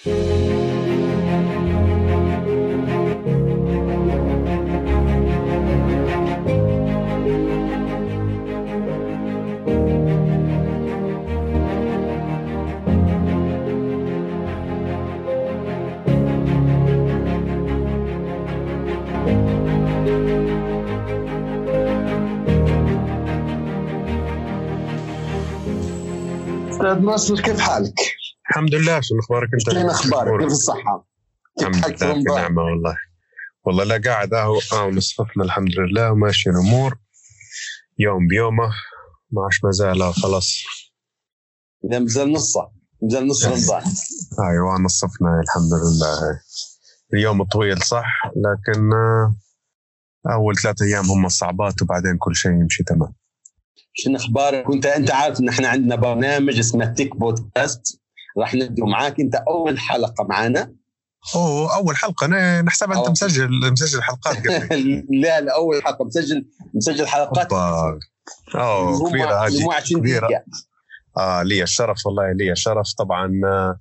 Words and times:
أستاذ 0.00 0.12
ناصر 27.04 27.40
كيف 27.40 27.60
حالك؟ 27.60 28.19
الحمد 28.60 28.74
لله 28.74 29.00
شو 29.00 29.18
أخبارك 29.18 29.48
أنت؟ 29.54 29.70
شنو 29.70 29.90
أخبارك؟ 29.90 30.40
كيف 30.40 30.52
الصحة؟ 30.52 31.06
الحمد 31.60 32.02
لله 32.02 32.14
في 32.14 32.40
نعمة 32.40 32.62
والله. 32.62 32.96
والله 33.64 33.84
لا 33.84 34.10
قاعد 34.10 34.34
أهو 34.34 34.60
آه 34.72 34.90
مصففنا 34.90 35.44
الحمد 35.44 35.78
لله 35.78 36.12
وماشي 36.12 36.50
الأمور. 36.50 36.98
يوم 37.98 38.26
بيومه 38.26 38.70
ما 39.30 39.42
عادش 39.42 39.64
ما 39.64 39.70
زال 39.70 40.14
خلاص. 40.14 40.62
إذا 41.84 41.98
مازال 41.98 42.32
نصه 42.32 42.70
مازال 43.02 43.26
نص 43.26 43.44
رمضان. 43.48 43.82
أيوه 44.50 44.80
نصفنا 44.80 45.40
الحمد 45.40 45.72
لله. 45.82 46.40
اليوم 47.14 47.44
طويل 47.44 47.82
صح؟ 47.82 48.22
لكن 48.26 48.92
آه، 48.92 49.34
أول 50.32 50.56
ثلاثة 50.56 50.84
أيام 50.84 51.10
هم 51.10 51.26
الصعبات 51.26 51.82
وبعدين 51.82 52.16
كل 52.18 52.36
شيء 52.36 52.52
يمشي 52.52 52.84
تمام. 52.84 53.14
شنو 53.92 54.16
أخبارك؟ 54.16 54.68
وانت 54.68 54.86
أنت 54.86 55.10
عارف 55.10 55.40
إن 55.40 55.48
إحنا 55.48 55.68
عندنا 55.68 55.96
برنامج 55.96 56.58
اسمه 56.58 56.84
تيك 56.84 57.16
بودكاست 57.16 57.99
راح 58.38 58.54
نبدو 58.54 58.86
معاك. 58.86 59.20
أنت 59.20 59.34
أول 59.34 59.78
حلقة 59.78 60.24
معنا 60.24 60.72
أوه 61.34 61.76
أول 61.76 61.96
حلقة. 61.96 62.24
أنا 62.24 62.62
نحسب 62.62 62.92
أنت. 62.92 63.08
مسجل 63.08 63.50
مسجل 63.72 64.02
حلقات 64.02 64.36
قبل. 64.36 65.06
لا 65.22 65.40
لا 65.40 65.54
أول 65.54 65.82
حلقة. 65.84 66.04
مسجل 66.04 66.46
مسجل 66.74 67.06
حلقات. 67.06 67.52
أوه 67.52 69.10
كبيرة 69.10 69.46
هذه 69.46 69.74
20 69.74 70.00
كبيرة. 70.00 70.26
دقيقة. 70.26 70.44
آه 71.16 71.42
لي 71.42 71.62
الشرف 71.62 72.06
والله 72.06 72.32
لي 72.32 72.52
الشرف. 72.52 72.92
طبعا 72.98 73.40
آه، 73.44 73.80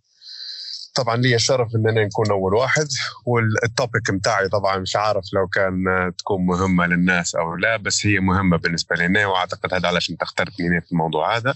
طبعا 0.95 1.17
لي 1.17 1.36
الشرف 1.36 1.75
إننا 1.75 2.06
نكون 2.06 2.31
أول 2.31 2.53
واحد. 2.53 2.88
والتوبيك 3.25 4.09
متاعي 4.09 4.50
طبعا 4.50 4.78
مش 4.78 4.95
عارف 4.95 5.23
لو 5.34 5.47
كان 5.47 5.88
آه، 5.88 6.13
تكون 6.17 6.45
مهمة 6.45 6.88
للناس 6.88 7.36
أو 7.36 7.56
لا 7.56 7.78
بس 7.78 8.06
هي 8.06 8.19
مهمة 8.19 8.58
بالنسبة 8.58 8.95
لنا. 8.95 9.25
وأعتقد 9.28 9.73
هذا 9.73 9.88
علشان 9.88 10.13
انت 10.13 10.22
اخترتني 10.22 10.81
في 10.81 10.91
الموضوع 10.91 11.38
هذا. 11.38 11.56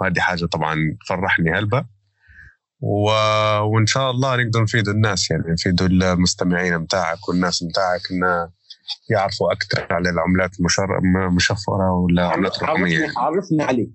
وهذه 0.00 0.20
حاجة 0.20 0.46
طبعا 0.46 0.96
تفرحني 1.06 1.52
هلبة 1.58 1.84
و... 2.84 3.06
وإن 3.60 3.86
شاء 3.86 4.10
الله 4.10 4.36
نقدر 4.36 4.62
نفيد 4.62 4.88
الناس 4.88 5.30
يعني 5.30 5.42
نفيد 5.48 5.82
المستمعين 5.82 6.78
متاعك 6.78 7.28
والناس 7.28 7.62
متاعك 7.62 8.00
ان 8.10 8.48
يعرفوا 9.10 9.52
أكثر 9.52 9.86
على 9.90 10.10
العملات 10.10 10.50
المشفرة 10.60 11.92
والعملات 11.92 12.56
الرقمية. 12.62 13.02
عرفنا 13.04 13.20
عرفنا 13.20 13.64
عليك. 13.64 13.94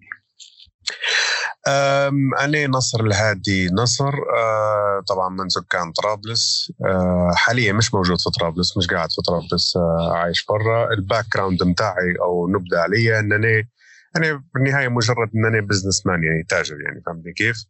أم، 1.68 2.36
أنا 2.40 2.68
نصر 2.68 3.00
الهادي 3.00 3.70
نصر 3.74 4.14
أه، 4.38 5.04
طبعا 5.10 5.30
من 5.30 5.50
سكان 5.50 5.92
طرابلس. 5.92 6.72
أه، 6.86 7.32
حاليا 7.36 7.74
مش 7.74 7.94
موجود 7.94 8.18
في 8.22 8.30
طرابلس 8.40 8.78
مش 8.78 8.88
قاعد 8.88 9.10
في 9.12 9.22
طرابلس 9.28 9.78
أه، 9.78 10.18
عايش 10.18 10.46
برا. 10.46 10.94
ال 10.94 11.26
background 11.34 11.64
متاعي 11.64 12.16
أو 12.22 12.50
نبدأ 12.50 12.80
علي 12.80 13.20
أنني 13.20 13.70
أنا 14.18 14.44
بالنهاية 14.56 14.88
مجرد 14.88 15.30
أنني 15.36 15.62
businessman 15.62 16.24
يعني 16.24 16.44
تاجر 16.50 16.76
يعني 16.86 17.02
فهمتني 17.06 17.34
كيف؟ 17.34 17.66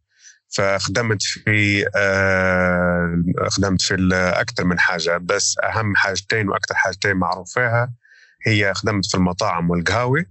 فخدمت 0.49 1.23
في 1.23 1.85
أه، 1.95 3.23
خدمت 3.49 3.81
في 3.81 4.09
أكثر 4.13 4.65
من 4.65 4.79
حاجة 4.79 5.17
بس 5.17 5.55
أهم 5.63 5.95
حاجتين 5.95 6.49
وأكثر 6.49 6.75
حاجتين 6.75 7.15
معروف 7.15 7.53
فيها 7.53 7.93
هي 8.47 8.73
خدمت 8.73 9.05
في 9.05 9.15
المطاعم 9.15 9.69
والقهاوي 9.69 10.25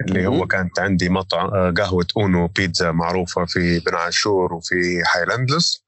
اللي 0.00 0.26
هو. 0.26 0.46
كانت 0.46 0.78
عندي 0.78 1.08
مطعم 1.08 1.46
آه، 1.46 1.70
قهوة 1.70 2.06
أونو 2.16 2.46
بيتزا 2.46 2.90
معروفة 2.92 3.44
في 3.44 3.80
بن 3.80 3.94
عاشور 3.94 4.54
وفي 4.54 5.02
حي 5.14 5.31
الأندلس 5.31 5.84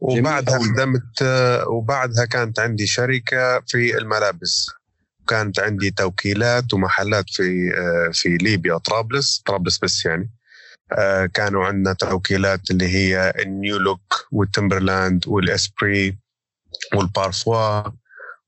وبعدها. 0.00 0.58
خدمت 0.58 1.22
آه، 1.22 1.68
وبعدها 1.68 2.24
كانت 2.24 2.58
عندي 2.60 2.86
شركة 2.86 3.60
في 3.66 3.98
الملابس 3.98 4.70
كانت 5.28 5.60
عندي 5.60 5.90
توكيلات 5.90 6.74
ومحلات 6.74 7.24
في 7.30 7.74
آه، 7.76 8.10
في 8.12 8.28
ليبيا 8.28 8.78
طرابلس 8.78 9.42
طرابلس 9.46 9.78
بس 9.78 10.04
يعني 10.06 10.22
آه، 10.22 10.41
كانوا 11.34 11.66
عندنا 11.66 11.92
توكيلات 11.92 12.70
اللي 12.70 12.88
هي 12.88 13.34
النيو 13.38 13.78
لوك 13.78 14.28
والتمبرلاند 14.32 15.28
والإسبري 15.28 16.18
والبارفوا 16.94 17.82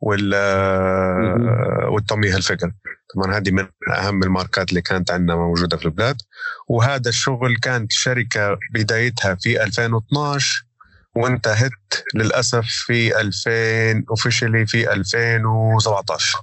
وال 0.00 0.32
آه، 0.34 1.88
والتومي 1.91 2.31
هالفكر 2.31 2.72
طبعا 3.15 3.37
هذه 3.37 3.50
من 3.50 3.69
أهم 3.99 4.22
الماركات 4.22 4.69
اللي 4.69 4.82
كانت 4.82 5.10
عندنا 5.10 5.37
موجودة 5.37 5.77
في 5.77 5.84
البلاد 5.84 6.16
وهذا 6.69 7.09
الشغل 7.09 7.56
كانت 7.56 7.93
شركة 7.93 8.59
بدايتها 8.75 9.34
في 9.34 9.65
2012 9.65 10.65
وانتهت 11.16 11.72
للأسف 12.15 12.66
في 12.66 13.21
2000 13.21 14.05
officially 14.11 14.67
في 14.66 14.93
2017 14.93 16.38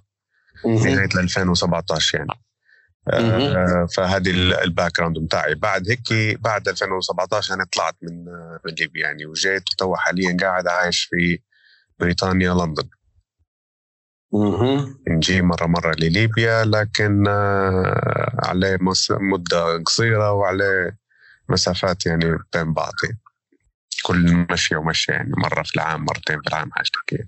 مهم. 0.65 0.87
نهاية 0.87 1.09
2017 1.15 2.17
يعني. 2.17 2.29
آه 2.31 2.50
فهذه 3.97 4.29
ال- 4.31 4.53
ال 4.53 4.97
background 4.97 5.19
بتاعي 5.19 5.55
بعد 5.55 5.89
هيك 5.89 6.39
بعد 6.39 6.67
2017 6.67 7.53
أنا 7.53 7.65
طلعت 7.75 7.95
من 8.01 8.27
آه، 8.27 8.59
من 8.65 8.73
ليبيا 8.73 9.01
يعني 9.01 9.25
وجيت 9.25 9.63
وتوا 9.73 9.97
حاليا 9.97 10.37
قاعد 10.41 10.67
عايش 10.67 11.03
في 11.03 11.39
بريطانيا 11.99 12.53
لندن. 12.53 12.89
نجي 15.07 15.41
مرة 15.41 15.65
مرة 15.67 15.95
لليبيا 15.99 16.63
لكن 16.65 17.27
آه، 17.27 18.35
عليه 18.43 18.77
مس- 18.81 19.11
مدة 19.11 19.77
قصيرة 19.85 20.31
وعليه 20.31 20.97
مسافات 21.49 22.05
يعني 22.05 22.37
بين 22.53 22.73
بعض. 22.73 22.93
كل 24.03 24.45
مشية 24.51 24.75
ومشية 24.77 25.13
يعني 25.13 25.31
مرة 25.37 25.63
في 25.63 25.75
العام 25.75 26.05
مرتين 26.05 26.41
في 26.41 26.47
العام 26.47 26.71
حاجة 26.71 26.89
كذا 27.07 27.27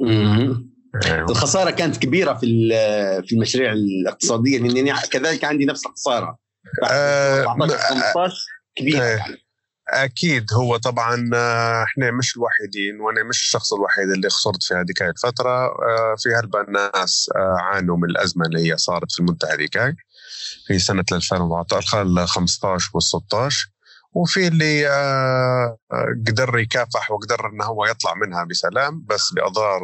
مهم. 0.00 0.77
أيوة. 1.04 1.30
الخسارة 1.30 1.70
كانت 1.70 1.96
كبيرة 1.96 2.34
في 2.34 2.46
ال- 2.46 3.26
في 3.26 3.34
المشاريع 3.34 3.72
الاقتصادية 3.72 4.58
لانني 4.58 4.92
كذلك 5.10 5.44
عندي 5.44 5.64
نفس 5.64 5.86
الخسارة 5.86 6.38
بعد 6.82 6.92
14 6.92 7.74
م- 7.74 7.78
15 7.78 8.34
كبيرة. 8.76 9.04
يعني. 9.04 9.36
أكيد 9.88 10.46
هو 10.52 10.76
طبعا 10.76 11.30
آه، 11.34 11.82
إحنا 11.84 12.10
مش 12.10 12.36
الوحيدين 12.36 13.00
وأنا 13.00 13.22
مش 13.22 13.40
الشخص 13.42 13.72
الوحيد 13.72 14.10
اللي 14.10 14.30
خسرت 14.30 14.62
في 14.62 14.74
هذيك 14.74 15.02
الفترة 15.02 15.50
آه، 15.66 16.14
في 16.18 16.28
هلبا 16.28 16.60
الناس 16.60 17.30
آه، 17.36 17.56
عانوا 17.60 17.96
من 17.96 18.10
الأزمة 18.10 18.46
اللي 18.46 18.72
هي 18.72 18.76
صارت 18.76 19.12
في 19.12 19.20
المده 19.20 19.54
هذيك 19.54 19.78
في 20.66 20.78
سنة 20.78 21.04
2014 21.12 22.26
15 22.26 22.90
وال 22.94 23.02
16 23.02 23.68
وفي 24.12 24.48
اللي 24.48 24.86
قدر 26.26 26.58
يكافح 26.58 27.10
وقدر 27.10 27.46
انه 27.52 27.64
هو 27.64 27.86
يطلع 27.86 28.14
منها 28.14 28.44
بسلام 28.44 29.04
بس 29.08 29.32
بأضرار 29.32 29.82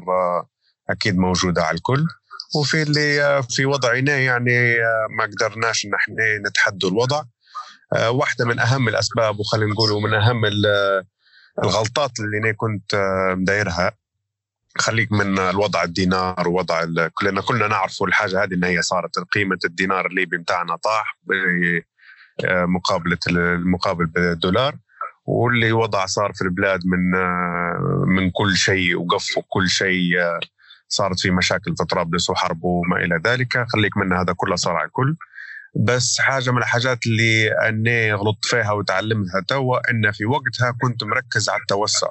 أكيد 0.91 1.17
موجودة 1.19 1.62
على 1.65 1.77
الكل. 1.77 2.05
وفي 2.56 2.83
اللي 2.83 3.22
آه، 3.25 3.41
في 3.41 3.67
وضعنا 3.67 4.19
يعني 4.19 4.72
آه، 4.83 5.06
ما 5.19 5.25
قدرناش 5.25 5.84
ان 5.84 5.95
إحنا 5.95 6.15
نتحدوا 6.49 6.91
الوضع. 6.91 7.22
آه، 7.93 8.11
واحدة 8.11 8.45
من 8.45 8.59
أهم 8.61 8.89
الأسباب 8.89 9.39
وخلينا 9.41 9.72
نقول 9.72 10.03
من 10.03 10.15
أهم 10.15 10.45
ال- 10.45 11.05
الغلطات 11.65 12.11
اللي 12.21 12.39
أنا 12.39 12.53
كنت 12.53 12.95
مدايرها. 13.37 13.93
خليك 14.78 15.12
من 15.12 15.39
الوضع 15.39 15.83
الدينار 15.83 16.49
ووضع 16.49 16.84
كلنا 17.15 17.41
كلنا 17.41 17.69
نعرف 17.69 18.03
الحاجة 18.03 18.43
هذه 18.45 18.55
إن 18.55 18.65
هي 18.65 18.83
صارت 18.83 19.19
قيمة 19.34 19.59
الدينار 19.65 20.06
الليبي 20.06 20.37
بتاعنا 20.39 20.77
طاح 20.77 21.19
بمقابلة 22.43 23.19
المقابل 23.28 24.06
بالدولار. 24.06 24.75
واللي 25.27 25.72
وضع 25.72 26.06
صار 26.06 26.33
في 26.34 26.43
البلاد 26.43 26.81
من 26.87 27.10
من 28.16 28.30
كل 28.30 28.57
شيء 28.57 28.97
وقف 28.97 29.39
وكل 29.39 29.69
شيء 29.69 30.10
صارت 30.89 31.21
في 31.21 31.31
مشاكل 31.31 31.77
في 31.77 31.84
طرابلس 31.84 32.31
وحرب 32.31 32.65
وما 32.65 32.97
إلى 32.97 33.21
ذلك. 33.27 33.66
خليك 33.69 33.97
من 33.97 34.13
هذا 34.13 34.33
كله 34.36 34.57
صار 34.57 34.77
على 34.77 34.86
الكل. 34.86 35.16
بس 35.77 36.21
حاجة 36.21 36.51
من 36.51 36.59
الحاجات 36.59 37.07
اللي 37.07 37.48
أني 37.69 38.13
غلطت 38.13 38.45
فيها 38.45 38.72
وتعلمتها 38.72 39.41
توا 39.48 39.91
إن 39.91 40.13
في 40.13 40.25
وقتها 40.25 40.75
كنت 40.83 41.04
مركز 41.04 41.48
على 41.48 41.60
التوسع. 41.60 42.09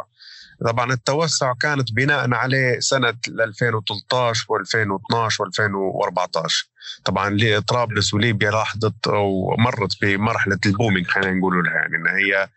طبعا 0.66 0.94
التوسع 0.94 1.54
كانت 1.54 1.94
بناء 1.94 2.34
عليه 2.34 2.80
سنة 2.80 3.14
2013 3.28 4.46
و2012 4.46 4.98
و2014 5.18 6.74
طبعا 7.06 7.38
طرابلس 7.68 8.14
وليبيا 8.14 8.52
لاحظت 8.52 9.08
أو 9.08 9.56
مرت 9.58 10.02
بمرحلة 10.02 10.60
البومينج 10.66 11.08
خلينا 11.08 11.34
نقول 11.34 11.64
لها 11.64 11.74
يعني 11.74 11.96
إن 11.96 12.08
هي 12.08 12.48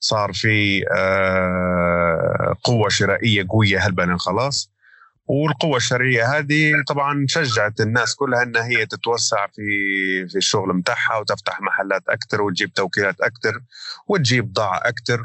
صار 0.00 0.32
في 0.32 0.84
آه، 0.96 2.56
قوة 2.64 2.88
شرائية 2.88 3.46
قوية 3.48 3.78
هلبا 3.86 4.16
خلاص. 4.18 4.75
والقوة 5.28 5.76
الشرعية 5.76 6.38
هذه 6.38 6.72
طبعا 6.88 7.26
شجعت 7.28 7.80
الناس 7.80 8.14
كلها 8.14 8.42
ان 8.42 8.56
هي 8.56 8.86
تتوسع 8.86 9.46
في 9.46 9.62
في 10.28 10.38
الشغل 10.38 10.68
متاعها 10.68 11.18
وتفتح 11.18 11.60
محلات 11.60 12.02
أكثر 12.08 12.42
وتجيب 12.42 12.72
توكيلات 12.72 13.20
أكثر 13.20 13.60
وتجيب 14.08 14.50
بضاعة 14.50 14.80
أكثر 14.84 15.22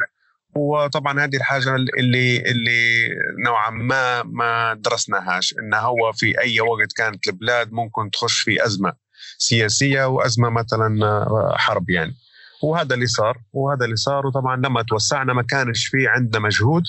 وطبعا 0.56 1.24
هذه 1.24 1.36
الحاجة 1.36 1.76
اللي 1.76 2.38
اللي 2.38 3.10
نوعا 3.46 3.70
ما 3.70 4.24
ما 4.24 4.74
درسناهاش 4.74 5.56
انه 5.60 5.78
هو 5.78 6.12
في 6.12 6.42
أي 6.42 6.62
وقت 6.62 6.94
كانت 6.98 7.28
البلاد 7.28 7.72
ممكن 7.72 8.12
تخش 8.12 8.40
في 8.40 8.66
أزمة 8.66 8.94
سياسية 9.38 10.06
وأزمة 10.06 10.50
مثلا 10.50 11.26
حرب 11.58 11.90
يعني 11.90 12.16
وهذا 12.64 12.96
اللي 12.96 13.08
صار 13.08 13.38
وهذا 13.54 13.86
اللي 13.86 13.96
صار 13.96 14.28
وطبعا 14.28 14.56
لما 14.56 14.82
توسعنا 14.82 15.34
ما 15.34 15.44
كانش 15.44 15.88
في 15.88 16.08
عندنا 16.08 16.40
مجهود. 16.44 16.84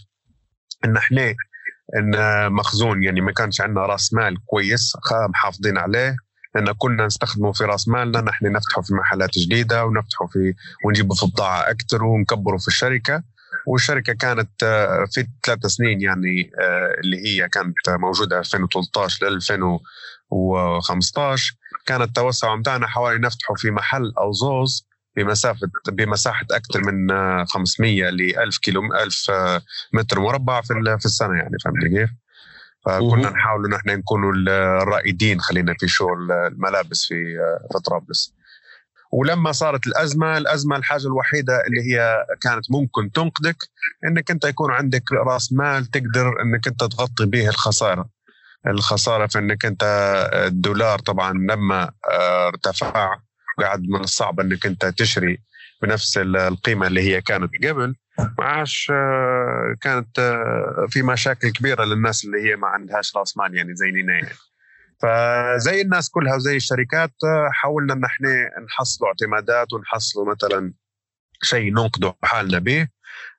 إن 0.85 0.97
إحنا 0.97 1.35
ان 1.97 2.53
مخزون 2.53 3.03
يعني 3.03 3.21
ما 3.21 3.33
كانش 3.33 3.61
عندنا 3.61 3.87
راس 3.87 4.15
مال 4.15 4.45
كويس 4.47 4.93
محافظين 5.29 5.79
عليه. 5.79 6.17
لأن 6.55 6.73
كنا 6.73 7.07
نستخدمه 7.07 7.53
في 7.53 7.65
راس 7.65 7.89
مالنا 7.89 8.21
نحن 8.21 8.53
نفتحه 8.53 8.83
في 8.83 8.95
محلات 8.95 9.39
جديدة 9.39 9.85
ونفتحه 9.85 10.27
في 10.27 10.55
ونجيبه 10.85 11.15
في 11.15 11.27
بضاعة 11.27 11.71
أكثر 11.71 12.05
ونكبره 12.05 12.57
في 12.57 12.69
الشركة. 12.69 13.23
والشركة 13.67 14.13
كانت 14.13 14.63
آه، 14.63 15.05
في 15.13 15.27
ثلاث 15.47 15.67
سنين 15.67 16.01
يعني 16.01 16.51
آه، 16.61 17.01
اللي 17.05 17.27
هي 17.27 17.49
كانت 17.49 17.89
موجودة 17.89 18.39
2013 18.39 19.27
ل 19.27 19.29
2015 19.29 21.55
كان 21.87 22.03
التوسع 22.03 22.55
بتاعنا 22.55 22.87
حوالي 22.87 23.19
نفتحه 23.19 23.55
في 23.55 23.71
محل 23.71 24.13
أو 24.19 24.33
زوز. 24.33 24.87
بمسافه 25.17 25.71
بمساحة 25.89 26.47
أكثر 26.51 26.93
من 26.93 27.09
500 27.47 28.11
ل 28.11 28.39
1000 28.39 28.59
كيلو 28.59 28.95
1000 28.95 29.31
متر 29.93 30.21
مربع 30.21 30.61
في 30.61 30.97
في 30.99 31.07
السنة 31.07 31.35
يعني 31.35 31.57
فهمت 31.65 31.87
كيف؟ 31.87 32.11
فكنا 32.87 33.31
نحاول 33.31 33.71
نحن 33.71 33.91
نكون 33.91 34.49
الرائدين 34.49 35.41
خلينا 35.41 35.75
في 35.81 35.89
شغل 35.89 36.33
الملابس 36.33 37.05
في 37.05 37.39
في 37.73 37.79
طرابلس. 37.79 38.35
ولما 39.13 39.53
صارت 39.53 39.87
الأزمة 39.87 40.39
الأزمة 40.39 40.77
الحاجة 40.77 41.07
الوحيدة 41.07 41.67
اللي 41.67 41.93
هي 41.93 42.27
كانت 42.41 42.71
ممكن 42.71 43.13
تنقذك 43.13 43.57
إنك 44.07 44.31
أنت 44.31 44.45
يكون 44.45 44.71
عندك 44.71 45.13
رأس 45.13 45.53
مال 45.53 45.87
تقدر 45.87 46.43
إنك 46.43 46.67
أنت 46.69 46.85
تغطي 46.85 47.27
به 47.27 47.49
الخسارة. 47.49 48.09
الخسارة 48.67 49.27
في 49.27 49.39
إنك 49.39 49.65
أنت 49.65 49.83
الدولار 50.35 50.99
طبعا 50.99 51.33
لما 51.33 51.91
آه، 52.11 52.49
ارتفع 52.49 53.17
قاعد 53.61 53.83
من 53.89 54.01
الصعب 54.01 54.41
إنك 54.41 54.67
أنت 54.67 54.87
تشري 54.87 55.39
بنفس 55.83 56.19
القيمة 56.19 56.87
اللي 56.87 57.01
هي 57.01 57.21
كانت 57.21 57.51
قبل. 57.65 57.95
ما 58.19 58.45
عادش 58.45 58.93
آه، 58.95 59.77
كانت 59.81 60.19
آه، 60.19 60.87
في 60.89 61.03
مشاكل 61.03 61.51
كبيرة 61.51 61.85
للناس 61.85 62.25
اللي 62.25 62.51
هي 62.51 62.57
ما 62.57 62.67
عندهاش 62.69 63.17
راس 63.17 63.37
مال 63.37 63.57
يعني 63.57 63.75
زينا 63.75 64.13
يعني 64.13 64.29
فزي 65.03 65.81
الناس 65.81 66.11
كلها 66.11 66.35
وزي 66.35 66.57
الشركات 66.57 67.11
آه، 67.25 67.49
حاولنا 67.53 67.95
إن 67.95 68.05
إحنا 68.05 68.29
نحصلوا 68.65 69.09
اعتمادات 69.09 69.73
ونحصلوا 69.73 70.35
مثلا 70.35 70.73
شيء 71.43 71.73
ننقذوا 71.73 72.13
حالنا 72.23 72.59
به 72.59 72.89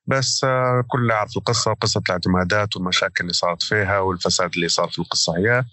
بس 0.08 0.46
كل 0.88 1.10
يعرف 1.10 1.38
القصة 1.38 1.74
قصة 1.74 2.02
الاعتمادات 2.06 2.76
والمشاكل 2.76 3.22
اللي 3.22 3.34
صارت 3.34 3.64
فيها 3.64 4.00
والفساد 4.00 4.52
اللي 4.56 4.68
صار 4.68 4.90
في 4.90 5.00
القصة 5.00 5.38
هي. 5.38 5.64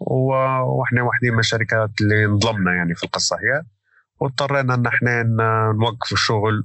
وإحنا 0.00 1.02
واحدين 1.02 1.32
من 1.32 1.38
الشركات 1.38 1.90
اللي 2.00 2.24
انظلمنا 2.24 2.74
يعني 2.74 2.94
في 2.94 3.04
القصة 3.04 3.36
هي. 3.36 3.62
واضطرينا 4.20 4.74
ان 4.74 4.86
إحنا 4.86 5.22
نوقف 5.80 6.12
الشغل 6.12 6.64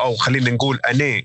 أو 0.00 0.16
خلينا 0.16 0.50
نقول 0.50 0.78
أنا 0.90 1.22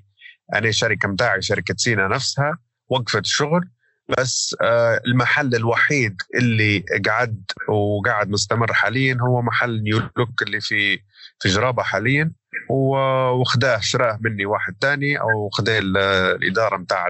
أنا 0.54 0.70
الشركة 0.70 1.08
متاعي 1.10 1.42
شركة 1.42 1.76
سينا 1.78 2.08
نفسها 2.08 2.58
وقفت 2.90 3.26
الشغل. 3.26 3.70
بس 4.18 4.56
آه، 4.62 5.02
المحل 5.08 5.56
الوحيد 5.56 6.16
اللي 6.36 6.86
قعد 7.10 7.44
وقاعد 7.70 8.30
مستمر 8.30 8.74
حاليا 8.74 9.18
هو 9.22 9.42
محل 9.42 9.84
نيو 9.84 10.02
لوك 10.18 10.42
اللي 10.42 10.62
في 10.62 10.98
في 11.40 11.50
جرابة 11.50 11.84
حاليا. 11.84 12.32
وخداه 12.70 13.80
شراه 13.80 14.20
مني 14.22 14.46
واحد 14.46 14.76
تاني 14.82 15.20
أو 15.20 15.50
خداه 15.50 15.80
الإدارة 15.80 16.78
متاع 16.78 17.08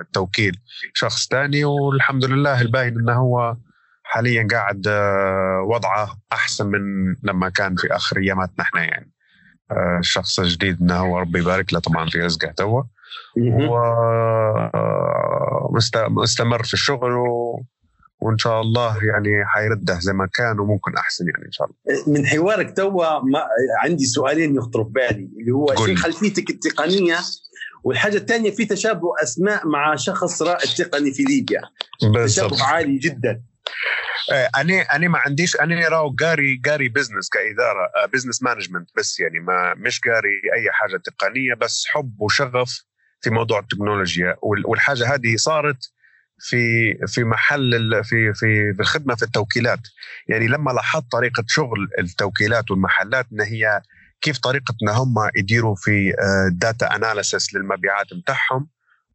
التوكيل 0.00 0.56
شخص 0.94 1.26
تاني. 1.26 1.64
والحمد 1.64 2.24
لله 2.24 2.60
الباين 2.60 2.98
إنه 2.98 3.12
هو 3.12 3.56
حاليا 4.14 4.48
قاعد 4.50 4.86
آه، 4.88 5.66
وضعه 5.68 6.16
أحسن 6.32 6.66
من 6.66 6.80
لما 7.22 7.48
كان 7.48 7.76
في 7.76 7.96
آخر 7.96 8.18
أياماتنا 8.18 8.64
إحنا 8.64 8.82
يعني. 8.84 9.12
آه، 9.70 9.98
الشخص 9.98 10.40
الجديد 10.40 10.80
إنه 10.80 10.96
هو 10.96 11.18
ربي 11.18 11.38
يبارك 11.38 11.72
له 11.72 11.80
طبعا 11.80 12.10
في 12.10 12.18
رزقه 12.18 12.48
توا 12.56 12.82
ومستمر 16.10 16.62
في 16.62 16.74
الشغل 16.74 17.12
و... 17.12 17.62
وإن 18.20 18.38
شاء 18.38 18.60
الله 18.60 19.04
يعني 19.04 19.44
حيرد 19.46 19.98
زي 19.98 20.12
ما 20.12 20.28
كان 20.34 20.60
وممكن 20.60 20.96
أحسن 20.96 21.24
يعني 21.28 21.46
إن 21.46 21.52
شاء 21.52 21.66
الله. 21.66 22.18
من 22.18 22.26
حوارك 22.26 22.76
توا 22.76 23.18
ما 23.18 23.46
عندي 23.82 24.04
سؤالين 24.04 24.56
يخطروا 24.56 24.84
ببالي 24.84 25.30
اللي 25.40 25.52
هو 25.52 25.86
شيء 25.86 25.96
خلفيتك 25.96 26.50
التقنية 26.50 27.16
والحاجة 27.84 28.16
الثانية 28.16 28.50
في 28.50 28.64
تشابه 28.64 29.08
أسماء 29.22 29.66
مع 29.66 29.96
شخص 29.96 30.42
رائد 30.42 30.68
تقني 30.68 31.12
في 31.12 31.22
ليبيا. 31.22 31.60
بالضبط. 32.02 32.24
تشابه 32.24 32.64
عالي 32.64 32.98
جدا. 32.98 33.30
آه، 33.30 33.53
أنا 34.56 34.80
أنا 34.82 35.08
ما 35.08 35.18
عنديش 35.18 35.56
أنا 35.56 35.88
راو 35.88 36.16
قاري 36.20 36.60
قاري 36.64 36.88
business 36.88 37.28
كإدارة 37.28 37.90
بزنس 38.12 38.42
آه، 38.42 38.48
management 38.48 38.88
بس 38.96 39.20
يعني 39.20 39.40
ما 39.40 39.74
مش 39.74 40.00
قاري 40.00 40.40
أي 40.54 40.72
حاجة 40.72 40.96
تقنية 40.96 41.54
بس 41.54 41.84
حب 41.86 42.20
وشغف 42.20 42.84
في 43.20 43.30
موضوع 43.30 43.58
التكنولوجيا. 43.58 44.36
والحاجة 44.42 45.14
هذه 45.14 45.36
صارت 45.36 45.90
في 46.38 46.94
في 47.06 47.24
محل 47.24 48.04
في 48.04 48.32
في 48.34 48.74
في 48.74 48.80
الخدمه 48.80 49.14
في 49.14 49.22
التوكيلات. 49.22 49.80
يعني 50.28 50.46
لما 50.46 50.70
لاحظت 50.70 51.12
طريقة 51.12 51.44
شغل 51.48 51.88
التوكيلات 51.98 52.70
والمحلات 52.70 53.26
إن 53.32 53.40
هي 53.40 53.82
كيف 54.20 54.38
طريقه 54.38 54.74
ان 54.82 54.88
هم 54.88 55.14
يديروا 55.36 55.74
في 55.74 56.12
data 56.52 56.86
آه، 56.86 56.96
analysis 56.96 57.54
للمبيعات 57.54 58.06
بتاعهم 58.14 58.68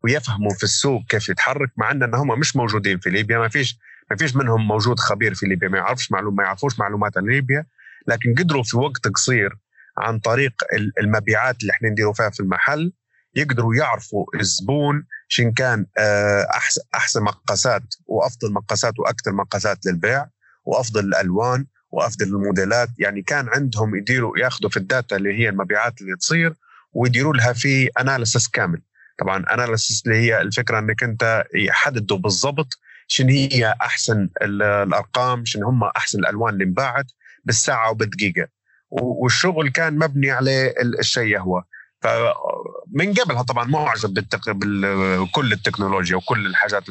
ويفهموا 0.04 0.54
في 0.54 0.64
السوق 0.64 1.02
كيف 1.10 1.30
يتحرك 1.30 1.72
مع 1.78 1.92
إن 1.92 2.16
هم 2.16 2.40
مش 2.40 2.56
موجودين 2.56 3.00
في 3.00 3.10
ليبيا 3.10 3.38
ما 3.38 3.48
فيش 3.48 3.80
ما 4.12 4.18
فيش 4.18 4.36
منهم 4.36 4.68
موجود 4.68 5.00
خبير 5.00 5.34
في 5.34 5.46
ليبيا 5.46 5.70
ما 5.70 5.78
يعرفش 5.78 6.12
معلوم 6.12 6.36
ما 6.36 6.44
يعرفوش 6.44 6.80
معلومات 6.80 7.18
عن 7.18 7.26
ليبيا 7.26 7.66
لكن 8.08 8.36
قدروا 8.38 8.64
في 8.64 8.78
وقت 8.78 9.08
قصير 9.08 9.58
عن 9.98 10.20
طريق 10.20 10.54
المبيعات 11.02 11.62
اللي 11.62 11.72
إحنا 11.72 11.90
نديروا 11.90 12.14
فيها 12.14 12.30
في 12.30 12.40
المحل 12.40 12.94
يقدروا 13.36 13.76
يعرفوا 13.76 14.26
الزبون 14.40 15.06
شن 15.28 15.52
كان 15.52 15.86
آه، 15.98 16.48
احسن 16.52 16.82
أحسن 16.96 17.24
مقاسات 17.24 17.84
وأفضل 18.06 18.54
مقاسات 18.54 19.00
وأكثر 19.00 19.32
مقاسات 19.32 19.86
للبيع 19.86 20.26
وأفضل 20.66 21.06
الألوان 21.06 21.66
وأفضل 21.92 22.26
الموديلات. 22.26 22.90
يعني 23.00 23.22
كان 23.22 23.50
عندهم 23.50 23.96
يديروا 23.96 24.40
ياخذوا 24.40 24.70
في 24.70 24.78
ال 24.78 24.85
data 24.85 25.16
اللي 25.16 25.40
هي 25.40 25.50
المبيعات 25.50 26.02
اللي 26.02 26.16
تصير 26.16 26.54
ويديروا 26.94 27.34
لها 27.34 27.54
في 27.54 27.90
analysis 28.00 28.48
كامل. 28.48 28.82
طبعا 29.20 29.54
analysis 29.54 30.04
اللي 30.06 30.18
هي 30.18 30.42
الفكرة 30.42 30.80
إنك 30.80 31.04
أنت 31.04 31.44
يحددوا 31.56 32.18
بالضبط 32.18 32.80
شنو 33.12 33.30
هي 33.30 33.76
أحسن 33.82 34.30
الأرقام 34.42 35.46
شنو 35.46 35.68
هم 35.68 35.84
أحسن 35.84 36.20
الألوان 36.20 36.54
اللي 36.54 36.64
انباعت 36.64 37.06
بالساعة 37.46 37.92
وبالدقيقة 37.92 38.48
والشغل 38.92 39.70
كان 39.70 39.98
مبني 39.98 40.32
على 40.32 40.74
الشيء 41.00 41.40
هو 41.40 41.64
فمن 42.02 43.14
قبلها 43.14 43.42
طبعا 43.42 43.66
معجب 43.66 44.14
بالتق... 44.14 44.52
بكل 44.52 45.54
التكنولوجيا 45.54 46.16
وكل 46.16 46.46
الحاجات 46.46 46.84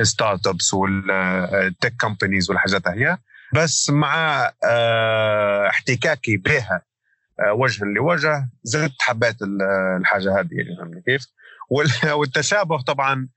ال 0.00 0.05
startups 0.05 0.46
وال 0.46 0.74
tech 0.74 1.94
companies 2.00 2.50
والحاجات 2.50 2.88
هي 2.88 3.18
بس 3.54 3.90
مع 3.90 4.50
آه، 4.64 5.68
احتكاكي 5.68 6.36
بها 6.36 6.82
آه، 7.40 7.52
وجها 7.52 7.84
لوجه 7.84 8.48
زدت 8.62 8.92
حبيت 9.00 9.36
الحاجة 10.00 10.40
هذه 10.40 10.48
يعني 10.52 11.02
كيف؟ 11.06 11.26
والتشابه 12.18 12.82
طبعا 12.82 13.28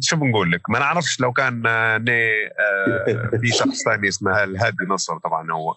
شو 0.00 0.16
بنقول 0.16 0.52
لك؟ 0.52 0.70
ما 0.70 0.78
نعرفش 0.78 1.20
لو 1.20 1.32
كان 1.32 1.62
ني 2.04 2.48
في 3.40 3.48
شخص 3.48 3.82
ثاني 3.84 4.08
اسمه 4.08 4.44
الهادي 4.44 4.84
نصر 4.88 5.18
طبعا 5.18 5.52
هو. 5.52 5.74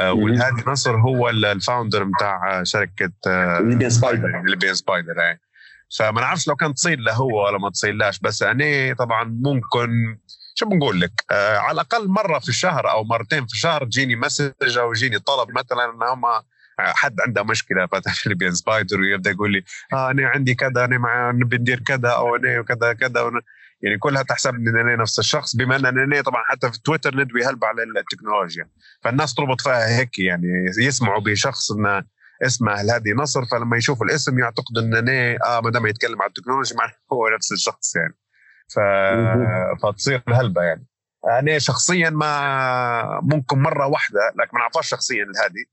والهادي 0.00 0.62
نصر 0.66 0.96
هو 0.96 1.28
ال 1.28 1.37
founder 1.37 2.04
بتاع 2.04 2.62
شركة 2.62 3.12
Libyan 3.60 3.90
Spider. 3.90 4.42
Libyan 4.46 4.74
Spider 4.74 5.14
فما 5.98 6.20
نعرفش 6.20 6.48
لو 6.48 6.56
كان 6.56 6.74
تصير 6.74 6.98
له 6.98 7.14
هو 7.14 7.46
ولا 7.46 7.58
ما 7.58 7.70
تصيرلاش 7.70 8.18
بس 8.18 8.42
أنا 8.42 8.94
طبعا 8.94 9.24
ممكن 9.24 10.18
شو 10.54 10.68
بنقول 10.68 11.00
لك؟ 11.00 11.24
آه 11.30 11.56
على 11.56 11.74
الأقل 11.74 12.08
مرة 12.08 12.38
في 12.38 12.48
الشهر 12.48 12.90
أو 12.90 13.04
مرتين 13.04 13.46
في 13.46 13.52
الشهر 13.52 13.84
تجيني 13.84 14.16
message 14.16 14.78
أو 14.78 14.92
يجيني 14.92 15.18
طلب 15.18 15.48
مثلا 15.50 15.84
إن 15.84 16.02
هم 16.02 16.22
حد 16.78 17.20
عنده 17.20 17.42
مشكلة 17.42 17.86
فتح 17.86 18.28
ليبيان 18.28 18.54
Spider 18.54 19.00
ويبدأ 19.00 19.30
يقول 19.30 19.52
لي 19.52 19.64
آه 19.92 20.10
أنا 20.10 20.28
عندي 20.28 20.54
كذا 20.54 20.84
أنا 20.84 20.98
مع 20.98 21.30
نبي 21.30 21.56
ندير 21.56 21.80
كذا 21.80 22.08
أو 22.08 22.36
أنا 22.36 22.62
كذا 22.62 22.92
كذا 22.92 23.30
يعني 23.82 23.98
كلها 23.98 24.22
تحسب 24.22 24.54
إن 24.54 24.78
أنا 24.78 24.96
نفس 24.96 25.18
الشخص 25.18 25.56
بما 25.56 25.76
إن 25.76 25.86
أنا 25.86 26.22
طبعا 26.22 26.42
حتى 26.46 26.72
في 26.72 26.82
تويتر 26.82 27.16
ندوي 27.16 27.44
هلب 27.44 27.64
على 27.64 27.82
التكنولوجيا. 27.82 28.68
فالناس 29.02 29.34
تربط 29.34 29.60
فيها 29.60 29.98
هيك 29.98 30.18
يعني 30.18 30.48
يسمعوا 30.78 31.20
بشخص 31.20 31.72
انه 31.72 32.04
اسمه 32.42 32.80
الهادي 32.80 33.12
نصر 33.12 33.44
فلما 33.44 33.76
يشوف 33.76 34.02
الاسم 34.02 34.38
يعتقد 34.38 34.78
إن 34.78 34.94
أنا 34.94 35.36
آه 35.44 35.60
ما 35.60 35.70
دام 35.70 35.86
يتكلم 35.86 36.22
عن 36.22 36.28
التكنولوجيا 36.28 36.76
معناه 36.76 36.94
هو 37.12 37.28
نفس 37.28 37.52
الشخص 37.52 37.96
يعني. 37.96 38.14
ف... 38.68 38.78
فتصير 39.82 40.22
هلبة 40.28 40.62
يعني. 40.62 40.86
أنا 41.38 41.58
شخصيا 41.58 42.10
ما 42.10 43.20
ممكن 43.22 43.58
مرة 43.58 43.86
واحدة 43.86 44.20
لكن 44.38 44.50
ما 44.52 44.60
نعرفش 44.60 44.88
شخصيا 44.88 45.24
الهادي 45.24 45.70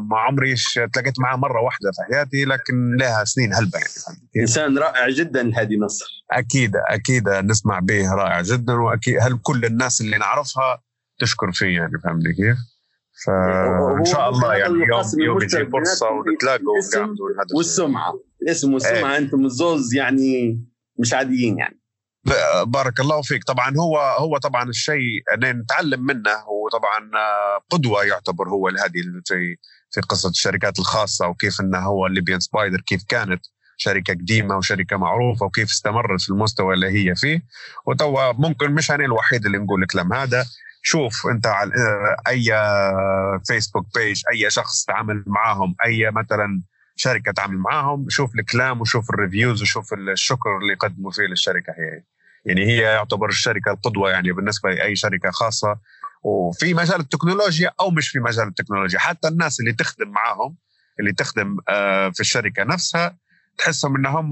ما 0.00 0.18
عمري 0.18 0.54
تلاقيت 0.92 1.20
معاه 1.20 1.36
مرة 1.36 1.60
واحدة 1.60 1.90
في 1.92 2.14
حياتي 2.14 2.44
لكن 2.44 2.96
لها 2.96 3.24
سنين 3.24 3.54
هلبة 3.54 3.78
يعني. 3.78 4.20
إنسان 4.36 4.78
رائع 4.78 5.08
جدا 5.08 5.50
هادي 5.60 5.76
نصر 5.76 6.24
أكيد 6.30 6.72
أكيد 6.76 7.28
نسمع 7.28 7.78
به 7.78 8.14
رائع 8.14 8.42
جدا 8.42 8.74
وأكيد 8.74 9.14
هل 9.20 9.38
كل 9.42 9.64
الناس 9.64 10.00
اللي 10.00 10.18
نعرفها 10.18 10.82
تشكر 11.18 11.52
فيه 11.52 11.76
يعني 11.76 11.92
فهمني 12.04 12.32
كيف؟ 12.32 12.56
فان 13.26 14.04
شاء 14.04 14.28
الله 14.28 14.54
يعني 14.54 14.74
يوم 14.74 15.20
يوم 15.20 15.42
يجي 15.42 15.66
فرصة 15.66 16.10
ونتلاقوا 16.10 16.74
والسمعة. 17.56 18.14
الاسم 18.42 18.74
والسمعة 18.74 19.12
إيه. 19.12 19.18
أنتم 19.18 19.44
الزوز 19.44 19.94
يعني 19.94 20.64
مش 20.98 21.14
عاديين 21.14 21.58
يعني. 21.58 21.80
بارك 22.66 23.00
الله 23.00 23.22
فيك. 23.22 23.44
طبعا 23.44 23.76
هو 23.76 23.98
هو 23.98 24.38
طبعا 24.38 24.68
الشيء 24.68 25.22
نتعلم 25.38 26.06
منه 26.06 26.30
هو 26.30 26.68
طبعا 26.72 27.10
قدوة 27.70 28.04
يعتبر 28.04 28.48
هو 28.48 28.68
هذه 28.68 29.02
في 29.26 29.56
في 29.90 30.00
قصة 30.00 30.28
الشركات 30.28 30.78
الخاصة 30.78 31.28
وكيف 31.28 31.60
إنه 31.60 31.78
هو 31.78 32.06
ليبيان 32.06 32.40
سبايدر 32.40 32.80
كيف 32.80 33.02
كانت 33.08 33.40
شركة 33.76 34.14
قديمة 34.14 34.56
وشركة 34.56 34.96
معروفة 34.96 35.46
وكيف 35.46 35.68
استمرت 35.70 36.20
في 36.20 36.28
المستوى 36.30 36.74
اللي 36.74 36.86
هي 36.88 37.14
فيه. 37.14 37.42
وتوا 37.86 38.32
ممكن 38.32 38.72
مش 38.74 38.90
أنا 38.90 39.04
الوحيد 39.04 39.46
اللي 39.46 39.58
نقول 39.58 39.82
الكلام 39.82 40.12
هذا. 40.12 40.44
شوف 40.82 41.26
أنت 41.26 41.46
على 41.46 41.70
أي 42.28 42.52
Facebook 43.46 43.86
page 43.94 44.22
أي 44.32 44.50
شخص 44.50 44.84
تعامل 44.84 45.24
معاهم 45.26 45.74
أي 45.84 46.10
مثلا 46.10 46.62
شركة 46.96 47.32
تعامل 47.32 47.58
معاهم 47.58 48.06
شوف 48.08 48.34
الكلام 48.38 48.80
وشوف 48.80 49.10
ال 49.10 49.16
reviews 49.16 49.62
وشوف 49.62 49.92
الشكر 49.92 50.58
اللي 50.58 50.72
يقدموا 50.72 51.10
فيه 51.10 51.22
للشركة 51.22 51.72
هي. 51.72 52.15
يعني 52.46 52.66
هي 52.66 52.80
يعتبر 52.80 53.28
الشركة 53.28 53.70
القدوة 53.70 54.10
يعني 54.10 54.32
بالنسبة 54.32 54.70
لأي 54.70 54.96
شركة 54.96 55.30
خاصة 55.30 55.78
وفي 56.22 56.74
مجال 56.74 57.00
التكنولوجيا 57.00 57.70
أو 57.80 57.90
مش 57.90 58.08
في 58.08 58.18
مجال 58.18 58.48
التكنولوجيا. 58.48 58.98
حتى 58.98 59.28
الناس 59.28 59.60
اللي 59.60 59.72
تخدم 59.72 60.08
معاهم 60.08 60.56
اللي 61.00 61.12
تخدم 61.12 61.56
آه، 61.68 62.08
في 62.08 62.20
الشركة 62.20 62.64
نفسها 62.64 63.16
تحسهم 63.58 63.96
ان 63.96 64.06
هم 64.06 64.30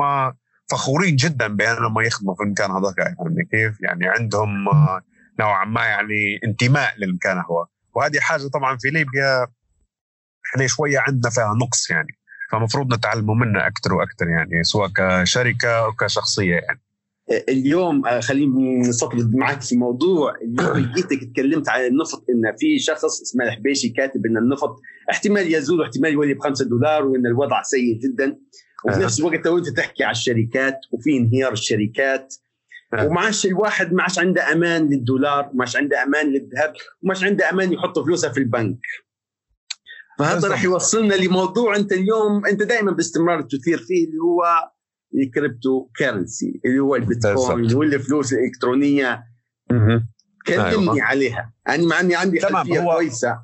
فخورين 0.71 1.17
جدا 1.17 1.47
بانهم 1.47 2.01
يخدموا 2.01 2.35
في 2.35 2.43
المكان 2.43 2.71
هذاك. 2.71 2.99
يعني 2.99 3.49
كيف؟ 3.51 3.81
يعني 3.81 4.09
عندهم 4.09 4.69
آه، 4.69 5.01
نوعا 5.41 5.65
ما 5.65 5.85
يعني 5.85 6.41
انتماء 6.45 6.95
للمكان 6.99 7.39
هو. 7.39 7.67
وهذه 7.95 8.21
حاجة 8.21 8.49
طبعا 8.49 8.77
في 8.77 8.91
ليبيا 8.91 9.47
إحنا 10.47 10.67
شوية 10.67 10.99
عندنا 10.99 11.31
فيها 11.31 11.55
نقص 11.55 11.91
يعني. 11.91 12.19
فمفروض 12.53 12.95
نتعلموا 12.95 13.35
منها 13.35 13.67
أكثر 13.67 13.95
وأكثر 13.95 14.29
يعني 14.29 14.63
سواء 14.63 14.89
كشركة 14.89 15.85
أو 15.85 15.93
كشخصية 15.93 16.55
يعني. 16.55 16.81
اليوم 17.31 18.07
آه، 18.07 18.21
خليني 18.21 18.79
نستطرد 18.81 19.35
معك 19.35 19.63
في 19.63 19.77
موضوع 19.77 20.35
اليوم. 20.35 20.93
جيتك 20.97 21.25
تكلمت 21.33 21.69
عن 21.69 21.85
النفط 21.85 22.25
إن 22.31 22.57
في 22.59 22.79
شخص 22.79 23.05
اسمه 23.05 23.45
الحبيشي 23.45 23.89
كاتب 23.89 24.27
إن 24.27 24.37
النفط 24.37 24.77
احتمال 25.11 25.55
يزول 25.55 25.81
واحتمال 25.81 26.13
يولي 26.13 26.35
ب 26.35 26.43
5 26.43 26.65
دولار 26.65 27.07
وإن 27.07 27.27
الوضع 27.27 27.63
سيء 27.63 27.99
جدا. 27.99 28.39
وفي 28.85 29.01
نفس 29.01 29.21
الوقت 29.21 29.45
تو 29.45 29.59
أنت 29.59 29.69
تحكي 29.69 30.05
على 30.05 30.13
الشركات 30.13 30.79
وفي 30.91 31.17
انهيار 31.17 31.53
الشركات. 31.53 32.35
ومعاش 32.93 33.47
الواحد 33.47 33.93
ما 33.93 34.03
عادش 34.03 34.19
عنده 34.19 34.53
أمان 34.53 34.89
للدولار 34.89 35.51
ما 35.55 35.65
عادش 35.65 35.77
عنده 35.77 36.03
أمان 36.03 36.27
للذهب 36.27 36.73
وما 37.03 37.15
عادش 37.15 37.25
عنده 37.25 37.51
أمان 37.51 37.73
يحط 37.73 37.99
فلوسها 37.99 38.31
في 38.31 38.39
البنك. 38.39 38.79
فهذا 40.19 40.49
راح 40.49 40.65
يوصلنا 40.65 41.15
لموضوع 41.15 41.77
أنت 41.77 41.93
اليوم 41.93 42.47
أنت 42.47 42.63
دائما 42.63 42.93
باستمرار 42.93 43.43
تثير 43.43 43.79
فيه 43.79 44.07
اللي 44.07 44.19
هو 44.19 44.45
ال 45.23 45.89
cryptocurrency 45.99 46.61
اللي 46.67 46.79
هو 46.79 46.97
البيتكوين 46.97 47.75
والفلوس 47.75 48.33
الإلكترونية. 48.33 49.25
كلمني 50.47 50.91
أيوة. 50.93 51.03
عليها. 51.03 51.53
أنا 51.69 51.87
مع 51.87 52.01
اني 52.01 52.17
عندي 52.17 52.41
خلفية 52.41 52.81
هو 52.81 52.95
كويسة. 52.95 53.39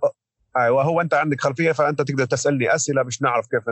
أيوه 0.56 0.82
هو 0.82 1.00
أنت 1.00 1.14
عندك 1.14 1.40
خلفية 1.40 1.72
فأنت 1.72 2.02
تقدر 2.02 2.24
تسألني 2.24 2.74
أسئلة 2.74 3.02
مش 3.02 3.22
نعرف 3.22 3.46
كيف 3.46 3.62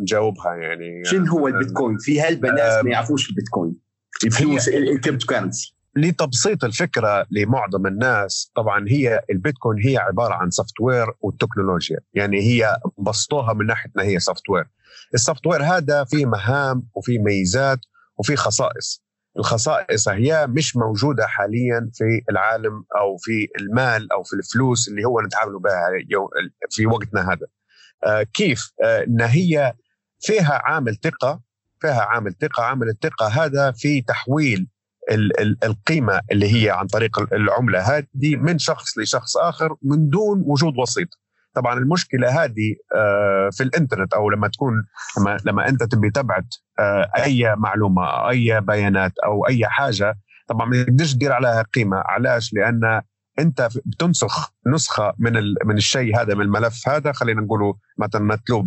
نجاوبها 0.00 0.54
يعني. 0.54 1.04
شنو 1.04 1.26
هو 1.26 1.48
البيتكوين؟ 1.48 1.98
في 1.98 2.20
هالبنات 2.20 2.84
ما 2.84 2.90
يعرفوش 2.90 3.30
البيتكوين؟ 3.30 3.76
الفلوس 4.24 4.68
ال 4.68 5.26
cryptocurrency 5.26 5.74
لتبسيط 5.96 6.64
الفكرة 6.64 7.26
لمعظم 7.30 7.86
الناس 7.86 8.52
طبعا 8.54 8.84
هي 8.88 9.20
البيتكوين 9.30 9.78
هي 9.84 9.96
عبارة 9.96 10.34
عن 10.34 10.50
software 10.50 11.06
وتكنولوجيا. 11.20 11.98
يعني 12.14 12.40
هي 12.40 12.76
بسطوها 12.98 13.52
من 13.52 13.66
ناحيه 13.66 13.90
هي 13.98 14.18
software 14.18 14.50
ال 14.50 14.64
software 15.14 15.62
هذا 15.62 16.04
فيه 16.04 16.26
مهام 16.26 16.88
وفيه 16.94 17.18
ميزات 17.18 17.78
وفيه 18.18 18.36
خصائص. 18.36 19.02
الخصائص 19.38 20.08
هي 20.08 20.46
مش 20.46 20.76
موجودة 20.76 21.26
حاليا 21.26 21.90
في 21.94 22.22
العالم 22.30 22.84
أو 23.00 23.16
في 23.16 23.48
المال 23.60 24.12
أو 24.12 24.22
في 24.22 24.32
الفلوس 24.36 24.88
اللي 24.88 25.04
هو 25.04 25.20
نتعامل 25.20 25.58
بها 25.58 25.88
في 26.70 26.86
وقتنا 26.86 27.32
هذا. 27.32 27.46
آه 28.04 28.22
كيف؟ 28.22 28.72
آه 28.84 29.04
إن 29.04 29.20
هي 29.20 29.74
فيها 30.20 30.60
عامل 30.64 30.96
ثقة 31.02 31.40
فيها 31.80 32.02
عامل 32.02 32.34
ثقة. 32.40 32.62
عامل 32.62 32.88
الثقة 32.88 33.26
هذا 33.26 33.72
في 33.72 34.02
تحويل 34.02 34.68
ال 35.10 35.40
ال 35.40 35.64
القيمة 35.64 36.20
اللي 36.32 36.64
هي 36.64 36.70
عن 36.70 36.86
طريق 36.86 37.32
العملة 37.32 37.80
هذه 37.80 38.36
من 38.36 38.58
شخص 38.58 38.98
لشخص 38.98 39.36
آخر 39.36 39.76
من 39.82 40.08
دون 40.08 40.42
وجود 40.46 40.78
وسيط. 40.78 41.08
طبعا 41.54 41.78
المشكلة 41.78 42.44
هذه 42.44 42.74
آه، 42.94 43.50
في 43.52 43.62
الإنترنت 43.62 44.14
أو 44.14 44.30
لما 44.30 44.48
تكون 44.48 44.84
لما, 45.18 45.36
لما 45.44 45.68
أنت 45.68 45.82
تبي 45.82 46.10
تبعت 46.10 46.54
آه، 46.78 47.10
أي 47.16 47.56
معلومة 47.56 48.30
أي 48.30 48.60
بيانات 48.60 49.12
أو 49.24 49.46
أي 49.46 49.66
حاجة 49.66 50.18
طبعا 50.48 50.66
ما 50.66 50.82
تقدرش 50.82 51.14
تدير 51.14 51.32
عليها 51.32 51.62
قيمة. 51.62 51.96
علاش؟ 52.06 52.52
لأن 52.54 53.02
أنت 53.38 53.68
بتنسخ 53.86 54.52
نسخة 54.66 55.12
من 55.18 55.32
من 55.64 55.76
الشيء 55.76 56.20
هذا 56.20 56.34
من 56.34 56.40
الملف 56.40 56.88
هذا 56.88 57.12
خلينا 57.12 57.40
نقوله 57.40 57.74
مثلا 57.98 58.22
متلو 58.22 58.64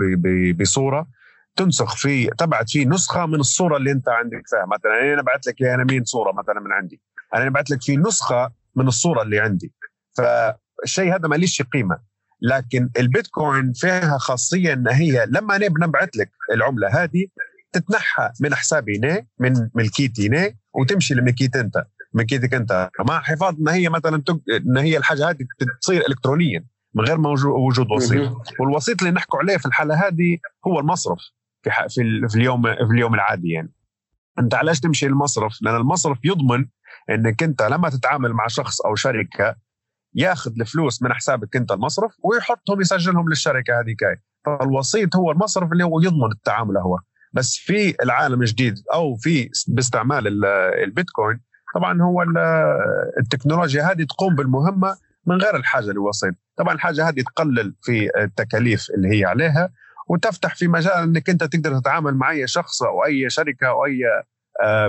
بصورة 0.59 1.07
تنسخ 1.55 1.95
في 1.95 2.27
تبعت 2.27 2.69
فيه 2.69 2.87
نسخة 2.87 3.25
من 3.25 3.39
الصورة 3.39 3.77
اللي 3.77 3.91
أنت 3.91 4.09
عندك 4.09 4.41
فيها. 4.45 4.65
مثلا 4.65 5.13
أنا 5.13 5.21
بعت 5.21 5.47
لك 5.47 5.61
يا 5.61 5.77
مين 5.77 6.03
صورة 6.03 6.31
مثلا 6.31 6.59
من 6.59 6.71
عندي؟ 6.71 7.01
أنا 7.35 7.49
بعت 7.49 7.69
لك 7.71 7.81
فيه 7.81 7.97
نسخة 7.97 8.51
من 8.75 8.87
الصورة 8.87 9.21
اللي 9.21 9.39
عندي. 9.39 9.73
فالشيء 10.17 11.15
هذا 11.15 11.27
ما 11.27 11.35
ليش 11.35 11.61
قيمة. 11.61 11.99
لكن 12.41 12.89
البيتكوين 12.99 13.73
فيها 13.73 14.17
خاصية 14.17 14.73
إن 14.73 14.87
هي 14.87 15.25
لما 15.29 15.55
أنا 15.55 15.67
بنبعث 15.67 16.09
لك 16.15 16.31
العملة 16.53 17.03
هذه 17.03 17.25
تتنحى 17.71 18.31
من 18.41 18.55
حسابي 18.55 18.97
ني 18.97 19.27
من 19.39 19.69
ملكيتي 19.75 20.29
ني 20.29 20.57
وتمشي 20.73 21.13
لملكيت 21.13 21.55
أنت 21.55 21.85
ملكيتك 22.13 22.53
أنت. 22.53 22.89
مع 23.07 23.21
حفاظ 23.21 23.55
إن 23.59 23.67
هي 23.67 23.89
مثلا 23.89 24.23
تج... 24.25 24.39
إن 24.67 24.77
هي 24.77 24.97
الحاجة 24.97 25.29
هذه 25.29 25.37
تصير 25.81 26.03
الكترونيا 26.09 26.65
من 26.93 27.05
غير 27.05 27.19
وجود 27.47 27.91
وسيط. 27.91 28.31
والوسيط 28.59 29.01
اللي 29.01 29.13
نحكوا 29.13 29.39
عليه 29.39 29.57
في 29.57 29.65
الحالة 29.65 30.07
هذه 30.07 30.37
هو 30.67 30.79
المصرف 30.79 31.19
في 31.63 31.71
ح... 31.71 31.87
في, 31.87 32.27
في 32.29 32.35
اليوم 32.35 32.61
في 32.61 32.93
اليوم 32.93 33.13
العادي 33.13 33.49
يعني. 33.49 33.73
أنت 34.39 34.53
علاش 34.53 34.79
تمشي 34.79 35.07
للمصرف؟ 35.07 35.57
لأن 35.61 35.75
المصرف 35.75 36.17
يضمن 36.23 36.65
إنك 37.09 37.43
أنت 37.43 37.61
لما 37.61 37.89
تتعامل 37.89 38.33
مع 38.33 38.47
شخص 38.47 38.81
أو 38.81 38.95
شركة 38.95 39.55
ياخذ 40.15 40.51
الفلوس 40.59 41.03
من 41.03 41.13
حسابك 41.13 41.55
انت 41.55 41.71
المصرف 41.71 42.15
ويحطهم 42.23 42.81
يسجلهم 42.81 43.29
للشركة 43.29 43.79
هذيك 43.79 43.99
فالوسيط 44.45 45.15
هو 45.15 45.31
المصرف 45.31 45.71
اللي 45.71 45.83
هو 45.83 46.01
يضمن 46.01 46.31
التعامل 46.31 46.77
هو. 46.77 46.99
بس 47.33 47.55
في 47.55 47.95
العالم 48.03 48.41
الجديد 48.41 48.75
أو 48.93 49.15
في 49.15 49.49
باستعمال 49.67 50.45
البيتكوين 50.83 51.39
طبعا 51.75 52.01
هو 52.01 52.23
التكنولوجيا 53.19 53.83
هذه 53.83 54.03
تقوم 54.03 54.35
بالمهمة 54.35 54.97
من 55.25 55.35
غير 55.41 55.55
الحاجة 55.55 55.85
للوسيط. 55.85 56.33
طبعا 56.57 56.73
الحاجة 56.73 57.09
هذه 57.09 57.21
تقلل 57.21 57.75
في 57.81 58.09
التكاليف 58.17 58.87
اللي 58.97 59.19
هي 59.19 59.25
عليها 59.25 59.69
وتفتح 60.09 60.55
في 60.55 60.67
مجال 60.67 60.93
إنك 60.93 61.29
أنت 61.29 61.43
تقدر 61.43 61.79
تتعامل 61.79 62.15
مع 62.15 62.31
أي 62.31 62.47
شخص 62.47 62.83
أو 62.83 63.05
أي 63.05 63.29
شركة 63.29 63.67
أو 63.67 63.85
أي 63.85 63.99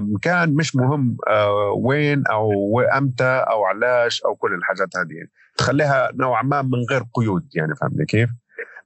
مكان 0.01 0.55
مش 0.55 0.77
مهم 0.77 1.17
آه، 1.29 1.71
وين 1.77 2.27
أو 2.27 2.81
أمتى 2.81 3.45
أو 3.51 3.65
علاش 3.65 4.23
أو 4.23 4.35
كل 4.35 4.55
الحاجات 4.55 4.89
هذه. 4.97 5.29
تخليها 5.57 6.11
نوعا 6.15 6.43
ما 6.43 6.63
من 6.63 6.85
غير 6.91 7.03
قيود 7.15 7.49
يعني 7.55 7.75
فهمني 7.75 8.07
كيف؟ 8.07 8.31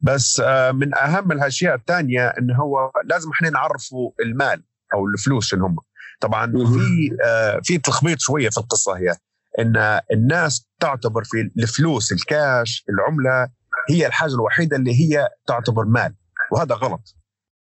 بس 0.00 0.40
آه، 0.44 0.72
من 0.72 0.94
أهم 0.94 1.32
الأشياء 1.32 1.74
الثانية 1.74 2.26
انه 2.28 2.54
هو 2.56 2.90
لازم 3.04 3.30
إحنا 3.30 3.50
نعرفوا 3.50 4.10
المال 4.24 4.62
أو 4.94 5.06
الفلوس 5.06 5.46
شنو 5.46 5.66
هم. 5.66 5.76
طبعا 6.20 6.46
في 6.52 7.16
آه، 7.24 7.60
في 7.64 7.78
تلخبيط 7.78 8.18
شوية 8.18 8.48
في 8.50 8.58
القصة 8.58 8.96
هي 8.98 9.16
إن 9.58 10.00
الناس 10.12 10.66
تعتبر 10.80 11.24
في 11.24 11.50
الفلوس 11.58 12.12
الكاش 12.12 12.84
العملة 12.88 13.48
هي 13.90 14.06
الحاجة 14.06 14.34
الوحيدة 14.34 14.76
اللي 14.76 14.92
هي 15.00 15.28
تعتبر 15.46 15.84
مال 15.84 16.14
وهذا 16.52 16.74
غلط. 16.74 17.16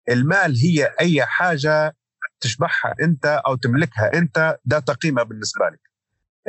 المال 0.09 0.55
هي 0.57 0.91
أي 0.99 1.25
حاجة 1.25 1.95
تشبعها 2.39 2.95
انت 3.01 3.25
أو 3.25 3.55
تملكها 3.55 4.13
انت 4.13 4.57
ذات 4.69 4.91
قيمه 4.91 5.23
بالنسبة 5.23 5.65
لك 5.65 5.79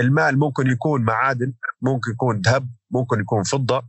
المال 0.00 0.38
ممكن 0.38 0.66
يكون 0.66 1.04
معادن 1.04 1.52
ممكن 1.82 2.10
يكون 2.10 2.40
ذهب 2.40 2.68
ممكن 2.90 3.20
يكون 3.20 3.42
فضه 3.42 3.82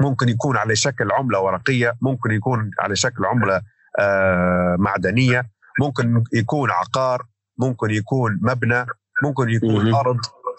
ممكن 0.00 0.28
يكون 0.28 0.56
على 0.56 0.76
شكل 0.76 1.12
عمله 1.12 1.40
ورقيه 1.40 1.96
ممكن 2.00 2.30
يكون 2.30 2.70
على 2.78 2.96
شكل 2.96 3.24
عمله 3.24 3.62
آه 3.98 4.76
معدنيه 4.78 5.50
ممكن 5.80 6.24
يكون 6.32 6.70
عقار 6.70 7.26
ممكن 7.58 7.90
يكون 7.90 8.38
مبنى 8.42 8.86
ممكن 9.22 9.50
يكون 9.50 9.94
ارض 9.94 10.18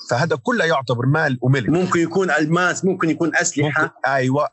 فهذا 0.09 0.35
كله 0.35 0.65
يعتبر 0.65 1.05
مال 1.05 1.37
وملك 1.41 1.69
ممكن 1.69 1.99
يكون 1.99 2.31
الماس 2.31 2.85
ممكن 2.85 3.09
يكون 3.09 3.35
اسلحه 3.35 3.83
ممكن 3.83 3.93
أيوه 4.07 4.49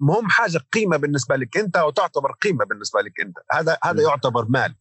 مهم 0.00 0.28
حاجة 0.28 0.60
قيمه 0.72 0.96
بالنسبة 0.96 1.36
لك 1.36 1.56
انت 1.56 1.76
وتعتبر 1.76 2.32
قيمه 2.32 2.64
بالنسبة 2.64 3.00
لك 3.00 3.20
انت 3.20 3.36
هذا 3.52 3.78
هذا 3.84 4.02
يعتبر 4.02 4.46
مال 4.48 4.74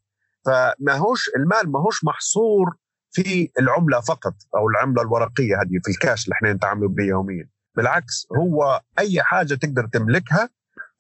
فما 0.50 0.94
هوش 0.94 1.30
المال 1.38 1.72
ما 1.72 1.80
هوش 1.80 2.04
محصور 2.04 2.76
في 3.12 3.52
العملة 3.60 4.00
فقط 4.00 4.34
أو 4.56 4.70
العملة 4.70 5.02
الورقية 5.02 5.56
هذه 5.56 5.80
في 5.84 5.92
الكاش 5.92 6.26
اللي 6.26 6.34
إحنا 6.34 6.54
نتعاملوا 6.54 6.90
به 6.90 7.04
يوميا. 7.04 7.50
بالعكس 7.76 8.28
هو 8.38 8.82
أي 9.00 9.24
حاجة 9.24 9.54
تقدر 9.54 9.88
تملكها 9.88 10.50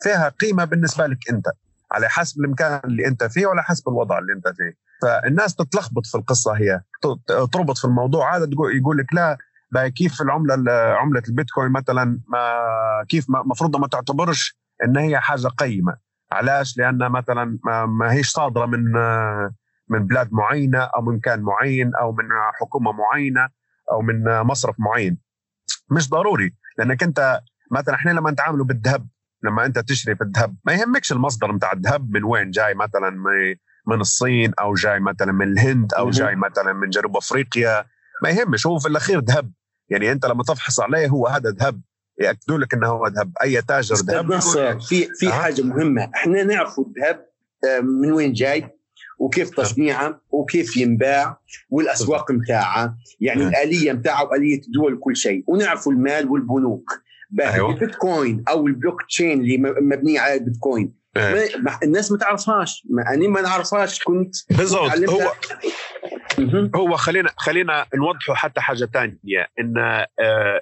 فيها 0.04 0.30
قيمة 0.30 0.66
بالنسبة 0.66 1.08
لك 1.08 1.30
أنت 1.30 1.46
على 1.92 2.10
حسب 2.10 2.42
المكان 2.42 2.82
اللي 2.86 3.08
أنت 3.08 3.24
فيه 3.24 3.46
وعلى 3.48 3.64
حسب 3.64 3.90
الوضع 3.90 4.20
اللي 4.20 4.34
أنت 4.34 4.48
فيه. 4.48 4.78
فالناس 5.02 5.56
تتلخبط 5.56 6.06
في 6.06 6.16
القصة 6.18 6.54
هي 6.54 6.82
تربط 7.52 7.78
في 7.78 7.86
الموضوع. 7.86 8.38
هذا 8.38 8.50
يقول 8.78 8.98
لك 8.98 9.14
لا 9.14 9.38
كيف 9.88 10.22
العملة 10.22 10.72
عملة 10.72 11.24
البيتكوين 11.28 11.72
مثلا 11.72 12.22
ما 12.28 12.60
كيف 13.10 13.26
المفروض 13.30 13.76
ما 13.76 13.88
تعتبرش 13.88 14.60
إن 14.84 14.98
هي 14.98 15.20
حاجة 15.20 15.48
قيمة. 15.48 16.09
علاش؟ 16.32 16.78
لأن 16.78 16.98
مثلا 17.12 17.60
ما 17.88 18.12
هيش 18.14 18.30
صادرة 18.30 18.66
من 18.66 18.84
من 19.90 20.08
بلاد 20.08 20.34
معينة 20.34 20.80
أو 20.80 21.02
من 21.02 21.16
مكان 21.16 21.42
معين 21.42 21.92
أو 21.96 22.12
من 22.12 22.26
حكومة 22.60 22.92
معينة 22.92 23.50
أو 23.92 24.02
من 24.02 24.42
مصرف 24.42 24.76
معين. 24.80 25.18
مش 25.92 26.10
ضروري 26.10 26.56
لأنك 26.78 27.04
أنت 27.04 27.42
مثلا 27.72 27.96
إحنا 27.96 28.12
لما 28.12 28.32
نتعاملوا 28.32 28.66
بالذهب 28.66 29.08
لما 29.44 29.66
أنت 29.66 29.80
تشتري 29.80 30.16
في 30.16 30.24
الذهب 30.24 30.56
ما 30.66 30.74
يهمكش 30.74 31.12
المصدر 31.12 31.52
بتاع 31.52 31.72
الذهب 31.72 32.12
من 32.12 32.24
وين 32.24 32.52
جاي 32.52 32.74
مثلا 32.74 33.10
من 33.88 34.02
الصين 34.02 34.54
أو 34.60 34.74
جاي 34.74 35.00
مثلا 35.00 35.32
من 35.32 35.48
الهند 35.48 35.94
أو 35.94 36.10
جاي 36.10 36.36
مثلا 36.36 36.74
من 36.74 36.90
جنوب 36.90 37.18
أفريقيا. 37.18 37.86
ما 38.24 38.30
يهمش 38.30 38.68
هو 38.68 38.80
في 38.80 38.88
الأخير 38.88 39.20
ذهب. 39.20 39.52
يعني 39.90 40.12
أنت 40.12 40.26
لما 40.26 40.44
تفحص 40.44 40.80
عليه 40.80 41.08
هو 41.08 41.28
هذا 41.28 41.50
ذهب. 41.50 41.82
يأكدوا 42.20 42.58
لك 42.58 42.74
إنه 42.74 42.88
هو 42.88 43.08
ذهب 43.08 43.32
أي 43.44 43.62
تاجر 43.62 43.96
ذهب. 43.96 44.80
في 44.82 45.08
في 45.16 45.28
أه؟ 45.28 45.32
حاجة 45.32 45.62
مهمة 45.62 46.12
إحنا 46.16 46.44
نعرف 46.44 46.80
الذهب 46.80 47.26
آه، 47.66 47.80
من 47.80 48.12
وين 48.12 48.34
جاي 48.34 48.70
وكيف 49.20 49.50
تصنيعه 49.50 50.22
وكيف 50.32 50.78
ينباع 50.78 51.40
والأسواق 51.70 52.32
متاعها 52.32 52.98
يعني 53.22 53.48
الآلية 53.48 53.94
متاعه 53.94 54.26
وآلية 54.26 54.62
الدول 54.62 54.94
وكل 54.94 55.16
شيء. 55.16 55.44
ونعرفوا 55.48 55.92
المال 55.92 56.30
والبنوك. 56.30 57.02
أيوة. 57.40 57.70
البيتكوين 57.74 58.44
أو 58.50 58.68
البلوك 58.68 59.02
تشين 59.02 59.42
اللي 59.42 59.58
مبنيه 59.58 60.20
على 60.20 60.34
البيتكوين. 60.34 60.94
إيه. 61.18 61.58
ما 61.58 61.80
الناس 61.84 62.12
ما 62.12 62.18
تعرفهاش. 62.18 62.88
ما 62.90 63.14
أنا 63.14 63.28
ما 63.28 63.42
نعرفهاش 63.42 64.04
كنت 64.04 64.36
بالضبط. 64.50 65.10
هو 65.10 65.32
هو 66.76 66.96
خلينا 66.98 67.30
خلينا 67.38 67.86
نوضحوا 67.96 68.36
حتى 68.36 68.62
حاجة 68.62 68.86
ثانية 68.86 69.48
إن 69.60 69.78
آه، 69.78 70.62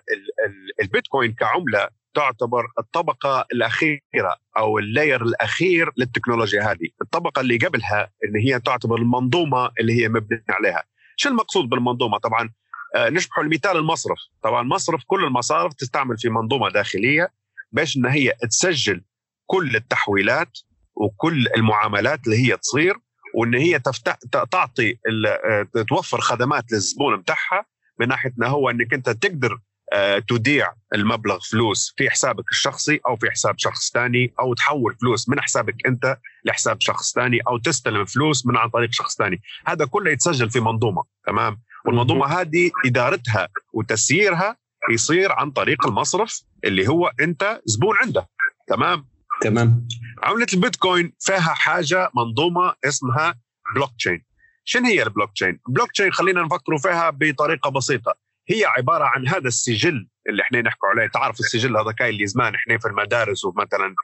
البيتكوين 0.82 1.34
كعملة 1.34 1.90
تعتبر 2.14 2.66
الطبقة 2.80 3.46
الأخيرة 3.54 4.36
أو 4.58 4.80
ال 4.80 4.87
layer 4.87 5.22
الأخير 5.22 5.92
للتكنولوجيا 5.98 6.62
هذه. 6.62 6.88
الطبقة 7.02 7.40
اللي 7.40 7.58
قبلها 7.58 8.12
اللي 8.24 8.50
هي 8.50 8.60
تعتبر 8.60 8.96
المنظومة 8.98 9.72
اللي 9.80 10.02
هي 10.02 10.10
مبنية 10.10 10.44
عليها. 10.50 10.84
شو 11.16 11.30
المقصود 11.30 11.70
بالمنظومة؟ 11.70 12.18
طبعا 12.18 12.50
آه، 12.96 13.10
نشبح 13.10 13.40
المثال 13.40 13.78
المصرف. 13.78 14.20
طبعا 14.44 14.64
مصرف 14.64 15.04
كل 15.08 15.24
المصارف 15.24 15.74
تستعمل 15.74 16.18
في 16.18 16.30
منظومة 16.30 16.70
داخلية 16.70 17.30
باش 17.72 17.98
إن 17.98 18.06
هي 18.06 18.34
تسجل 18.50 19.02
كل 19.46 19.76
التحويلات 19.76 20.58
وكل 20.96 21.48
المعاملات 21.58 22.28
اللي 22.28 22.38
هي 22.38 22.58
تصير 22.58 22.96
وإن 23.38 23.56
هي 23.56 23.80
تفتح 23.80 24.18
تعطي 24.52 24.98
آه، 25.28 25.84
توفر 25.90 26.22
خدمات 26.22 26.72
للزبون 26.72 27.18
بتاعها 27.18 27.66
من 28.00 28.08
ناحية 28.08 28.34
هو 28.44 28.70
إنك 28.70 28.94
أنت 28.94 29.10
تقدر 29.10 29.60
آه، 29.94 30.20
توديع 30.20 30.74
المبلغ 30.96 31.40
فلوس 31.52 31.94
في 31.98 32.10
حسابك 32.10 32.52
الشخصي 32.52 33.00
أو 33.08 33.16
في 33.16 33.32
حساب 33.32 33.56
شخص 33.58 33.92
ثاني 33.92 34.34
أو 34.40 34.54
تحول 34.54 34.96
فلوس 35.02 35.30
من 35.30 35.42
حسابك 35.42 35.88
أنت 35.88 36.18
لحساب 36.46 36.78
شخص 36.82 37.14
ثاني 37.14 37.40
أو 37.48 37.58
تستلم 37.58 38.06
فلوس 38.06 38.46
من 38.46 38.58
عن 38.58 38.70
طريق 38.70 38.90
شخص 38.92 39.18
ثاني. 39.18 39.42
هذا 39.66 39.86
كله 39.86 40.12
يتسجل 40.12 40.50
في 40.50 40.60
منظومة 40.60 41.04
تمام؟ 41.28 41.62
والمنظومة 41.86 42.26
هذه 42.26 42.72
إدارتها 42.86 43.48
وتسييرها 43.74 44.58
يصير 44.92 45.32
عن 45.32 45.52
طريق 45.52 45.88
المصرف 45.88 46.42
اللي 46.64 46.88
هو 46.88 47.12
أنت 47.20 47.62
زبون 47.66 47.96
عنده 47.98 48.28
تمام؟ 48.68 49.17
تمام. 49.42 49.88
عملة 50.24 50.48
البيتكوين 50.54 51.14
فيها 51.20 51.40
حاجة 51.54 52.10
منظومة 52.16 52.74
اسمها 52.86 53.36
بلوك 53.76 53.92
تشين 53.98 54.24
شنو 54.66 54.86
هي 54.86 55.04
ال 55.04 55.32
blockchain؟ 55.34 55.60
ال 55.68 55.92
blockchain 55.92 56.12
خلينا 56.12 56.42
نفكروا 56.42 56.78
فيها 56.78 57.10
بطريقة 57.10 57.70
بسيطة. 57.70 58.14
هي 58.50 58.66
عبارة 58.66 59.04
عن 59.04 59.28
هذا 59.28 59.48
السجل 59.48 60.08
اللي 60.30 60.42
إحنا 60.44 60.62
نحكوا 60.62 60.90
عليه. 60.90 61.08
تعرف 61.08 61.40
السجل 61.40 61.78
هذا 61.78 61.92
كاين 61.92 62.10
اللي 62.10 62.28
زمان 62.28 62.56
إحنا 62.56 62.78
في 62.78 62.88
المدارس 62.88 63.46
ومثلا 63.46 63.96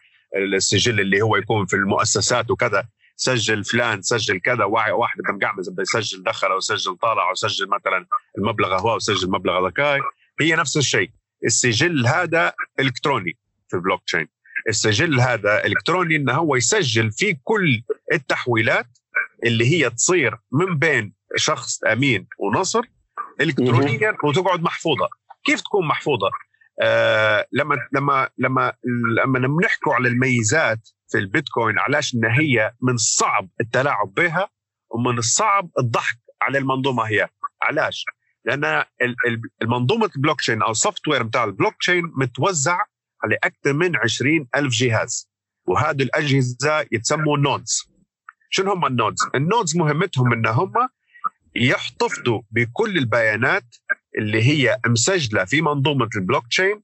السجل 0.55 0.99
اللي 0.99 1.21
هو 1.21 1.35
يكون 1.35 1.65
في 1.65 1.75
المؤسسات 1.75 2.51
وكذا. 2.51 2.87
سجل 3.15 3.63
فلان 3.63 4.01
سجل 4.01 4.39
كذا. 4.39 4.63
واحد 4.63 5.21
كان 5.27 5.39
قاعد 5.39 5.55
يسجل 5.79 6.23
دخل 6.23 6.47
أو 6.47 6.59
سجل 6.59 6.95
طالع 6.95 7.29
أو 7.29 7.33
سجل 7.33 7.69
مثلا 7.69 8.05
المبلغ 8.37 8.79
هو 8.79 8.95
وسجل 8.95 9.27
المبلغ 9.27 9.59
هذاك 9.59 10.01
هي 10.41 10.55
نفس 10.55 10.77
الشيء. 10.77 11.11
السجل 11.45 12.07
هذا 12.07 12.53
إلكتروني 12.79 13.37
في 13.69 13.75
البلوك 13.75 14.03
تشين 14.03 14.27
السجل 14.69 15.19
هذا 15.19 15.65
إلكتروني 15.65 16.15
إنه 16.15 16.33
هو 16.33 16.55
يسجل 16.55 17.11
في 17.11 17.37
كل 17.43 17.81
التحويلات 18.13 18.87
اللي 19.45 19.65
هي 19.65 19.89
تصير 19.89 20.37
من 20.51 20.77
بين 20.77 21.13
شخص 21.35 21.83
أمين 21.83 22.27
ونصر 22.39 22.81
الكترونيا 23.41 24.15
وتقعد 24.23 24.61
محفوظة. 24.61 25.07
كيف 25.43 25.61
تكون 25.61 25.87
محفوظة؟ 25.87 26.29
آه 26.81 27.47
لما 27.51 27.75
لما 27.93 28.29
لما 28.37 28.73
لما 29.25 29.47
بنحكوا 29.47 29.93
على 29.93 30.07
الميزات 30.07 30.89
في 31.11 31.17
البيتكوين 31.17 31.79
علاش 31.79 32.15
إن 32.15 32.25
هي 32.25 32.73
من 32.81 32.93
الصعب 32.93 33.49
التلاعب 33.61 34.13
بها 34.13 34.49
ومن 34.89 35.17
الصعب 35.17 35.69
الضحك 35.79 36.17
على 36.41 36.57
المنظومة 36.57 37.03
هي. 37.03 37.27
علاش؟ 37.61 38.05
لأن 38.45 38.83
المنظومة 39.61 40.09
البلوك 40.15 40.41
تشين 40.41 40.61
أو 40.61 40.71
ال 40.71 41.07
software 41.07 41.23
بتاع 41.23 41.43
البلوك 41.43 41.73
تشين 41.79 42.11
متوزع 42.15 42.79
على 43.23 43.37
أكثر 43.43 43.73
من 43.73 43.95
20 43.95 44.47
ألف 44.55 44.73
جهاز. 44.73 45.29
وهذه 45.65 46.03
الأجهزة 46.03 46.85
يتسموا 46.91 47.37
nodes 47.37 47.93
شنو 48.49 48.71
هم 48.71 48.85
ال 48.85 48.90
nodes؟ 48.90 49.19
ال 49.35 49.42
nodes 49.42 49.77
مهمتهم 49.77 50.33
ان 50.33 50.47
هم 50.47 50.73
يحتفظوا 51.55 52.41
بكل 52.51 52.97
البيانات 52.97 53.75
اللي 54.17 54.43
هي 54.43 54.77
مسجلة 54.87 55.45
في 55.45 55.61
منظومة 55.61 56.09
البلوك 56.15 56.47
تشين 56.47 56.81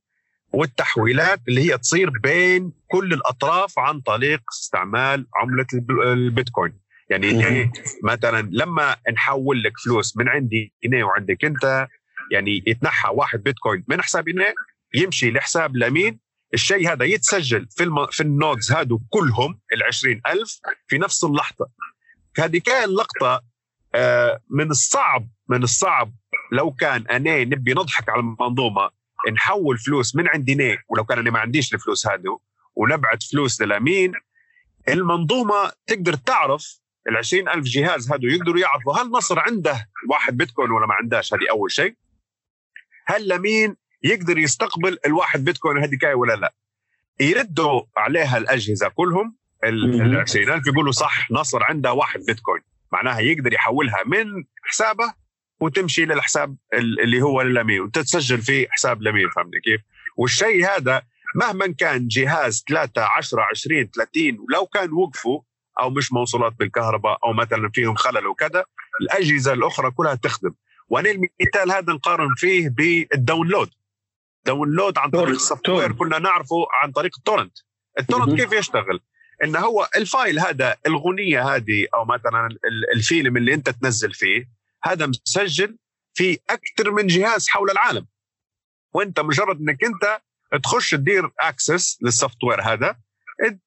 والتحويلات 0.53 1.39
اللي 1.47 1.61
هي 1.71 1.77
تصير 1.77 2.09
بين 2.09 2.71
كل 2.87 3.13
الأطراف 3.13 3.79
عن 3.79 4.01
طريق 4.01 4.41
استعمال 4.51 5.27
عملة 5.35 5.65
البيتكوين. 6.13 6.79
يعني 7.09 7.27
يعني 7.27 7.71
مثلا 8.03 8.49
لما 8.51 8.95
نحول 9.13 9.63
لك 9.63 9.73
فلوس 9.85 10.17
من 10.17 10.29
عندي 10.29 10.73
جنيه 10.83 11.03
وعندك 11.03 11.45
أنت 11.45 11.87
يعني 12.31 12.63
يتنحى 12.67 13.09
واحد 13.13 13.43
بيتكوين 13.43 13.83
من 13.87 14.01
حساب 14.01 14.25
جنيه 14.25 14.53
يمشي 14.95 15.31
لحساب 15.31 15.75
لمين 15.75 16.19
الشيء 16.53 16.91
هذا 16.91 17.05
يتسجل 17.05 17.67
في 17.69 17.83
الم... 17.83 18.07
في 18.07 18.23
ال 18.23 18.31
nodes 18.31 18.71
هادو 18.71 18.99
كلهم 19.09 19.59
ال 19.73 19.83
ألف 20.27 20.59
في 20.87 20.97
نفس 20.97 21.23
اللحظة. 21.23 21.67
هذه 22.39 22.57
كان 22.57 22.83
اللقطه 22.83 23.41
آه 23.95 24.39
من 24.49 24.69
الصعب 24.71 25.29
من 25.49 25.63
الصعب. 25.63 26.13
لو 26.51 26.71
كان 26.71 27.07
أنا 27.07 27.43
نبي 27.43 27.73
نضحك 27.73 28.09
على 28.09 28.19
المنظومة 28.19 28.89
نحول 29.33 29.77
فلوس 29.77 30.15
من 30.15 30.27
عندنا 30.27 30.77
ولو 30.89 31.03
كان 31.05 31.19
أنا 31.19 31.31
ما 31.31 31.39
عنديش 31.39 31.73
الفلوس 31.73 32.07
هادو 32.07 32.39
ونبعت 32.75 33.23
فلوس 33.23 33.61
للأمين 33.61 34.13
المنظومة 34.89 35.71
تقدر 35.87 36.13
تعرف 36.13 36.79
ال 37.07 37.17
ألف 37.49 37.65
جهاز 37.65 38.11
هادو 38.11 38.27
يقدروا 38.27 38.59
يعرفوا 38.59 38.93
هل 38.93 39.11
نصر 39.11 39.39
عنده 39.39 39.89
واحد 40.09 40.37
بيتكوين 40.37 40.71
ولا 40.71 40.87
ما 40.87 40.93
عندهاش 40.93 41.33
هذه 41.33 41.49
أول 41.49 41.71
شيء. 41.71 41.95
هل 43.07 43.27
لمين 43.27 43.75
يقدر 44.03 44.37
يستقبل 44.37 44.97
الواحد 45.05 45.43
بيتكوين 45.43 45.77
هذيك 45.77 46.03
ولا 46.13 46.33
لا. 46.33 46.53
يردوا 47.19 47.81
عليها 47.97 48.37
الأجهزة 48.37 48.87
كلهم 48.87 49.35
ال 49.63 50.17
20000 50.17 50.67
يقولوا 50.67 50.91
صح 50.91 51.31
نصر 51.31 51.63
عنده 51.63 51.93
واحد 51.93 52.19
بيتكوين. 52.27 52.61
معناها 52.91 53.19
يقدر 53.19 53.53
يحولها 53.53 54.03
من 54.05 54.25
حسابه 54.63 55.13
وتمشي 55.59 56.05
للحساب 56.05 56.55
اللي 56.73 57.21
هو 57.21 57.41
للامين 57.41 57.81
وتتسجل 57.81 58.41
في 58.41 58.67
حساب 58.71 59.01
الامين 59.01 59.29
فهمت 59.29 59.55
كيف؟ 59.63 59.81
والشيء 60.17 60.65
هذا 60.65 61.01
مهما 61.35 61.67
كان 61.77 62.07
جهاز 62.07 62.63
3 62.69 63.01
10 63.17 63.41
20 63.51 63.89
30 63.95 64.37
ولو 64.39 64.65
كان 64.65 64.91
وقفوا 64.93 65.41
أو 65.79 65.89
مش 65.89 66.13
موصولات 66.13 66.53
بالكهرباء 66.59 67.19
أو 67.25 67.33
مثلا 67.33 67.69
فيهم 67.73 67.95
خلل 67.95 68.27
وكذا 68.27 68.63
الأجهزة 69.01 69.53
الأخرى 69.53 69.91
كلها 69.91 70.15
تخدم. 70.15 70.53
وأنا 70.89 71.11
المثال 71.11 71.71
هذا 71.71 71.93
نقارن 71.93 72.29
فيه 72.37 72.69
بال 72.69 72.87
download. 72.87 73.69
download 74.45 74.97
عن 74.97 75.09
طريق 75.09 75.35
ال 75.35 75.69
software. 75.69 75.91
كنا 75.91 76.19
نعرفه 76.19 76.67
عن 76.81 76.91
طريق 76.91 77.11
ال 77.17 77.21
torrent. 77.21 77.57
ال 77.99 78.04
torrent 78.04 78.41
كيف 78.41 78.53
يشتغل؟ 78.53 78.99
ان 79.43 79.55
هو 79.55 79.89
ال 79.95 80.04
file 80.04 80.39
هذا 80.39 80.75
الاغنيه 80.87 81.55
هذه 81.55 81.87
أو 81.93 82.05
مثلا 82.05 82.49
الفيلم 82.95 83.37
اللي 83.37 83.53
أنت 83.53 83.69
تنزل 83.69 84.13
فيه 84.13 84.49
هذا 84.83 85.05
مسجل 85.05 85.77
في 86.13 86.39
أكثر 86.49 86.91
من 86.91 87.07
جهاز 87.07 87.47
حول 87.47 87.71
العالم. 87.71 88.07
وأنت 88.93 89.19
مجرد 89.19 89.59
إنك 89.59 89.83
أنت 89.83 90.21
تخش 90.63 90.91
تدير 90.91 91.31
access 91.39 91.97
لل 92.01 92.43
software 92.43 92.61
هذا 92.61 92.95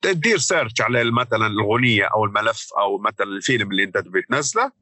تدير 0.02 0.38
search 0.38 0.81
على 0.80 1.11
مثلا 1.11 1.46
الاغنيه 1.46 2.04
أو 2.04 2.24
الملف 2.24 2.68
أو 2.78 2.98
مثلا 2.98 3.26
الفيلم 3.26 3.70
اللي 3.70 3.85
أنت 3.85 3.98
تبي 3.98 4.22
تنزله 4.22 4.72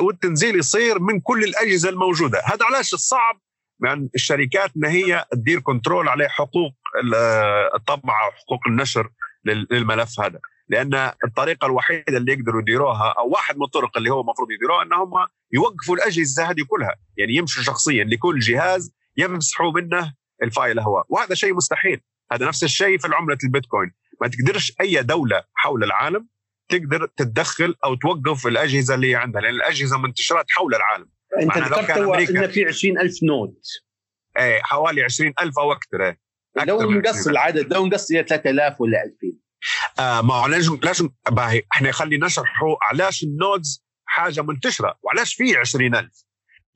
والتنزيل 0.00 0.56
يصير 0.58 0.98
من 0.98 1.20
كل 1.20 1.44
الأجهزة 1.44 1.88
الموجودة. 1.88 2.42
هذا 2.44 2.66
علاش 2.66 2.94
الصعب 2.94 3.40
من 3.80 4.08
الشركات 4.14 4.70
ان 4.76 4.84
هي 4.84 5.24
تدير 5.32 5.60
control 5.60 6.08
على 6.08 6.28
حقوق 6.28 6.72
الطبعة 7.74 8.28
وحقوق 8.28 8.60
النشر 8.68 9.10
للملف 9.44 10.20
هذا. 10.20 10.38
لأن 10.68 11.12
الطريقة 11.24 11.66
الوحيدة 11.66 12.16
اللي 12.18 12.32
يقدروا 12.32 12.60
يديروها 12.60 13.14
أو 13.18 13.28
واحد 13.28 13.56
من 13.56 13.62
الطرق 13.62 13.96
اللي 13.96 14.10
هو 14.10 14.20
المفروض 14.20 14.50
يديروها 14.50 14.82
إنهم 14.82 15.10
يوقفوا 15.52 15.96
الأجهزة 15.96 16.50
هذه 16.50 16.64
كلها. 16.68 16.96
يعني 17.16 17.34
يمشوا 17.34 17.62
شخصيا 17.62 18.04
لكل 18.04 18.38
جهاز 18.38 18.92
يمسحوا 19.16 19.72
منه 19.72 20.14
ال 20.42 20.50
file 20.50 20.80
هو. 20.80 21.04
وهذا 21.08 21.34
شيء 21.34 21.54
مستحيل. 21.54 22.00
هذا 22.32 22.46
نفس 22.46 22.64
الشيء 22.64 22.98
في 22.98 23.08
عملة 23.14 23.38
البيتكوين. 23.44 23.92
ما 24.20 24.28
تقدرش 24.28 24.72
أي 24.80 25.02
دولة 25.02 25.44
حول 25.54 25.84
العالم 25.84 26.28
تقدر 26.68 27.06
تتدخل 27.06 27.74
أو 27.84 27.94
توقف 27.94 28.46
الأجهزة 28.46 28.94
اللي 28.94 29.14
عندها 29.14 29.40
لأن 29.40 29.54
الأجهزة 29.54 29.98
منتشرات 29.98 30.46
حول 30.50 30.74
العالم. 30.74 31.08
أنت 31.42 31.58
ذكرت 31.58 32.30
إن 32.30 32.48
في 32.48 32.64
20000 32.64 33.22
node 33.22 33.54
إيه 34.38 34.60
حوالي 34.62 35.02
20000 35.02 35.58
أو 35.58 35.72
أكثر 35.72 36.06
إيه. 36.06 36.18
لو 36.66 36.90
نقص 36.90 37.26
العدد 37.26 37.72
لو 37.72 37.86
نقص 37.86 38.10
إلى 38.10 38.22
3000 38.22 38.80
ولا 38.80 39.04
2000 39.04 39.36
آه 39.98 40.20
ما 40.20 40.34
هو 40.34 40.46
لازم 40.46 40.78
لازم 40.82 41.10
إحنا 41.72 41.92
خلي 41.92 42.18
نشرحوا 42.18 42.76
علاش 42.82 43.22
النودز 43.22 43.86
حاجة 44.04 44.42
منتشرة. 44.42 44.98
وعلاش 45.02 45.34
في 45.34 45.56
20000 45.56 46.24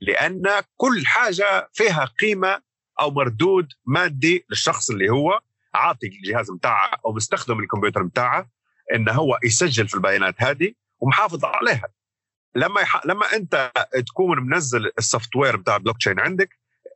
لأن 0.01 0.43
كل 0.77 1.05
حاجة 1.05 1.69
فيها 1.73 2.05
قيمة 2.19 2.61
أو 3.01 3.11
مردود 3.11 3.67
مادي 3.85 4.45
للشخص 4.49 4.89
اللي 4.89 5.09
هو 5.09 5.39
عاطي 5.73 6.07
الجهاز 6.07 6.51
بتاعه 6.51 6.91
أو 7.05 7.13
مستخدم 7.13 7.59
الكمبيوتر 7.59 8.03
بتاعه 8.03 8.49
ان 8.95 9.09
هو 9.09 9.39
يسجل 9.43 9.87
في 9.87 9.95
البيانات 9.95 10.35
هذه 10.37 10.73
ومحافظ 10.99 11.45
عليها. 11.45 11.87
لما 12.55 12.81
يح... 12.81 13.05
لما 13.05 13.25
انت 13.35 13.71
تكون 14.07 14.39
منزل 14.49 14.91
ال 14.97 15.35
software 15.35 15.57
بتاع 15.57 15.75
البلوك 15.75 15.97
تشين 15.97 16.19
عندك 16.19 16.49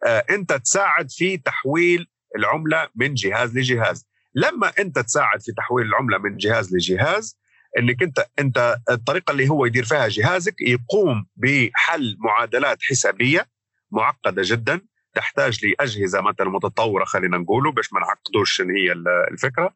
آه 0.05 0.25
انت 0.29 0.53
تساعد 0.53 1.11
في 1.11 1.37
تحويل 1.37 2.07
العملة 2.35 2.87
من 2.95 3.13
جهاز 3.13 3.57
لجهاز. 3.57 4.07
لما 4.35 4.71
انت 4.79 4.99
تساعد 4.99 5.41
في 5.41 5.51
تحويل 5.51 5.85
العملة 5.85 6.17
من 6.17 6.37
جهاز 6.37 6.75
لجهاز 6.75 7.37
انك 7.77 8.03
انت 8.03 8.25
انت 8.39 8.77
الطريقة 8.89 9.31
اللي 9.31 9.49
هو 9.49 9.65
يدير 9.65 9.85
فيها 9.85 10.07
جهازك 10.07 10.55
يقوم 10.61 11.25
بحل 11.35 12.17
معادلات 12.19 12.77
حسابية 12.81 13.47
معقدة 13.91 14.41
جدا 14.45 14.81
تحتاج 15.13 15.65
لأجهزة 15.65 16.21
مثلا 16.21 16.49
متطورة 16.49 17.05
خلينا 17.05 17.37
نقوله 17.37 17.71
باش 17.71 17.93
ما 17.93 17.99
نعقدوش 17.99 18.61
هي 18.61 18.91
الفكرة. 19.31 19.75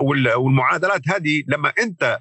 والمعادلات 0.00 1.08
هذه 1.08 1.42
لما 1.46 1.72
انت 1.78 2.18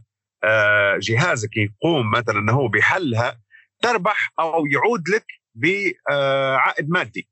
جهازك 0.99 1.57
يقوم 1.57 2.11
مثلا 2.11 2.39
إنه 2.39 2.69
بحلها 2.69 3.39
تربح 3.81 4.33
أو 4.39 4.65
يعود 4.65 5.09
لك 5.09 5.25
بعائد 5.55 6.85
آه، 6.85 6.87
مادي 6.87 7.29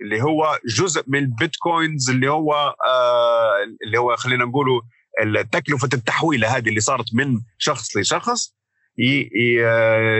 اللي 0.00 0.22
هو 0.22 0.58
جزء 0.66 1.04
من 1.06 1.18
البيتكوينز 1.18 2.10
اللي 2.10 2.30
هو 2.30 2.54
آه، 2.84 3.56
اللي 3.84 3.98
هو 3.98 4.16
خلينا 4.16 4.44
نقوله 4.44 4.82
تكلفه 5.52 5.88
التحويلة 5.94 6.56
هذه 6.56 6.68
اللي 6.68 6.80
صارت 6.80 7.14
من 7.14 7.40
شخص 7.58 7.96
لشخص 7.96 8.54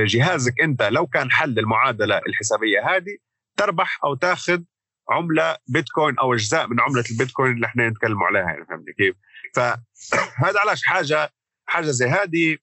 جهازك 0.07 0.61
أنت 0.61 0.83
لو 0.83 1.07
كان 1.07 1.31
حل 1.31 1.59
المعادلة 1.59 2.21
الحسابية 2.29 2.97
هذه 2.97 3.17
تربح 3.57 3.99
أو 4.05 4.15
تاخذ 4.15 4.63
عملة 5.11 5.57
بيتكوين 5.69 6.19
أو 6.19 6.35
أجزاء 6.35 6.67
من 6.67 6.81
عملة 6.81 7.05
البيتكوين 7.11 7.53
اللي 7.53 7.67
إحنا 7.67 7.89
نتكلم 7.89 8.23
عليها 8.23 8.43
يعني 8.43 8.67
فهمتني 8.67 8.95
كيف؟ 8.99 9.15
فهذا 9.55 10.61
علاش 10.65 10.83
حاجة 10.85 11.33
حاجة 11.67 11.91
زي 11.91 12.07
هذه 12.07 12.57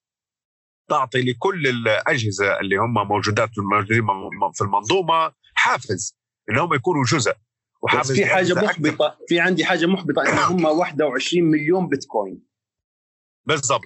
تعطي 0.88 1.22
لكل 1.22 1.66
الأجهزة 1.66 2.60
اللي 2.60 2.76
هم 2.76 2.94
موجودات 3.08 3.50
في 4.54 4.62
المنظومة 4.64 5.32
حافز 5.54 6.16
ان 6.50 6.58
هم 6.58 6.74
يكونوا 6.74 7.04
جزء. 7.04 7.32
وحافز 7.82 8.12
في 8.12 8.26
حاجة 8.26 8.54
محبطه 8.54 9.18
في 9.28 9.40
عندي 9.40 9.64
حاجة 9.64 9.86
محبطة 9.86 10.22
ان 10.22 10.38
هم 10.38 10.64
21 10.64 11.44
مليون 11.44 11.88
بيتكوين. 11.88 12.42
بالضبط. 13.44 13.84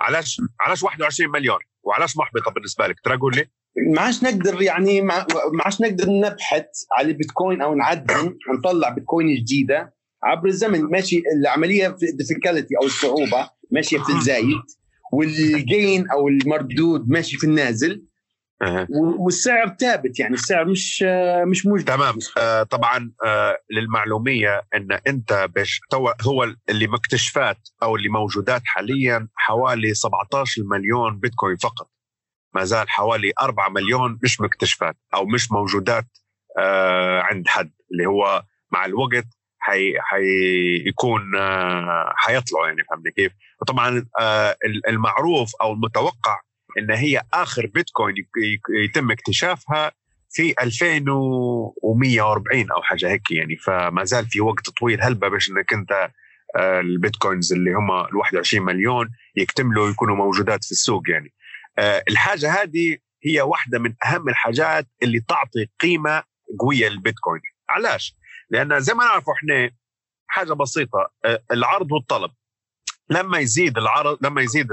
علاش 0.00 0.40
علاش 0.60 0.82
21 0.82 1.30
مليون؟ 1.30 1.58
وعلاش 1.82 2.16
محبطة 2.16 2.50
بالنسبة 2.50 2.86
لك؟ 2.86 3.00
ترى 3.04 3.16
قول 3.16 3.36
لي. 3.36 3.48
ما 3.94 4.00
عادش 4.02 4.22
نقدر 4.22 4.62
يعني 4.62 5.00
ما 5.00 5.26
عادش 5.64 5.80
نقدر 5.80 6.04
نبحث 6.08 6.66
على 6.98 7.08
البيتكوين 7.08 7.62
أو 7.62 7.74
نعدل 7.74 8.38
ونطلع 8.50 8.88
بيتكوين 8.88 9.34
جديدة 9.34 9.94
عبر 10.22 10.48
الزمن. 10.48 10.80
ماشي 10.80 11.22
العملية 11.36 11.88
في 11.88 12.06
ال 12.06 12.12
difficulty 12.12 12.74
أو 12.82 12.86
الصعوبه 12.86 13.50
ماشية 13.70 13.98
في 13.98 14.12
الزايد 14.12 14.62
وال 15.12 15.45
gain 15.45 16.10
أو 16.10 16.28
المردود 16.28 17.08
ماشي 17.08 17.36
في 17.36 17.44
النازل 17.44 18.04
والسعر 19.18 19.76
ثابت 19.80 20.18
يعني 20.20 20.34
السعر 20.34 20.64
مش 20.64 21.04
مش 21.46 21.66
موجود 21.66 21.84
تمام. 21.84 22.18
آه 22.38 22.62
طبعا 22.62 23.12
آه 23.24 23.58
للمعلومية 23.70 24.62
إن 24.74 24.98
أنت 25.06 25.48
باش 25.54 25.80
هو 26.22 26.54
اللي 26.68 26.86
مكتشفات 26.86 27.68
أو 27.82 27.96
اللي 27.96 28.08
موجودات 28.08 28.62
حاليا 28.64 29.28
حوالي 29.34 29.94
17 29.94 30.62
مليون 30.64 31.18
بيتكوين 31.18 31.56
فقط. 31.56 31.90
ما 32.54 32.64
زال 32.64 32.90
حوالي 32.90 33.32
4 33.40 33.68
مليون 33.68 34.18
مش 34.22 34.40
مكتشفات 34.40 34.96
أو 35.14 35.26
مش 35.26 35.52
موجودات 35.52 36.06
آه 36.58 37.20
عند 37.20 37.48
حد 37.48 37.72
اللي 37.92 38.06
هو 38.06 38.42
مع 38.72 38.84
الوقت 38.84 39.26
حي 39.58 39.94
حيكون 40.00 41.36
آه 41.36 42.12
حيطلعوا 42.16 42.66
يعني 42.66 42.84
فهمت 42.90 43.08
كيف؟ 43.08 43.32
وطبعا 43.60 44.06
آه 44.20 44.56
المعروف 44.88 45.52
أو 45.62 45.72
المتوقع 45.72 46.40
إن 46.78 46.90
هي 46.90 47.22
آخر 47.34 47.66
بيتكوين 47.66 48.14
يتم 48.84 49.10
اكتشافها 49.10 49.92
في 50.30 50.54
2140 50.62 52.70
أو 52.70 52.82
حاجة 52.82 53.10
هيك 53.10 53.30
يعني. 53.30 53.56
فما 53.56 54.04
زال 54.04 54.26
في 54.26 54.40
وقت 54.40 54.70
طويل 54.70 55.02
هلبة 55.02 55.28
باش 55.28 55.50
إنك 55.50 55.72
أنت 55.72 56.10
آه، 56.56 56.80
البيتكوينز 56.80 57.52
اللي 57.52 57.70
هم 57.70 57.90
ال 57.90 58.16
21 58.16 58.66
مليون 58.66 59.10
يكتملوا 59.36 59.90
يكونوا 59.90 60.16
موجودات 60.16 60.64
في 60.64 60.70
السوق 60.70 61.10
يعني. 61.10 61.32
الحاجة 62.08 62.62
هذه 62.62 62.96
هي 63.24 63.40
واحدة 63.40 63.78
من 63.78 63.94
أهم 64.04 64.28
الحاجات 64.28 64.86
اللي 65.02 65.20
تعطي 65.20 65.66
قيمة 65.80 66.22
قوية 66.58 66.88
للبيتكوين. 66.88 67.40
علاش؟ 67.68 68.16
لأن 68.50 68.80
زي 68.80 68.94
ما 68.94 69.04
نعرف 69.04 69.24
إحنا 69.30 69.70
حاجة 70.26 70.52
بسيطة 70.52 71.10
العرض 71.52 71.92
والطلب 71.92 72.30
لما 73.10 73.38
يزيد 73.38 73.78
العرض 73.78 74.18
لما 74.26 74.42
يزيد 74.42 74.68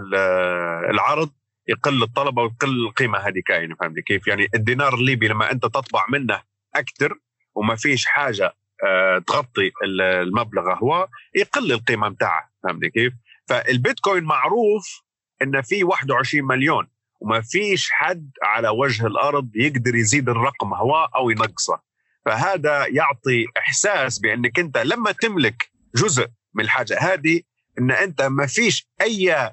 العرض 0.89 1.31
يقل 1.67 2.03
الطلب 2.03 2.37
ويقل 2.37 2.85
القيمة 2.87 3.19
هذه 3.19 3.41
كاينة 3.45 3.75
فهمت 3.75 3.99
كيف؟ 3.99 4.27
يعني 4.27 4.47
الدينار 4.55 4.93
الليبي 4.93 5.27
لما 5.27 5.51
أنت 5.51 5.63
تطبع 5.63 6.05
منه 6.09 6.41
أكثر 6.75 7.19
وما 7.55 7.75
فيش 7.75 8.05
حاجة 8.05 8.53
آه، 8.83 9.19
تغطي 9.27 9.71
المبلغ 9.83 10.73
هو 10.73 11.07
يقل 11.35 11.71
القيمة 11.71 12.09
بتاعه 12.09 12.51
فهمت 12.63 12.85
كيف؟ 12.85 13.13
فالبيتكوين 13.47 14.23
معروف 14.23 15.01
إن 15.41 15.61
في 15.61 15.83
21 15.83 16.47
مليون 16.47 16.87
وما 17.19 17.41
فيش 17.41 17.89
حد 17.91 18.31
على 18.43 18.69
وجه 18.69 19.07
الأرض 19.07 19.49
يقدر 19.55 19.95
يزيد 19.95 20.29
الرقم 20.29 20.73
هو 20.73 21.09
أو 21.15 21.29
ينقصه 21.29 21.79
فهذا 22.25 22.87
يعطي 22.87 23.45
إحساس 23.57 24.19
بأنك 24.19 24.59
أنت 24.59 24.77
لما 24.77 25.11
تملك 25.11 25.69
جزء 25.95 26.27
من 26.53 26.63
الحاجة 26.63 26.99
هذه 26.99 27.41
أن 27.79 27.91
أنت 27.91 28.21
ما 28.21 28.47
فيش 28.47 28.87
أي 29.01 29.51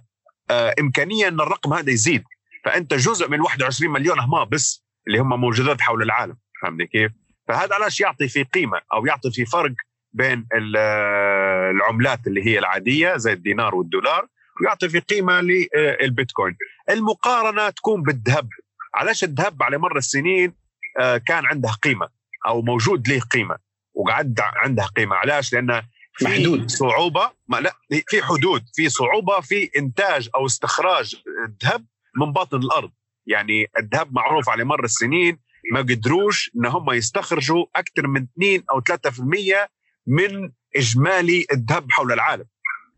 آه، 0.50 0.74
إمكانية 0.80 1.28
أن 1.28 1.40
الرقم 1.40 1.72
هذا 1.72 1.90
يزيد. 1.90 2.24
فأنت 2.64 2.94
جزء 2.94 3.28
من 3.28 3.40
21 3.40 3.92
مليون 3.92 4.18
ما 4.18 4.44
بس 4.44 4.84
اللي 5.06 5.18
هم 5.18 5.40
موجودات 5.40 5.80
حول 5.80 6.02
العالم. 6.02 6.36
فهمني 6.62 6.86
كيف؟ 6.86 7.12
فهذا 7.48 7.74
علاش 7.74 8.00
يعطي 8.00 8.28
في 8.28 8.42
قيمة 8.42 8.80
أو 8.92 9.06
يعطي 9.06 9.30
في 9.30 9.44
فرق 9.44 9.74
بين 10.12 10.46
آه، 10.76 11.70
العملات 11.70 12.26
اللي 12.26 12.46
هي 12.46 12.58
العادية 12.58 13.16
زي 13.16 13.32
الدينار 13.32 13.74
والدولار 13.74 14.26
ويعطي 14.60 14.88
في 14.88 14.98
قيمة 14.98 15.40
للبيتكوين 15.40 16.56
المقارنة 16.90 17.70
تكون 17.70 18.02
بالذهب. 18.02 18.48
علاش 18.94 19.24
الذهب 19.24 19.62
على 19.62 19.78
مر 19.78 19.96
السنين 19.96 20.54
آه، 21.00 21.16
كان 21.16 21.46
عنده 21.46 21.70
قيمة؟ 21.70 22.21
أو 22.46 22.62
موجود 22.62 23.08
له 23.08 23.20
قيمة 23.20 23.56
وقعد 23.94 24.40
عنده 24.40 24.84
قيمة. 24.84 25.16
علاش؟ 25.16 25.52
لأن 25.52 25.82
في 26.14 26.24
محدود. 26.24 26.70
صعوبة 26.70 27.30
ما 27.48 27.56
لا 27.56 27.76
في 28.08 28.22
حدود 28.22 28.64
في 28.74 28.88
صعوبة 28.88 29.40
في 29.40 29.70
إنتاج 29.76 30.28
أو 30.34 30.46
استخراج 30.46 31.16
الذهب 31.48 31.86
من 32.20 32.32
باطن 32.32 32.56
الأرض. 32.56 32.90
يعني 33.26 33.66
الذهب 33.78 34.12
معروف 34.12 34.48
على 34.48 34.64
مر 34.64 34.84
السنين 34.84 35.38
ما 35.72 35.80
قدروش 35.80 36.50
إن 36.56 36.66
هم 36.66 36.90
يستخرجوا 36.90 37.64
أكثر 37.76 38.06
من 38.06 38.26
2 38.36 38.62
أو 38.70 38.80
3% 38.80 39.68
من 40.06 40.50
إجمالي 40.76 41.46
الذهب 41.52 41.90
حول 41.90 42.12
العالم. 42.12 42.46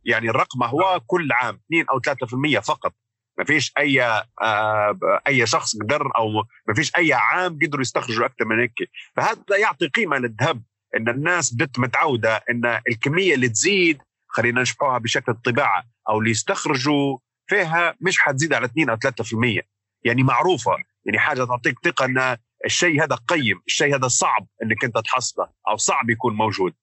يعني 0.04 0.30
الرقم 0.30 0.62
هو 0.62 1.00
كل 1.06 1.32
عام 1.32 1.60
2 1.66 1.86
أو 1.90 2.00
3% 2.00 2.60
فقط. 2.60 2.94
ما 3.38 3.44
فيش 3.44 3.72
أي 3.78 4.02
آه 4.42 4.98
أي 5.26 5.46
شخص 5.46 5.76
قدر 5.76 6.10
أو 6.16 6.32
ما 6.68 6.74
فيش 6.74 6.92
أي 6.96 7.12
عام 7.12 7.58
قدروا 7.62 7.82
يستخرجوا 7.82 8.26
أكثر 8.26 8.44
من 8.44 8.60
هيك. 8.60 8.90
فهذا 9.16 9.56
يعطي 9.58 9.88
قيمة 9.88 10.18
للذهب 10.18 10.62
إن 10.96 11.08
الناس 11.08 11.54
بدت 11.54 11.78
متعودة 11.78 12.42
إن 12.50 12.80
الكمية 12.88 13.34
اللي 13.34 13.48
تزيد 13.48 13.98
خلينا 14.28 14.62
نشبهها 14.62 14.98
بشكل 14.98 15.32
الطباعة 15.32 15.84
أو 16.08 16.18
اللي 16.18 16.30
يستخرجوا 16.30 17.18
فيها 17.46 17.94
مش 18.00 18.18
حتزيد 18.18 18.52
على 18.52 18.64
2 18.66 18.90
أو 18.90 18.96
3% 18.96 19.62
يعني 20.04 20.22
معروفة 20.22 20.76
يعني 21.04 21.18
حاجة 21.18 21.44
تعطيك 21.44 21.74
ثقة 21.84 22.04
إن 22.04 22.36
الشيء 22.64 23.04
هذا 23.04 23.18
قيم 23.28 23.60
الشيء 23.66 23.96
هذا 23.96 24.08
صعب 24.08 24.46
إنك 24.62 24.84
أنت 24.84 24.98
تحصله 24.98 25.48
أو 25.68 25.76
صعب 25.76 26.10
يكون 26.10 26.34
موجود. 26.34 26.74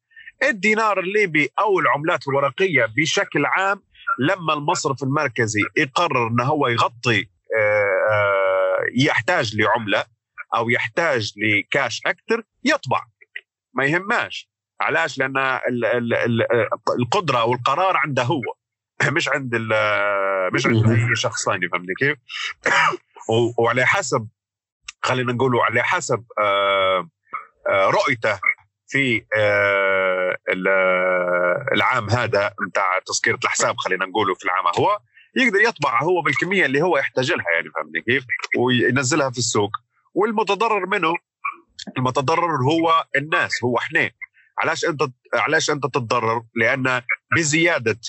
الدينار 0.44 1.00
الليبي 1.00 1.50
أو 1.60 1.80
العملات 1.80 2.28
الورقية 2.28 2.86
بشكل 2.98 3.46
عام 3.46 3.82
لما 4.20 4.54
المصرف 4.54 5.04
المركزي 5.04 5.62
يقرر 5.78 6.28
إنه 6.28 6.44
هو 6.44 6.68
يغطي 6.68 7.30
آه، 7.58 8.12
آه، 8.12 8.86
يحتاج 8.96 9.56
لعملة 9.56 10.06
أو 10.56 10.70
يحتاج 10.70 11.34
لكاش 11.38 12.02
أكثر 12.06 12.44
يطبع. 12.64 13.06
ما 13.74 13.86
يهماش. 13.86 14.52
علاش؟ 14.82 15.18
لأن 15.18 15.60
القدرة 17.00 17.46
والقرار 17.46 17.98
عنده 17.98 18.24
هو. 18.24 18.42
مش 19.16 19.30
عند 19.30 19.56
مش 20.54 20.66
عند 20.66 20.92
أي 20.92 21.16
شخص 21.16 21.46
ثاني 21.46 21.70
فهمتني 21.70 21.96
كيف؟ 22.00 22.18
وعلى 23.60 23.86
حسب 23.86 24.28
خلينا 25.02 25.34
نقولوا 25.34 25.64
على 25.64 25.84
حسب 25.84 26.24
آه، 26.40 27.10
رؤيته 27.70 28.40
في 28.92 29.24
العام 31.74 32.10
هذا 32.10 32.54
نتاع 32.68 33.00
تسكيرة 33.06 33.40
الحساب 33.44 33.78
خلينا 33.78 34.06
نقوله 34.06 34.34
في 34.34 34.46
العام 34.46 34.66
هو 34.78 35.00
يقدر 35.36 35.60
يطبع 35.60 36.04
هو 36.04 36.22
بالكمية 36.22 36.66
اللي 36.66 36.82
هو 36.82 36.98
يحتاج 36.98 37.32
لها 37.32 37.46
يعني 37.54 37.70
فهمتني 37.76 38.02
كيف؟ 38.02 38.26
وينزلها 38.58 39.30
في 39.30 39.38
السوق 39.38 39.72
والمتضرر 40.14 40.86
منه 40.86 41.14
المتضرر 41.98 42.56
هو 42.56 43.06
الناس 43.16 43.64
هو 43.64 43.78
إحنا 43.78 44.12
علاش 44.60 44.86
أنت 44.86 45.02
علاش 45.34 45.70
أنت 45.70 45.84
تتضرر؟ 45.84 46.44
لأن 46.56 47.02
بزيادة 47.36 48.00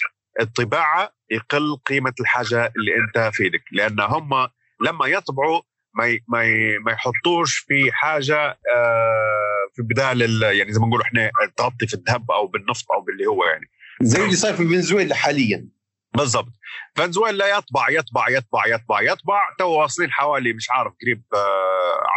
الطباعة 0.41 1.13
يقل 1.31 1.77
قيمة 1.87 2.15
الحاجة 2.21 2.73
اللي 2.77 2.93
أنت 2.97 3.35
في 3.35 3.45
إيدك 3.45 3.63
لأن 3.73 4.01
هم 4.01 4.49
لما 4.81 5.07
يطبعوا 5.07 5.63
ما 5.95 6.19
ما 6.29 6.45
ما 6.79 6.93
يحطوش 6.93 7.59
في 7.59 7.93
حاجة 7.93 8.59
آه، 8.75 9.52
في 9.75 9.83
بدال 9.83 10.43
يعني 10.43 10.73
زي 10.73 10.81
ما 10.81 10.87
نقول 10.87 11.03
إحنا 11.03 11.31
تغطي 11.57 11.87
في 11.87 11.95
الذهب 11.95 12.31
أو 12.31 12.47
بالنفط 12.47 12.93
أو 12.93 13.01
باللي 13.01 13.27
هو 13.27 13.45
يعني. 13.45 13.71
زي 14.03 14.25
اللي 14.25 14.37
صاير 14.37 14.57
في 14.57 14.65
فنزويلا 14.65 15.15
حاليا. 15.15 15.69
بالضبط. 16.17 16.53
فنزويلا 16.95 17.59
يطبع 17.59 17.91
يطبع 17.91 18.29
يطبع 18.29 18.67
يطبع 18.67 19.03
يطبع. 19.03 19.41
تو 19.59 19.69
واصلين 19.69 20.11
حوالي 20.11 20.53
مش 20.53 20.71
عارف 20.71 20.93
قريب 21.03 21.23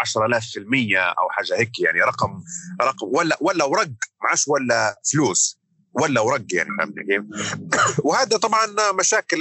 10000% 0.01 0.97
آه، 0.97 0.99
أو 0.99 1.29
حاجة 1.29 1.59
هيك 1.59 1.79
يعني. 1.79 2.01
رقم 2.01 2.43
رقم 2.81 3.07
ولا 3.07 3.37
ولا 3.41 3.65
ورق 3.65 3.89
معش 4.23 4.47
ولا 4.47 5.01
فلوس 5.11 5.59
ولا 5.93 6.21
ورق 6.21 6.45
يعني 6.53 6.69
فهمتني 6.77 7.03
كيف؟ 7.03 7.23
وهذا 8.05 8.37
طبعا 8.37 8.67
مشاكل 8.99 9.37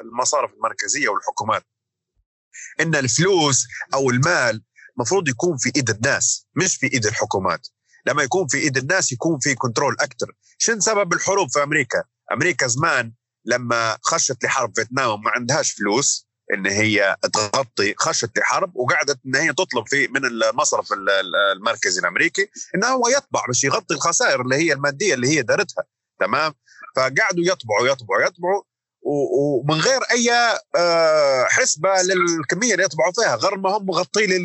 المصارف 0.00 0.54
المركزية 0.54 1.08
والحكومات. 1.08 1.64
إن 2.80 2.94
الفلوس 2.94 3.66
أو 3.94 4.10
المال 4.10 4.62
المفروض 5.00 5.28
يكون 5.28 5.56
في 5.56 5.72
إيد 5.76 5.90
الناس 5.90 6.46
مش 6.56 6.76
في 6.76 6.92
إيد 6.92 7.06
الحكومات. 7.06 7.66
لما 8.06 8.22
يكون 8.22 8.46
في 8.46 8.58
إيد 8.58 8.76
الناس 8.76 9.12
يكون 9.12 9.38
في 9.38 9.54
كنترول 9.54 9.96
أكثر 10.00 10.26
شن 10.58 10.80
سبب 10.80 11.12
الحروب 11.12 11.50
في 11.50 11.62
أمريكا؟ 11.62 12.04
أمريكا 12.32 12.66
زمان 12.66 13.12
لما 13.44 13.98
خشت 14.02 14.44
لحرب 14.44 14.72
فيتنام 14.76 15.10
وما 15.10 15.30
عندهاش 15.30 15.72
فلوس 15.72 16.26
إن 16.54 16.66
هي 16.66 17.16
تغطي 17.32 17.94
خشت 17.98 18.38
لحرب 18.38 18.76
وقعدت 18.76 19.18
إن 19.26 19.36
هي 19.36 19.52
تطلب 19.52 19.88
في 19.88 20.08
من 20.08 20.24
المصرف 20.24 20.88
المركزي 21.56 22.00
الأمريكي 22.00 22.50
انه 22.74 22.86
هو 22.86 23.08
يطبع 23.08 23.46
باش 23.46 23.64
يغطي 23.64 23.94
الخسائر 23.94 24.40
اللي 24.40 24.56
هي 24.56 24.72
المادية 24.72 25.14
اللي 25.14 25.28
هي 25.28 25.42
دارتها. 25.42 25.84
تمام؟ 26.20 26.54
فقعدوا 26.96 27.44
يطبعوا 27.44 27.88
يطبعوا 27.88 28.22
يطبعوا. 28.22 28.62
ومن 29.02 29.74
غير 29.74 30.00
أي 30.10 30.30
آه، 30.76 31.44
حسبة 31.44 31.88
للكمية 32.02 32.72
اللي 32.72 32.84
يطبعوا 32.84 33.12
فيها 33.12 33.36
غير 33.36 33.58
ما 33.58 33.70
هم 33.70 33.86
مغطي 33.86 34.26
لي 34.26 34.36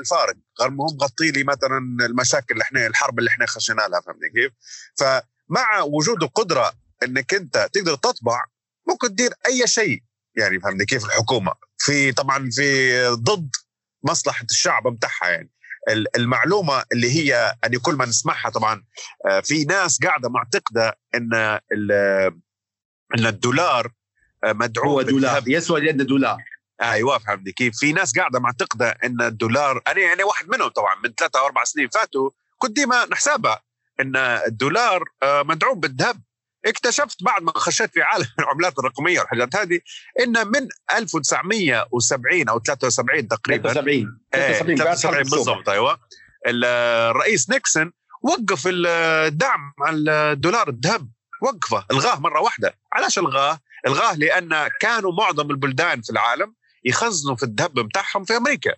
الفارق. 0.00 0.34
غير 0.60 0.70
ما 0.70 0.84
هم 0.84 0.96
مغطي 1.00 1.30
لي 1.30 1.44
مثلا 1.44 1.78
المشاكل 2.06 2.54
اللي 2.54 2.62
إحنا 2.62 2.86
الحرب 2.86 3.18
اللي 3.18 3.30
إحنا 3.30 3.46
خشينا 3.46 3.82
لها 3.82 4.00
فهمتني 4.00 4.30
كيف؟ 4.34 4.52
فمع 4.96 5.80
وجود 5.80 6.22
القدرة 6.22 6.72
إنك 7.02 7.34
أنت 7.34 7.68
تقدر 7.72 7.94
تطبع 7.94 8.44
ممكن 8.88 9.08
تدير 9.08 9.34
أي 9.46 9.66
شيء. 9.66 10.02
يعني 10.36 10.60
فهمتني 10.60 10.84
كيف؟ 10.84 11.04
الحكومة. 11.04 11.52
في 11.78 12.12
طبعا 12.12 12.50
في 12.52 13.06
ضد 13.08 13.50
مصلحة 14.02 14.44
الشعب 14.50 14.82
بتاعها 14.88 15.30
يعني. 15.30 15.50
المعلومة 16.16 16.84
اللي 16.92 17.10
هي 17.10 17.54
يعني 17.62 17.78
كل 17.78 17.94
ما 17.94 18.06
نسمعها 18.06 18.50
طبعا 18.50 18.84
آه، 19.26 19.40
في 19.40 19.64
ناس 19.64 19.98
قاعدة 20.02 20.28
معتقدة 20.28 20.98
إن 21.14 21.58
إن 23.14 23.26
الدولار 23.26 23.92
آه، 24.44 24.52
مدعوم 24.52 24.88
هو 24.88 25.02
دولار. 25.02 25.42
يسوى 25.46 25.80
لأن 25.80 25.96
دولار. 25.96 26.42
أيوه 26.82 27.18
فهمتني 27.18 27.52
كيف. 27.52 27.78
في 27.78 27.92
ناس 27.92 28.18
قاعدة 28.18 28.40
معتقده 28.40 28.90
إن 29.04 29.22
الدولار 29.22 29.82
أنا 29.86 30.00
يعني 30.00 30.22
واحد 30.22 30.48
منهم 30.48 30.68
طبعا 30.68 30.94
من 31.04 31.12
ثلاثة 31.18 31.40
أو 31.40 31.46
أربع 31.46 31.64
سنين 31.64 31.88
فاتوا 31.88 32.30
كنت 32.58 32.76
ديما 32.76 33.06
نحسبها 33.06 33.62
إن 34.00 34.16
الدولار 34.16 35.04
آه، 35.22 35.42
مدعوم 35.42 35.80
بالذهب. 35.80 36.22
اكتشفت 36.66 37.22
بعد 37.22 37.42
ما 37.42 37.52
خشيت 37.54 37.92
في 37.92 38.02
عالم 38.02 38.26
العملات 38.38 38.78
الرقمية 38.78 39.20
والحاجات 39.20 39.56
هذه 39.56 39.80
إن 40.20 40.48
من 40.48 40.68
1970 40.94 42.48
أو 42.48 42.60
73 42.60 43.28
تقريبا. 43.28 43.72
73 43.72 44.76
73 44.76 45.22
بالضبط 45.22 45.68
أيوه. 45.68 45.98
الرئيس 46.46 47.50
نيكسون 47.50 47.92
وقف 48.22 48.62
الدعم 48.66 49.72
على 49.80 50.32
الدولار 50.32 50.68
الذهب. 50.68 51.08
وقفة 51.42 51.84
الغاه 51.90 52.18
مرة 52.20 52.40
واحدة. 52.40 52.74
علاش 52.92 53.18
الغاه؟ 53.18 53.60
الغاه 53.86 54.14
لأن 54.16 54.68
كانوا 54.80 55.12
معظم 55.12 55.50
البلدان 55.50 56.02
في 56.02 56.10
العالم 56.10 56.54
يخزنوا 56.84 57.36
في 57.36 57.42
الذهب 57.42 57.74
بتاعهم 57.74 58.24
في 58.24 58.36
أمريكا. 58.36 58.74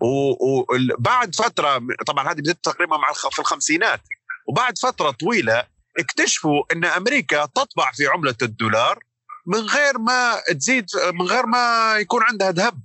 وبعد 0.00 1.34
فترة 1.34 1.82
طبعا 2.06 2.32
هذه 2.32 2.38
بدأت 2.38 2.58
تقريبا 2.62 2.96
مع 2.96 3.12
في 3.12 3.38
الخمسينات. 3.38 4.00
وبعد 4.48 4.78
فترة 4.78 5.10
طويلة 5.10 5.66
اكتشفوا 5.98 6.62
إن 6.72 6.84
أمريكا 6.84 7.46
تطبع 7.46 7.92
في 7.92 8.06
عملة 8.06 8.36
الدولار 8.42 8.98
من 9.46 9.60
غير 9.60 9.98
ما 9.98 10.42
تزيد 10.58 10.86
من 11.12 11.26
غير 11.26 11.46
ما 11.46 11.94
يكون 11.98 12.22
عندها 12.22 12.50
ذهب. 12.50 12.80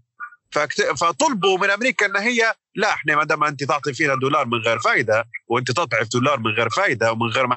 فطلبوا 1.01 1.57
من 1.57 1.69
أمريكا 1.69 2.05
إن 2.05 2.17
هي 2.17 2.53
لا 2.75 2.89
إحنا 2.93 3.15
ما 3.15 3.23
دام 3.23 3.43
أنت 3.43 3.63
تعطي 3.63 3.93
فينا 3.93 4.15
دولار 4.15 4.45
من 4.45 4.57
غير 4.57 4.79
فائده 4.79 5.25
وأنت 5.47 5.71
تضعف 5.71 6.07
دولار 6.13 6.39
من 6.39 6.51
غير 6.51 6.69
فائده 6.69 7.11
ومن 7.11 7.27
غير 7.27 7.47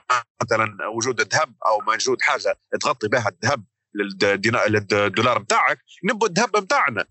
مثلا 0.42 0.76
وجود 0.96 1.20
الذهب 1.20 1.54
أو 1.66 1.80
موجود 1.92 2.22
حاجة 2.22 2.58
تغطي 2.80 3.08
بها 3.08 3.28
الذهب 3.28 3.64
للدولار 3.94 5.38
بتاعك 5.38 5.78
نبوا 6.04 6.28
الذهب 6.28 6.50
بتاعنا. 6.50 7.04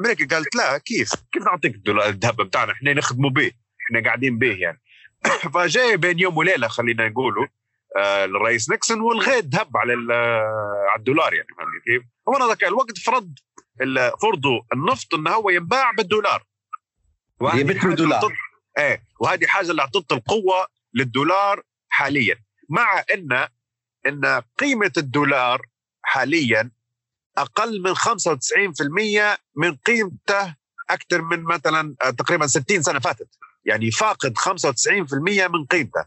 أمريكا 0.00 0.36
قالت 0.36 0.56
لا 0.56 0.78
كيف؟ 0.78 1.10
كيف 1.32 1.42
نعطيك 1.42 1.74
الذهب 1.88 2.36
بتاعنا؟ 2.36 2.72
إحنا 2.72 2.92
نخدموا 2.92 3.30
به 3.30 3.50
إحنا 3.86 4.04
قاعدين 4.04 4.38
به 4.38 4.56
يعني. 4.56 4.80
فجاي 5.54 5.96
بين 5.96 6.18
يوم 6.18 6.36
وليلة 6.36 6.68
خلينا 6.68 7.08
نقولوا 7.08 7.46
آه 7.96 8.24
الرئيس 8.24 8.70
نيكسون 8.70 9.00
والغى 9.00 9.38
الذهب 9.38 9.76
على 9.76 9.92
على 10.92 10.98
الدولار 10.98 11.34
يعني 11.34 11.48
فهمت 11.58 11.84
كيف؟ 11.84 12.02
هو 12.28 12.48
ذاك 12.48 12.64
الوقت 12.64 12.98
فرض 12.98 13.34
فرضوا 14.22 14.60
النفط 14.72 15.14
انه 15.14 15.30
هو 15.30 15.50
ينباع 15.50 15.90
بالدولار. 15.90 16.44
يبت 17.42 17.84
بالدولار. 17.84 18.32
إيه 18.78 19.02
وهذه 19.20 19.46
حاجة 19.46 19.70
اللي 19.70 19.82
اعطت 19.82 20.12
القوه 20.12 20.66
للدولار 20.94 21.62
حاليا. 21.88 22.36
مع 22.68 23.04
ان 23.14 23.48
إن 24.06 24.42
قيمة 24.58 24.92
الدولار 24.96 25.66
حاليا 26.02 26.70
أقل 27.38 27.82
من 27.82 27.94
95% 27.94 29.38
من 29.56 29.76
قيمته 29.76 30.54
أكثر 30.90 31.22
من 31.22 31.42
مثلا 31.42 31.94
آه، 32.02 32.10
تقريبا 32.10 32.46
60 32.46 32.82
سنة 32.82 32.98
فاتت. 32.98 33.28
يعني 33.64 33.90
فاقد 33.90 34.38
95% 34.38 35.48
من 35.48 35.66
قيمته. 35.66 36.04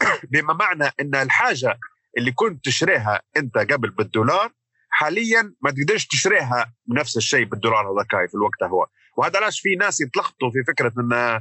بما 0.30 0.54
معنى 0.54 0.92
إن 1.00 1.14
الحاجة 1.14 1.78
اللي 2.18 2.32
كنت 2.32 2.64
تشتريها 2.64 3.22
أنت 3.36 3.58
قبل 3.58 3.90
بالدولار 3.90 4.52
حاليا 4.94 5.54
ما 5.60 5.70
تقدرش 5.70 6.06
تشتريها 6.06 6.72
بنفس 6.86 7.16
الشيء 7.16 7.44
بالدولار 7.44 7.92
هذاك 7.92 8.30
في 8.30 8.34
الوقت 8.34 8.62
هو. 8.62 8.86
وهذا 9.16 9.38
علاش 9.38 9.60
في 9.60 9.76
ناس 9.76 10.00
يتلخبطوا 10.00 10.50
في 10.50 10.64
فكرة 10.66 10.92
إن 10.98 11.40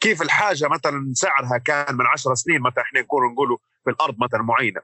كيف 0.00 0.22
الحاجة 0.22 0.68
مثلا 0.68 1.12
سعرها 1.14 1.58
كان 1.58 1.94
من 1.96 2.06
10 2.06 2.34
سنين 2.34 2.60
مثلا 2.60 2.84
إحنا 2.84 3.00
نقول 3.00 3.32
نقولوا 3.32 3.58
في 3.84 3.90
الأرض 3.90 4.14
مثلا 4.18 4.42
معينة. 4.42 4.80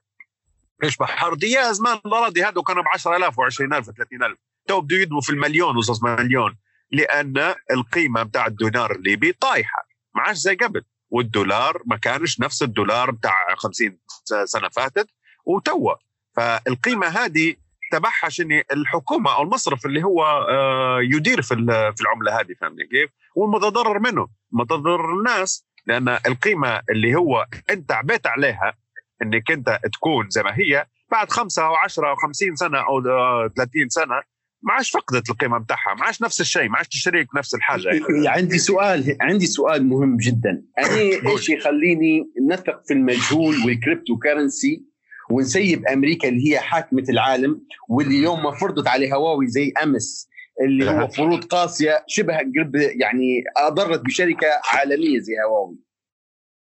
يشبه 0.83 1.07
حرديه 1.07 1.73
زمان 1.73 1.99
الاراضي 2.07 2.45
هذو 2.45 2.63
كانوا 2.63 2.83
ب 2.83 2.87
10000 2.95 3.41
و20000 3.41 3.85
و30000 3.85 4.37
تو 4.67 4.81
بده 4.81 4.97
يدموا 4.97 5.21
في 5.21 5.31
المليون 5.31 5.77
ونص 5.77 6.03
مليون 6.03 6.57
لأن 6.93 7.55
القيمة 7.71 8.23
بتاع 8.23 8.47
الدولار 8.47 8.93
الليبي 8.93 9.33
طايحة. 9.33 9.89
ما 10.15 10.23
عادش 10.23 10.39
زي 10.39 10.55
قبل. 10.55 10.85
والدولار 11.11 11.83
ما 11.87 11.97
كانش 11.97 12.41
نفس 12.41 12.63
الدولار 12.63 13.11
بتاع 13.11 13.55
50 13.57 13.99
سنة 14.45 14.69
فاتت 14.69 15.07
وتوا. 15.45 15.95
فالقيمة 16.37 17.07
هذه 17.07 17.57
تبعها 17.91 18.29
شنو 18.29 18.63
الحكومة 18.73 19.37
أو 19.37 19.43
المصرف 19.43 19.87
اللي 19.87 20.05
هو 20.05 20.25
آه، 20.25 21.01
يدير 21.01 21.43
في 21.43 21.55
في 21.97 22.01
العملة 22.01 22.41
هذه 22.41 22.55
فهمني 22.61 22.87
كيف؟ 22.87 23.11
والمتضرر 23.37 23.99
منه 23.99 24.29
متضرر 24.53 25.19
الناس 25.19 25.67
لأن 25.87 26.09
القيمة 26.09 26.83
اللي 26.91 27.15
هو 27.15 27.47
أنت 27.71 27.93
عبيت 27.93 28.27
عليها 28.27 28.75
إنك 29.23 29.51
أنت 29.51 29.79
تكون 29.93 30.31
زي 30.31 30.43
ما 30.43 30.55
هي 30.59 30.87
بعد 31.11 31.31
خمسة 31.31 31.67
أو 31.67 31.75
10 31.75 32.11
أو 32.11 32.17
50 32.17 32.57
سنة 32.57 32.79
أو 32.79 33.03
30 33.49 33.89
سنة 33.89 34.23
ما 34.63 34.73
عادش 34.73 34.91
فقدت 34.91 35.31
القيمة 35.31 35.59
بتاعها 35.59 35.95
ما 35.95 36.05
عادش 36.05 36.23
نفس 36.23 36.41
الشيء 36.41 36.69
ما 36.69 36.77
عادش 36.77 36.89
تشتريك 36.89 37.29
نفس 37.37 37.55
الحاجة 37.55 37.89
يعني. 37.89 38.29
عندي 38.29 38.59
سؤال 38.59 39.17
عندي 39.21 39.47
سؤال 39.47 39.87
مهم 39.87 40.17
جدا 40.17 40.63
أنا 40.79 40.97
إيش 41.33 41.49
يخليني 41.49 42.33
نثق 42.51 42.83
في 42.87 42.95
المجهول 42.95 43.57
وال 43.65 44.19
cryptocurrency 44.19 44.90
ونسيب 45.31 45.87
أمريكا 45.87 46.29
اللي 46.29 46.51
هي 46.51 46.59
حاكمة 46.59 47.05
العالم 47.09 47.61
واللي 47.89 48.19
اليوم 48.19 48.43
ما 48.43 48.51
فرضت 48.51 48.89
عليه 48.89 49.15
هواوي 49.15 49.47
زي 49.47 49.73
أمس 49.83 50.29
اللي 50.65 50.91
هو 50.91 51.09
فروض 51.09 51.45
قاسية 51.45 52.05
شبه 52.07 52.37
قرب 52.37 52.77
يعني 52.77 53.45
أضرت 53.57 54.01
بشركة 54.01 54.49
عالمية 54.73 55.19
زي 55.19 55.33
هواوي. 55.47 55.79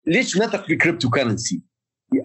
ليش 0.07 0.39
نثق 0.39 0.67
في 0.67 0.77
cryptocurrency؟ 0.77 1.63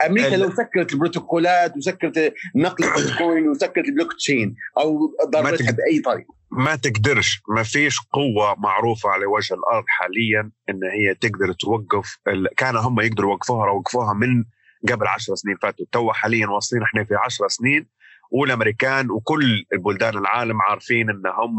أمريكا 0.05 0.35
لو 0.35 0.49
سكرت 0.49 0.93
البروتوكولات 0.93 1.77
وسكرت 1.77 2.33
نقل 2.55 2.83
البيتكوين 2.85 3.49
وسكرت 3.49 3.85
البلوك 3.87 4.13
تشين 4.13 4.55
أو 4.77 5.15
ضرتها 5.29 5.71
بأي 5.71 5.99
طريقة. 5.99 6.33
ما 6.51 6.75
تقدرش 6.75 7.41
ما 7.49 7.63
فيش 7.63 7.97
قوة 8.13 8.55
معروفة 8.57 9.09
على 9.09 9.25
وجه 9.25 9.53
الأرض 9.53 9.83
حاليا 9.87 10.51
إن 10.69 10.79
هي 10.83 11.15
تقدر 11.15 11.53
توقف 11.53 12.17
كان 12.57 12.75
هم 12.75 12.99
يقدروا 12.99 13.31
يوقفوها 13.31 13.71
وقفوها 13.71 14.13
من 14.13 14.45
قبل 14.91 15.07
10 15.07 15.35
سنين 15.35 15.57
فاتوا. 15.61 15.85
تو 15.91 16.11
حاليا 16.13 16.47
واصلين 16.47 16.83
إحنا 16.83 17.03
في 17.03 17.15
10 17.15 17.47
سنين 17.47 17.87
والأمريكان 18.31 19.11
وكل 19.11 19.65
البلدان 19.73 20.17
العالم 20.17 20.61
عارفين 20.61 21.09
إن 21.09 21.23
هم 21.27 21.57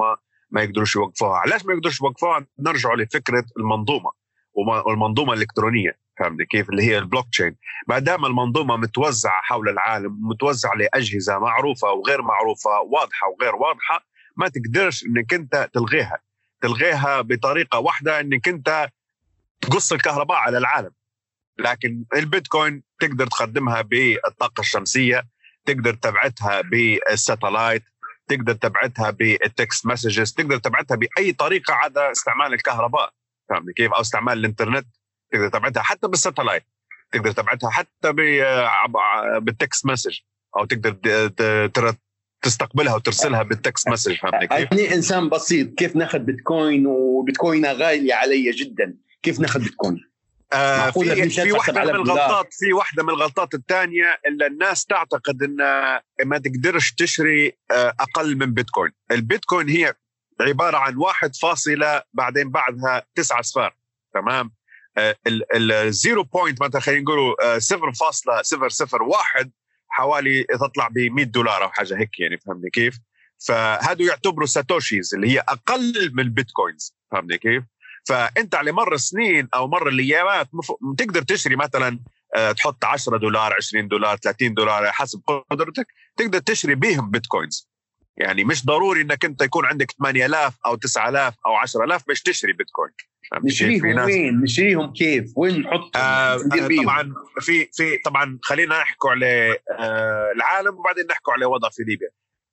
ما 0.51 0.63
يقدروش 0.63 0.97
يوقفوها. 0.97 1.39
علاش 1.39 1.67
ما 1.67 1.75
يقدروش 1.75 2.01
يوقفوها؟ 2.01 2.47
نرجع 2.59 2.95
لفكرة 2.95 3.45
المنظومة 3.59 4.11
والمنظومة 4.87 5.33
الإلكترونية 5.33 5.99
فهمت 6.19 6.43
كيف؟ 6.43 6.71
اللي 6.71 6.83
هي 6.83 6.99
البلوك 6.99 7.27
تشين 7.33 7.57
ما 7.89 7.99
دام 7.99 8.25
المنظومة 8.27 8.77
متوزعة 8.77 9.41
حول 9.43 9.69
العالم 9.69 10.19
متوزعة 10.21 10.75
لأجهزة 10.75 11.39
معروفة 11.39 11.89
وغير 11.93 12.23
معروفة 12.23 12.71
واضحة 12.81 13.29
وغير 13.29 13.55
واضحة 13.57 14.05
ما 14.37 14.49
تقدرش 14.49 15.05
إنك 15.05 15.35
أنت 15.35 15.71
تلغيها. 15.75 16.19
تلغيها 16.61 17.21
بطريقة 17.21 17.79
واحدة 17.79 18.21
إنك 18.21 18.49
أنت 18.49 18.89
تقص 19.61 19.93
الكهرباء 19.93 20.37
على 20.37 20.59
العالم. 20.59 20.91
لكن 21.63 22.05
البيتكوين 22.17 22.83
تقدر 23.01 23.27
تخدمها 23.27 23.83
بالطاقة 23.83 24.61
الشمسية 24.61 25.27
تقدر 25.67 25.95
تبعتها 25.95 26.61
بال 26.61 26.83
satellite 26.83 27.83
تقدر 28.29 28.53
تبعتها 28.53 29.11
بال 29.11 29.36
text 29.36 29.87
messages 29.87 30.33
تقدر 30.33 30.59
تبعتها 30.59 30.95
بأي 30.95 31.33
طريقة 31.33 31.75
عدا 31.75 32.11
استعمال 32.11 32.55
الكهرباء 32.55 33.13
فهمت 33.49 33.71
كيف 33.77 33.93
أو 33.93 34.01
استعمال 34.01 34.39
الإنترنت 34.39 34.87
تقدر 35.33 35.49
تبعتها 35.49 35.83
حتى 35.83 36.09
بال 36.09 36.19
satellite 36.19 36.65
تقدر 37.13 37.33
تبعتها 37.33 37.71
حتى 37.71 38.13
بال 39.41 39.56
text 39.56 39.87
message 39.87 40.19
أو 40.57 40.65
تقدر 40.65 40.97
تستقبلها 42.43 42.95
وترسلها 42.95 43.43
بال 43.43 43.58
text 43.58 43.89
message 43.89 44.15
فهمت 44.15 44.45
كيف؟ 44.45 44.73
أنا 44.73 44.95
إنسان 44.95 45.29
بسيط 45.29 45.75
كيف 45.75 45.97
ناخذ 45.97 46.19
بيتكوين 46.19 46.87
وبيتكوين 46.87 47.67
غالية 47.67 48.15
علي 48.15 48.51
جدا 48.51 48.97
كيف 49.23 49.41
ناخذ 49.41 49.61
بيتكوين؟ 49.61 50.10
آه 50.53 50.91
في 50.91 51.31
في 51.31 51.53
واحدة 51.53 51.85
من 51.85 51.91
الغلطات 51.91 52.55
في 52.55 52.73
واحدة 52.73 53.03
من 53.03 53.09
الغلطات 53.09 53.55
الثانية 53.55 54.21
اللي 54.27 54.47
الناس 54.47 54.85
تعتقد 54.85 55.43
إن 55.43 55.57
ما 56.25 56.39
تقدرش 56.39 56.93
تشتري 56.93 57.59
آه 57.71 57.95
أقل 58.01 58.37
من 58.37 58.55
بيتكوين 58.55 58.93
البيتكوين 59.11 59.69
هي 59.69 59.95
عبارة 60.41 60.77
عن 60.77 60.97
واحد 60.97 61.37
فاصلة 61.37 62.03
بعدين 62.13 62.51
بعدها 62.51 63.07
تسعة 63.15 63.41
أصفار 63.41 63.77
تمام 64.15 64.51
آه، 64.99 65.17
ال 65.55 65.68
zero 65.68 66.23
point 66.23 66.63
مثلا 66.63 66.81
خلينا 66.81 67.03
نقولوا 67.03 67.59
0.001 67.59 69.41
آه، 69.41 69.51
حوالي 69.89 70.45
تطلع 70.45 70.89
ب 70.89 70.99
100 70.99 71.25
دولار 71.25 71.63
أو 71.63 71.69
حاجة 71.69 71.99
هيك 71.99 72.21
يعني 72.21 72.39
فهمني 72.39 72.71
كيف؟ 72.71 72.99
فهذا 73.47 74.03
يعتبروا 74.03 74.47
satoshis 74.47 75.15
اللي 75.15 75.31
هي 75.31 75.41
أقل 75.41 76.11
من 76.15 76.21
البيتكوينز 76.21 76.97
فهمني 77.11 77.39
كيف؟ 77.39 77.65
فأنت 78.09 78.55
على 78.55 78.73
مر 78.73 78.95
السنين 78.95 79.49
أو 79.55 79.69
مر 79.69 79.89
الأيامات 79.89 80.49
تقدر 80.99 81.23
تشتري 81.23 81.57
مثلا 81.57 81.99
آه، 82.37 82.53
تحط 82.53 82.85
10 82.85 83.17
دولار 83.17 83.55
20 83.55 83.89
دولار 83.89 84.17
30 84.17 84.55
دولار 84.55 84.93
حسب 84.93 85.21
قدرتك 85.51 85.87
تقدر 86.17 86.39
تشتري 86.39 86.75
بهم 86.75 87.11
بيتكوينز 87.11 87.71
يعني 88.17 88.45
مش 88.45 88.67
ضروري 88.67 89.01
إنك 89.01 89.25
أنت 89.25 89.43
يكون 89.43 89.67
عندك 89.67 89.91
8000 89.91 90.55
أو 90.67 90.75
9000 90.75 91.35
أو 91.47 91.55
10000 91.55 92.07
باش 92.09 92.23
تشتري 92.23 92.53
بيتكوين 92.53 92.91
نشريهم 93.45 93.99
وين؟ 93.99 94.41
نشريهم 94.41 94.93
كيف؟ 94.93 95.33
وين 95.37 95.61
نحط 95.61 95.97
آه, 95.97 96.01
آه، 96.35 96.39
طبعا 96.83 97.15
في 97.41 97.69
في 97.73 97.99
طبعا 98.05 98.39
خلينا 98.43 98.81
نحكي 98.81 99.09
على 99.09 99.57
آه 99.79 100.33
العالم 100.37 100.79
وبعدين 100.79 101.07
نحكي 101.07 101.31
على 101.33 101.47
وضع 101.47 101.69
في 101.69 101.83
ليبيا. 101.83 102.09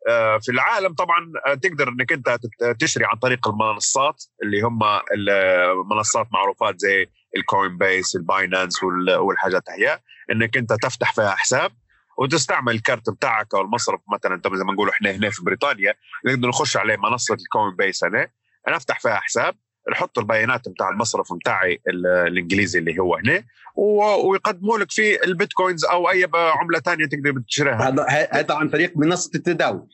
آه 0.08 0.38
في 0.38 0.52
العالم 0.52 0.94
طبعا 0.94 1.32
آه، 1.48 1.54
تقدر 1.54 1.90
إنك 1.90 2.12
أنت 2.12 2.38
تشتري 2.80 3.06
عن 3.06 3.18
طريق 3.18 3.48
المنصات 3.48 4.24
اللي 4.44 4.62
هم 4.62 4.80
المنصات 5.14 6.28
معروفات 6.32 6.80
زي 6.80 7.08
ال 7.38 7.78
Coinbase 7.78 8.16
ال 8.16 8.24
Binance 8.24 8.84
والحاجات 9.20 9.64
هي 9.70 10.00
إنك 10.32 10.58
أنت 10.58 10.74
تفتح 10.74 11.14
فيها 11.14 11.36
حساب 11.36 11.72
وتستعمل 12.18 12.76
الكارت 12.76 13.10
بتاعك 13.10 13.54
أو 13.56 13.62
المصرف 13.62 14.02
مثلا 14.14 14.42
زي 14.58 14.64
ما 14.64 14.74
نقول 14.74 14.90
إحنا 14.90 15.12
هنا 15.12 15.30
في 15.30 15.44
بريطانيا 15.44 15.94
نقدر 16.26 16.48
نخش 16.48 16.78
عليه 16.78 16.96
منصة 16.96 17.34
ال 17.34 17.76
Coinbase 17.76 18.04
أنا 18.04 18.30
نفتح 18.68 19.00
فيها 19.00 19.16
حساب 19.16 19.56
نحط 19.92 20.20
البيانات 20.20 20.70
بتاع 20.70 20.90
المصرف 20.90 21.34
بتاعي 21.34 21.82
الإنجليزي 21.88 22.80
اللي 22.80 23.00
هو 23.00 23.16
هنا 23.16 23.44
ويقدموا 23.76 24.78
لك 24.78 24.92
فيه 24.92 25.20
البيتكوينز 25.26 25.86
أو 25.86 26.10
أي 26.10 26.28
عملة 26.34 26.80
ثانية 26.80 27.06
تقدر 27.06 27.42
تشتريها 27.48 27.90
هذا 28.32 28.54
عن 28.54 28.70
طريق 28.70 28.94
منصة 28.96 29.32
التداول. 29.36 29.88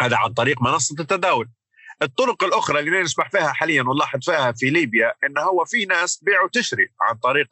هذا 0.00 0.16
عن 0.16 0.32
طريق 0.32 0.62
منصة 0.62 0.96
التداول. 1.00 1.48
الطرق 2.02 2.44
الأخرى 2.44 2.78
اللي 2.80 3.02
نسمح 3.02 3.30
فيها 3.30 3.52
حاليا 3.52 3.82
ونلاحظ 3.82 4.18
فيها 4.24 4.52
في 4.52 4.70
ليبيا 4.70 5.12
انه 5.26 5.40
هو 5.40 5.64
في 5.64 5.84
ناس 5.84 6.24
بيع 6.24 6.42
وتشري 6.42 6.88
عن 7.00 7.16
طريق 7.16 7.48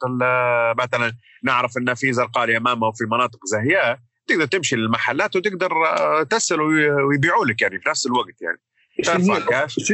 مثلا 0.77 1.13
نعرف 1.43 1.77
إن 1.77 1.93
في 1.93 2.13
زرقاء 2.13 2.43
اليمامه 2.43 2.87
وفي 2.87 3.03
مناطق 3.03 3.39
زهياء 3.45 3.99
تقدر 4.27 4.45
تمشي 4.45 4.75
للمحلات 4.75 5.35
وتقدر 5.35 5.71
آه، 5.85 6.23
تسأل 6.23 6.61
ويبيعوا 6.61 7.45
لك 7.45 7.61
يعني 7.61 7.79
في 7.79 7.89
نفس 7.89 8.05
الوقت 8.05 8.41
يعني. 8.41 8.61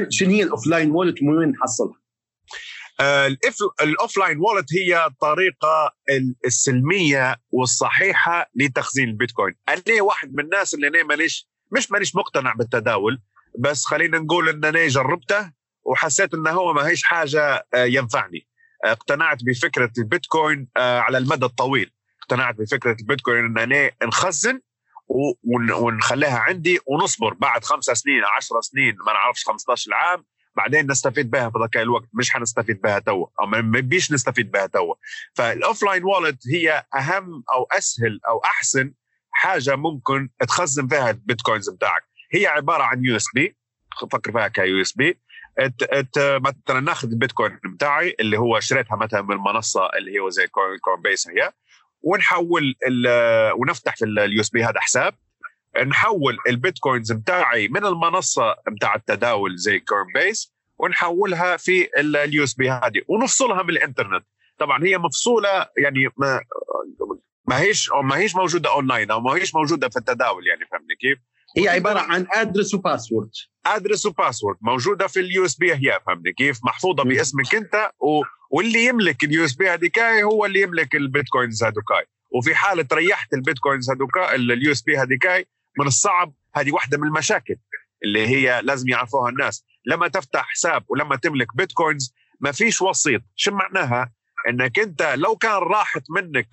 شنو 0.09 0.29
هي 0.29 0.43
ال 0.43 0.67
offline 0.67 0.91
wallet 0.91 1.15
وين 1.23 1.49
نحصلها؟ 1.49 2.01
ال 3.81 4.17
offline 4.17 4.37
wallet 4.37 4.73
هي 4.73 5.05
الطريقة 5.05 5.95
السليمة 6.45 7.35
والصحيحة 7.51 8.49
لتخزين 8.55 9.09
البيتكوين. 9.09 9.55
أنا 9.69 10.01
واحد 10.01 10.33
من 10.33 10.43
الناس 10.43 10.73
اللي 10.73 10.87
أنا 10.87 11.03
مانيش 11.03 11.50
مش 11.71 11.91
مانيش 11.91 12.15
مقتنع 12.15 12.53
بالتداول 12.53 13.21
بس 13.59 13.85
خلينا 13.85 14.19
نقول 14.19 14.49
إن 14.49 14.65
أنا 14.65 14.87
جربته 14.87 15.51
وحسيت 15.83 16.33
إنه 16.33 16.49
هو 16.51 16.73
ما 16.73 16.87
هيش 16.87 17.03
حاجة 17.03 17.67
آه، 17.73 17.85
ينفعني. 17.85 18.47
اقتنعت 18.85 19.43
بفكرة 19.43 19.91
البيتكوين 19.97 20.67
آه، 20.77 20.99
على 20.99 21.17
المدى 21.17 21.45
الطويل. 21.45 21.91
اقتنعت 22.21 22.55
بفكرة 22.55 22.95
البيتكوين 22.99 23.45
إن 23.45 23.57
أنا 23.57 23.91
نخزن 24.03 24.61
ونخليها 25.73 26.37
عندي 26.37 26.79
ونصبر. 26.85 27.33
بعد 27.33 27.63
خمسة 27.63 27.93
سنين 27.93 28.23
عشرة 28.37 28.59
سنين 28.61 28.95
ما 29.07 29.13
نعرفش 29.13 29.43
15 29.45 29.93
عام 29.93 30.25
بعدين 30.55 30.91
نستفيد 30.91 31.31
بها 31.31 31.49
في 31.49 31.59
ذاك 31.59 31.77
الوقت. 31.77 32.07
مش 32.13 32.31
حنستفيد 32.31 32.81
بها 32.81 32.99
توا 32.99 33.27
أو 33.41 33.45
ما 33.45 33.79
بيش 33.79 34.11
نستفيد 34.11 34.51
بها 34.51 34.65
توا. 34.65 34.95
فال 35.35 35.83
offline 35.83 36.03
wallet 36.03 36.47
هي 36.47 36.85
أهم 36.95 37.43
أو 37.53 37.67
أسهل 37.71 38.19
أو 38.27 38.39
أحسن 38.45 38.93
حاجة 39.41 39.75
ممكن 39.75 40.29
تخزن 40.39 40.87
فيها 40.87 41.09
البيتكوينز 41.09 41.69
بتاعك. 41.69 42.03
هي 42.33 42.47
عبارة 42.47 42.83
عن 42.83 43.05
USB 43.05 43.55
فكر 44.11 44.31
فيها 44.31 44.47
ك 44.47 44.81
USB 44.81 45.19
مثلا 46.17 46.79
ناخذ 46.79 47.09
البيتكوين 47.09 47.59
بتاعي 47.65 48.15
اللي 48.19 48.37
هو 48.37 48.59
شريتها 48.59 48.95
مثلا 48.95 49.21
من 49.21 49.31
المنصة 49.31 49.89
اللي 49.97 50.19
هو 50.19 50.29
زي 50.29 50.47
Coin, 50.47 50.77
Coinbase 50.77 51.27
هي 51.27 51.51
ونحول 52.01 52.75
ونفتح 53.59 53.95
في 53.95 54.05
ال 54.05 54.41
USB 54.41 54.63
هذا 54.63 54.79
حساب. 54.79 55.13
نحول 55.85 56.37
البيتكوينز 56.47 57.11
بتاعي 57.11 57.67
من 57.67 57.85
المنصة 57.85 58.55
بتاع 58.67 58.95
التداول 58.95 59.57
زي 59.57 59.79
Coinbase 59.79 60.53
ونحولها 60.77 61.57
في 61.57 61.99
ال 61.99 62.43
USB 62.43 62.69
هذه 62.69 63.01
ونفصلها 63.07 63.63
من 63.63 63.69
الإنترنت. 63.69 64.25
طبعا 64.57 64.83
هي 64.83 64.97
مفصولة 64.97 65.67
يعني 65.77 66.09
ما 67.51 67.59
هيش 67.59 67.89
ما 68.03 68.17
هيش 68.17 68.35
موجودة 68.35 68.71
اونلاين 68.71 69.11
أو 69.11 69.19
ما 69.21 69.31
هيش 69.31 69.55
موجودة 69.55 69.89
في 69.89 69.99
التداول 69.99 70.47
يعني 70.47 70.65
فهمني 70.71 70.95
كيف؟ 70.99 71.19
هي 71.57 71.69
عبارة 71.69 71.99
عن 71.99 72.27
address 72.33 72.73
و 72.73 72.79
password 72.79 73.29
address 73.65 74.05
و 74.05 74.11
password 74.11 74.57
موجودة 74.61 75.07
في 75.07 75.19
ال 75.19 75.45
USB 75.45 75.73
هي 75.73 75.99
فهمني 76.07 76.33
كيف؟ 76.33 76.59
محفوظة 76.63 77.03
باسمك 77.03 77.55
أنت 77.55 77.91
و... 77.99 78.21
واللي 78.51 78.85
يملك 78.85 79.23
ال 79.23 79.45
USB 79.45 79.69
هذيكاي 79.69 80.23
هو 80.23 80.45
اللي 80.45 80.61
يملك 80.61 80.95
البيتكوينز 80.95 81.63
هذوكاي. 81.63 82.05
وفي 82.31 82.55
حالة 82.55 82.87
ريحت 82.93 83.33
البيتكوينز 83.33 83.89
هذوكا 83.89 84.35
ال 84.35 84.71
USB 84.71 84.97
هذيكاي 84.97 85.47
من 85.79 85.87
الصعب 85.87 86.33
هذه 86.55 86.71
واحدة 86.71 86.97
من 86.97 87.07
المشاكل 87.07 87.55
اللي 88.03 88.27
هي 88.27 88.61
لازم 88.61 88.89
يعرفوها 88.89 89.29
الناس. 89.29 89.65
لما 89.85 90.07
تفتح 90.07 90.47
حساب 90.47 90.83
ولما 90.87 91.15
تملك 91.15 91.55
بيتكوينز 91.55 92.13
ما 92.39 92.51
فيش 92.51 92.81
وسيط. 92.81 93.21
شو 93.35 93.51
معناها؟ 93.51 94.11
إنك 94.49 94.79
أنت 94.79 95.13
لو 95.15 95.35
كان 95.35 95.51
راحت 95.51 96.03
منك 96.09 96.47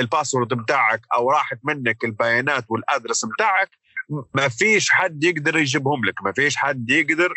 الباسورد 0.00 0.48
بتاعك 0.48 1.00
أو 1.14 1.30
راحت 1.30 1.58
منك 1.64 2.04
البيانات 2.04 2.64
والأدرس 2.68 3.24
بتاعك 3.24 3.70
ما 4.34 4.48
فيش 4.48 4.90
حد 4.90 5.24
يقدر 5.24 5.56
يجيبهم 5.56 6.04
لك 6.04 6.22
ما 6.24 6.32
فيش 6.32 6.56
حد 6.56 6.90
يقدر 6.90 7.32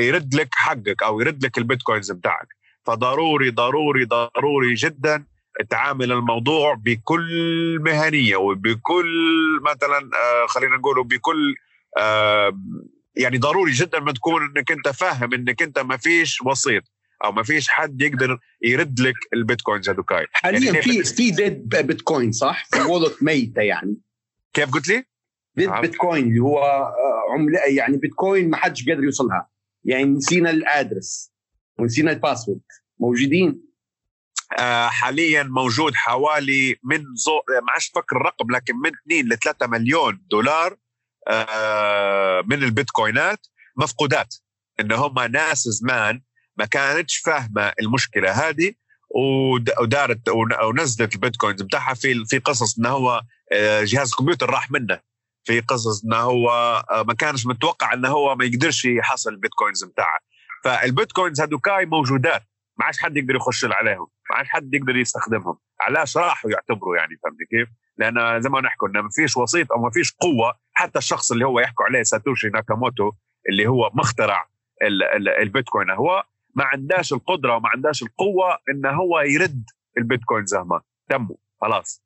يرد 0.00 0.34
لك 0.34 0.48
حقك 0.52 1.02
أو 1.02 1.20
يرد 1.20 1.44
لك 1.44 1.58
البيتكوينز 1.58 2.12
بتاعك. 2.12 2.48
فضروري 2.84 3.50
ضروري 3.50 4.04
ضروري 4.04 4.74
جدا 4.74 5.24
تعامل 5.70 6.12
الموضوع 6.12 6.74
بكل 6.74 7.78
مهنية 7.80 8.36
وبكل 8.36 9.10
مثلا 9.62 9.98
آه، 9.98 10.46
خلينا 10.46 10.76
نقول 10.76 11.04
بكل 11.04 11.54
آه، 11.98 12.58
يعني 13.16 13.38
ضروري 13.38 13.72
جدا 13.72 14.00
ما 14.00 14.12
تكون 14.12 14.42
إنك 14.42 14.72
أنت 14.72 14.88
فاهم 14.88 15.34
إنك 15.34 15.62
أنت 15.62 15.78
ما 15.78 15.96
فيش 15.96 16.42
وسيط. 16.42 16.82
أو 17.24 17.32
ما 17.32 17.42
فيش 17.42 17.68
حد 17.68 18.02
يقدر 18.02 18.38
يرد 18.62 19.00
لك 19.00 19.14
البيتكوينز 19.32 19.88
هذوكاي 19.88 20.26
حاليا 20.32 20.72
يعني 20.72 20.82
في 20.82 21.04
في 21.04 21.30
dead 21.30 21.68
bitcoin 21.68 22.32
صح؟ 22.32 22.66
في 22.70 22.80
wallet 22.80 23.22
ميتة 23.22 23.62
يعني. 23.62 23.96
كيف 24.52 24.70
قلت 24.70 24.88
لي؟ 24.88 25.04
dead 25.56 25.70
bitcoin 25.70 26.28
اللي 26.28 26.40
هو 26.40 26.58
آه، 26.58 27.32
عملة 27.32 27.58
يعني 27.68 27.96
بيتكوين 27.96 28.50
ما 28.50 28.56
حدش 28.56 28.88
قادر 28.88 29.04
يوصلها. 29.04 29.48
يعني 29.84 30.04
نسينا 30.04 30.50
ال 30.50 30.60
address 30.60 31.32
ونسينا 31.78 32.12
ال 32.12 32.17
password. 32.17 32.60
موجودين؟ 32.98 33.62
آه 34.58 34.88
حاليا 34.88 35.42
موجود 35.42 35.94
حوالي 35.94 36.76
من 36.84 37.04
زو... 37.14 37.32
ما 37.62 37.72
عادش 37.72 37.90
فكر 37.94 38.16
الرقم 38.16 38.50
لكن 38.50 38.74
من 38.76 38.90
2 39.06 39.26
ل 39.26 39.38
3 39.38 39.66
مليون 39.66 40.22
دولار 40.30 40.76
آه 41.28 42.42
من 42.46 42.62
البيتكوينات 42.62 43.46
مفقودات. 43.76 44.34
إن 44.80 44.92
هم 44.92 45.18
ناس 45.18 45.62
زمان 45.62 46.20
ما 46.56 46.64
كانتش 46.64 47.16
فاهمة 47.18 47.72
المشكلة 47.80 48.30
هذه 48.30 48.72
ودارت 49.80 50.28
ونزلت 50.64 51.14
البيتكوينز 51.14 51.62
بتاعها 51.62 51.94
في 51.94 52.24
في 52.24 52.38
قصص 52.38 52.78
إنه 52.78 52.88
هو 52.88 53.22
آه، 53.52 53.84
جهاز 53.84 54.10
الكمبيوتر 54.10 54.50
راح 54.50 54.70
منه. 54.70 55.00
في 55.44 55.60
قصص 55.60 56.04
إنه 56.04 56.16
هو 56.16 56.50
آه، 56.90 57.02
ما 57.02 57.14
كانش 57.14 57.46
متوقع 57.46 57.92
إنه 57.92 58.08
هو 58.08 58.36
ما 58.36 58.44
يقدرش 58.44 58.84
يحصل 58.84 59.30
البيتكوينز 59.30 59.84
بتاعه. 59.84 60.18
فالبيتكوينز 60.64 61.40
هذوكاي 61.40 61.86
موجودات 61.86 62.42
ما 62.78 62.84
عادش 62.84 62.98
حد 62.98 63.16
يقدر 63.16 63.34
يخش 63.34 63.64
عليهم 63.64 64.06
ما 64.30 64.36
عادش 64.36 64.48
حد 64.48 64.74
يقدر 64.74 64.96
يستخدمهم. 64.96 65.58
علاش 65.80 66.16
راحوا 66.16 66.50
يعتبروا 66.50 66.96
يعني 66.96 67.16
فهمت 67.22 67.38
كيف؟ 67.50 67.68
لأن 67.98 68.40
زي 68.40 68.48
ما 68.48 68.60
نحكوا 68.60 68.88
إنه 68.88 69.02
ما 69.02 69.08
فيش 69.12 69.36
وسيط 69.36 69.72
أو 69.72 69.82
ما 69.82 69.90
فيش 69.90 70.12
قوة. 70.12 70.54
حتى 70.72 70.98
الشخص 70.98 71.32
اللي 71.32 71.46
هو 71.46 71.60
يحكوا 71.60 71.84
عليه 71.84 72.02
ساتوشي 72.02 72.48
ناكاموتو 72.48 73.12
اللي 73.48 73.66
هو 73.66 73.90
مخترع 73.94 74.48
البيتكوين 75.42 75.90
هو 75.90 76.24
ما 76.56 76.64
عندهاش 76.64 77.12
القدرة 77.12 77.56
وما 77.56 77.68
عندهاش 77.68 78.02
القوة 78.02 78.58
انه 78.70 78.90
هو 78.90 79.20
يرد 79.20 79.64
البيتكوين 79.98 80.46
زهما 80.46 80.80
تموا 81.08 81.36
خلاص 81.60 82.02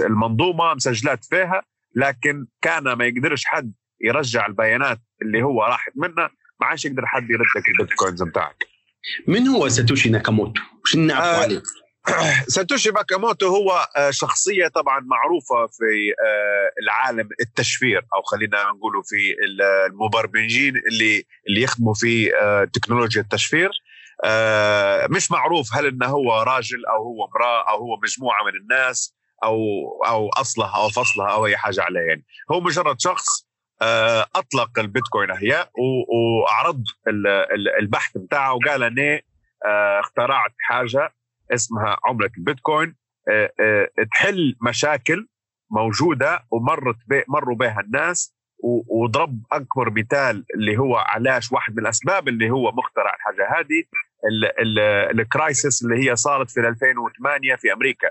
المنظومة 0.00 0.74
مسجلات 0.74 1.24
فيها 1.24 1.62
لكن 1.94 2.46
كان 2.62 2.92
ما 2.92 3.04
يقدرش 3.04 3.44
حد 3.44 3.72
يرجع 4.00 4.46
البيانات 4.46 5.00
اللي 5.22 5.42
هو 5.42 5.62
راحت 5.62 5.92
منها 5.96 6.30
ما 6.60 6.66
عادش 6.66 6.84
يقدر 6.84 7.06
حد 7.06 7.30
يرد 7.30 7.46
لك 7.56 7.68
البيتكوينز 7.68 8.22
بتاعك 8.22 8.56
من 9.28 9.48
هو 9.48 9.68
ساتوشي 9.68 10.10
ناكاموتو؟ 10.10 10.62
وش 10.84 10.96
نعرف 10.96 11.24
آه 11.24 11.42
عليه؟ 11.42 11.62
ساتوشي 12.54 12.90
ناكاموتو 12.90 13.46
هو 13.46 13.88
آه، 13.96 14.10
شخصية 14.10 14.68
طبعا 14.68 15.00
معروفة 15.00 15.66
في 15.66 16.14
آه، 16.26 16.82
العالم 16.82 17.28
التشفير 17.40 18.06
أو 18.14 18.22
خلينا 18.22 18.62
نقوله 18.62 19.02
في 19.02 19.34
المبرمجين 19.44 20.76
اللي 20.76 21.24
اللي 21.48 21.62
يخدموا 21.62 21.94
في 21.94 22.36
آه، 22.36 22.64
تكنولوجيا 22.64 23.22
التشفير. 23.22 23.70
مش 25.10 25.30
معروف 25.30 25.74
هل 25.74 25.86
إنه 25.86 26.06
هو 26.06 26.42
راجل 26.42 26.86
أو 26.86 27.02
هو 27.02 27.24
امرأة 27.24 27.70
أو 27.70 27.76
هو 27.76 27.96
مجموعة 28.02 28.44
من 28.44 28.60
الناس 28.60 29.14
أو 29.44 29.58
أو 30.06 30.28
أصلها 30.28 30.76
أو 30.76 30.88
فصلها 30.88 31.32
أو 31.32 31.46
أي 31.46 31.56
حاجة 31.56 31.82
عليه 31.82 32.00
يعني. 32.00 32.24
هو 32.52 32.60
مجرد 32.60 33.00
شخص 33.00 33.46
أطلق 34.34 34.78
البيتكوين 34.78 35.30
احياء 35.30 35.70
وأعرض 36.08 36.84
البحث 37.80 38.18
بتاعه 38.18 38.54
وقال 38.54 38.82
إني 38.82 39.24
اخترعت 40.00 40.52
حاجة 40.58 41.12
اسمها 41.54 41.96
عملة 42.04 42.30
البيتكوين 42.38 42.96
آه، 43.30 43.52
آه، 43.60 43.88
تحل 44.12 44.56
مشاكل 44.62 45.28
موجودة 45.70 46.44
ومرت 46.50 46.96
بي 47.06 47.24
مروا 47.28 47.56
بها 47.56 47.80
الناس 47.80 48.34
وضرب 48.88 49.42
أكبر 49.52 49.90
مثال 49.90 50.44
اللي 50.54 50.78
هو 50.78 50.96
علاش 50.96 51.52
واحد 51.52 51.72
من 51.72 51.78
الأسباب 51.78 52.28
اللي 52.28 52.50
هو 52.50 52.72
مخترع 52.72 53.14
الحاجة 53.14 53.58
هذه 53.58 53.84
ال 55.20 55.29
crisis 55.29 55.82
اللي 55.82 56.10
هي 56.10 56.16
صارت 56.16 56.50
في 56.50 56.60
2008 56.60 57.56
في 57.56 57.72
أمريكا 57.72 58.08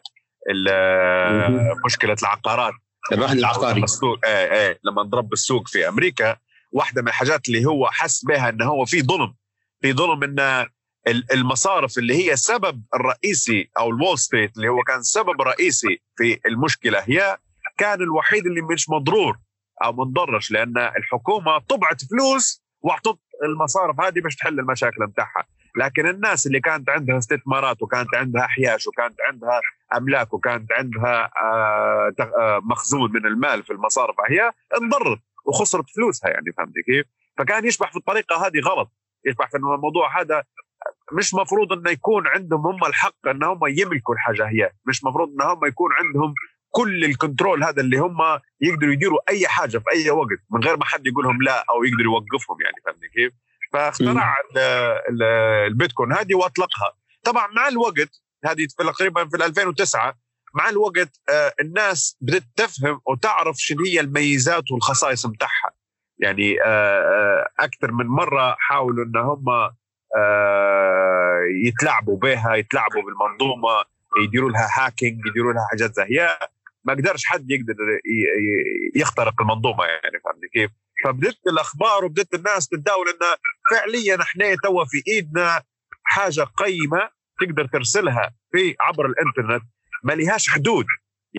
مشكلة 1.86 2.16
العقارات. 2.24 2.74
الرهن 3.12 3.38
العقاري. 3.38 3.84
السوق 3.84 4.26
إيه 4.26 4.52
إيه 4.52 4.80
لما 4.84 5.02
انضرب 5.02 5.34
السوق 5.34 5.68
في 5.68 5.88
أمريكا 5.88 6.38
واحدة 6.72 7.02
من 7.02 7.08
الحاجات 7.08 7.48
اللي 7.48 7.66
هو 7.66 7.88
حس 7.88 8.26
بها 8.26 8.50
إنه 8.50 8.66
هو 8.66 8.86
في 8.86 9.02
ظلم 9.02 9.34
في 9.82 9.94
ظلم 9.94 10.24
إنه 10.24 10.68
المصارف 11.08 11.97
اللي 11.97 12.14
هي 12.14 12.34
السبب 12.34 12.84
الرئيسي 12.95 13.70
أو 13.80 13.89
ال 13.89 13.95
Wall 13.95 14.20
Street 14.20 14.58
اللي 14.58 14.70
هو 14.70 14.84
كان 14.84 15.01
سبب 15.01 15.41
رئيسي 15.41 16.01
في 16.18 16.39
المشكلة 16.45 16.99
هي 16.99 17.38
كان 17.78 18.01
الوحيد 18.01 18.45
اللي 18.45 18.62
مش 18.62 18.89
مضرور 18.89 19.38
أو 19.84 19.93
منضرش 19.93 20.51
لأن 20.51 20.78
الحكومة 20.78 21.58
طبعت 21.58 22.01
فلوس 22.12 22.64
وأعطت 22.82 23.20
المصارف 23.43 24.01
هذه 24.01 24.20
باش 24.20 24.36
تحل 24.36 24.60
المشاكل 24.60 25.08
بتاعها 25.08 25.47
لكن 25.78 26.08
الناس 26.08 26.47
اللي 26.47 26.60
كانت 26.60 26.89
عندها 26.89 27.18
استثمارات 27.18 27.82
وكانت 27.82 28.16
عندها 28.16 28.45
أحياش 28.45 28.88
وكانت 28.88 29.16
عندها 29.22 29.62
أملاك 29.97 30.34
وكانت 30.34 30.72
عندها 30.72 31.32
آه، 31.41 32.14
آه، 32.20 32.62
مخزون 32.64 33.12
من 33.12 33.26
المال 33.26 33.64
في 33.64 33.74
المصارف 33.74 34.16
هي 34.30 34.51
انضرت 34.82 35.20
وخسرت 35.45 35.86
فلوسها 35.95 36.30
يعني 36.30 36.53
فهمت 36.58 36.74
كيف؟ 36.86 37.05
فكان 37.38 37.66
يشبح 37.66 37.91
في 37.91 37.97
الطريقة 37.97 38.47
هذه 38.47 38.60
غلط 38.60 38.91
يشبح 39.26 39.49
في 39.49 39.58
الموضوع 39.58 40.22
هذا 40.22 40.43
مش 41.14 41.34
مفروض 41.34 41.74
إنه 41.74 41.91
يكون 41.91 42.28
عندهم 42.28 42.68
هم 42.68 42.86
الحق 42.86 43.28
إن 43.28 43.43
هم 43.43 43.60
يملكوا 43.68 44.14
الحاجة 44.16 44.47
هي 44.47 44.72
مش 44.86 45.03
مفروض 45.03 45.30
إن 45.30 45.41
هم 45.41 45.66
يكون 45.66 45.89
عندهم 45.93 46.34
كل 46.70 47.05
الكنترول 47.05 47.64
هذا 47.64 47.82
اللي 47.82 47.97
هم 47.97 48.18
يقدروا 48.62 48.93
يديروا 48.93 49.20
أي 49.30 49.47
حاجة 49.47 49.78
في 49.78 49.86
أي 49.91 50.10
وقت 50.10 50.39
من 50.51 50.64
غير 50.64 50.78
ما 50.78 50.86
حد 50.86 51.08
يقول 51.08 51.24
لهم 51.24 51.41
لا 51.41 51.66
أو 51.70 51.84
يقدر 51.84 52.03
يوقفهم 52.03 52.62
يعني 52.62 52.76
فهمتني 52.86 53.10
كيف؟ 53.10 53.34
فاخترع 53.74 54.36
البيتكوين 55.68 56.14
هذه 56.14 56.36
واطلقها. 56.36 56.93
طبعا 57.24 57.47
مع 57.47 57.68
الوقت 57.68 58.22
هذه 58.45 58.68
تقريبا 58.78 59.26
في 59.26 59.45
2009 59.45 60.18
مع 60.53 60.70
الوقت 60.70 61.22
آه، 61.30 61.53
الناس 61.62 62.18
بدات 62.22 62.43
تفهم 62.55 63.01
وتعرف 63.05 63.55
شنو 63.58 63.86
هي 63.86 63.99
الميزات 63.99 64.72
والخصائص 64.72 65.26
بتاعها. 65.26 65.72
يعني 66.20 66.62
آه، 66.62 67.01
آه، 67.01 67.49
أكثر 67.60 67.91
من 67.91 68.05
مرة 68.05 68.55
حاولوا 68.60 69.05
إن 69.05 69.18
هم 69.18 69.45
يتلاعبوا 71.66 72.18
بها 72.18 72.55
يتلاعبوا 72.55 73.01
بالمنظومة 73.01 73.84
يديروا 74.24 74.49
لها 74.49 74.70
هاكينج 74.74 75.26
يديروا 75.26 75.53
لها 75.53 75.68
حاجات 75.72 75.93
زي 75.93 76.28
ما 76.84 76.93
قدرش 76.93 77.26
حد 77.26 77.51
يقدر 77.51 77.76
يخترق 78.95 79.41
المنظومة 79.41 79.84
يعني 79.86 80.20
فهمت 80.26 80.45
كيف؟ 80.53 80.72
فبدت 81.03 81.47
الأخبار 81.47 82.05
وبدت 82.05 82.34
الناس 82.34 82.68
تتداول 82.68 83.05
إن 83.10 83.38
فعليا 83.72 84.22
إحنا 84.22 84.55
توا 84.64 84.86
في 84.86 85.12
إيدنا 85.12 85.64
حاجة 86.03 86.41
قيمة 86.41 87.10
تقدر 87.39 87.66
ترسلها 87.68 88.32
في 88.51 88.76
عبر 88.82 89.05
الإنترنت 89.05 89.64
ما 90.03 90.14
لهاش 90.14 90.49
حدود 90.49 90.86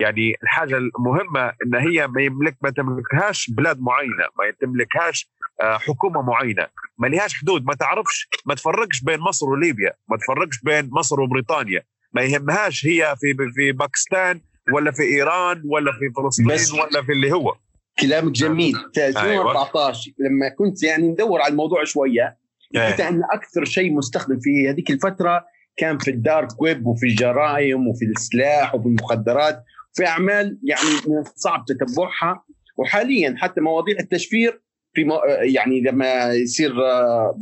يعني 0.00 0.34
الحاجة 0.42 0.76
المهمة 0.76 1.52
إن 1.66 1.74
هي 1.74 2.06
ما 2.06 2.22
يملك 2.22 2.56
ما 2.62 2.70
تملكهاش 2.70 3.50
بلاد 3.50 3.80
معينة 3.80 4.24
ما 4.38 4.50
تملكهاش 4.60 5.30
آه، 5.60 5.78
حكومة 5.78 6.22
معينة. 6.22 6.66
ما 6.98 7.06
لهاش 7.06 7.34
حدود 7.34 7.64
ما 7.64 7.74
تعرفش 7.74 8.28
ما 8.46 8.54
تفرقش 8.54 9.00
بين 9.00 9.20
مصر 9.20 9.46
وليبيا 9.46 9.92
ما 10.08 10.16
تفرقش 10.16 10.60
بين 10.62 10.90
مصر 10.92 11.20
وبريطانيا. 11.20 11.82
ما 12.12 12.22
يهمهاش 12.22 12.86
هي 12.86 13.14
في 13.20 13.34
في 13.54 13.72
باكستان 13.72 14.40
ولا 14.72 14.90
في 14.90 15.02
إيران 15.02 15.62
ولا 15.64 15.92
في 15.92 16.10
فلسطين 16.16 16.80
ولا 16.80 17.02
في 17.02 17.12
اللي 17.12 17.32
هو. 17.32 17.54
كلامك 17.98 18.32
جميل. 18.32 18.74
في 18.94 19.06
2014 19.06 20.12
أيوة. 20.20 20.30
لما 20.30 20.48
كنت 20.48 20.82
يعني 20.82 21.08
ندور 21.08 21.40
على 21.40 21.50
الموضوع 21.50 21.84
شوية 21.84 22.36
لقيت 22.74 23.00
أيه. 23.00 23.08
أن 23.08 23.22
أكثر 23.32 23.64
شيء 23.64 23.92
مستخدم 23.92 24.38
في 24.40 24.70
هذيك 24.70 24.90
الفترة 24.90 25.44
كان 25.76 25.98
في 25.98 26.10
الدارك 26.10 26.62
ويب 26.62 26.86
وفي 26.86 27.06
الجرائم 27.06 27.88
وفي 27.88 28.04
السلاح 28.04 28.74
وفي 28.74 28.88
المخدرات. 28.88 29.64
في 29.94 30.06
أعمال 30.06 30.58
يعني 30.62 31.24
صعب 31.36 31.64
تتبعها. 31.68 32.44
وحاليا 32.76 33.34
حتى 33.38 33.60
مواضيع 33.60 33.96
التشفير 34.00 34.62
في 34.94 35.04
مو... 35.04 35.20
يعني 35.40 35.80
لما 35.80 36.32
يصير 36.32 36.72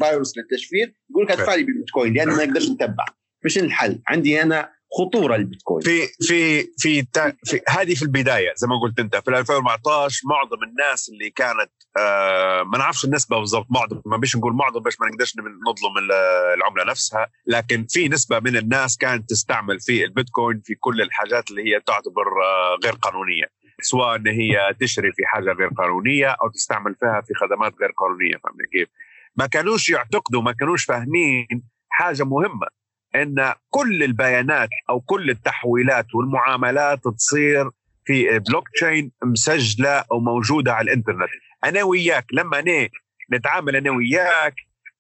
فيروس 0.03 0.39
للتشفير 0.39 0.95
يقول 1.11 1.25
لك 1.25 1.31
أدفع 1.31 1.55
لي 1.55 1.63
بالبيتكوين 1.63 2.15
لأن 2.15 2.29
ما 2.29 2.45
نقدرش 2.45 2.71
نتبع 2.71 3.05
مش 3.45 3.59
الحل. 3.59 4.03
عندي 4.09 4.43
أنا 4.43 4.71
خطورة 4.99 5.37
البيتكوين 5.37 5.81
في 5.81 6.07
في 6.21 6.63
في, 6.79 7.07
في 7.45 7.61
هذه 7.69 7.95
في 7.95 8.03
البداية 8.03 8.53
زي 8.57 8.67
ما 8.67 8.81
قلت 8.81 8.99
أنت. 8.99 9.17
في 9.17 9.29
2014 9.31 10.21
معظم 10.25 10.63
الناس 10.63 11.09
اللي 11.09 11.31
كانت 11.31 11.71
آه 11.99 12.63
ما 12.63 12.79
نعرفش 12.79 13.05
النسبة 13.05 13.39
بالضبط 13.39 13.67
معظم 13.71 14.01
ما 14.07 14.17
بيش 14.17 14.37
نقول 14.37 14.53
معظم 14.53 14.81
باش 14.81 15.01
ما 15.01 15.07
نقدرش 15.07 15.35
نظلم 15.69 16.11
العملة 16.55 16.85
نفسها. 16.85 17.29
لكن 17.47 17.87
في 17.91 18.09
نسبة 18.09 18.41
من 18.41 18.57
الناس 18.57 18.97
كانت 18.97 19.31
تستعمل 19.31 19.81
في 19.81 20.05
البيتكوين 20.05 20.61
في 20.65 20.75
كل 20.75 21.03
الحاجات 21.03 21.51
اللي 21.51 21.63
هي 21.63 21.81
تعتبر 21.81 22.23
آه 22.45 22.79
غير 22.85 22.93
قانونية. 22.93 23.45
سواء 23.83 24.17
إن 24.17 24.27
هي 24.27 24.75
تشري 24.81 25.13
في 25.13 25.23
حاجة 25.27 25.53
غير 25.53 25.69
قانونية 25.69 26.29
أو 26.29 26.49
تستعمل 26.49 26.95
فيها 27.01 27.21
في 27.21 27.35
خدمات 27.35 27.75
غير 27.81 27.91
قانونية 27.97 28.37
فهمت 28.37 28.57
كيف؟ 28.73 28.89
ما 29.37 29.47
كانوش 29.47 29.91
يعتقدوا 29.91 30.43
ما 30.43 30.53
كانوش 30.53 30.85
فاهمين 30.85 31.47
حاجة 31.89 32.25
مهمة. 32.25 32.67
إن 33.15 33.55
كل 33.71 34.03
البيانات 34.03 34.69
أو 34.91 35.01
كل 35.01 35.31
التحويلات 35.31 36.15
والمعاملات 36.15 37.01
تصير 37.17 37.71
في 38.05 38.39
بلوك 38.39 38.69
تشين 38.69 39.13
مسجلة 39.25 40.05
وموجوده 40.11 40.73
على 40.75 40.85
الإنترنت. 40.91 41.31
أنا 41.69 41.83
وياك. 41.83 42.27
لما 42.33 42.59
أنا 42.59 42.89
نتعامل 43.33 43.77
أنا 43.77 43.91
وياك 43.91 44.55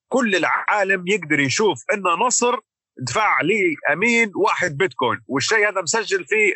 كل 0.08 0.36
العالم 0.36 1.04
يقدر 1.08 1.40
يشوف 1.40 1.78
إن 1.94 2.02
نصر 2.02 2.56
دفع 2.98 3.40
لي 3.40 3.76
أمين 3.92 4.32
واحد 4.36 4.76
بيتكوين. 4.76 5.20
والشيء 5.28 5.68
هذا 5.68 5.82
مسجل 5.82 6.24
في 6.24 6.52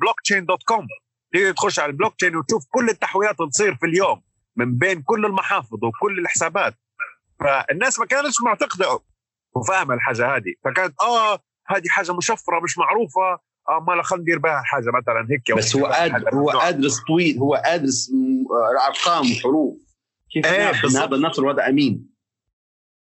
blockchain 0.00 0.44
dot 0.46 0.62
com 0.62 0.86
تقدر 1.34 1.52
تخش 1.52 1.78
على 1.78 1.90
البلوك 1.90 2.14
تشين 2.16 2.36
وتشوف 2.36 2.62
كل 2.70 2.88
التحويلات 2.88 3.40
اللي 3.40 3.50
تصير 3.50 3.74
في 3.74 3.86
اليوم 3.86 4.22
من 4.56 4.78
بين 4.78 5.02
كل 5.02 5.26
المحافظ 5.26 5.84
وكل 5.84 6.18
الحسابات. 6.18 6.74
فالناس 7.40 8.00
ما 8.00 8.06
كانتش 8.06 8.34
معتقدة. 8.44 9.00
وفاهمة 9.54 9.94
الحاجة 9.94 10.36
هذه. 10.36 10.54
فكانت 10.64 10.94
آه 11.00 11.34
هذه 11.66 11.88
حاجة 11.88 12.12
مشفرة 12.16 12.60
مش 12.60 12.78
معروفة. 12.78 13.38
آه 13.68 13.80
ما 13.80 13.92
خلينا 13.92 14.20
ندير 14.20 14.38
بها 14.38 14.62
حاجة 14.64 14.90
مثلا 14.90 15.26
هيك 15.30 15.56
بس 15.56 15.76
هو 15.76 15.86
قادر 15.86 16.34
هو 16.34 16.50
أدرس 16.50 17.00
طويل 17.08 17.38
هو 17.38 17.54
أدرس 17.54 18.10
أرقام 18.88 19.32
وحروف. 19.32 19.76
كيف 20.32 20.46
إيه 20.46 20.70
هذا 20.70 21.16
النصر 21.16 21.44
وهذا 21.44 21.68
أمين؟ 21.68 22.12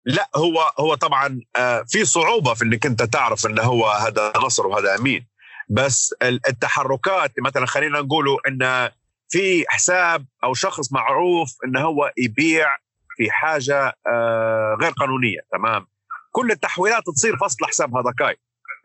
لا 0.05 0.29
هو 0.35 0.71
هو 0.79 0.95
طبعا 0.95 1.41
آه 1.55 1.83
في 1.87 2.05
صعوبة 2.05 2.53
في 2.53 2.63
إنك 2.63 2.85
أنت 2.85 3.03
تعرف 3.03 3.45
انه 3.45 3.61
هو 3.63 3.89
هذا 3.89 4.33
نصر 4.45 4.67
وهذا 4.67 4.95
أمين. 4.95 5.27
بس 5.69 6.15
التحركات 6.21 7.31
مثلا 7.39 7.65
خلينا 7.65 8.01
نقولوا 8.01 8.37
إن 8.47 8.89
في 9.29 9.65
حساب 9.67 10.25
أو 10.43 10.53
شخص 10.53 10.91
معروف 10.91 11.49
انه 11.65 11.81
هو 11.81 12.11
يبيع 12.17 12.77
في 13.17 13.31
حاجة 13.31 13.93
آه 14.07 14.77
غير 14.81 14.91
قانونية 14.91 15.39
تمام؟ 15.51 15.87
كل 16.31 16.51
التحويلات 16.51 17.03
تصير 17.15 17.37
في 17.37 17.65
الحساب 17.65 17.95
هذاكاي 17.95 18.35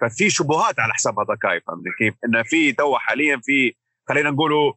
ففي 0.03 0.31
شبهات 0.31 0.81
على 0.81 0.93
حساب 0.95 1.19
هذاكاي 1.19 1.61
فهمت 1.61 1.85
كيف؟ 1.99 2.15
إنه 2.25 2.43
في 2.43 2.73
تو 2.73 2.99
حاليا 2.99 3.41
في 3.43 3.75
خلينا 4.09 4.31
نقولوا 4.31 4.73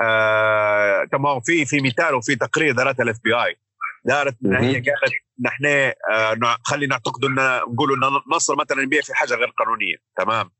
آه 0.00 1.04
تمام 1.12 1.40
في 1.40 1.64
في 1.66 1.80
مثال 1.80 2.14
وفي 2.14 2.36
تقرير 2.36 2.74
دارتها 2.74 3.02
ال 3.02 3.16
FBI. 3.24 3.56
دارت 4.04 4.36
ان 4.44 4.54
هي 4.54 4.74
قالت 4.74 5.14
نحن 5.44 5.66
آه 6.12 6.56
خلينا 6.62 6.94
نعتقد 6.94 7.24
إن 7.24 7.34
نقولوا 7.72 7.96
إن 7.96 8.20
نصر 8.34 8.56
مثلا 8.56 8.82
يبيع 8.82 9.00
في 9.02 9.14
حاجة 9.14 9.34
غير 9.34 9.52
قانونية 9.58 9.96
تمام؟ 10.16 10.50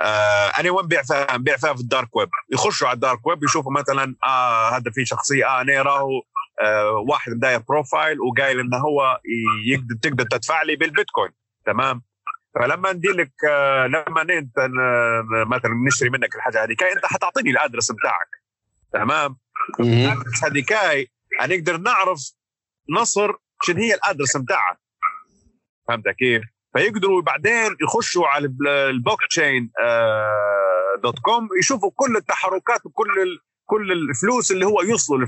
آه 0.00 0.48
أنا 0.60 0.70
وين 0.70 0.86
بيع 0.86 1.02
فيها 1.02 1.36
بيع 1.36 1.56
فيها 1.56 1.74
في 1.74 1.80
ال 1.80 1.87
dark 1.87 2.16
web؟ 2.16 2.28
يخشوا 2.52 2.88
على 2.88 2.94
ال 2.94 3.00
dark 3.00 3.26
web 3.26 3.44
يشوفوا 3.44 3.72
مثلا 3.72 4.16
آه 4.24 4.68
هذا 4.76 4.90
في 4.94 5.04
شخصية 5.04 5.46
آه 5.46 5.60
أنا 5.60 5.82
راهو 5.82 6.22
آه 6.62 7.04
واحد 7.08 7.32
مداير 7.32 7.58
profile 7.68 8.20
وقايل 8.20 8.60
إنه 8.60 8.76
هو 8.76 9.20
يقدر 9.66 9.94
تقدر 10.02 10.24
تدفع 10.24 10.62
لي 10.62 10.76
بالبيتكوين 10.76 11.30
تمام؟ 11.66 12.02
فلما 12.54 12.92
ندير 12.92 13.12
لك 13.12 13.32
آه 13.50 13.86
لما 13.86 14.22
انت 14.22 14.56
مثلا 15.46 15.70
نشتري 15.86 16.10
منك 16.10 16.36
الحاجة 16.36 16.64
هذه 16.64 16.70
انت 16.70 17.06
حتعطيني 17.06 17.50
ال 17.50 17.55
address 17.55 17.92
بتاعك. 17.92 18.28
تمام؟ 18.92 19.36
ال 19.80 19.88
address 19.88 20.44
هذيك 20.44 20.74
نقدر 21.42 21.76
نعرف 21.76 22.18
نصر 22.90 23.32
شنو 23.62 23.76
هي 23.76 23.94
ال 23.94 23.99
address 23.99 24.36
بتاعها 24.36 24.78
فهمت 25.88 26.08
كيف؟ 26.08 26.42
فيقدروا 26.76 27.22
بعدين 27.22 27.76
يخشوا 27.82 28.26
على 28.26 28.46
blockchain.com 28.90 31.48
يشوفوا 31.58 31.90
كل 31.96 32.16
التحركات 32.16 32.86
وكل 32.86 33.38
كل 33.64 33.92
الفلوس 33.92 34.52
اللي 34.52 34.66
هو 34.66 34.82
يوصلوا 34.82 35.18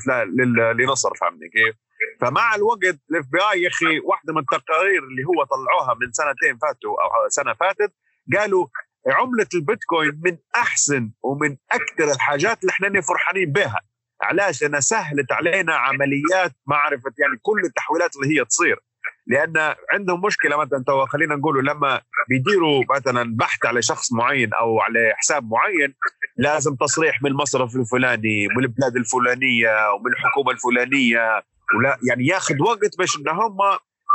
لنصر. 0.73 1.15
فهمني 1.15 1.49
كيف؟ 1.49 1.75
فمع 2.21 2.55
الوقت 2.55 2.99
ال 3.11 3.25
FBI 3.33 3.63
يا 3.63 3.69
أخي 3.69 3.99
واحدة 4.01 4.33
من 4.33 4.39
التقارير 4.39 5.03
اللي 5.03 5.23
هو 5.25 5.45
طلعوها 5.45 5.95
من 6.01 6.13
سنتين 6.13 6.59
فاتوا 6.59 6.91
أو 6.91 7.29
سنة 7.29 7.55
فاتت 7.55 7.93
قالوا 8.37 8.67
عملة 9.09 9.47
البيتكوين 9.55 10.21
من 10.25 10.39
أحسن 10.57 11.11
ومن 11.23 11.57
أكثر 11.73 12.13
الحاجات 12.15 12.61
اللي 12.61 12.71
إحنا 12.71 13.01
فرحانين 13.01 13.53
بها 13.53 13.81
علاش 14.23 14.63
لانها 14.63 14.81
سهلت 14.81 15.33
علينا 15.33 15.75
عمليات 15.75 16.53
معرفة 16.67 17.13
يعني 17.19 17.39
كل 17.43 17.61
التحويلات 17.65 18.17
اللي 18.17 18.41
هي 18.41 18.45
تصير. 18.45 18.81
لأن 19.27 19.75
عندهم 19.93 20.21
مشكلة 20.27 20.57
مثلا 20.57 20.85
تو 20.87 21.07
خلينا 21.07 21.37
نقولوا 21.37 21.63
لما 21.63 22.01
بيديروا 22.29 22.85
مثلا 22.97 23.37
بحث 23.37 23.67
على 23.67 23.83
شخص 23.83 24.13
معين 24.13 24.55
أو 24.55 24.81
على 24.81 25.13
حساب 25.17 25.51
معين 25.51 25.95
لازم 26.37 26.75
تصريح 26.75 27.23
من 27.23 27.31
المصرف 27.31 27.77
الفلاني 27.77 28.49
من 28.57 28.65
البلاد 28.65 28.97
الفلانية 28.97 29.93
ومن 29.93 30.13
الحكومة 30.13 30.51
الفلانية. 30.51 31.43
ولا 31.77 31.99
يعني 32.09 32.27
ياخذ 32.27 32.63
وقت 32.63 32.99
باش 32.99 33.17
إن 33.17 33.29
هم 33.29 33.59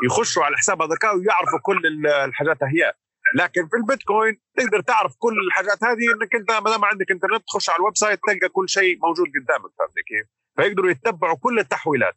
يخشوا 0.06 0.43
على 0.43 0.58
حساب 0.58 0.82
هذاك 0.82 1.03
ويعرفوا 1.03 1.60
كل 1.64 2.08
الحاجات 2.08 2.58
هي. 2.64 2.93
لكن 3.36 3.68
في 3.68 3.78
البيتكوين 3.78 4.38
تقدر 4.58 4.82
تعرف 4.82 5.16
كل 5.20 5.34
الحاجات 5.47 5.84
هذه 5.84 6.14
إنك 6.16 6.36
أنت 6.36 6.51
ما 6.51 6.70
دام 6.72 6.86
عندك 6.86 7.12
إنترنت 7.12 7.43
تخش 7.47 7.70
على 7.70 7.78
ال 7.78 7.97
website 7.97 8.20
تلقى 8.28 8.49
كل 8.49 8.70
شيء 8.70 8.99
موجود 9.03 9.28
قدامك 9.28 9.72
فهمت 9.80 9.93
كيف؟ 10.08 10.28
فيقدروا 10.56 10.91
يتبعوا 10.91 11.38
كل 11.38 11.60
التحويلات. 11.60 12.14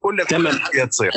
كل 0.00 0.20
الحاجات 0.20 0.88
تصير. 0.88 1.12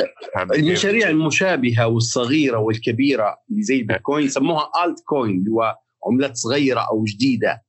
المشاريع 0.54 1.08
المشابهة 1.08 1.86
والصغيرة 1.86 2.58
والكبيرة 2.58 3.36
اللي 3.50 3.62
زي 3.62 3.76
البيتكوين 3.76 4.26
يسموها 4.26 4.70
altcoin 4.84 5.38
اللي 5.38 5.50
هو 5.50 5.76
عملات 6.06 6.36
صغيرة 6.36 6.80
أو 6.80 7.04
جديدة. 7.04 7.62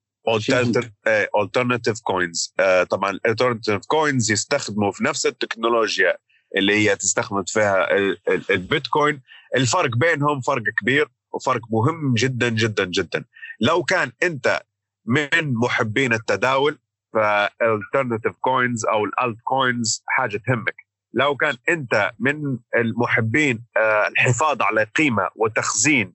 Alternative 1.38 2.02
coins 2.04 2.54
آه، 2.60 2.84
طبعا 2.84 3.20
alternative 3.28 3.86
coins 3.88 4.32
يستخدموا 4.32 4.92
في 4.92 5.04
نفس 5.04 5.26
التكنولوجيا 5.26 6.18
اللي 6.58 6.74
هي 6.74 6.96
تستخدم 6.96 7.44
فيها 7.44 7.88
البيتكوين. 8.50 9.22
الفرق 9.56 9.96
بينهم 9.98 10.42
فرق 10.42 10.64
كبير 10.82 11.08
وفرق 11.34 11.62
مهم 11.72 12.14
جدا 12.14 12.50
جدا 12.50 12.86
جدا. 12.86 13.26
لو 13.60 13.84
كان 13.84 14.12
أنت 14.24 14.62
من 15.06 15.54
محبين 15.54 16.14
التداول 16.14 16.78
ف 17.14 17.24
alternative 17.24 18.36
coins 18.42 18.86
أو 18.86 19.06
ال 19.06 19.38
altcoins 19.44 20.04
حاجة 20.08 20.38
تهمك. 20.48 20.76
لو 21.14 21.36
كان 21.36 21.56
أنت 21.70 22.12
من 22.20 22.58
المحبين 22.76 23.66
آه، 23.78 24.08
الحفاظ 24.08 24.62
على 24.62 24.84
قيمة 24.84 25.30
وتخزين 25.36 26.14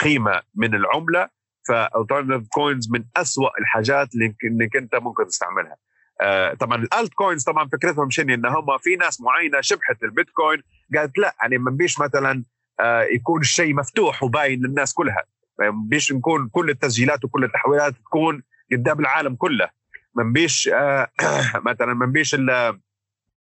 قيمة 0.00 0.42
من 0.54 0.74
العملة 0.74 1.28
ف 1.68 1.75
alternative 1.75 2.48
coins 2.48 2.90
من 2.90 3.04
أسوأ 3.16 3.58
الحاجات 3.60 4.14
اللي 4.14 4.34
انك 4.44 4.76
انت 4.76 4.94
ممكن 4.94 5.26
تستعملها. 5.26 5.76
آه، 6.20 6.54
طبعا 6.54 6.82
ال 6.82 7.14
altcoins 7.14 7.44
طبعا 7.44 7.68
فكرتهم 7.68 8.10
شنو؟ 8.10 8.34
ان 8.34 8.46
هم 8.46 8.78
في 8.78 8.96
ناس 8.96 9.20
معينة 9.20 9.60
شبحت 9.60 10.02
البيتكوين 10.02 10.62
قالت 10.96 11.18
لا 11.18 11.34
يعني 11.40 11.58
ما 11.58 11.70
نبيش 11.70 12.00
مثلا 12.00 12.44
آه، 12.80 13.02
يكون 13.02 13.40
الشيء 13.40 13.74
مفتوح 13.74 14.22
وباين 14.22 14.66
للناس 14.66 14.94
كلها. 14.94 15.24
ما 15.58 15.72
نبيش 15.88 16.12
تكون 16.12 16.48
كل 16.48 16.70
التسجيلات 16.70 17.24
وكل 17.24 17.44
التحويلات 17.44 17.94
تكون 17.94 18.42
قدام 18.72 19.00
العالم 19.00 19.34
كله. 19.34 19.68
ما 20.14 20.22
نبيش 20.24 20.70
مثلا 21.68 21.94
ما 21.94 22.06
نبيش 22.06 22.36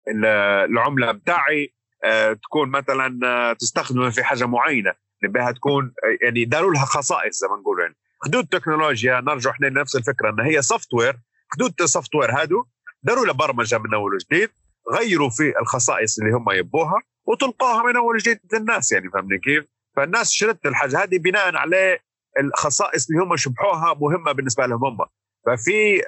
العملة 0.09 1.13
بتاعي 1.13 1.75
آه، 2.05 2.33
تكون 2.33 2.69
مثلا 2.69 3.21
آه، 3.25 3.53
تستخدمها 3.53 4.11
في 4.11 4.25
حاجة 4.25 4.47
معينة. 4.47 4.93
نبيها 5.25 5.53
تكون 5.53 5.95
يعني 6.23 6.45
داروا 6.45 6.73
لها 6.73 6.85
خصائص 6.85 7.39
زي 7.41 7.49
ما 7.49 7.57
نقول 7.57 7.81
يعني 7.81 7.97
حدود 8.25 8.43
التكنولوجيا 8.43 9.21
نرجع 9.21 9.51
إحنا 9.51 9.67
لنفس 9.67 9.97
الفكرة 9.97 10.31
إن 10.31 10.41
هي 10.41 10.63
software 10.63 11.21
حدود 11.53 11.75
ال 11.81 12.15
software 12.15 12.31
هادو 12.31 12.65
داروا 13.03 13.25
لها 13.27 13.33
برمجة 13.35 13.79
من 13.79 13.95
أول 13.95 14.15
وجديد 14.15 14.51
غيروا 14.93 15.31
في 15.31 15.59
الخصائص 15.61 16.19
اللي 16.19 16.33
هم 16.33 16.51
يبوها 16.51 17.03
وتلقاها 17.27 17.83
من 17.83 17.97
أول 17.97 18.15
وجديد 18.15 18.39
للناس 18.53 18.93
يعني 18.93 19.11
فهمني 19.11 19.39
كيف؟ 19.39 19.65
فالناس 19.97 20.33
شرت 20.33 20.67
الحاجة 20.67 21.03
هذه 21.03 21.19
بناء 21.19 21.57
على 21.57 21.99
الخصائص 22.41 23.11
اللي 23.11 23.23
هم 23.23 23.37
شبحوها 23.37 23.95
مهمة 23.95 24.33
بالنسبة 24.33 24.67
لهم 24.67 24.85
هم 24.85 24.99
ففي 25.47 26.03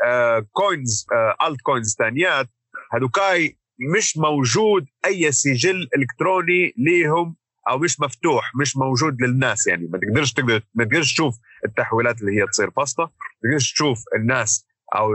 coins 0.53 1.07
altcoins 1.49 1.97
ثانيات 1.99 2.49
هذوكاي 2.93 3.59
مش 3.97 4.17
موجود 4.17 4.87
أي 5.07 5.33
سجل 5.33 5.89
إلكتروني 5.97 6.75
ليهم 6.77 7.37
أو 7.69 7.79
مش 7.79 8.01
مفتوح 8.01 8.53
مش 8.61 8.77
موجود 8.77 9.23
للناس 9.23 9.67
يعني. 9.67 9.89
ما 9.93 9.99
تقدرش 9.99 10.33
تقدر 10.33 10.63
ما 10.75 10.85
تقدرش 10.85 11.13
تشوف 11.13 11.39
التحويلات 11.65 12.21
اللي 12.21 12.41
هي 12.41 12.47
تصير 12.47 12.71
في 12.71 12.81
وسطه 12.81 13.03
ما 13.03 13.51
تقدرش 13.51 13.73
تشوف 13.73 13.99
الناس 14.17 14.67
أو 14.95 15.09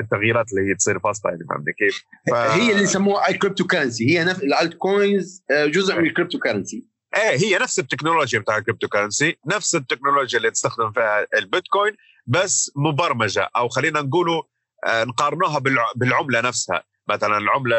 التغييرات 0.00 0.52
اللي 0.52 0.70
هي 0.70 0.74
تصير 0.74 0.98
في 0.98 1.08
وسطه 1.08 1.28
يعني 1.28 1.44
فهمت 1.50 1.64
كيف؟ 1.78 2.04
ف... 2.30 2.34
هي 2.34 2.72
اللي 2.72 2.82
يسموها 2.82 3.28
ال 3.28 3.66
cryptocurrency 3.66 4.10
هي 4.10 4.24
نفس 4.24 4.42
ال 4.42 4.74
altcoins 4.74 5.44
آه، 5.50 5.66
جزء 5.66 5.96
من 5.98 6.06
ال 6.06 6.38
cryptocurrency 6.38 6.86
إيه 7.16 7.38
هي 7.38 7.58
نفس 7.58 7.78
التكنولوجيا 7.78 8.38
بتاع 8.38 8.56
ال 8.56 8.88
cryptocurrency 8.88 9.36
نفس 9.46 9.74
التكنولوجيا 9.74 10.38
اللي 10.38 10.50
تستخدم 10.50 10.92
فيها 10.92 11.26
البيتكوين 11.38 11.92
بس 12.26 12.72
مبرمجة 12.76 13.50
أو 13.56 13.68
خلينا 13.68 14.00
نقولوا 14.00 14.42
آه، 14.86 15.04
نقارنوها 15.04 15.58
بالعملة 15.96 16.40
نفسها. 16.40 16.82
مثلا 17.08 17.38
العمله 17.38 17.76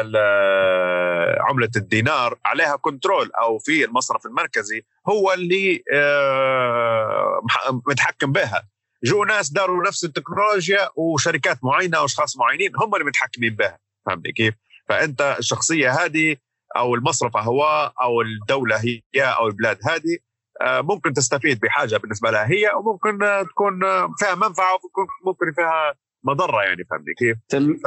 عملة 1.40 1.70
الدينار 1.76 2.38
عليها 2.44 2.76
control 2.76 3.30
أو 3.32 3.58
في 3.58 3.84
المصرف 3.84 4.26
المركزي 4.26 4.84
هو 5.08 5.32
اللي 5.32 5.82
آه، 5.92 7.40
متحكم 7.88 8.32
بها 8.32 8.68
جو 9.04 9.24
ناس 9.24 9.50
داروا 9.50 9.86
نفس 9.86 10.04
التكنولوجيا 10.04 10.88
وشركات 10.96 11.58
معينة 11.64 11.98
أو 11.98 12.04
اشخاص 12.04 12.36
معينين 12.38 12.72
هم 12.76 12.94
اللي 12.94 13.04
متحكمين 13.06 13.56
بها 13.56 13.78
فهمت 14.06 14.26
كيف؟ 14.26 14.54
فأنت 14.88 15.36
الشخصية 15.38 15.90
هذه 15.90 16.36
أو 16.76 16.94
المصرف 16.94 17.36
هو 17.36 17.92
أو 18.02 18.20
الدولة 18.20 18.76
هي 18.76 19.02
أو 19.22 19.46
البلاد 19.46 19.78
هذه 19.84 20.18
آه، 20.60 20.80
ممكن 20.80 21.12
تستفيد 21.12 21.60
بحاجة 21.60 21.96
بالنسبة 21.96 22.30
لها 22.30 22.50
هي 22.50 22.70
وممكن 22.76 23.18
تكون 23.48 23.80
فيها 24.18 24.34
منفعة 24.34 24.78
وممكن 25.24 25.52
فيها 25.52 25.94
مضرة 26.24 26.62
يعني 26.62 26.84
فهمني؟ 26.90 27.14
كيف؟ 27.18 27.38
ف... 27.84 27.86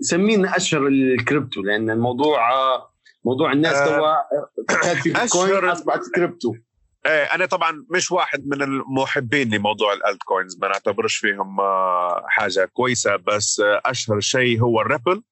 سمينا 0.00 0.56
أشهر 0.56 0.86
الكريبتو 0.86 1.62
لأن 1.62 1.90
الموضوع 1.90 2.40
موضوع 3.24 3.52
الناس 3.52 3.88
توا 3.88 4.14
في 5.02 5.12
بيتكوين 5.12 5.64
أصبحت 5.64 6.00
كريبتو. 6.14 6.54
إيه 7.06 7.24
أنا 7.24 7.46
طبعا 7.46 7.86
مش 7.90 8.10
واحد 8.10 8.46
من 8.46 8.62
المحبين 8.62 9.54
لموضوع 9.54 9.92
ال 9.92 10.22
altcoins 10.22 10.58
ما 10.62 10.68
نعتبرش 10.68 11.16
فيهم 11.16 11.60
آه، 11.60 12.24
حاجة 12.28 12.64
كويسة 12.64 13.16
بس 13.16 13.60
آه، 13.60 13.80
أشهر 13.84 14.20
شيء 14.20 14.60
هو 14.60 14.80
الريبل. 14.80 15.22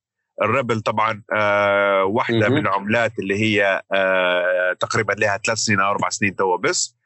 الريبل 0.42 0.80
طبعا 0.80 1.22
آه 1.32 2.04
واحدة 2.04 2.48
من 2.48 2.58
العملات 2.58 3.12
اللي 3.18 3.34
هي 3.40 3.82
تقريبا 4.80 5.12
لها 5.12 5.36
ثلاث 5.46 5.58
سنين 5.58 5.80
أو 5.80 5.90
أربع 5.90 6.08
سنين 6.08 6.36
توا 6.36 6.56
بس 6.56 6.96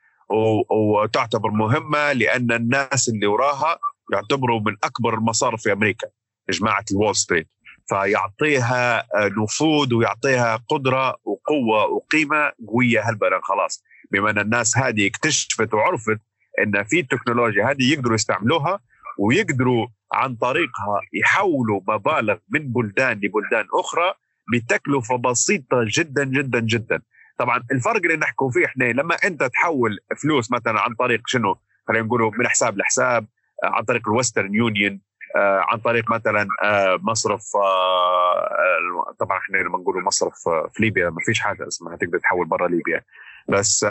وتعتبر 0.70 1.50
مهمة 1.50 2.12
لأن 2.12 2.52
الناس 2.52 3.08
اللي 3.08 3.26
وراها 3.26 3.78
يعتبروا 4.12 4.60
من 4.60 4.76
أكبر 4.84 5.14
المصارف 5.14 5.62
في 5.62 5.72
أمريكا 5.72 6.08
جماعة 6.50 6.84
الول 6.92 7.16
ستريت. 7.16 7.48
فيعطيها 7.88 8.98
آه، 8.98 9.30
نفوذ 9.42 9.94
ويعطيها 9.94 10.56
قدرة 10.68 11.16
وقوة 11.24 11.84
وقيمة 11.84 12.52
قوية 12.68 13.08
هلبة 13.08 13.40
خلاص. 13.42 13.82
بما 14.12 14.30
أن 14.30 14.38
الناس 14.38 14.78
هذه 14.78 15.06
اكتشفت 15.06 15.74
وعرفت 15.74 16.20
أن 16.62 16.84
في 16.84 17.00
التكنولوجيا 17.00 17.70
هذه 17.70 17.92
يقدروا 17.92 18.14
يستعملوها 18.14 18.80
ويقدروا 19.18 19.86
عن 20.14 20.36
طريقها 20.36 21.00
يحولوا 21.12 21.80
مبالغ 21.88 22.36
من 22.48 22.72
بلدان 22.72 23.16
لبلدان 23.16 23.66
أخرى 23.74 24.14
بتكلفة 24.52 25.16
بسيطة 25.16 25.84
جدا 25.88 26.24
جدا 26.24 26.60
جدا. 26.60 27.02
طبعا 27.38 27.62
الفرق 27.72 28.00
اللي 28.04 28.16
نحكوا 28.16 28.50
فيه 28.50 28.64
إحنا 28.66 28.84
لما 28.84 29.14
أنت 29.14 29.42
تحول 29.42 29.98
فلوس 30.22 30.52
مثلا 30.52 30.80
عن 30.80 30.94
طريق 30.94 31.20
شنو؟ 31.26 31.56
خلينا 31.88 32.06
نقولوا 32.06 32.30
من 32.38 32.48
حساب 32.48 32.78
لحساب 32.78 33.26
عن 33.64 33.84
طريق 33.84 34.08
الويسترن 34.08 34.54
يونيون 34.54 35.00
آه، 35.36 35.64
عن 35.68 35.78
طريق 35.78 36.10
مثلا 36.10 36.46
آه، 36.64 36.98
مصرف 37.02 37.42
آه، 37.56 39.14
طبعا 39.20 39.38
إحنا 39.38 39.58
لما 39.58 39.78
نقول 39.78 40.04
مصرف 40.04 40.34
في 40.48 40.82
ليبيا 40.82 41.10
ما 41.10 41.20
فيش 41.26 41.40
حاجة 41.40 41.68
اسمها 41.68 41.96
تقدر 41.96 42.18
تحول 42.18 42.46
برا 42.46 42.68
ليبيا. 42.68 43.02
بس 43.48 43.86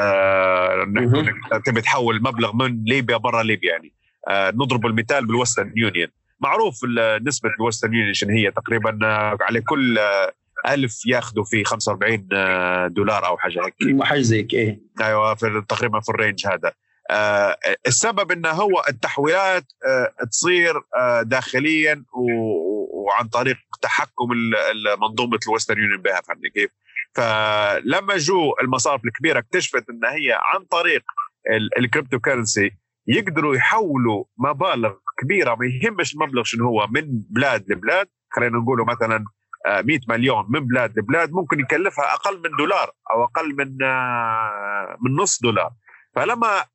تبي 1.65 1.81
تحول 1.81 2.21
مبلغ 2.21 2.55
من 2.55 2.83
ليبيا 2.83 3.17
برا 3.17 3.43
ليبيا 3.43 3.71
يعني. 3.71 3.93
نضرب 4.29 4.85
المثال 4.85 5.25
بالويسترن 5.25 5.73
يونيون. 5.75 6.07
معروف 6.39 6.75
نسبة 7.21 7.49
الويسترن 7.59 7.93
يونيون 7.93 8.13
هي؟ 8.29 8.51
تقريبا 8.51 8.99
على 9.41 9.61
كل 9.61 9.99
ألف 10.67 11.05
ياخذوا 11.05 11.43
في 11.43 11.63
45 11.63 12.27
دولار 12.93 13.25
أو 13.25 13.37
حاجة 13.37 13.61
هيك. 13.65 14.03
حاجة 14.03 14.21
زي 14.21 14.47
إيه. 14.53 14.79
أيوه 15.01 15.35
في 15.35 15.63
تقريبا 15.69 15.99
في 15.99 16.09
ال 16.09 16.15
range 16.15 16.47
هذا. 16.47 16.73
آه، 17.11 17.57
السبب 17.87 18.31
إنه 18.31 18.49
هو 18.49 18.83
التحويلات 18.89 19.65
آه، 19.87 20.25
تصير 20.25 20.81
آه، 20.97 21.21
داخليا 21.21 22.03
وعن 22.93 23.27
طريق 23.27 23.57
تحكم 23.81 24.29
منظومة 25.01 25.39
الوسترن 25.47 25.81
يونيون 25.81 26.01
بها 26.01 26.21
فهمتني 26.21 26.49
كيف؟ 26.49 26.69
فلما 27.15 28.17
جو 28.17 28.53
المصارف 28.61 29.05
الكبيرة 29.05 29.39
اكتشفت 29.39 29.89
إن 29.89 30.05
هي 30.05 30.39
عن 30.43 30.65
طريق 30.65 31.03
ال 31.77 32.19
cryptocurrency 32.19 32.71
يقدروا 33.07 33.55
يحولوا 33.55 34.23
مبالغ 34.37 34.93
كبيرة 35.17 35.55
ما 35.55 35.65
يهمش 35.65 36.13
المبلغ 36.13 36.43
شنو 36.43 36.65
هو 36.65 36.87
من 36.87 37.21
بلاد 37.29 37.71
لبلاد 37.71 38.07
خلينا 38.31 38.57
نقول 38.57 38.85
مثلا 38.87 39.25
100 39.67 39.99
مليون 40.07 40.45
من 40.49 40.67
بلاد 40.67 40.99
لبلاد 40.99 41.31
ممكن 41.31 41.59
يكلفها 41.59 42.13
أقل 42.13 42.37
من 42.37 42.57
دولار 42.57 42.91
أو 43.11 43.23
أقل 43.23 43.55
من 43.55 43.77
من 45.01 45.15
نص 45.15 45.41
دولار 45.41 45.71
فلما 46.15 46.65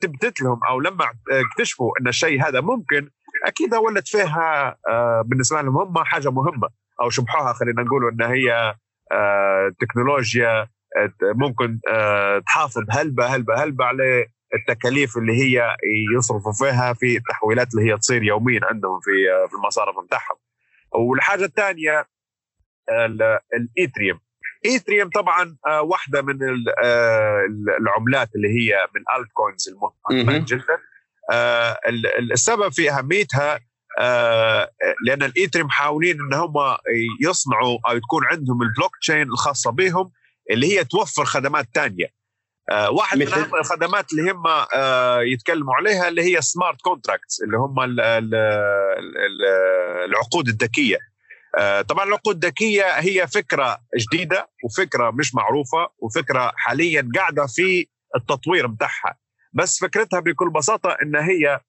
ثبتت 0.00 0.40
لهم 0.40 0.60
أو 0.68 0.80
لما 0.80 1.04
اكتشفوا 1.30 1.90
أن 2.00 2.08
الشيء 2.08 2.48
هذا 2.48 2.60
ممكن 2.60 3.10
أكيد 3.46 3.74
ولت 3.74 4.08
فيها 4.08 4.76
آه، 4.88 5.22
بالنسبة 5.26 5.62
لهم 5.62 5.76
هم 5.76 6.04
حاجة 6.04 6.30
مهمة 6.30 6.68
أو 7.02 7.10
شبحوها 7.10 7.52
خلينا 7.52 7.82
نقول 7.82 8.08
أن 8.12 8.22
هي 8.22 8.74
آه، 9.12 9.72
تكنولوجيا 9.80 10.60
آه، 10.96 11.12
ممكن 11.22 11.80
تحافظ 12.46 12.82
هلبة 12.90 13.26
هلبة 13.26 13.64
هلبة 13.64 13.84
على 13.84 14.26
التكاليف 14.54 15.16
اللي 15.16 15.32
هي 15.32 15.76
يصرفوا 16.16 16.52
فيها 16.52 16.92
في 16.92 17.16
التحويلات 17.16 17.74
اللي 17.74 17.92
هي 17.92 17.98
تصير 17.98 18.22
يوميا 18.22 18.60
عندهم 18.62 19.00
في 19.00 19.46
في 19.48 19.54
المصارف 19.54 19.94
بتاعهم. 20.06 20.36
والحاجة 20.92 21.44
الثانية 21.44 22.06
الايثريوم 23.54 24.20
ايثريوم 24.64 25.10
طبعا 25.14 25.56
آه، 25.66 25.82
واحدة 25.82 26.22
من 26.22 26.38
آه، 26.84 27.40
العملات 27.80 28.30
اللي 28.36 28.48
هي 28.48 28.86
من 28.94 29.20
altcoins 29.20 29.68
المهمه 29.68 30.38
جدا. 30.38 30.78
آه، 31.32 31.78
السبب 32.32 32.72
في 32.72 32.90
أهميتها 32.90 33.60
لأن 35.06 35.22
الـ 35.22 35.27
Ethereum 35.27 35.66
محاولين 35.66 36.20
إن 36.20 36.34
هم 36.34 36.54
يصنعوا 37.22 37.78
أو 37.88 37.98
تكون 37.98 38.24
عندهم 38.24 38.62
البلوك 38.62 38.96
تشين 39.00 39.22
الخاصة 39.22 39.70
بهم 39.70 40.12
اللي 40.50 40.78
هي 40.78 40.84
توفر 40.84 41.24
خدمات 41.24 41.66
ثانية 41.74 42.06
واحد 42.88 43.18
من 43.18 43.28
أهم 43.28 43.54
الخدمات 43.54 44.12
اللي 44.12 44.30
هم 44.30 44.42
يتكلموا 45.32 45.74
عليها 45.74 46.08
اللي 46.08 46.22
هي 46.22 46.42
smart 46.42 46.80
contracts 46.80 47.42
اللي 47.42 47.56
هم 47.56 47.74
العقود 50.08 50.48
الذكية. 50.48 50.98
طبعا 51.88 52.04
العقود 52.04 52.44
الذكية 52.44 52.84
هي 52.84 53.26
فكرة 53.26 53.78
جديدة 53.96 54.50
وفكرة 54.64 55.10
مش 55.10 55.34
معروفة 55.34 55.88
وفكرة 55.98 56.52
حاليا 56.56 57.08
قاعدة 57.14 57.46
في 57.46 57.86
التطوير 58.16 58.66
بتاعها. 58.66 59.18
بس 59.52 59.78
فكرتها 59.78 60.20
بكل 60.20 60.50
بساطة 60.50 60.96
إن 61.02 61.16
هي 61.16 61.60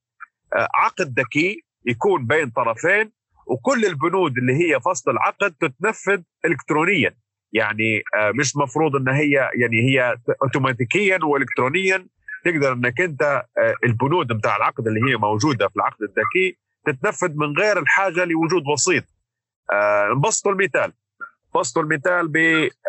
آه، 0.56 0.68
عقد 0.74 1.20
ذكي 1.20 1.64
يكون 1.86 2.26
بين 2.28 2.50
طرفين 2.50 3.12
وكل 3.48 3.86
البنود 3.86 4.38
اللي 4.38 4.54
هي 4.54 4.80
فصل 4.80 5.12
العقد 5.12 5.56
تتنفذ 5.60 6.22
الكترونيا. 6.46 7.16
يعني 7.54 8.04
آه، 8.16 8.32
مش 8.32 8.56
مفروض 8.58 8.96
إن 8.96 9.10
هي 9.10 9.50
يعني 9.56 9.82
هي 9.90 10.18
اوتوماتيكيا 10.44 11.20
والكترونيا. 11.24 12.08
تقدر 12.46 12.74
إنك 12.74 13.02
أنت 13.02 13.46
البنود 13.84 14.28
بتاع 14.28 14.56
العقد 14.56 14.88
اللي 14.88 15.12
هي 15.12 15.18
موجودة 15.18 15.68
في 15.68 15.76
العقد 15.76 16.02
الذكي 16.02 16.58
تتنفذ 16.86 17.34
من 17.36 17.58
غير 17.58 17.80
الحاجة 17.80 18.26
لوجود 18.26 18.64
وسيط. 18.74 19.04
آه 19.72 20.10
نبسطوا 20.18 20.52
المثال. 20.52 20.94
بسطوا 21.56 21.82
المثال 21.82 22.28
ب 22.28 22.38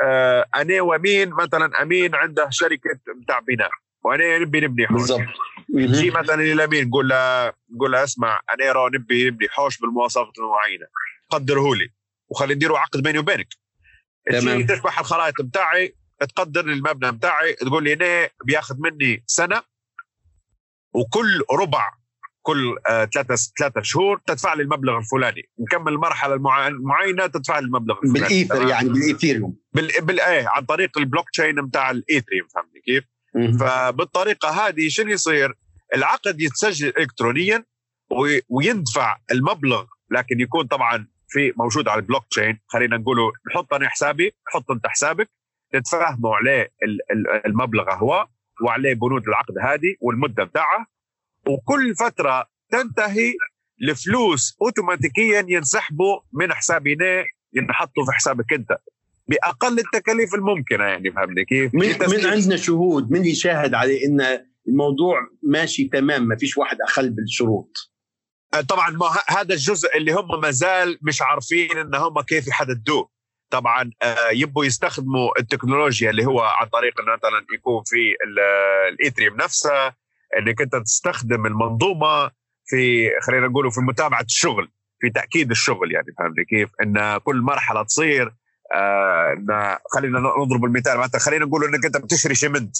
آه 0.04 0.46
أنا 0.54 0.80
ومين 0.80 1.30
مثلا 1.30 1.82
أمين 1.82 2.14
عنده 2.14 2.48
شركة 2.50 3.00
بتاع 3.22 3.38
بناء 3.38 3.70
وأنا 4.04 4.38
نبي 4.38 4.60
نبني 4.60 4.86
حوش. 4.86 5.00
بالضبط. 5.00 5.20
نجي 5.74 6.10
مثلا 6.10 6.34
إلى 6.42 6.66
مين 6.66 6.88
نقول 6.88 7.08
له 7.08 7.52
نقول 7.74 7.92
له 7.92 8.04
اسمع 8.04 8.40
أنا 8.54 8.72
را 8.72 8.88
نبي 8.88 9.30
نبني 9.30 9.48
حوش 9.48 9.78
بالمواصفات 9.78 10.38
المعينه 10.38 10.86
قدره 11.30 11.74
لي 11.74 11.92
وخلي 12.28 12.54
نديروا 12.54 12.78
عقد 12.78 13.02
بيني 13.02 13.18
وبينك. 13.18 13.48
تجي 14.30 14.64
تشبح 14.64 14.98
الخرائط 14.98 15.42
بتاعي 15.42 15.94
تقدر 16.20 16.64
لي 16.64 16.72
المبنى 16.72 17.12
بتاعي 17.12 17.52
تقول 17.52 17.84
لي 17.84 17.92
أنا 17.92 18.28
بياخذ 18.44 18.74
مني 18.78 19.24
سنة 19.26 19.62
وكل 20.92 21.42
ربع 21.52 21.92
كل 22.46 22.76
ثلاثة 23.14 23.34
آه 23.34 23.38
ثلاثة 23.58 23.82
شهور 23.82 24.20
تدفع 24.26 24.54
لي 24.54 24.62
المبلغ 24.62 24.98
الفلاني. 24.98 25.42
نكمل 25.60 25.92
المرحلة 25.92 26.34
المعينة 26.68 27.26
تدفع 27.26 27.58
لي 27.58 27.66
المبلغ 27.66 27.96
الفلاني. 28.04 28.20
بالإيثر 28.20 28.68
يعني 28.68 28.88
بال 28.88 29.01
Ethereum. 29.01 29.56
بال... 29.72 29.90
بال... 30.02 30.20
إيه 30.20 30.48
عن 30.48 30.64
طريق 30.64 30.98
البلوك 30.98 31.30
تشين 31.30 31.66
بتاع 31.66 31.90
ال 31.90 31.97
Ethereum 31.97 32.48
فهمتني 32.54 32.80
كيف؟ 32.80 33.04
فبالطريقة 33.60 34.48
هذه 34.48 34.88
شنو 34.88 35.10
يصير؟ 35.10 35.54
العقد 35.94 36.40
يتسجل 36.40 36.92
الكترونيا 36.98 37.64
و... 38.10 38.38
ويندفع 38.48 39.16
المبلغ 39.32 39.84
لكن 40.10 40.40
يكون 40.40 40.66
طبعا 40.66 41.08
في 41.28 41.52
موجود 41.56 41.88
على 41.88 41.98
البلوك 41.98 42.26
تشين. 42.30 42.58
خلينا 42.66 42.96
نقوله 42.96 43.32
نحط 43.50 43.74
أنا 43.74 43.88
حسابي 43.88 44.34
حط 44.46 44.70
أنت 44.70 44.86
حسابك 44.86 45.30
تتفاهموا 45.72 46.36
عليه 46.36 46.72
المبلغ 47.46 47.90
هو 47.92 48.26
وعليه 48.64 48.94
بنود 48.94 49.28
العقد 49.28 49.54
هذه 49.58 49.94
والمدة 50.00 50.44
بتاعها 50.44 50.86
وكل 51.48 51.94
فترة 51.94 52.46
تنتهي 52.70 53.34
الفلوس 53.82 54.56
اوتوماتيكيا 54.62 55.46
ينسحبوا 55.48 56.20
من 56.32 56.52
حسابنا 56.52 57.24
ينحطوا 57.52 58.04
في 58.04 58.12
حسابك 58.12 58.52
أنت. 58.52 58.78
بأقل 59.28 59.78
التكاليف 59.78 60.34
الممكنة 60.34 60.84
يعني 60.84 61.12
فهمني؟ 61.12 61.44
كيف؟ 61.44 61.74
من, 61.74 61.88
من 61.88 62.26
عندنا 62.26 62.56
شهود. 62.56 63.10
من 63.10 63.24
يشاهد 63.24 63.74
على 63.74 64.04
إن 64.04 64.46
الموضوع 64.68 65.20
ماشي 65.42 65.84
تمام 65.84 66.22
ما 66.22 66.36
فيش 66.36 66.58
واحد 66.58 66.76
اخل 66.80 67.10
بالشروط. 67.10 67.92
آه، 68.54 68.60
طبعا 68.60 68.90
ما 68.90 69.06
هذا 69.28 69.54
الجزء 69.54 69.96
اللي 69.96 70.12
هم 70.12 70.40
ما 70.40 70.50
زال 70.50 70.98
مش 71.02 71.22
عارفين 71.22 71.78
إن 71.78 71.94
هم 71.94 72.20
كيف 72.20 72.48
يحددوه. 72.48 73.10
طبعا 73.50 73.90
آه، 74.02 74.30
يبوا 74.30 74.64
يستخدموا 74.64 75.40
التكنولوجيا 75.40 76.10
اللي 76.10 76.26
هو 76.26 76.40
عن 76.40 76.66
طريق 76.66 76.94
مثلا 77.00 77.46
يكون 77.54 77.82
في 77.86 78.14
ال 78.92 78.97
Ethereum 78.97 79.36
نفسه 79.36 79.92
إنك 80.38 80.60
أنت 80.60 80.76
تستخدم 80.76 81.46
المنظومة 81.46 82.30
في 82.66 83.10
خلينا 83.20 83.46
نقول 83.46 83.72
في 83.72 83.80
متابعة 83.80 84.22
الشغل 84.22 84.70
في 85.00 85.10
تأكيد 85.10 85.50
الشغل 85.50 85.92
يعني 85.92 86.06
فهمت 86.18 86.40
كيف؟ 86.48 86.70
إن 86.82 87.18
كل 87.18 87.40
مرحلة 87.40 87.82
تصير 87.82 88.34
آه 88.74 89.78
خلينا 89.94 90.18
نضرب 90.18 90.64
المثال 90.64 90.98
مثلا 90.98 91.20
خلينا 91.20 91.44
نقول 91.44 91.64
إنك 91.64 91.84
أنت 91.84 91.96
بتشتري 91.96 92.34
شمنتو 92.34 92.76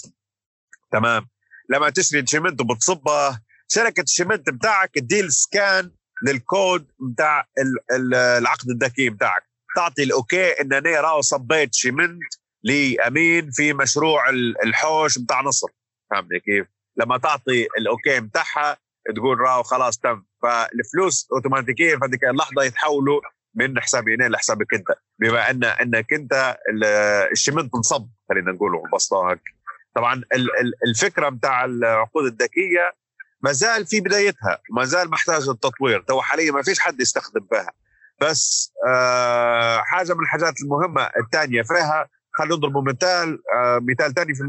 تمام 0.91 1.27
لما 1.69 1.89
تشتري 1.89 2.23
شمنت 2.27 2.61
وبتصبه 2.61 3.39
شركة 3.67 4.01
الشمنت 4.01 4.49
بتاعك 4.49 4.91
تدير 4.95 5.31
scan 5.31 5.91
لل 6.23 6.44
code 6.44 6.87
بتاع 6.99 7.47
العقد 8.11 8.69
الذكي 8.69 9.09
بتاعك 9.09 9.43
تعطي 9.75 10.03
ال 10.03 10.13
okay 10.13 10.51
إن 10.61 10.73
أنا 10.73 11.01
راهو 11.01 11.21
صبيت 11.21 11.69
شمنت 11.73 12.33
لأمين 12.63 13.51
في 13.51 13.73
مشروع 13.73 14.29
الحوش 14.65 15.17
بتاع 15.17 15.41
نصر 15.41 15.67
فهمت 16.11 16.33
كيف؟ 16.45 16.76
لما 16.97 17.17
تعطي 17.17 17.67
ال 17.77 17.85
okay 17.85 18.19
بتاعها 18.19 18.77
تقول 19.15 19.39
راهو 19.39 19.63
خلاص 19.63 19.97
تم. 19.97 20.23
فالفلوس 20.43 21.27
اوتوماتيكيا 21.33 21.97
في 21.97 22.05
هذيك 22.05 22.23
اللحظة 22.23 22.63
يتحولوا 22.63 23.21
من 23.55 23.81
حسابي 23.81 24.15
أنا 24.15 24.29
لحسابك 24.29 24.73
انت 24.73 24.87
بما 25.19 25.49
ان 25.49 25.63
انك 25.63 26.13
انت 26.13 26.57
الشمنت 27.31 27.75
انصب 27.75 28.07
خلينا 28.29 28.51
نقول 28.51 28.71
بسطها 28.93 29.39
طبعا 29.95 30.21
الفكرة 30.87 31.29
بتاع 31.29 31.65
العقود 31.65 32.25
الذكية 32.25 32.93
ما 33.41 33.51
زال 33.51 33.85
في 33.85 33.99
بدايتها 34.01 34.59
ما 34.71 34.85
زال 34.85 35.09
محتاج 35.09 35.49
التطوير 35.49 36.01
تو 36.01 36.21
حاليا 36.21 36.51
ما 36.51 36.61
فيش 36.61 36.79
حد 36.79 37.01
يستخدم 37.01 37.47
بها 37.51 37.71
بس 38.21 38.73
آه 38.87 39.77
حاجة 39.77 40.13
من 40.13 40.19
الحاجات 40.19 40.53
المهمة 40.61 41.09
الثانية 41.23 41.61
فيها 41.61 42.09
خلينا 42.33 42.55
نضرب 42.55 42.89
مثال 42.89 43.39
آه 43.55 43.79
مثال 43.89 44.13
ثاني. 44.13 44.35
في 44.35 44.43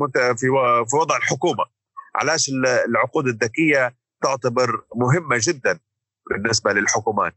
في 0.91 0.97
وضع 0.97 1.17
الحكومة. 1.17 1.65
علاش 2.21 2.51
العقود 2.89 3.27
الذكية 3.27 3.95
تعتبر 4.23 4.85
مهمة 4.95 5.41
جدا 5.41 5.79
بالنسبة 6.31 6.73
للحكومات. 6.73 7.35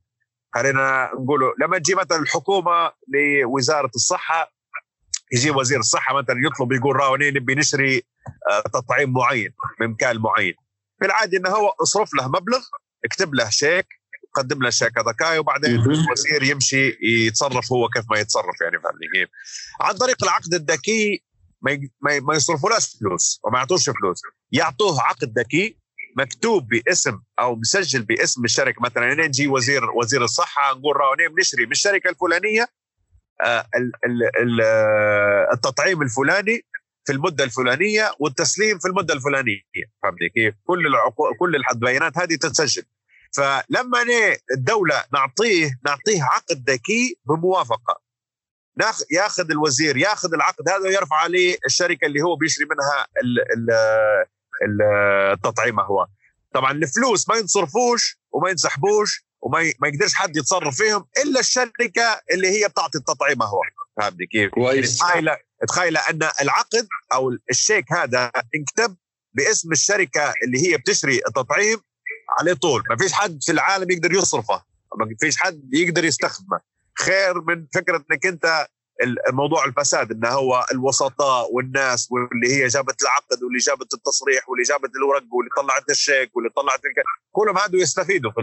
خلينا 0.53 1.11
نقولوا 1.13 1.53
لما 1.61 1.77
تجي 1.77 1.95
مثلا 1.95 2.17
الحكومة 2.17 2.91
لوزارة 3.07 3.91
الصحة 3.95 4.51
يجي 5.34 5.51
وزير 5.51 5.79
الصحة 5.79 6.15
مثلا 6.15 6.36
يطلب 6.45 6.71
يقول 6.71 6.95
راهو 6.95 7.15
نبي 7.15 7.55
نشري 7.55 8.03
آه، 8.51 8.61
تطعيم 8.73 9.13
معين 9.13 9.53
من 9.79 9.88
مكان 9.88 10.17
معين. 10.17 10.53
في 10.99 11.05
العادي 11.05 11.38
إنه 11.38 11.49
هو 11.49 11.67
اصرف 11.67 12.13
له 12.13 12.27
مبلغ 12.27 12.61
اكتب 13.05 13.34
له 13.34 13.49
شيك 13.49 13.88
قدم 14.34 14.63
له 14.63 14.69
شيك 14.69 14.97
هذاك 14.97 15.39
وبعدين 15.39 15.71
الوزير 15.71 16.43
يمشي 16.43 16.97
يتصرف 17.01 17.71
هو 17.71 17.88
كيف 17.89 18.05
ما 18.11 18.19
يتصرف 18.19 18.61
يعني 18.61 18.79
فهمني 18.79 19.07
كيف 19.13 19.29
عن 19.82 19.93
طريق 19.93 20.23
العقد 20.23 20.53
الذكي 20.53 21.23
ما 21.61 21.79
ما 22.19 22.36
يصرفولاش 22.36 22.97
فلوس 22.99 23.39
وما 23.43 23.57
يعطوش 23.59 23.89
فلوس. 23.89 24.21
يعطوه 24.52 25.02
عقد 25.02 25.39
ذكي 25.39 25.78
مكتوب 26.18 26.68
باسم 26.68 27.22
أو 27.39 27.56
مسجل 27.56 28.02
باسم 28.02 28.45
الشركة. 28.45 28.82
مثلا 28.82 29.12
أنا 29.12 29.28
نجي 29.28 29.47
وزير 29.47 29.91
وزير 29.91 30.24
الصحة 30.24 30.74
نقول 30.74 30.95
راهو 30.95 31.16
بنشري 31.36 31.66
من 31.66 31.72
الشركة 31.72 32.10
الفلانية 32.10 32.68
آه، 33.41 33.68
التطعيم 35.54 36.02
الفلاني 36.02 36.66
في 37.06 37.12
المدة 37.14 37.43
الفلانية 37.43 38.12
والتسليم 38.20 38.80
في 38.80 38.88
المدة 38.88 39.14
الفلانية. 39.14 39.62
فهمتني 40.04 40.30
كيف؟ 40.30 40.56
كل 40.64 40.88
العقو... 40.88 41.34
كل 41.39 41.62
البيانات 41.72 42.18
هذه 42.18 42.36
تتسجل. 42.36 42.84
فلما 43.36 43.99
الدولة 44.52 45.04
نعطيه 45.14 45.80
نعطيه 45.86 46.24
عقد 46.24 46.70
ذكي 46.70 47.18
بموافقة. 47.26 48.02
ناخ... 48.78 49.02
ياخذ 49.12 49.52
الوزير 49.52 49.97
ياخذ 49.97 50.34
العقد 50.34 50.70
هذا 50.70 50.88
ويرفع 50.88 51.16
عليه 51.16 51.58
الشركة 51.66 52.06
اللي 52.06 52.22
هو 52.22 52.36
بيشري 52.36 52.66
منها 52.66 53.08
ال... 53.24 53.39
ال... 53.39 53.76
التطعيم 54.62 55.80
هو. 55.80 56.07
طبعا 56.53 56.72
الفلوس 56.72 57.30
ما 57.30 57.36
ينصرفوش 57.36 58.20
وما 58.32 58.49
ينسحبوش 58.49 59.26
وما. 59.41 59.74
ما 59.80 59.88
يقدرش 59.88 60.14
حد 60.14 60.38
يتصرف 60.38 60.78
فيهم 60.78 61.05
إلا 61.24 61.39
الشركة 61.39 62.22
اللي 62.34 62.47
هي 62.47 62.68
بتعطي 62.68 62.97
التطعيم 62.97 63.43
هو. 63.43 63.62
فهمتني 63.97 64.28
كيف؟ 64.28 64.51
كويس. 64.51 65.01
يعني 65.01 65.38
تخيل 65.68 65.97
أن 65.97 66.30
العقد 66.41 66.88
أو 67.14 67.38
الشيك 67.49 67.93
هذا 67.93 68.32
انكتب 68.55 68.95
باسم 69.34 69.72
الشركة 69.72 70.34
اللي 70.43 70.68
هي 70.68 70.78
بتشتري 70.78 71.22
التطعيم 71.28 71.78
عليه 72.39 72.53
طول. 72.53 72.84
ما 72.89 72.97
فيش 72.97 73.14
حد 73.14 73.39
في 73.43 73.51
العالم 73.51 73.91
يقدر 73.91 74.14
يصرفه. 74.14 74.64
ما 74.99 75.16
فيش 75.20 75.38
حد 75.38 75.70
يقدر 75.74 76.05
يستخدمه. 76.05 76.59
خير 76.99 77.41
من 77.41 77.68
فكرة 77.74 78.05
إنك 78.12 78.26
أنت 78.26 78.68
الموضوع 79.30 79.66
الفساد 79.66 80.12
إنه 80.12 80.30
هو 80.30 80.66
الوسطاء 80.72 81.54
والناس 81.54 82.08
واللي 82.12 82.56
هي 82.56 82.68
جابت 82.68 83.02
العقد 83.02 83.43
واللي 83.43 83.58
جابت 83.60 83.93
التصريح 83.93 84.49
واللي 84.49 84.64
جابت 84.64 84.91
الورق 84.95 85.24
واللي 85.34 85.49
طلعت 85.58 85.89
الشيك 85.89 86.36
واللي 86.36 86.49
طلعت 86.49 86.80
كلهم 87.32 87.58
هادو 87.58 87.78
يستفيدوا 87.78 88.32
في 88.32 88.41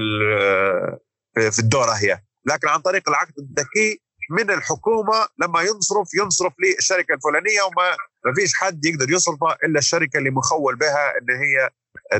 في 1.51 1.59
الدورة 1.59 1.93
هي. 1.93 2.21
لكن 2.45 2.69
عن 2.69 2.81
طريق 2.81 3.09
العقد 3.09 3.33
الذكي 3.39 4.03
من 4.31 4.51
الحكومة 4.51 5.29
لما 5.39 5.63
ينصرف 5.63 6.09
ينصرف 6.15 6.53
للشركة 6.59 7.15
الفلانية 7.15 7.63
وما 7.63 7.97
ما 8.25 8.35
فيش 8.35 8.55
حد 8.55 8.85
يقدر 8.85 9.11
يصرفها 9.11 9.57
إلا 9.65 9.79
الشركة 9.79 10.19
اللي 10.19 10.31
مخول 10.31 10.77
بها 10.77 11.13
إن 11.19 11.31
هي 11.31 11.71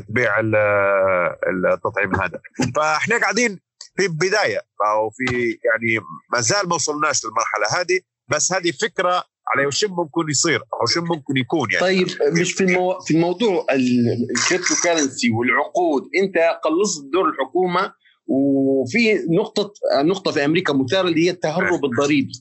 تبيع 0.01 0.39
التطعيم 1.73 2.15
هذا. 2.15 2.41
فإحنا 2.75 3.17
قاعدين 3.17 3.59
في 3.97 4.07
بدايه 4.07 4.61
أو 4.85 5.09
في 5.09 5.59
يعني 5.65 6.05
ما 6.33 6.41
زال 6.41 6.69
ما 6.69 6.75
وصلناش 6.75 7.25
للمرحلة 7.25 7.81
هذه. 7.81 8.01
بس 8.29 8.53
هذه 8.53 8.71
فكرة 8.71 9.23
على 9.47 9.65
وش 9.67 9.85
ممكن 9.85 10.29
يصير 10.29 10.61
أو 10.81 10.85
شو 10.85 11.01
ممكن 11.01 11.37
يكون 11.37 11.71
يعني. 11.71 11.81
طيب 11.81 12.07
مش 12.41 12.53
في 12.53 12.63
المو... 12.63 12.99
في 12.99 13.13
الموضوع 13.13 13.65
ال 13.71 14.75
cryptocurrency 14.83 15.31
والعقود 15.31 16.03
أنت 16.23 16.37
قلصت 16.63 17.03
دور 17.13 17.29
الحكومة 17.29 17.93
وفي 18.27 19.13
نقطة 19.29 19.73
نقطة 20.03 20.31
في 20.31 20.45
أمريكا 20.45 20.73
مثاره 20.73 21.07
اللي 21.07 21.25
هي 21.25 21.29
التهرب 21.29 21.85
الضريبي. 21.85 22.31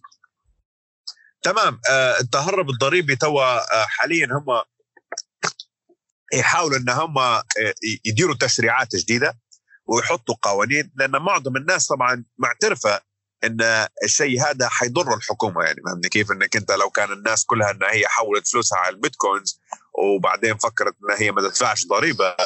تمام. 1.43 1.81
آه 1.91 2.21
التهرب 2.21 2.71
الضريبي 2.71 3.17
توا 3.17 3.57
آه 3.57 3.87
حاليا 3.87 4.27
هم 4.27 4.63
يحاولوا 6.35 6.79
إن 6.79 6.91
هم 6.91 7.19
آه 7.19 7.43
يديروا 8.07 8.35
تشريعات 8.41 8.97
جديدة 8.97 9.39
ويحطوا 9.87 10.35
قوانين 10.43 10.93
لأن 10.97 11.11
معظم 11.11 11.57
الناس 11.57 11.87
طبعا 11.87 12.25
معترفة 12.39 13.01
إن 13.45 13.87
الشيء 14.05 14.43
هذا 14.43 14.69
حيضر 14.69 15.15
الحكومة 15.15 15.63
يعني 15.65 15.83
فهمني 15.87 16.09
كيف؟ 16.09 16.33
إنك 16.33 16.57
أنت 16.57 16.73
لو 16.73 16.91
كان 16.91 17.13
الناس 17.13 17.45
كلها 17.45 17.71
إن 17.71 17.83
هي 17.83 18.09
حولت 18.09 18.49
فلوسها 18.49 18.79
على 18.79 18.95
البيتكوينز 18.95 19.61
وبعدين 19.95 20.57
فكرت 20.57 20.95
إن 21.11 21.17
هي 21.19 21.33
ما 21.33 21.41
تدفعش 21.41 21.87
ضريبة 21.87 22.37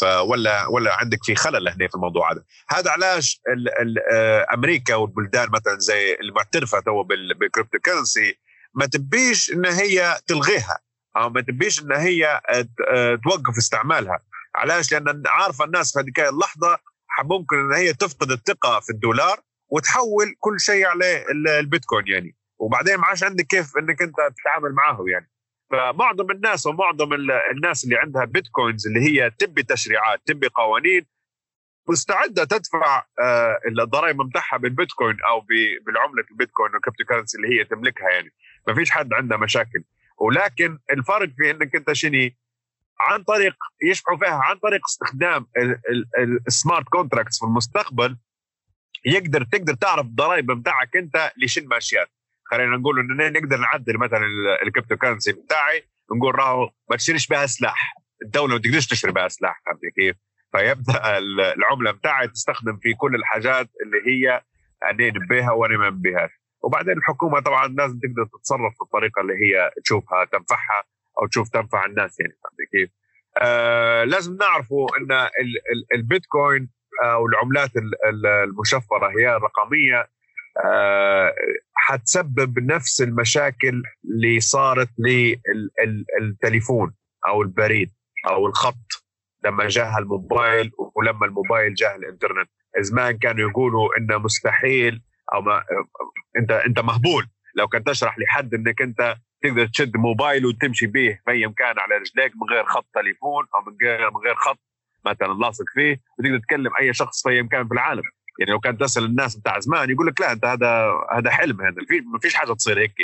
فولا 0.00 0.66
ولا 0.66 0.94
عندك 0.94 1.24
في 1.24 1.34
خلل 1.34 1.68
هنا 1.68 1.88
في 1.88 1.94
الموضوع 1.94 2.32
هذا. 2.32 2.42
هذا 2.68 2.90
علاش 2.90 3.40
ال 3.48 3.68
ال 3.68 3.94
آه، 4.12 4.46
أمريكا 4.54 4.94
والبلدان 4.94 5.48
مثلا 5.50 5.78
زي 5.78 6.14
المعترفة 6.14 6.80
تو 6.80 7.02
بال 7.02 7.78
cryptocurrency 7.78 8.38
ما 8.74 8.86
تبيش 8.86 9.52
إن 9.52 9.66
هي 9.66 10.20
تلغيها 10.26 10.78
أو 11.16 11.30
ما 11.30 11.40
تبيش 11.40 11.82
إن 11.82 11.92
هي 11.92 12.40
آه، 12.48 13.18
توقف 13.24 13.56
استعمالها. 13.58 14.18
علاش؟ 14.54 14.92
لأن 14.92 15.22
عارفة 15.26 15.64
الناس 15.64 15.92
في 15.92 16.00
هذيك 16.00 16.20
اللحظة 16.20 16.78
ممكن 17.24 17.56
إن 17.56 17.72
هي 17.72 17.92
تفقد 17.92 18.30
الثقة 18.30 18.80
في 18.80 18.90
الدولار 18.90 19.40
وتحول 19.68 20.34
كل 20.40 20.60
شيء 20.60 20.86
على 20.86 21.24
البيتكوين 21.60 22.04
يعني. 22.08 22.36
وبعدين 22.58 22.96
ما 22.96 23.06
عادش 23.06 23.24
عندك 23.24 23.46
كيف 23.46 23.78
إنك 23.78 24.02
أنت 24.02 24.16
تتعامل 24.40 24.72
معه 24.74 25.04
يعني. 25.12 25.30
فمعظم 25.70 26.30
الناس 26.30 26.66
ومعظم 26.66 27.12
الناس 27.54 27.84
اللي 27.84 27.96
عندها 27.96 28.24
بيتكوينز 28.24 28.86
اللي 28.86 29.00
هي 29.00 29.30
تبي 29.30 29.62
تشريعات 29.62 30.20
تبي 30.26 30.48
قوانين 30.48 31.06
مستعدة 31.88 32.44
تدفع 32.44 33.04
آه، 33.20 33.58
الضرائب 33.68 34.16
بتاعها 34.16 34.56
بالبيتكوين 34.56 35.16
أو 35.28 35.40
بالعملة 35.86 36.24
البيتكوين 36.30 36.70
وال 36.72 37.04
cryptocurrency 37.04 37.38
اللي 37.38 37.60
هي 37.60 37.64
تملكها 37.64 38.08
يعني. 38.08 38.32
ما 38.68 38.74
فيش 38.74 38.90
حد 38.90 39.12
عنده 39.12 39.36
مشاكل. 39.36 39.84
ولكن 40.18 40.78
الفرق 40.92 41.28
في 41.36 41.50
إنك 41.50 41.76
أنت 41.76 41.92
شني 41.92 42.36
عن 43.00 43.22
طريق 43.22 43.54
يشبعوا 43.82 44.18
فيها 44.18 44.40
عن 44.42 44.56
طريق 44.56 44.80
استخدام 44.88 45.46
ال 46.46 46.53
smart 46.53 46.88
contracts 46.88 47.38
في 47.38 47.46
المستقبل 47.46 48.16
يقدر 49.06 49.44
تقدر 49.44 49.74
تعرف 49.74 50.06
الضرائب 50.06 50.46
بتاعك 50.46 50.96
انت 50.96 51.32
لشن 51.36 51.66
ماشيات 51.68 52.08
خلينا 52.44 52.76
نقول 52.76 52.98
إنه 52.98 53.28
نقدر 53.28 53.56
نعدل 53.56 53.98
مثلا 53.98 54.26
ال 54.62 54.96
cryptocurrency 54.96 55.32
بتاعي 55.32 55.84
نقول 56.12 56.34
راهو 56.34 56.70
ما 56.90 56.96
تشتريش 56.96 57.26
بها 57.26 57.46
سلاح 57.46 57.94
الدولة 58.22 58.54
ما 58.54 58.60
تقدرش 58.60 58.86
تشتري 58.86 59.12
بها 59.12 59.28
سلاح 59.28 59.62
فهمت 59.66 59.80
كيف؟ 59.96 60.16
فيبدأ 60.52 61.18
العملة 61.56 61.90
بتاعي 61.90 62.28
تستخدم 62.28 62.76
في 62.76 62.94
كل 62.94 63.14
الحاجات 63.14 63.70
اللي 63.82 63.98
هي 64.06 64.42
أنا 64.90 65.08
نبيها 65.08 65.50
وأنا 65.52 65.78
ما 65.78 65.90
نبيهاش 65.90 66.30
وبعدين 66.62 66.98
الحكومة 66.98 67.40
طبعا 67.40 67.68
لازم 67.68 67.98
تقدر 67.98 68.26
تتصرف 68.38 68.72
بالطريقة 68.80 69.20
اللي 69.20 69.34
هي 69.34 69.70
تشوفها 69.84 70.24
تنفعها 70.24 70.84
أو 71.22 71.26
تشوف 71.26 71.48
تنفع 71.48 71.86
الناس 71.86 72.20
يعني 72.20 72.32
فهمت 72.44 72.70
كيف؟ 72.72 72.90
آه 73.42 74.04
لازم 74.04 74.36
نعرفوا 74.40 74.88
إن 74.98 75.28
البيتكوين 75.94 76.75
أو 77.04 77.26
العملات 77.26 77.70
المشفرة 78.44 79.08
هي 79.18 79.36
الرقميه 79.36 80.08
آه 80.64 81.34
حتسبب 81.74 82.58
نفس 82.58 83.02
المشاكل 83.02 83.82
اللي 84.04 84.40
صارت 84.40 84.88
للتليفون 86.20 86.94
أو 87.28 87.42
البريد 87.42 87.90
أو 88.28 88.46
الخط 88.46 89.06
لما 89.44 89.68
جاء 89.68 89.98
الموبايل 89.98 90.70
ولما 90.94 91.26
الموبايل 91.26 91.74
جاء 91.74 91.96
الإنترنت. 91.96 92.50
زمان 92.80 93.18
كانوا 93.18 93.50
يقولوا 93.50 93.88
إنه 93.98 94.18
مستحيل 94.18 95.02
أو 95.34 95.40
ما 95.40 95.64
أنت 96.38 96.50
أنت 96.50 96.80
مهبول. 96.80 97.26
لو 97.54 97.68
كنت 97.68 97.86
تشرح 97.86 98.18
لحد 98.18 98.54
إنك 98.54 98.82
أنت 98.82 99.16
تقدر 99.42 99.66
تشد 99.66 99.96
موبايل 99.96 100.46
وتمشي 100.46 100.86
به 100.86 101.18
في 101.24 101.46
مكان 101.46 101.78
على 101.78 101.94
رجليك 101.94 102.32
من 102.42 102.54
غير 102.56 102.64
خط 102.64 102.86
تليفون 102.94 103.46
أو 103.54 103.60
من 103.70 103.76
غير 103.82 104.10
من 104.10 104.16
غير 104.26 104.34
خط 104.34 104.58
مثلا 105.06 105.32
لاصق 105.32 105.64
فيه 105.74 106.00
وتقدر 106.18 106.38
تكلم 106.38 106.70
أي 106.80 106.94
شخص 106.94 107.22
في 107.22 107.28
أي 107.28 107.42
مكان 107.42 107.68
في 107.68 107.74
العالم. 107.74 108.02
يعني 108.38 108.50
لو 108.52 108.60
كانت 108.60 108.80
تسأل 108.80 109.04
الناس 109.04 109.36
بتاع 109.36 109.58
زمان 109.58 109.90
يقول 109.90 110.06
لك 110.06 110.20
لا 110.20 110.32
أنت 110.32 110.44
هذا 110.44 110.92
هذا 111.12 111.30
حلم 111.30 111.60
هذا 111.60 111.74
ما 112.12 112.18
فيش 112.18 112.34
حاجة 112.34 112.52
تصير 112.52 112.78
هيك. 112.78 112.94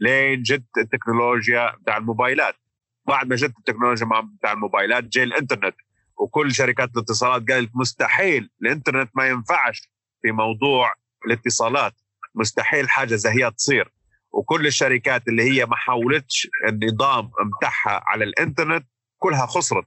لين 0.00 0.42
جت 0.42 0.64
التكنولوجيا 0.78 1.76
بتاع 1.76 1.96
الموبايلات. 1.96 2.54
بعد 3.06 3.26
ما 3.28 3.36
جت 3.36 3.54
التكنولوجيا 3.58 4.06
بتاع 4.38 4.52
الموبايلات 4.52 5.04
جاء 5.04 5.24
الإنترنت. 5.24 5.74
وكل 6.18 6.54
شركات 6.54 6.90
الاتصالات 6.96 7.50
قالت 7.50 7.70
مستحيل 7.74 8.50
الإنترنت 8.62 9.10
ما 9.14 9.28
ينفعش 9.28 9.90
في 10.22 10.32
موضوع 10.32 10.92
الاتصالات. 11.26 11.92
مستحيل 12.34 12.90
حاجة 12.90 13.14
زي 13.14 13.30
هي 13.30 13.50
تصير. 13.50 13.92
وكل 14.32 14.66
الشركات 14.66 15.28
اللي 15.28 15.42
هي 15.42 15.66
ما 15.66 15.76
حاولتش 15.76 16.48
النظام 16.68 17.30
متاعها 17.40 18.02
على 18.06 18.24
الإنترنت 18.24 18.86
كلها 19.18 19.46
خسرت. 19.46 19.86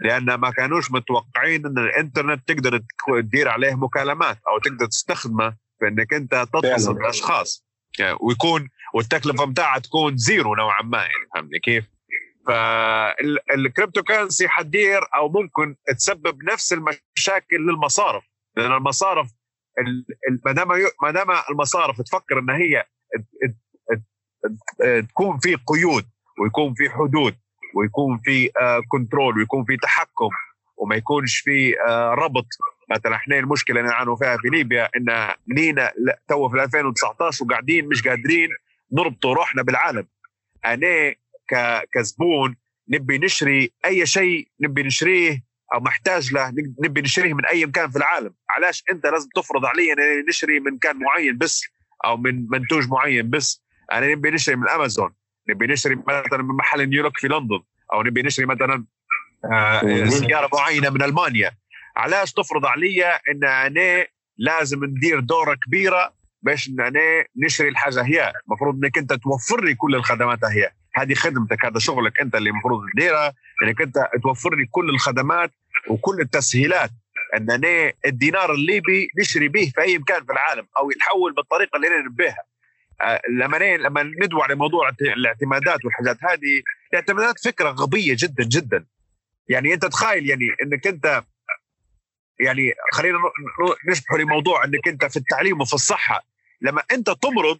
لأن 0.00 0.34
ما 0.34 0.50
كانوش 0.50 0.92
متوقعين 0.92 1.66
إن 1.66 1.78
الإنترنت 1.78 2.48
تقدر 2.48 2.80
تدير 3.08 3.48
عليه 3.48 3.74
مكالمات 3.74 4.38
أو 4.48 4.58
تقدر 4.58 4.86
تستخدمه 4.86 5.56
في 5.78 5.88
إنك 5.88 6.14
أنت 6.14 6.46
تتصل 6.52 6.94
باشخاص 6.94 7.64
يعني 7.98 8.18
ويكون 8.20 8.68
والتكلفة 8.94 9.46
متاعها 9.46 9.78
تكون 9.78 10.16
zero 10.16 10.54
نوعا 10.54 10.82
ما 10.82 10.98
يعني 10.98 11.28
فهمني 11.34 11.58
كيف؟ 11.58 11.84
فال 12.46 14.02
cryptocurrency 14.02 14.48
حتدير 14.48 15.00
أو 15.14 15.28
ممكن 15.28 15.76
تسبب 15.96 16.44
نفس 16.44 16.72
المشاكل 16.72 17.56
للمصارف. 17.56 18.24
لأن 18.56 18.72
المصارف 18.72 19.30
ما 20.46 20.52
دام 20.52 20.68
ما 21.02 21.10
دام 21.10 21.26
المصارف 21.50 22.02
تفكر 22.02 22.38
إن 22.38 22.50
هي 22.50 22.84
تكون 25.08 25.38
في 25.38 25.54
قيود 25.54 26.06
ويكون 26.40 26.74
في 26.74 26.90
حدود 26.90 27.36
ويكون 27.74 28.18
في 28.24 28.50
control 28.88 29.38
ويكون 29.38 29.64
في 29.64 29.76
تحكم 29.76 30.28
وما 30.76 30.96
يكونش 30.96 31.38
في 31.38 31.74
ربط. 32.18 32.46
مثلا 32.90 33.16
إحنا 33.16 33.38
المشكلة 33.38 33.80
اللي 33.80 33.90
نعانوا 33.90 34.16
فيها 34.16 34.36
في 34.36 34.48
ليبيا 34.48 34.88
إن 34.96 35.34
لينا 35.46 35.92
تو 36.28 36.48
في 36.48 36.62
2019 36.62 37.44
وقاعدين 37.44 37.88
مش 37.88 38.08
قادرين 38.08 38.48
نربطوا 38.92 39.34
روحنا 39.34 39.62
بالعالم. 39.62 40.06
أنا 40.64 41.14
كزبون 41.94 42.56
نبي 42.88 43.18
نشري 43.18 43.72
أي 43.86 44.06
شيء 44.06 44.48
نبي 44.60 44.82
نشريه 44.82 45.44
أو 45.74 45.80
محتاج 45.80 46.32
له 46.32 46.52
نبي 46.84 47.00
نشريه 47.00 47.34
من 47.34 47.46
أي 47.46 47.66
مكان 47.66 47.90
في 47.90 47.96
العالم. 47.96 48.34
علاش 48.50 48.84
أنت 48.90 49.06
لازم 49.06 49.28
تفرض 49.34 49.66
علي 49.66 49.92
أن 49.92 50.26
نشري 50.28 50.60
من 50.60 50.72
مكان 50.72 50.96
معين 50.98 51.38
بس 51.38 51.64
أو 52.04 52.16
من 52.16 52.46
منتوج 52.50 52.88
معين 52.88 53.30
بس؟ 53.30 53.64
أنا 53.92 54.12
نبي 54.12 54.30
نشتري 54.30 54.56
من 54.56 54.68
أمازون. 54.68 55.14
نبي 55.48 55.66
نشتري 55.66 55.94
مثلا 55.94 56.42
من 56.42 56.56
محل 56.56 56.86
نيويورك 56.88 57.18
في 57.18 57.28
لندن 57.28 57.60
أو 57.92 58.02
نبي 58.02 58.22
نشتري 58.22 58.46
مثلا 58.46 58.84
آه 59.52 60.04
سياره 60.08 60.48
معينة 60.52 60.90
من 60.90 61.02
ألمانيا. 61.02 61.50
علاش 61.96 62.32
تفرض 62.32 62.66
علي 62.66 63.04
إن 63.04 63.44
أنا 63.44 64.06
لازم 64.38 64.84
ندير 64.84 65.20
دورة 65.20 65.54
كبيرة 65.66 66.14
باش 66.42 66.68
إن 66.68 66.80
أنا 66.80 67.24
نشري 67.36 67.68
الحاجة 67.68 68.02
هي. 68.02 68.32
المفروض 68.46 68.84
إنك 68.84 68.98
أنت 68.98 69.12
توفر 69.12 69.64
لي 69.64 69.74
كل 69.74 69.94
الخدمات 69.94 70.44
هي. 70.44 70.70
هذه 70.94 71.14
خدمتك 71.14 71.64
هذا 71.64 71.78
شغلك 71.78 72.20
أنت 72.20 72.34
اللي 72.34 72.50
المفروض 72.50 72.80
تديرها. 72.96 73.34
إنك 73.62 73.80
أنت 73.80 73.94
توفر 74.22 74.54
لي 74.54 74.66
كل 74.70 74.90
الخدمات 74.90 75.50
وكل 75.88 76.20
التسهيلات 76.20 76.90
إن 77.36 77.50
أنا 77.50 77.92
الدينار 78.06 78.52
الليبي 78.54 79.08
نشري 79.20 79.48
به 79.48 79.72
في 79.74 79.80
أي 79.80 79.98
مكان 79.98 80.24
في 80.24 80.32
العالم 80.32 80.66
أو 80.78 80.90
يتحول 80.90 81.32
بالطريقة 81.32 81.76
اللي 81.76 81.88
أنا 81.88 81.98
نبيها. 81.98 82.38
آه، 82.38 82.53
لما 83.28 83.76
لما 83.76 84.02
ندعو 84.02 84.42
على 84.42 84.54
موضوع 84.54 84.90
الاعتمادات 85.00 85.84
والحاجات 85.84 86.16
هذه 86.22 86.62
الاعتمادات 86.92 87.34
فكرة 87.44 87.70
غبية 87.70 88.16
جدا 88.18 88.44
جدا. 88.44 88.86
يعني 89.48 89.74
أنت 89.74 89.84
تخيل 89.84 90.30
يعني 90.30 90.44
إنك 90.62 90.86
أنت 90.86 91.22
يعني 92.40 92.74
خلينا 92.92 93.18
نشبح 93.88 94.14
لموضوع 94.14 94.64
إنك 94.64 94.88
أنت 94.88 95.04
في 95.04 95.16
التعليم 95.16 95.60
وفي 95.60 95.74
الصحة. 95.74 96.24
لما 96.60 96.82
أنت 96.92 97.10
تمرض 97.10 97.58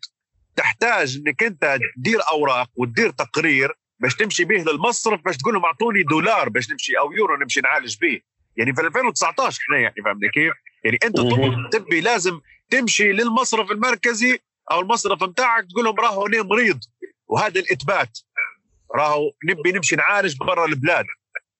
تحتاج 0.56 1.16
إنك 1.16 1.42
أنت 1.42 1.78
تدير 1.96 2.18
أوراق 2.30 2.70
وتدير 2.76 3.10
تقرير 3.10 3.72
باش 4.00 4.14
تمشي 4.14 4.44
به 4.44 4.54
للمصرف 4.56 5.20
باش 5.24 5.36
تقول 5.36 5.54
لهم 5.54 5.64
أعطوني 5.64 6.02
دولار 6.02 6.48
باش 6.48 6.70
نمشي 6.70 6.98
أو 6.98 7.12
يورو 7.12 7.36
نمشي 7.36 7.60
نعالج 7.60 7.96
به 8.00 8.20
يعني 8.56 8.74
في 8.74 8.80
2019 8.80 9.60
إحنا 9.62 9.78
يعني 9.78 9.94
فهمنا 10.04 10.30
كيف؟ 10.30 10.52
يعني 10.84 10.98
أنت 11.04 11.16
تبي 11.72 12.00
لازم 12.00 12.40
تمشي 12.70 13.12
للمصرف 13.12 13.70
المركزي 13.70 14.38
أو 14.70 14.80
المصرف 14.80 15.24
بتاعك 15.24 15.64
تقول 15.70 15.84
لهم 15.84 15.96
راهو 16.00 16.26
أنا 16.26 16.42
مريض 16.42 16.80
وهذا 17.26 17.60
الإثبات. 17.60 18.18
راهو 18.94 19.30
نبي 19.44 19.72
نمشي 19.72 19.96
نعالج 19.96 20.36
برا 20.36 20.66
البلاد. 20.66 21.04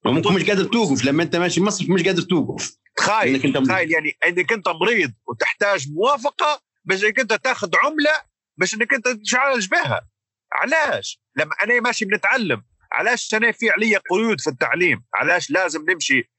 وممكن 0.05 0.35
مش 0.35 0.45
قادر 0.51 0.65
توقف 0.65 1.05
لما 1.05 1.23
أنت 1.23 1.37
ماشي 1.37 1.61
مصرف 1.61 1.91
مش 1.91 2.03
قادر 2.03 2.23
توقف. 2.23 2.77
تخيل 2.97 3.53
تخيل 3.67 3.93
يعني 3.93 4.17
إنك 4.27 4.53
أنت 4.53 4.69
مريض 4.69 5.13
وتحتاج 5.29 5.87
موافقة 5.93 6.63
باش 6.85 7.05
إنك 7.05 7.21
أنت 7.21 7.33
تاخذ 7.33 7.71
عملة 7.85 8.23
باش 8.57 8.75
إنك 8.75 8.95
أنت 8.95 9.09
تعالج 9.09 9.69
بها. 9.69 10.09
علاش؟ 10.53 11.21
لما 11.37 11.55
أنا 11.63 11.81
ماشي 11.81 12.05
بنتعلم. 12.05 12.63
علاش 12.93 13.35
أنا 13.35 13.53
في 13.53 13.71
علي 13.71 13.97
قيود 13.97 14.41
في 14.41 14.51
التعليم؟ 14.51 15.05
علاش 15.15 15.51
لازم 15.51 15.85
نمشي 15.91 16.31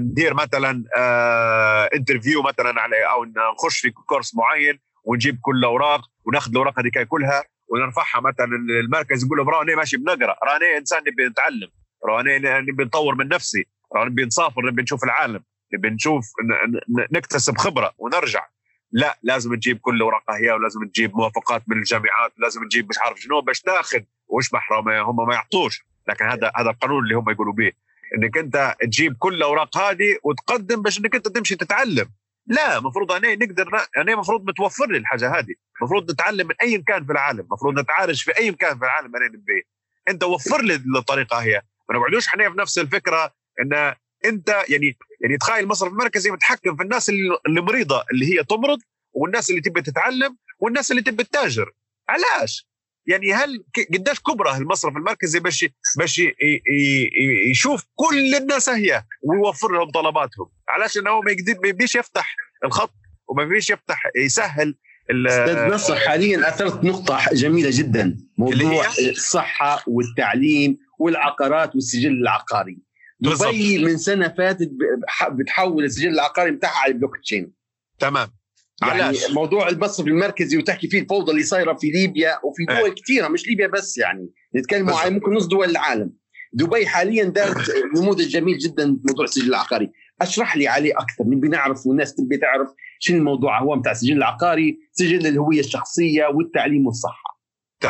ندير 0.00 0.34
مثلا 0.34 0.84
آه 0.96 1.90
interview 1.94 2.42
مثلا 2.42 2.80
على 2.80 2.96
أو 2.96 3.24
نخش 3.24 3.80
في 3.80 3.90
course 3.90 4.34
معين 4.34 4.78
ونجيب 5.06 5.38
كل 5.42 5.56
الأوراق 5.58 6.00
وناخذ 6.24 6.50
الأوراق 6.50 6.80
هذه 6.80 7.04
كلها 7.08 7.44
ونرفعها 7.68 8.20
مثلا 8.20 8.46
للمركز 8.46 9.24
نقول 9.24 9.38
لهم 9.38 9.48
راني 9.48 9.74
ماشي 9.74 9.96
بنقرأ 9.96 10.36
راني 10.44 10.76
إنسان 10.78 11.00
نبي 11.00 11.28
نتعلم 11.28 11.68
راني 12.04 12.38
نبي 12.38 12.84
نطور 12.84 13.14
من 13.14 13.28
نفسي 13.28 13.66
راني 13.96 14.10
نبي 14.10 14.24
نسافر 14.24 14.66
نبي 14.66 14.82
نشوف 14.82 15.04
العالم 15.04 15.44
نبي 15.74 15.90
نشوف 15.90 16.24
نكتسب 17.12 17.58
خبرة 17.58 17.94
ونرجع. 17.98 18.46
لا 18.92 19.18
لازم 19.22 19.54
تجيب 19.54 19.78
كل 19.78 20.02
ورقه 20.02 20.36
هي 20.36 20.50
ولازم 20.50 20.88
تجيب 20.88 21.16
موافقات 21.16 21.62
من 21.68 21.78
الجامعات 21.78 22.32
لازم 22.38 22.68
تجيب 22.68 22.88
مش 22.88 22.98
عارف 22.98 23.20
شنو 23.20 23.40
باش 23.40 23.60
تاخذ 23.60 24.00
واشبح 24.28 24.72
هم 24.72 25.26
ما 25.26 25.34
يعطوش. 25.34 25.84
لكن 26.08 26.24
هذا 26.24 26.52
هذا 26.56 26.70
القانون 26.70 27.04
اللي 27.04 27.14
هم 27.14 27.30
يقولوا 27.30 27.52
به 27.52 27.72
إنك 28.14 28.38
أنت 28.38 28.74
تجيب 28.80 29.16
كل 29.18 29.34
الأوراق 29.34 29.78
هذه 29.78 30.18
وتقدم 30.24 30.82
باش 30.82 30.98
إنك 30.98 31.14
أنت 31.14 31.28
تمشي 31.28 31.56
تتعلم. 31.56 32.06
لا 32.46 32.78
المفروض 32.78 33.12
أنا 33.12 33.34
نقدر 33.34 33.68
أنا 33.96 34.12
المفروض 34.12 34.44
متوفر 34.48 34.86
لي 34.86 34.98
الحاجة 34.98 35.38
هذه. 35.38 35.54
المفروض 35.80 36.10
نتعلم 36.12 36.46
من 36.46 36.54
أي 36.62 36.78
مكان 36.78 37.06
في 37.06 37.12
العالم. 37.12 37.40
المفروض 37.40 37.78
نتعالج 37.78 38.22
في 38.22 38.38
أي 38.38 38.50
مكان 38.50 38.78
في 38.78 38.84
العالم 38.84 39.16
أنا 39.16 39.26
نبي. 39.26 39.66
أنت 40.08 40.24
وفر 40.24 40.62
لي 40.62 40.74
الطريقة 40.98 41.36
هي. 41.36 41.62
ما 41.90 41.98
نقعدوش 41.98 42.28
إحنا 42.28 42.50
في 42.50 42.58
نفس 42.58 42.78
الفكرة 42.78 43.34
إن 43.60 43.94
أنت 44.24 44.48
يعني 44.48 44.96
يعني 45.20 45.36
تخيل 45.40 45.64
المصرف 45.64 45.92
المركزي 45.92 46.30
متحكم 46.30 46.76
في 46.76 46.82
الناس 46.82 47.08
اللي 47.08 47.60
مريضة 47.60 48.04
اللي 48.12 48.38
هي 48.38 48.44
تمرض 48.44 48.78
والناس 49.12 49.50
اللي 49.50 49.60
تبي 49.60 49.82
تتعلم 49.82 50.36
والناس 50.58 50.90
اللي 50.90 51.02
تبي 51.02 51.24
تتاجر. 51.24 51.72
علاش؟ 52.08 52.68
يعني 53.06 53.32
هل 53.32 53.64
قديش 53.94 54.20
كبره 54.20 54.56
المصرف 54.56 54.96
المركزي 54.96 55.40
باش 55.40 55.66
باش 55.98 56.22
يشوف 57.50 57.84
كل 57.94 58.34
الناس 58.34 58.68
هي 58.68 59.02
ويوفر 59.22 59.72
لهم 59.72 59.90
طلباتهم؟ 59.90 60.46
علاش؟ 60.68 60.98
انه 60.98 61.20
ما 61.20 61.30
يقدر 61.30 61.84
يفتح 61.96 62.36
الخط 62.64 62.94
وما 63.28 63.44
بيش 63.44 63.70
يفتح 63.70 64.02
يسهل 64.16 64.74
أستاذ 65.10 65.74
نصر 65.74 65.96
حاليا 65.96 66.48
أثرت 66.48 66.84
نقطة 66.84 67.20
جميلة 67.32 67.70
جدا 67.72 68.16
موضوع 68.38 68.86
الصحة 69.10 69.84
والتعليم 69.86 70.78
والعقارات 70.98 71.74
والسجل 71.74 72.10
العقاري. 72.10 72.78
دبي 73.20 73.78
من 73.78 73.98
سنة 73.98 74.34
فاتت 74.38 74.70
بتحول 75.30 75.84
السجل 75.84 76.08
العقاري 76.08 76.50
بتاعها 76.50 76.78
على 76.78 76.92
البلوك 76.92 77.16
تشين. 77.16 77.52
تمام. 77.98 78.28
يعني 78.82 79.02
علاش؟ 79.02 79.30
موضوع 79.30 79.68
المصرف 79.68 80.06
المركزي 80.06 80.58
وتحكي 80.58 80.88
فيه 80.88 81.00
الفوضى 81.00 81.32
اللي 81.32 81.42
صايرة 81.42 81.74
في 81.74 81.86
ليبيا 81.86 82.38
وفي 82.44 82.64
دول 82.68 82.90
آه. 82.90 82.94
كثيرة 82.94 83.28
مش 83.28 83.48
ليبيا 83.48 83.66
بس 83.66 83.98
يعني. 83.98 84.30
نتكلم 84.56 84.90
على 84.90 85.10
ممكن 85.10 85.34
نص 85.34 85.46
دول 85.46 85.70
العالم. 85.70 86.12
دبي 86.52 86.86
حاليا 86.86 87.24
دارت 87.24 87.70
نموذج 87.96 88.28
جميل 88.28 88.58
جدا 88.58 88.86
موضوع 89.04 89.24
السجل 89.24 89.48
العقاري. 89.48 89.92
أشرح 90.22 90.56
لي 90.56 90.68
عليه 90.68 90.92
أكثر 90.92 91.24
نبي 91.26 91.48
نعرف 91.48 91.86
والناس 91.86 92.14
تبي 92.14 92.36
تعرف 92.36 92.68
شنو 92.98 93.18
الموضوع 93.18 93.62
هو 93.62 93.76
بتاع 93.76 93.92
السجل 93.92 94.16
العقاري 94.16 94.78
سجل 94.92 95.26
الهوية 95.26 95.60
الشخصية 95.60 96.26
والتعليم 96.26 96.86
والصحه 96.86 97.25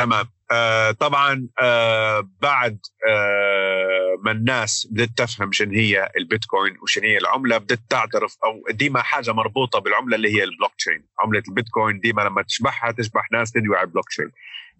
تمام. 0.03 0.25
آه 0.51 0.91
طبعا 0.91 1.47
آه 1.61 2.29
بعد 2.41 2.79
آه 3.09 4.15
ما 4.25 4.31
الناس 4.31 4.87
بدات 4.91 5.09
تفهم 5.17 5.51
شنو 5.51 5.71
هي 5.73 6.09
البيتكوين 6.17 6.77
وشنو 6.83 7.03
هي 7.03 7.17
العملة 7.17 7.57
بدات 7.57 7.79
تعترف 7.89 8.35
أو 8.45 8.73
ديما 8.73 9.01
حاجة 9.01 9.33
مربوطة 9.33 9.79
بالعملة 9.79 10.15
اللي 10.15 10.35
هي 10.35 10.43
البلوك 10.43 10.71
تشين 10.77 11.03
عملة 11.23 11.43
البيتكوين 11.47 11.99
ديما 11.99 12.21
لما 12.21 12.41
تشبحها 12.41 12.91
تشبح 12.91 13.31
ناس 13.31 13.51
تدوي 13.51 13.77
على 13.77 13.85
البلوك 13.85 14.09
تشين 14.09 14.31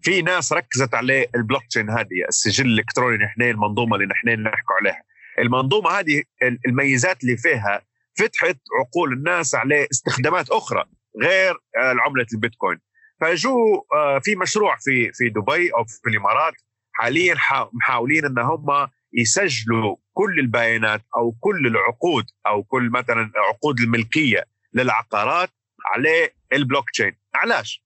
في 0.02 0.22
ناس 0.22 0.52
ركزت 0.52 0.94
عليه 0.94 1.26
البلوك 1.34 1.66
تشين 1.70 1.90
هذه 1.90 2.24
السجل 2.28 2.66
الإلكتروني 2.66 3.24
نحن 3.24 3.42
المنظومة 3.42 3.96
اللي 3.96 4.06
نحن 4.06 4.28
نحكوا 4.28 4.74
عليها. 4.80 5.02
المنظومة 5.38 5.90
هذه 5.90 6.22
الميزات 6.66 7.22
اللي 7.22 7.36
فيها 7.36 7.82
فتحت 8.18 8.58
عقول 8.80 9.12
الناس 9.12 9.54
على 9.54 9.86
استخدامات 9.92 10.50
أخرى 10.50 10.84
غير 11.22 11.54
عمله 11.76 12.26
البيتكوين. 12.32 12.78
فجو 13.20 13.86
آه، 13.94 14.18
في 14.18 14.36
مشروع 14.36 14.76
في 14.76 15.12
في 15.12 15.28
دبي 15.28 15.70
أو 15.74 15.84
في 15.84 16.10
الإمارات. 16.10 16.54
حاليا 16.92 17.36
محاولين 17.72 18.24
إن 18.24 18.38
هم 18.38 18.88
يسجلوا 19.12 19.96
كل 20.12 20.38
البيانات 20.38 21.02
أو 21.16 21.32
كل 21.40 21.66
العقود 21.66 22.24
أو 22.46 22.62
كل 22.62 22.90
مثلا 22.90 23.32
عقود 23.36 23.80
الملكية 23.80 24.44
للعقارات 24.74 25.50
على 25.86 26.30
البلوك 26.52 26.90
تشين 26.90 27.16
علاش؟ 27.34 27.84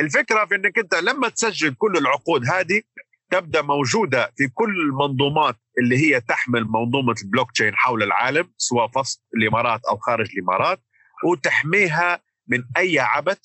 الفكرة 0.00 0.44
في 0.44 0.54
إنك 0.54 0.78
أنت 0.78 0.94
لما 0.94 1.28
تسجل 1.28 1.74
كل 1.74 1.96
العقود 1.96 2.46
هذه 2.46 2.82
تبدأ 3.30 3.62
موجودة 3.62 4.32
في 4.36 4.48
كل 4.48 4.80
المنظومات 4.80 5.56
اللي 5.78 5.96
هي 5.96 6.20
تحمل 6.20 6.64
منظومة 6.64 7.14
البلوك 7.22 7.52
تشين 7.52 7.76
حول 7.76 8.02
العالم 8.02 8.52
سواء 8.56 8.88
في 8.88 9.18
الإمارات 9.36 9.80
أو 9.90 9.96
خارج 9.96 10.28
الإمارات 10.36 10.80
وتحميها 11.24 12.22
من 12.48 12.64
أي 12.76 12.98
عبث 12.98 13.38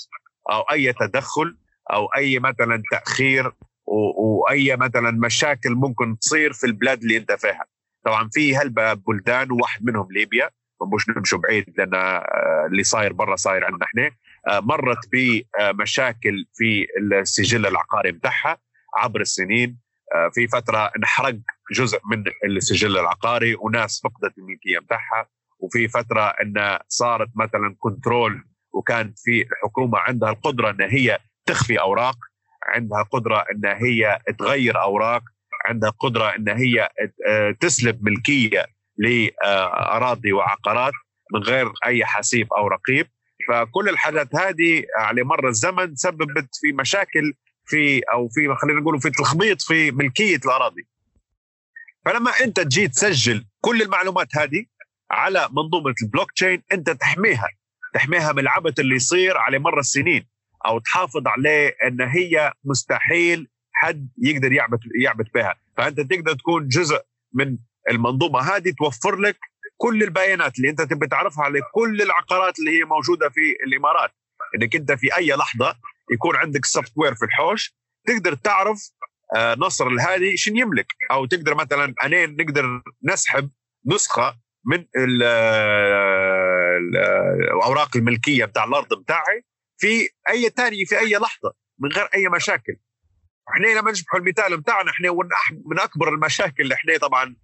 أو 0.51 0.61
أي 0.61 0.93
تدخل 0.93 1.57
أو 1.93 2.05
أي 2.05 2.39
مثلا 2.39 2.83
تأخير 2.91 3.51
واي 3.85 4.75
مثلا 4.75 5.11
مشاكل 5.11 5.75
ممكن 5.75 6.19
تصير 6.19 6.53
في 6.53 6.67
البلاد 6.67 7.01
اللي 7.01 7.17
أنت 7.17 7.31
فيها. 7.31 7.65
طبعا 8.05 8.29
في 8.33 8.55
هلبة 8.57 8.93
بلدان 8.93 9.51
وواحد 9.51 9.85
منهم 9.85 10.07
ليبيا 10.11 10.49
مش 10.95 11.09
نمشوا 11.09 11.39
بعيد 11.39 11.73
لأن 11.77 11.93
آه، 11.93 12.67
اللي 12.71 12.83
صاير 12.83 13.13
برا 13.13 13.35
صاير 13.35 13.65
عندنا 13.65 13.85
إحنا 13.85 14.11
آه، 14.47 14.59
مرت 14.59 15.09
بمشاكل 15.11 16.45
في 16.53 16.87
السجل 17.01 17.65
العقاري 17.65 18.11
بتاعها 18.11 18.57
عبر 18.95 19.21
السنين. 19.21 19.83
آه، 20.15 20.29
في 20.33 20.47
فترة 20.47 20.91
انحرق 20.97 21.35
جزء 21.75 21.99
من 22.11 22.23
السجل 22.45 22.97
العقاري 22.97 23.55
وناس 23.55 24.01
فقدت 24.03 24.37
الملكية 24.37 24.79
بتاعها. 24.79 25.27
وفي 25.59 25.87
فترة 25.87 26.21
إن 26.21 26.79
صارت 26.87 27.29
مثلا 27.35 27.75
كنترول 27.79 28.43
وكان 28.73 29.13
في 29.17 29.41
الحكومة 29.41 29.99
عندها 29.99 30.29
القدرة 30.29 30.69
إن 30.69 30.81
هي 30.81 31.19
تخفي 31.45 31.79
أوراق 31.79 32.15
عندها 32.67 33.03
قدرة 33.03 33.45
إن 33.51 33.65
هي 33.65 34.19
تغير 34.39 34.81
أوراق 34.81 35.23
عندها 35.65 35.89
قدرة 35.89 36.35
إن 36.35 36.49
هي 36.49 36.89
آه، 37.27 37.51
تسلب 37.51 38.03
ملكية 38.09 38.65
لأراضي 38.97 40.33
وعقارات 40.33 40.93
من 41.33 41.43
غير 41.43 41.71
أي 41.85 42.05
حسيب 42.05 42.53
أو 42.53 42.67
رقيب. 42.67 43.07
فكل 43.49 43.89
الحاجات 43.89 44.35
هذه 44.35 44.85
على 44.97 45.23
مر 45.23 45.47
الزمن 45.47 45.95
سببت 45.95 46.49
في 46.61 46.71
مشاكل 46.71 47.33
في 47.65 47.99
أو 48.13 48.29
في 48.29 48.55
خلينا 48.55 48.79
نقول 48.79 49.01
في 49.01 49.09
تخبيط 49.09 49.61
في 49.61 49.91
ملكية 49.91 50.39
الأراضي. 50.45 50.87
فلما 52.05 52.31
أنت 52.43 52.59
تجي 52.59 52.87
تسجل 52.87 53.45
كل 53.61 53.81
المعلومات 53.81 54.37
هذه 54.37 54.65
على 55.11 55.49
منظومة 55.51 55.93
البلوك 56.03 56.31
تشين 56.31 56.63
أنت 56.71 56.89
تحميها. 56.89 57.47
تحميها 57.93 58.31
من 58.31 58.39
العبث 58.39 58.79
اللي 58.79 58.95
يصير 58.95 59.37
على 59.37 59.59
مر 59.59 59.79
السنين 59.79 60.27
أو 60.65 60.79
تحافظ 60.79 61.27
عليه 61.27 61.75
إن 61.87 62.01
هي 62.01 62.53
مستحيل 62.63 63.47
حد 63.73 64.09
يقدر 64.17 64.53
يعبث 64.53 64.79
يعبث 65.01 65.27
بها. 65.35 65.55
فأنت 65.77 65.99
تقدر 65.99 66.33
تكون 66.33 66.67
جزء 66.67 67.01
من 67.33 67.57
المنظومة 67.89 68.39
هذه 68.39 68.73
توفر 68.77 69.15
لك 69.15 69.37
كل 69.77 70.03
البيانات 70.03 70.57
اللي 70.57 70.69
أنت 70.69 70.81
تبي 70.81 71.07
تعرفها 71.07 71.43
على 71.43 71.61
كل 71.73 72.01
العقارات 72.01 72.59
اللي 72.59 72.79
هي 72.79 72.83
موجودة 72.83 73.29
في 73.29 73.55
الإمارات. 73.67 74.11
انك 74.55 74.75
انت 74.75 74.91
في 74.91 75.17
أي 75.17 75.31
لحظة 75.31 75.75
يكون 76.11 76.35
عندك 76.35 76.65
software 76.65 77.15
في 77.15 77.25
الحوش 77.25 77.75
تقدر 78.07 78.33
تعرف 78.33 78.89
آه، 79.35 79.55
نصر 79.59 79.87
الهادي 79.87 80.37
شن 80.37 80.57
يملك. 80.57 80.87
أو 81.11 81.25
تقدر 81.25 81.55
مثلا 81.55 81.93
أنا 82.03 82.25
نقدر 82.25 82.81
نسحب 83.03 83.49
نسخة 83.85 84.35
من 84.65 84.85
الأوراق 87.49 87.97
الملكية 87.97 88.45
بتاع 88.45 88.63
الأرض 88.63 88.93
بتاعي 88.93 89.45
في 89.77 90.09
أي 90.29 90.49
ثاني 90.49 90.85
في 90.85 90.99
أي 90.99 91.13
لحظة 91.13 91.53
من 91.79 91.89
غير 91.91 92.05
أي 92.05 92.29
مشاكل. 92.29 92.73
إحنا 93.49 93.67
لما 93.67 93.91
نشبح 93.91 94.15
المثال 94.15 94.57
بتاعنا 94.57 94.91
إحنا 94.91 95.11
من 95.65 95.79
أكبر 95.79 96.09
المشاكل 96.09 96.63
اللي 96.63 96.75
إحنا 96.75 96.97
طبعا 96.97 97.35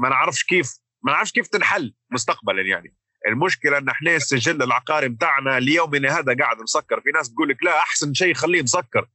ما 0.00 0.08
نعرفش 0.08 0.44
كيف 0.44 0.72
ما 1.02 1.12
نعرفش 1.12 1.32
كيف 1.32 1.46
تنحل 1.46 1.94
مستقبلا 2.10 2.62
يعني. 2.62 2.96
المشكلة 3.28 3.78
إن 3.78 3.88
إحنا 3.88 4.16
السجل 4.16 4.62
العقاري 4.62 5.08
بتاعنا 5.08 5.60
ليومنا 5.60 6.18
هذا 6.18 6.36
قاعد 6.40 6.56
مسكر. 6.56 7.00
في 7.00 7.10
ناس 7.10 7.32
تقول 7.32 7.48
لك 7.48 7.62
لا 7.62 7.78
أحسن 7.78 8.14
شيء 8.14 8.34
خليه 8.34 8.62
مسكر. 8.62 9.08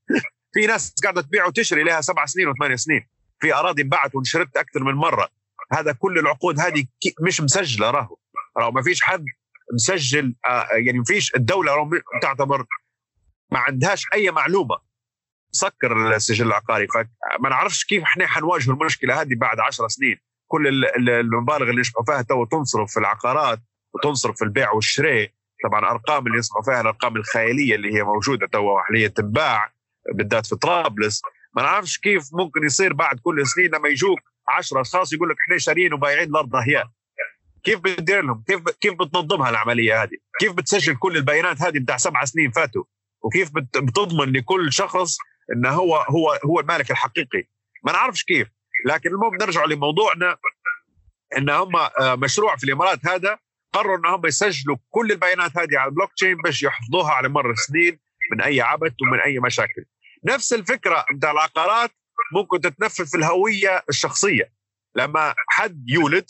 في 0.53 0.67
ناس 0.67 0.93
قاعدة 1.03 1.21
تبيع 1.21 1.45
وتشتري 1.45 1.83
لها 1.83 2.01
سبع 2.01 2.25
سنين 2.25 2.47
وثمان 2.47 2.77
سنين. 2.77 3.07
في 3.39 3.53
أراضي 3.53 3.81
انباعت 3.81 4.15
وانشرت 4.15 4.57
أكثر 4.57 4.83
من 4.83 4.93
مرة. 4.93 5.29
هذا 5.71 5.91
كل 5.91 6.19
العقود 6.19 6.59
هذه 6.59 6.85
مش 7.21 7.41
مسجلة 7.41 7.91
راهو. 7.91 8.17
راهو 8.57 8.71
ما 8.71 8.81
فيش 8.81 9.01
حد 9.01 9.25
مسجل 9.73 10.35
آه، 10.49 10.67
يعني 10.73 11.03
فيش 11.05 11.35
الدولة 11.35 11.89
تعتبر 12.21 12.65
ما 13.51 13.59
عندهاش 13.59 14.05
أي 14.13 14.31
معلومة. 14.31 14.77
سكر 15.51 16.15
السجل 16.15 16.47
العقاري. 16.47 16.87
فما 16.87 17.49
نعرفش 17.49 17.85
كيف 17.85 18.03
إحنا 18.03 18.27
حنواجه 18.27 18.71
المشكلة 18.71 19.21
هذه 19.21 19.35
بعد 19.35 19.59
عشر 19.59 19.87
سنين. 19.87 20.17
كل 20.47 20.85
المبالغ 21.09 21.69
اللي 21.69 21.81
يشبحوا 21.81 22.05
فيها 22.05 22.21
تو 22.21 22.45
تنصرف 22.45 22.91
في 22.91 22.99
العقارات 22.99 23.59
وتنصرف 23.93 24.37
في 24.37 24.43
البيع 24.43 24.71
والشراء. 24.71 25.31
طبعا 25.63 25.91
أرقام 25.91 26.27
اللي 26.27 26.37
يشبحوا 26.37 26.61
فيها 26.63 26.81
الأرقام 26.81 27.15
الخيالية 27.15 27.75
اللي 27.75 27.93
هي 27.95 28.03
موجودة 28.03 28.47
تو 28.47 28.79
حاليا 28.79 29.07
تنباع 29.07 29.71
بالذات 30.13 30.45
في 30.45 30.55
طرابلس. 30.55 31.21
ما 31.55 31.63
نعرفش 31.63 31.97
كيف 31.97 32.29
ممكن 32.33 32.63
يصير 32.63 32.93
بعد 32.93 33.19
كل 33.19 33.47
سنين 33.47 33.71
لما 33.75 33.89
يجوك 33.89 34.19
10 34.47 34.81
أشخاص 34.81 35.13
يقول 35.13 35.29
لك 35.29 35.35
إحنا 35.45 35.57
شاريين 35.57 35.93
وبايعين 35.93 36.29
الأرض 36.29 36.55
اهياء 36.55 36.89
كيف 37.67 37.79
بتدير 37.79 38.21
لهم؟ 38.21 38.43
كيف 38.47 38.59
كيف 38.69 38.93
بتنظمها 38.93 39.49
العملية 39.49 40.03
هذه؟ 40.03 40.17
كيف 40.39 40.53
بتسجل 40.53 40.95
كل 40.95 41.17
البيانات 41.17 41.61
هذه 41.61 41.79
بتاع 41.79 41.97
سبع 41.97 42.25
سنين 42.25 42.51
فاتوا؟ 42.51 42.83
وكيف 43.21 43.51
بتضمن 43.53 44.33
لكل 44.33 44.73
شخص 44.73 45.17
انه 45.55 45.69
هو 45.69 45.95
هو 45.95 46.39
هو 46.45 46.59
المالك 46.59 46.91
الحقيقي؟ 46.91 47.43
ما 47.83 47.91
نعرفش 47.91 48.23
كيف، 48.23 48.47
لكن 48.85 49.09
المهم 49.09 49.35
نرجع 49.41 49.65
لموضوعنا 49.65 50.37
إن 51.37 51.49
هم 51.49 51.75
آه، 51.75 52.15
مشروع 52.15 52.55
في 52.55 52.63
الإمارات 52.63 53.07
هذا 53.07 53.39
قرروا 53.73 53.97
إن 53.97 54.05
هم 54.05 54.25
يسجلوا 54.25 54.77
كل 54.89 55.11
البيانات 55.11 55.57
هذه 55.57 55.77
على 55.77 55.89
البلوك 55.89 56.13
تشين 56.13 56.35
باش 56.35 56.63
يحفظوها 56.63 57.11
على 57.11 57.29
مر 57.29 57.51
السنين 57.51 57.99
من 58.31 58.41
أي 58.41 58.61
عبث 58.61 58.93
ومن 59.01 59.19
أي 59.19 59.39
مشاكل. 59.39 59.85
نفس 60.23 60.53
الفكرة 60.53 61.05
بتاع 61.15 61.31
العقارات 61.31 61.91
ممكن 62.33 62.61
تتنفذ 62.61 63.07
في 63.07 63.17
الهوية 63.17 63.83
الشخصية 63.89 64.51
لما 64.95 65.35
حد 65.49 65.83
يولد 65.89 66.25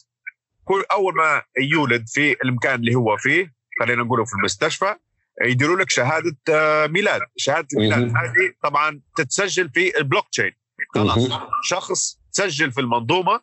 كل 0.67 0.83
أول 0.91 1.15
ما 1.15 1.43
يولد 1.59 2.07
في 2.07 2.35
المكان 2.43 2.75
اللي 2.79 2.95
هو 2.95 3.17
فيه 3.17 3.53
خلينا 3.79 4.03
نقوله 4.03 4.25
في 4.25 4.33
المستشفى 4.33 4.95
يديروا 5.41 5.77
لك 5.77 5.89
شهادة 5.89 6.37
آه، 6.49 6.87
ميلاد. 6.87 7.21
شهادة 7.37 7.67
الميلاد 7.73 8.01
هذه 8.09 8.53
طبعا 8.63 9.01
تتسجل 9.17 9.69
في 9.69 9.97
البلوك 9.97 10.29
تشين. 10.29 10.51
خلاص. 10.95 11.29
شخص 11.63 12.19
تسجل 12.33 12.71
في 12.71 12.81
المنظومة 12.81 13.41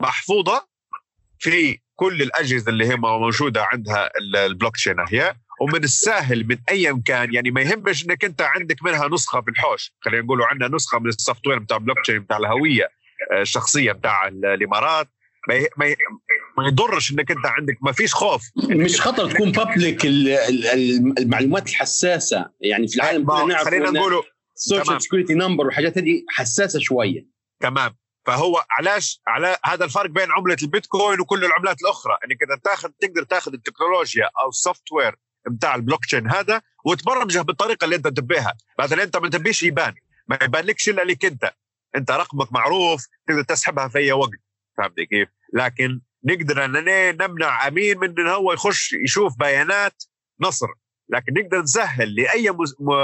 محفوظة 0.00 0.68
في 1.38 1.78
كل 1.96 2.22
الأجهزة 2.22 2.70
اللي 2.70 2.88
هي 2.88 2.96
موجودة 2.96 3.64
عندها 3.72 4.10
البلوك 4.46 4.76
تشين 4.76 4.96
هي. 5.08 5.34
ومن 5.60 5.84
السهل 5.84 6.46
من 6.48 6.56
أي 6.70 6.92
مكان 6.92 7.34
يعني 7.34 7.50
ما 7.50 7.60
يهمش 7.60 8.04
إنك 8.04 8.24
أنت 8.24 8.42
عندك 8.42 8.82
منها 8.82 9.08
نسخة 9.08 9.40
في 9.40 9.50
الحوش. 9.50 9.92
خلينا 10.00 10.22
نقولوا 10.22 10.46
عندنا 10.46 10.76
نسخة 10.76 10.98
من 10.98 11.08
ال 11.08 11.46
software 11.46 11.58
بتاع 11.58 11.76
البلوك 11.76 12.00
تشين 12.04 12.18
بتاع 12.18 12.36
الهوية 12.36 12.88
آه، 13.32 13.40
الشخصية 13.42 13.92
بتاع 13.92 14.28
الإمارات. 14.28 15.08
ما 15.48 15.66
ما 15.76 15.94
ما 16.58 16.68
يضرش 16.68 17.12
إنك 17.12 17.30
أنت 17.30 17.46
عندك. 17.46 17.78
ما 17.80 17.92
فيش 17.92 18.14
خوف. 18.14 18.42
مش 18.56 19.00
خطر 19.00 19.30
تكون 19.30 19.52
public 19.52 20.06
المعلومات 21.18 21.68
الحساسة. 21.68 22.50
يعني 22.60 22.88
في 22.88 22.96
العالم 22.96 23.26
كلنا 23.26 23.44
نعرف 23.44 23.64
خلينا 23.64 23.90
نقولوا 23.90 24.22
ال 24.56 24.63
social 24.63 25.02
security 25.02 25.34
number 25.34 25.66
والحاجات 25.66 25.98
هذه 25.98 26.22
حساسة 26.28 26.78
شوية. 26.78 27.26
تمام. 27.60 27.96
فهو 28.26 28.64
علاش 28.70 29.20
على 29.26 29.56
هذا 29.64 29.84
الفرق 29.84 30.10
بين 30.10 30.32
عملة 30.32 30.56
البيتكوين 30.62 31.20
وكل 31.20 31.44
العملات 31.44 31.82
الأخرى. 31.82 32.18
إنك 32.24 32.38
انت 32.42 32.64
تاخذ 32.64 32.88
تقدر 33.00 33.22
تاخذ 33.22 33.52
التكنولوجيا 33.52 34.30
أو 34.42 34.48
ال 34.48 34.92
software 34.92 35.16
بتاع 35.50 35.74
البلوك 35.74 36.04
تشين 36.04 36.30
هذا 36.30 36.62
وتبرمجه 36.84 37.40
بالطريقة 37.40 37.84
اللي 37.84 37.96
أنت 37.96 38.08
تبيها. 38.08 38.54
مثلا 38.78 39.02
أنت 39.02 39.16
ما 39.16 39.30
تبيش 39.30 39.62
يبان. 39.62 39.94
ما 40.28 40.38
يبانلكش 40.42 40.88
إلا 40.88 41.02
لك 41.02 41.24
أنت. 41.24 41.52
أنت 41.96 42.10
رقمك 42.10 42.52
معروف 42.52 43.06
تقدر 43.28 43.42
تسحبها 43.42 43.88
في 43.88 43.98
أي 43.98 44.12
وقت. 44.12 44.43
فهمت 44.78 45.00
كيف؟ 45.00 45.28
لكن 45.52 46.00
نقدر 46.24 46.64
اننا 46.64 47.12
نمنع 47.12 47.68
أمين 47.68 47.98
من 47.98 48.20
انه 48.20 48.30
هو 48.30 48.52
يخش 48.52 48.92
يشوف 48.92 49.38
بيانات 49.38 50.02
نصر. 50.40 50.66
لكن 51.08 51.32
نقدر 51.34 51.60
نسهل 51.62 52.14
لأي 52.14 52.50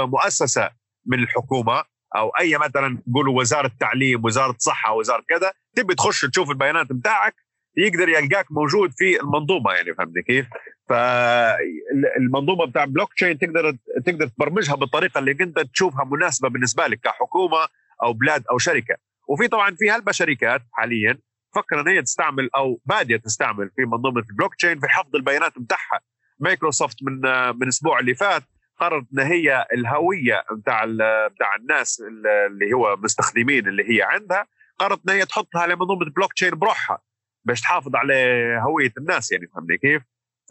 مؤسسة 0.07 0.69
من 1.05 1.23
الحكومة 1.23 1.83
أو 2.15 2.29
أي 2.29 2.57
مثلا 2.57 3.01
نقولوا 3.07 3.39
وزارة 3.39 3.71
تعليم 3.79 4.25
وزارة 4.25 4.55
صحه 4.59 4.93
وزارة 4.93 5.23
كذا 5.29 5.51
تبي 5.75 5.95
تخش 5.95 6.21
تشوف 6.21 6.49
البيانات 6.49 6.87
بتاعك 6.91 7.35
يقدر 7.77 8.09
يلقاك 8.09 8.45
موجود 8.51 8.91
في 8.91 9.21
المنظومة 9.21 9.71
يعني 9.71 9.93
فهمت 9.93 10.19
كيف؟ 10.19 10.47
فالمنظومه 10.89 12.65
بتاع 12.65 12.85
بلوك 12.85 13.13
تشين 13.13 13.37
تقدر 13.37 13.77
تقدر 14.05 14.27
تبرمجها 14.27 14.75
بالطريقة 14.75 15.19
اللي 15.19 15.31
انت 15.41 15.59
تشوفها 15.59 16.05
مناسبة 16.05 16.49
بالنسبة 16.49 16.87
لك 16.87 16.99
كحكومة 16.99 17.67
أو 18.03 18.13
بلاد 18.13 18.43
أو 18.51 18.57
شركة. 18.57 18.95
وفي 19.27 19.47
طبعا 19.47 19.75
في 19.75 19.91
هلبة 19.91 20.11
شركات 20.11 20.61
حاليا 20.71 21.17
فكر 21.55 21.81
ان 21.81 21.87
هي 21.87 22.01
تستعمل 22.01 22.49
أو 22.55 22.81
باديه 22.85 23.17
تستعمل 23.17 23.69
في 23.75 23.85
منظومة 23.85 24.23
البلوك 24.29 24.55
تشين 24.55 24.79
في 24.79 24.87
حفظ 24.87 25.15
البيانات 25.15 25.59
بتاعها 25.59 25.99
مايكروسوفت 26.39 26.97
من 27.03 27.21
من 27.55 27.63
الأسبوع 27.63 27.99
اللي 27.99 28.15
فات 28.15 28.43
قررت 28.77 29.05
إن 29.13 29.19
هي 29.19 29.65
الهوية 29.73 30.43
بتاع 30.51 30.85
بتاع 31.27 31.55
الناس 31.55 32.01
اللي 32.47 32.73
هو 32.73 32.95
مستخدمين 32.97 33.67
اللي 33.67 33.83
هي 33.83 34.01
عندها 34.01 34.47
قررت 34.79 35.09
إن 35.09 35.15
هي 35.15 35.25
تحطها 35.25 35.61
على 35.61 35.75
منظومه 35.75 36.01
البلوك 36.01 36.33
تشين 36.33 36.49
بروحها 36.49 36.99
باش 37.45 37.61
تحافظ 37.61 37.95
على 37.95 38.13
هوية 38.61 38.91
الناس 38.97 39.31
يعني 39.31 39.47
فهمني 39.47 39.77
كيف؟ 39.77 40.01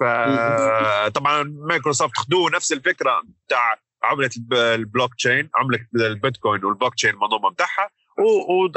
فطبعا 0.00 1.42
مايكروسوفت 1.42 2.16
خدوا 2.16 2.50
نفس 2.50 2.72
الفكرة 2.72 3.22
بتاع 3.46 3.76
عملة 4.02 4.30
البلوك 4.52 5.14
تشين 5.14 5.50
عملة 5.54 5.86
ال 5.94 6.01
Bitcoin 6.01 6.50
وال 6.50 6.64
blockchain 6.64 7.10
المنظومة 7.10 7.50
بتاعها 7.50 7.90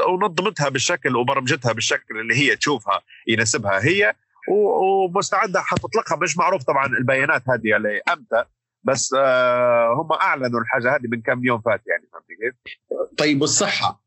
ونظمتها 0.07 0.69
بالشكل 0.69 1.15
وبرمجتها 1.15 1.71
بالشكل 1.73 2.19
اللي 2.19 2.35
هي 2.35 2.55
تشوفها 2.55 3.01
يناسبها 3.27 3.85
هي. 3.85 4.13
ومستعدة 4.47 5.61
حتطلقها 5.61 6.17
مش 6.17 6.37
معروف 6.37 6.63
طبعا 6.63 6.85
البيانات 6.85 7.43
هذه 7.49 8.01
أمتى 8.13 8.43
بس 8.83 9.15
آه 9.17 9.93
هم 9.93 10.13
أعلنوا 10.13 10.59
الحاجة 10.59 10.95
هذه 10.95 11.07
من 11.07 11.21
كم 11.21 11.45
يوم 11.45 11.61
فات 11.61 11.81
يعني 11.87 12.03
فهمت 12.13 12.25
كيف؟ 12.27 12.77
طيب 13.17 13.41
والصحة؟ 13.41 14.02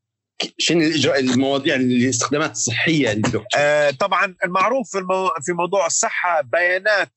شنو 0.57 0.79
الإجراء 0.79 1.19
المواضيع 1.19 1.75
الاستخدامات 1.75 2.51
الصحية 2.51 3.21
آه 3.57 3.91
طبعا 3.91 4.35
المعروف 4.45 4.91
في, 4.91 4.97
المو... 4.97 5.29
في 5.45 5.53
موضوع 5.53 5.85
الصحة 5.85 6.41
بيانات 6.41 7.11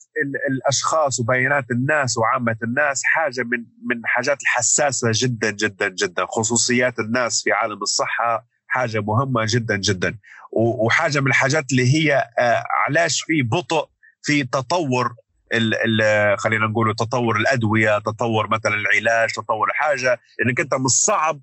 الأشخاص 0.50 1.20
وبيانات 1.20 1.64
الناس 1.70 2.18
وعامة 2.18 2.56
الناس 2.62 3.00
حاجة 3.04 3.42
من 3.42 3.58
من 3.90 4.02
حاجات 4.04 4.42
الحساسة 4.42 5.10
جدا 5.14 5.50
جدا 5.50 5.88
جدا. 5.88 6.26
خصوصيات 6.28 6.98
الناس 6.98 7.42
في 7.44 7.52
عالم 7.52 7.82
الصحة 7.82 8.46
حاجة 8.66 9.00
مهمة 9.00 9.46
جدا 9.48 9.76
جدا. 9.76 10.18
وحاجة 10.52 11.20
من 11.20 11.26
الحاجات 11.26 11.64
اللي 11.72 11.94
هي 11.94 12.28
آه 12.38 12.64
علاش 12.86 13.22
في 13.22 13.42
بطء 13.42 13.88
في 14.22 14.44
تطور 14.44 15.14
ال 15.54 15.74
ال 15.74 16.38
خلينا 16.38 16.66
نقول 16.66 16.94
تطور 16.94 17.36
الأدوية 17.36 17.98
تطور 17.98 18.48
مثلا 18.50 18.74
العلاج 18.74 19.32
تطور 19.32 19.68
حاجة. 19.72 20.20
إنك 20.46 20.60
أنت 20.60 20.74
من 20.74 20.84
الصعب 20.84 21.40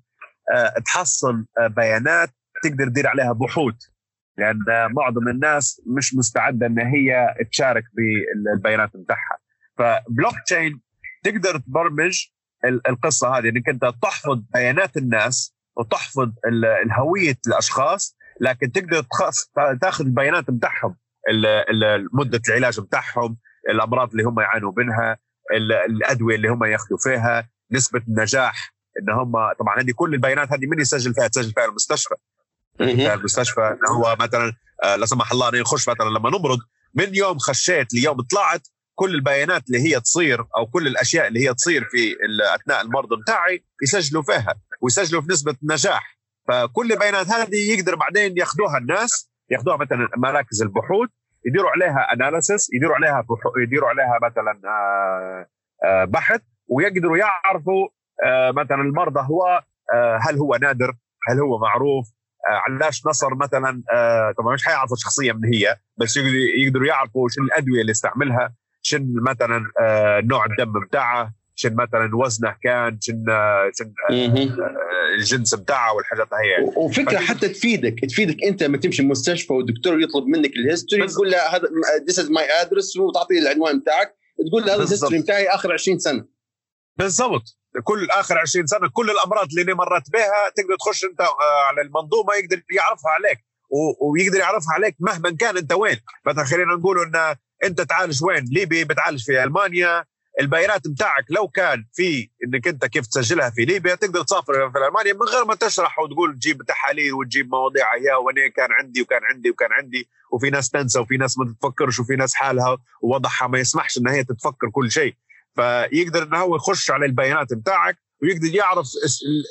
تحصل 0.84 1.46
آه، 1.58 1.66
بيانات 1.66 2.30
تقدر 2.62 2.88
تدير 2.88 3.06
عليها 3.06 3.32
بحوث. 3.32 3.74
لأن 4.38 4.64
معظم 4.90 5.28
الناس 5.28 5.82
مش 5.96 6.14
مستعدة 6.14 6.66
إن 6.66 6.78
هي 6.78 7.34
تشارك 7.52 7.84
بالبيانات 7.94 8.90
بتاعها. 8.96 9.38
فبلوك 9.78 10.34
تشين 10.46 10.80
تقدر 11.24 11.58
تبرمج 11.58 12.26
القصة 12.64 13.38
هذه 13.38 13.48
إنك 13.48 13.68
أنت 13.68 13.92
تحفظ 14.02 14.42
بيانات 14.54 14.96
الناس 14.96 15.54
وتحفظ 15.76 16.32
الهوية 16.84 17.38
الأشخاص 17.46 18.16
لكن 18.40 18.72
تقدر 18.72 19.06
تاخذ 19.80 20.04
البيانات 20.04 20.50
بتاعهم 20.50 20.96
مدة 22.12 22.40
العلاج 22.48 22.80
بتاعهم 22.80 23.36
الأمراض 23.68 24.10
اللي 24.10 24.22
هم 24.22 24.40
يعانوا 24.40 24.72
منها 24.76 25.18
الأدوية 25.88 26.36
اللي 26.36 26.48
هم 26.48 26.64
ياخذوا 26.64 26.98
فيها 26.98 27.48
نسبة 27.72 28.02
النجاح 28.08 28.74
إن 28.98 29.10
هم 29.10 29.32
طبعا 29.32 29.80
هذه 29.80 29.92
كل 29.96 30.14
البيانات 30.14 30.52
هذه 30.52 30.66
من 30.66 30.80
يسجل 30.80 31.14
فيها 31.14 31.28
تسجل 31.28 31.52
فيها 31.52 31.64
المستشفى. 31.64 32.14
المستشفى. 33.14 33.60
انه 33.60 33.98
هو 33.98 34.16
مثلا 34.20 34.52
آه، 34.82 34.96
لا 34.96 35.06
سمح 35.06 35.32
الله 35.32 35.60
نخش 35.60 35.88
مثلا 35.88 36.08
لما 36.08 36.30
نمرض 36.30 36.58
من 36.94 37.14
يوم 37.14 37.38
خشيت 37.38 37.94
ليوم 37.94 38.20
طلعت 38.20 38.68
كل 38.94 39.14
البيانات 39.14 39.62
اللي 39.66 39.78
هي 39.78 40.00
تصير 40.00 40.46
أو 40.56 40.66
كل 40.66 40.86
الأشياء 40.86 41.26
اللي 41.26 41.48
هي 41.48 41.54
تصير 41.54 41.84
في 41.84 42.16
أثناء 42.54 42.80
المرض 42.80 43.08
بتاعي 43.22 43.64
يسجلوا 43.82 44.22
فيها 44.22 44.54
ويسجلوا 44.80 45.22
في 45.22 45.28
نسبة 45.28 45.56
نجاح. 45.62 46.18
فكل 46.48 46.92
البيانات 46.92 47.26
هذه 47.26 47.56
يقدر 47.56 47.94
بعدين 47.94 48.38
ياخذوها 48.38 48.78
الناس 48.78 49.30
ياخذوها 49.50 49.76
مثلا 49.76 50.08
مراكز 50.16 50.62
البحوث 50.62 51.08
يديروا 51.46 51.70
عليها 51.70 52.12
analysis 52.12 52.70
يديروا 52.74 52.94
عليها 52.94 53.24
يديروا 53.58 53.88
عليها 53.88 54.18
مثلا 54.22 54.60
آه، 54.64 55.46
آه، 55.84 56.04
بحث 56.04 56.40
ويقدروا 56.68 57.16
يعرفوا 57.16 57.88
مثلا 58.56 58.82
المرض 58.82 59.20
هو 59.20 59.62
آه، 59.94 60.18
هل 60.22 60.36
هو 60.36 60.58
نادر؟ 60.62 60.96
هل 61.28 61.40
هو 61.40 61.58
معروف؟ 61.58 62.06
آه، 62.48 62.72
علاش 62.72 63.06
نصر 63.06 63.34
مثلا 63.34 63.82
طبعا 64.38 64.54
مش 64.54 64.64
حيعرفوا 64.64 64.96
شخصيا 64.96 65.32
من 65.32 65.54
هي 65.54 65.76
بس 65.96 66.16
يقدروا 66.64 66.86
يعرفوا 66.86 67.28
شنو 67.28 67.44
الأدوية 67.44 67.80
اللي 67.80 67.92
استعملها 67.92 68.54
شن 68.82 69.14
مثلا 69.22 69.64
نوع 70.24 70.46
الدم 70.46 70.80
بتاعه 70.80 71.34
شن 71.54 71.74
مثلا 71.74 72.16
وزنه 72.16 72.56
كان 72.62 72.98
شن 73.00 73.24
شن 73.74 73.92
الجنس 75.18 75.54
بتاعه 75.54 75.94
والحاجات 75.94 76.28
هي. 76.32 76.64
وفكرة 76.76 77.18
حتى 77.18 77.48
تفيدك 77.48 78.00
تفيدك 78.00 78.44
أنت 78.44 78.62
لما 78.62 78.76
تمشي 78.76 79.02
المستشفى 79.02 79.52
والدكتور 79.52 80.00
يطلب 80.02 80.26
منك 80.26 80.56
ال 80.56 80.62
history 80.62 81.06
تقول 81.06 81.30
له 81.30 81.56
هذا 81.56 81.68
this 82.06 82.18
is 82.18 82.30
my 82.30 82.46
address 82.60 82.96
وتعطيه 82.96 83.38
العنوان 83.38 83.80
بتاعك 83.80 84.14
تقول 84.48 84.62
له 84.62 84.74
هذا 84.74 84.82
ال 84.82 84.86
history 84.86 85.18
بتاعي 85.22 85.48
آخر 85.48 85.72
20 85.72 85.98
سنة. 85.98 86.24
بالضبط. 86.96 87.57
كل 87.84 88.10
آخر 88.10 88.38
20 88.38 88.66
سنة 88.66 88.88
كل 88.92 89.10
الأمراض 89.10 89.46
اللي 89.58 89.74
مرت 89.74 90.10
بها 90.12 90.48
تقدر 90.56 90.76
تخش 90.80 91.04
أنت 91.04 91.20
آه، 91.20 91.66
على 91.68 91.80
المنظومة 91.80 92.34
يقدر 92.34 92.62
يعرفها 92.76 93.10
عليك. 93.10 93.38
ويقدر 94.00 94.38
يعرفها 94.38 94.74
عليك 94.74 94.96
مهما 95.00 95.36
كان 95.36 95.56
أنت 95.56 95.72
وين. 95.72 96.00
مثلا 96.26 96.44
خلينا 96.44 96.74
نقول 96.74 96.98
إن 97.02 97.36
أنت 97.64 97.80
تعالج 97.80 98.24
وين؟ 98.24 98.44
ليبي 98.52 98.84
بتعالج 98.84 99.24
في 99.24 99.42
ألمانيا. 99.42 100.04
البيانات 100.40 100.88
بتاعك 100.88 101.24
لو 101.30 101.48
كان 101.48 101.84
في 101.94 102.30
إنك 102.44 102.68
أنت 102.68 102.84
كيف 102.84 103.06
تسجلها 103.06 103.50
في 103.50 103.64
ليبيا 103.64 103.94
تقدر 103.94 104.22
تسافر 104.22 104.70
في 104.70 104.78
ألمانيا 104.78 105.12
من 105.12 105.22
غير 105.22 105.44
ما 105.44 105.54
تشرح 105.54 105.98
وتقول 105.98 106.34
تجيب 106.34 106.62
تحاليل 106.62 107.14
وتجيب 107.14 107.48
مواضيع 107.50 107.86
يا 107.96 108.14
وأنا 108.14 108.48
كان 108.56 108.68
عندي 108.72 109.02
وكان 109.02 109.20
عندي 109.24 109.50
وكان 109.50 109.72
عندي. 109.72 110.08
وفي 110.32 110.50
ناس 110.50 110.70
تنسى 110.70 110.98
وفي 110.98 111.16
ناس 111.16 111.38
ما 111.38 111.44
تتفكرش 111.54 112.00
وفي 112.00 112.16
ناس 112.16 112.34
حالها 112.34 112.78
ووضعها 113.02 113.46
ما 113.46 113.58
يسمحش 113.58 113.98
إن 113.98 114.08
هي 114.08 114.24
تتفكر 114.24 114.70
كل 114.72 114.90
شيء. 114.90 115.14
فيقدر 115.58 116.22
انه 116.22 116.38
هو 116.38 116.56
يخش 116.56 116.90
على 116.90 117.06
البيانات 117.06 117.54
بتاعك 117.54 117.98
ويقدر 118.22 118.54
يعرف 118.54 118.86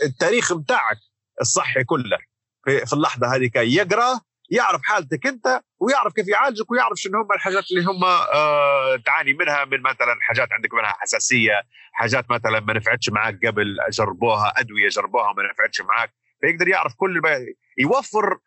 التاريخ 0.05 0.53
بتاعك 0.53 0.97
الصحي 1.41 1.83
كله 1.83 2.17
في 2.65 2.93
اللحظة 2.93 3.35
هذه 3.35 3.47
كي 3.47 3.75
يقرأ 3.75 4.19
يعرف 4.49 4.81
حالتك 4.83 5.27
أنت 5.27 5.61
ويعرف 5.79 6.13
كيف 6.13 6.27
يعالجك 6.27 6.71
ويعرف 6.71 6.99
شنو 6.99 7.21
هم 7.21 7.31
الحاجات 7.31 7.63
اللي 7.71 7.85
هم 7.85 8.03
آه 8.03 8.95
تعاني 9.05 9.33
منها 9.33 9.65
من 9.65 9.81
مثلا 9.81 10.17
حاجات 10.21 10.47
عندك 10.51 10.73
منها 10.73 10.93
حساسية 10.99 11.61
حاجات 11.93 12.31
مثلا 12.31 12.59
ما 12.59 12.73
نفعتش 12.73 13.09
معك 13.09 13.45
قبل 13.45 13.77
جربوها 13.91 14.53
أدوية 14.57 14.87
جربوها 14.87 15.33
ما 15.33 15.43
نفعتش 15.51 15.81
معك 15.81 16.13
فيقدر 16.41 16.67
يعرف 16.67 16.93
كل. 16.95 17.21
يوفر 17.77 18.39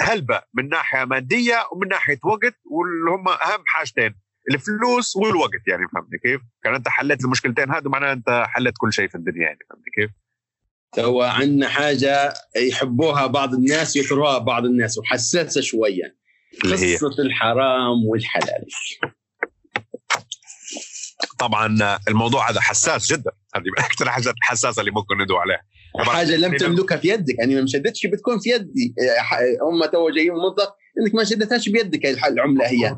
هلبة 0.00 0.42
من 0.54 0.68
ناحية 0.68 1.04
مادية 1.04 1.66
ومن 1.72 1.88
ناحية 1.88 2.18
وقت 2.24 2.54
واللي 2.64 3.10
هم 3.10 3.28
أهم 3.28 3.62
حاجتين 3.66 4.14
الفلوس 4.54 5.16
والوقت 5.16 5.68
يعني 5.68 5.82
فهمت 5.94 6.10
كيف؟ 6.22 6.40
كان 6.62 6.74
أنت 6.74 6.88
حليت 6.88 7.24
المشكلتين 7.24 7.70
هذه 7.70 7.88
معناها 7.88 8.12
أنت 8.12 8.44
حليت 8.46 8.74
كل 8.78 8.92
شيء 8.92 9.08
في 9.08 9.14
الدنيا 9.14 9.42
يعني 9.42 9.58
فهمت 9.70 9.84
كيف؟ 9.94 10.10
هو 10.98 11.22
عندنا 11.22 11.68
حاجة 11.68 12.34
يحبوها 12.56 13.26
بعض 13.26 13.54
الناس 13.54 13.96
يكرهوها 13.96 14.38
بعض 14.38 14.64
الناس 14.64 14.98
وحساسة 14.98 15.60
شوية. 15.60 16.16
قصة 16.62 17.22
الحرام 17.22 18.04
والحلال. 18.06 18.66
طبعا 21.38 21.98
الموضوع 22.08 22.50
هذا 22.50 22.60
حساس 22.60 23.12
جدا. 23.12 23.30
هذه 23.54 23.64
من 23.76 23.84
أكثر 23.84 24.04
الحاجات 24.04 24.34
الحساسة 24.34 24.80
اللي 24.80 24.90
ممكن 24.90 25.18
ندعو 25.22 25.38
عليها. 25.38 25.62
حاجة 25.98 26.36
لم 26.36 26.56
تملكها 26.56 26.96
في 26.96 27.08
يدك 27.08 27.38
يعني 27.38 27.60
ما 27.60 27.66
شدتش 27.66 28.06
بتكون 28.06 28.38
في 28.38 28.50
يدي. 28.50 28.94
هم 29.62 29.84
تو 29.84 30.10
جايين 30.10 30.32
منطق 30.32 30.76
إنك 31.00 31.14
ما 31.14 31.24
شدتهاش 31.24 31.68
بيدك 31.68 32.06
العمله 32.06 32.66
هي. 32.66 32.96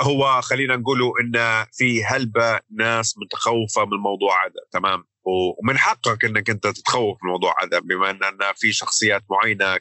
هو 0.00 0.40
خلينا 0.40 0.76
نقولوا 0.76 1.12
إن 1.20 1.66
في 1.72 2.04
هلبة 2.04 2.60
ناس 2.70 3.14
متخوفة 3.18 3.84
من 3.84 3.92
الموضوع 3.92 4.44
هذا 4.44 4.60
تمام 4.72 5.04
ومن 5.24 5.78
حقك 5.78 6.24
إنك 6.24 6.50
أنت 6.50 6.66
تتخوف 6.66 7.18
من 7.22 7.28
الموضوع 7.28 7.54
هذا 7.62 7.78
بما 7.78 8.10
إن 8.10 8.18
في 8.56 8.72
شخصيات 8.72 9.24
معينة 9.30 9.78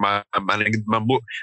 ما 0.00 0.24
ما 0.38 0.56
ما, 0.86 0.98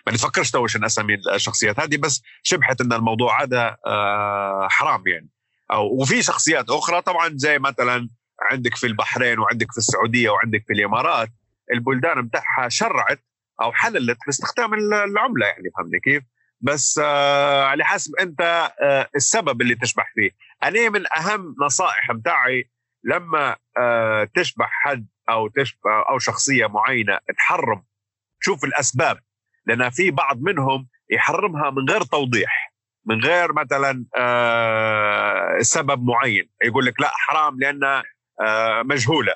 ما 0.07 0.13
نفكرش 0.13 0.51
تو 0.51 0.63
عشان 0.63 0.83
أسمي 0.83 1.17
الشخصيات 1.33 1.79
هذه 1.79 1.97
بس 1.97 2.21
شبحت 2.43 2.81
إن 2.81 2.93
الموضوع 2.93 3.43
هذا 3.43 3.77
آه، 3.85 4.67
حرام 4.69 5.07
يعني 5.07 5.29
أو 5.71 6.01
وفي 6.01 6.23
شخصيات 6.23 6.69
أخرى 6.69 7.01
طبعا 7.01 7.31
زي 7.35 7.59
مثلا 7.59 8.09
عندك 8.41 8.75
في 8.75 8.87
البحرين 8.87 9.39
وعندك 9.39 9.71
في 9.71 9.77
السعودية 9.77 10.29
وعندك 10.29 10.63
في 10.67 10.73
الإمارات 10.73 11.29
البلدان 11.73 12.27
بتاعها 12.27 12.69
شرعت 12.69 13.23
أو 13.61 13.71
حللت 13.71 14.17
باستخدام 14.25 14.73
العملة 14.73 15.45
يعني 15.45 15.69
فهمني 15.77 15.99
كيف؟ 15.99 16.23
بس 16.61 16.99
آه 17.03 17.63
على 17.65 17.85
حسب 17.85 18.15
أنت 18.15 18.71
آه 18.81 19.09
السبب 19.15 19.61
اللي 19.61 19.75
تشبح 19.75 20.11
فيه. 20.15 20.31
أنا 20.63 20.89
من 20.89 21.05
أهم 21.17 21.55
نصائح 21.61 22.09
متاعي 22.11 22.69
لما 23.03 23.55
آه 23.77 24.29
تشبح 24.35 24.69
حد 24.71 25.07
أو 25.29 25.47
تشبه 25.47 26.01
أو 26.09 26.19
شخصية 26.19 26.67
معينة 26.67 27.19
تحرم 27.37 27.83
تشوف 28.41 28.63
الأسباب. 28.63 29.19
لأن 29.65 29.89
في 29.89 30.11
بعض 30.11 30.41
منهم 30.41 30.87
يحرمها 31.09 31.69
من 31.69 31.89
غير 31.89 32.01
توضيح 32.03 32.73
من 33.05 33.21
غير 33.21 33.53
مثلا 33.53 34.05
سبب 35.61 36.03
معين. 36.03 36.49
يقول 36.63 36.85
لك 36.85 37.01
لا 37.01 37.11
حرام 37.13 37.59
لأن 37.59 38.03
آه 38.41 38.83
مجهولة. 38.83 39.35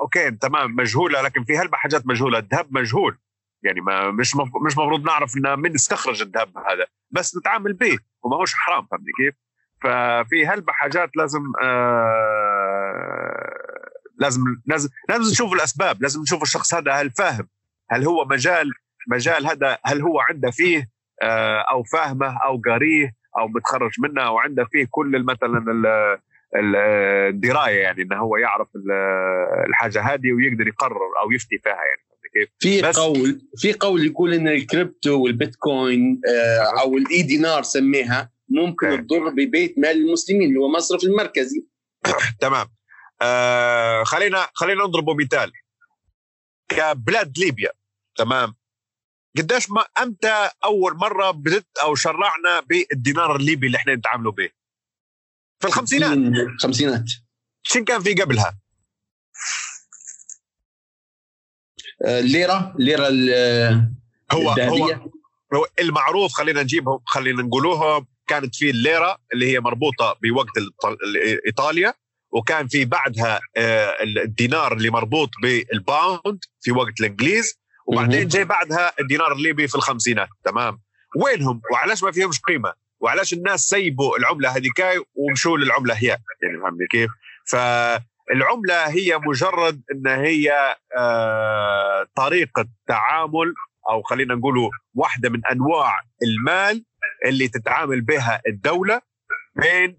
أوكي 0.00 0.30
تمام 0.30 0.76
مجهولة 0.76 1.22
لكن 1.22 1.44
في 1.44 1.58
هلبة 1.58 1.76
حاجات 1.76 2.06
مجهولة. 2.06 2.38
الذهب 2.38 2.68
مجهول. 2.70 3.18
يعني 3.64 3.80
ما 3.80 4.10
مش. 4.10 4.36
مش 4.66 4.72
مفروض 4.78 5.04
نعرف 5.06 5.36
ان 5.36 5.58
من 5.58 5.74
استخرج 5.74 6.22
الذهب 6.22 6.58
هذا 6.58 6.86
بس 7.10 7.36
نتعامل 7.36 7.72
به 7.72 7.98
وما 8.22 8.36
هوش 8.36 8.54
حرام 8.54 8.86
فهمتني 8.86 9.12
كيف؟ 9.16 9.34
ففي 9.82 10.46
هلبة 10.46 10.72
حاجات 10.72 11.10
لازم 11.16 11.42
آه 11.62 13.04
لازم 14.18 14.40
لازم 14.66 14.88
لازم 15.08 15.30
نشوف 15.30 15.52
الأسباب 15.52 16.02
لازم 16.02 16.20
نشوف 16.20 16.42
الشخص 16.42 16.74
هذا 16.74 16.92
هل 16.92 17.10
فاهم 17.10 17.48
هل 17.90 18.04
هو 18.04 18.24
مجال 18.24 18.70
مجال 19.08 19.46
هذا 19.46 19.78
هل 19.84 20.02
هو 20.02 20.20
عنده 20.20 20.50
فيه 20.50 20.88
آه 21.22 21.60
أو 21.60 21.82
فاهمه 21.82 22.38
أو 22.46 22.60
قاريه 22.66 23.12
أو 23.38 23.48
متخرج 23.48 23.92
منه 23.98 24.22
أو 24.22 24.38
عنده 24.38 24.64
فيه 24.64 24.86
كل 24.90 25.24
مثلا 25.24 25.64
الدراية 27.28 27.82
يعني 27.82 28.02
إنه 28.02 28.16
هو 28.16 28.36
يعرف 28.36 28.68
الحاجة 29.68 30.00
هذه 30.00 30.32
ويقدر 30.32 30.66
يقرر 30.66 31.20
أو 31.22 31.32
يفتي 31.32 31.58
فيها 31.58 31.72
يعني 31.72 32.13
كيف؟ 32.34 32.50
في 32.58 32.82
قول 32.82 33.48
في 33.56 33.72
قول 33.72 34.06
يقول 34.06 34.34
إن 34.34 34.48
ال 34.48 34.59
crypto 34.59 35.22
وال 35.22 35.44
Bitcoin 35.44 36.20
آه 36.28 36.80
أو 36.80 36.96
ال 36.98 37.22
e-dinar 37.22 37.62
سميها 37.62 38.30
ممكن. 38.48 39.06
تضر 39.06 39.28
ببيت 39.28 39.78
مال 39.78 39.90
المسلمين 39.90 40.48
اللي 40.48 40.60
هو 40.60 40.68
مصرف 40.68 41.04
المركزي. 41.04 41.66
تمام. 42.40 42.66
آه 43.22 44.04
خلينا 44.04 44.48
خلينا 44.54 44.84
نضرب 44.84 45.10
مثال. 45.20 45.52
كبلاد 46.68 47.38
ليبيا. 47.38 47.70
تمام. 48.16 48.54
قديش 49.38 49.70
ما 49.70 49.84
إمتى 50.02 50.50
أول 50.64 50.96
مرة 50.96 51.30
بدت 51.30 51.66
أو 51.82 51.94
شرعنا 51.94 52.60
بالدينار 52.60 53.36
الليبي 53.36 53.66
اللي 53.66 53.78
إحنا 53.78 53.94
نتعاملوا 53.94 54.32
به؟ 54.32 54.50
في 55.60 55.66
الخمسينات. 55.66 56.18
الخمسينات. 56.54 57.04
شن 57.62 57.84
كان 57.84 58.00
في 58.00 58.14
قبلها؟ 58.14 58.58
الليره 62.02 62.74
الليره 62.78 63.08
هو 64.32 64.50
هو 65.54 65.66
المعروف 65.80 66.32
خلينا 66.32 66.62
نجيبهم 66.62 66.98
خلينا 67.06 67.42
نقولوها 67.42 68.06
كانت 68.26 68.54
في 68.54 68.70
الليره 68.70 69.18
اللي 69.34 69.52
هي 69.52 69.60
مربوطة 69.60 70.16
بوقت 70.22 70.48
إيطاليا 71.46 71.94
وكان 72.32 72.68
في 72.68 72.84
بعدها 72.84 73.40
آه، 73.56 73.96
الدينار 74.02 74.72
اللي 74.72 74.90
مربوط 74.90 75.30
بالباوند 75.42 76.38
في 76.60 76.72
وقت 76.72 77.00
الإنجليز 77.00 77.58
وبعدين 77.86 78.28
جاي 78.28 78.44
بعدها 78.44 78.92
الدينار 79.00 79.32
الليبي 79.32 79.68
في 79.68 79.74
الخمسينات. 79.74 80.28
تمام. 80.44 80.80
وينهم؟ 81.16 81.60
وعلاش 81.72 82.02
ما 82.02 82.12
فيهمش 82.12 82.40
قيمة؟ 82.40 82.72
وعلاش 83.00 83.32
الناس 83.32 83.60
سيبوا 83.60 84.18
العملة 84.18 84.56
هذيك 84.56 84.82
ومشوا 85.14 85.58
للعملة 85.58 85.94
هي؟ 85.94 86.06
يعني 86.42 86.60
فهمني 86.62 86.86
كيف؟ 86.90 87.10
فالعمله 88.28 88.88
هي 88.88 89.18
مجرد 89.18 89.82
إن 89.92 90.06
هي 90.06 90.76
آه 90.98 92.06
طريقة 92.16 92.66
تعامل 92.86 93.54
أو 93.90 94.02
خلينا 94.02 94.34
نقولوا 94.34 94.70
واحدة 94.94 95.30
من 95.30 95.40
أنواع 95.46 96.00
المال 96.22 96.84
اللي 97.26 97.48
تتعامل 97.48 98.00
بها 98.00 98.40
الدولة 98.46 99.00
بين 99.56 99.98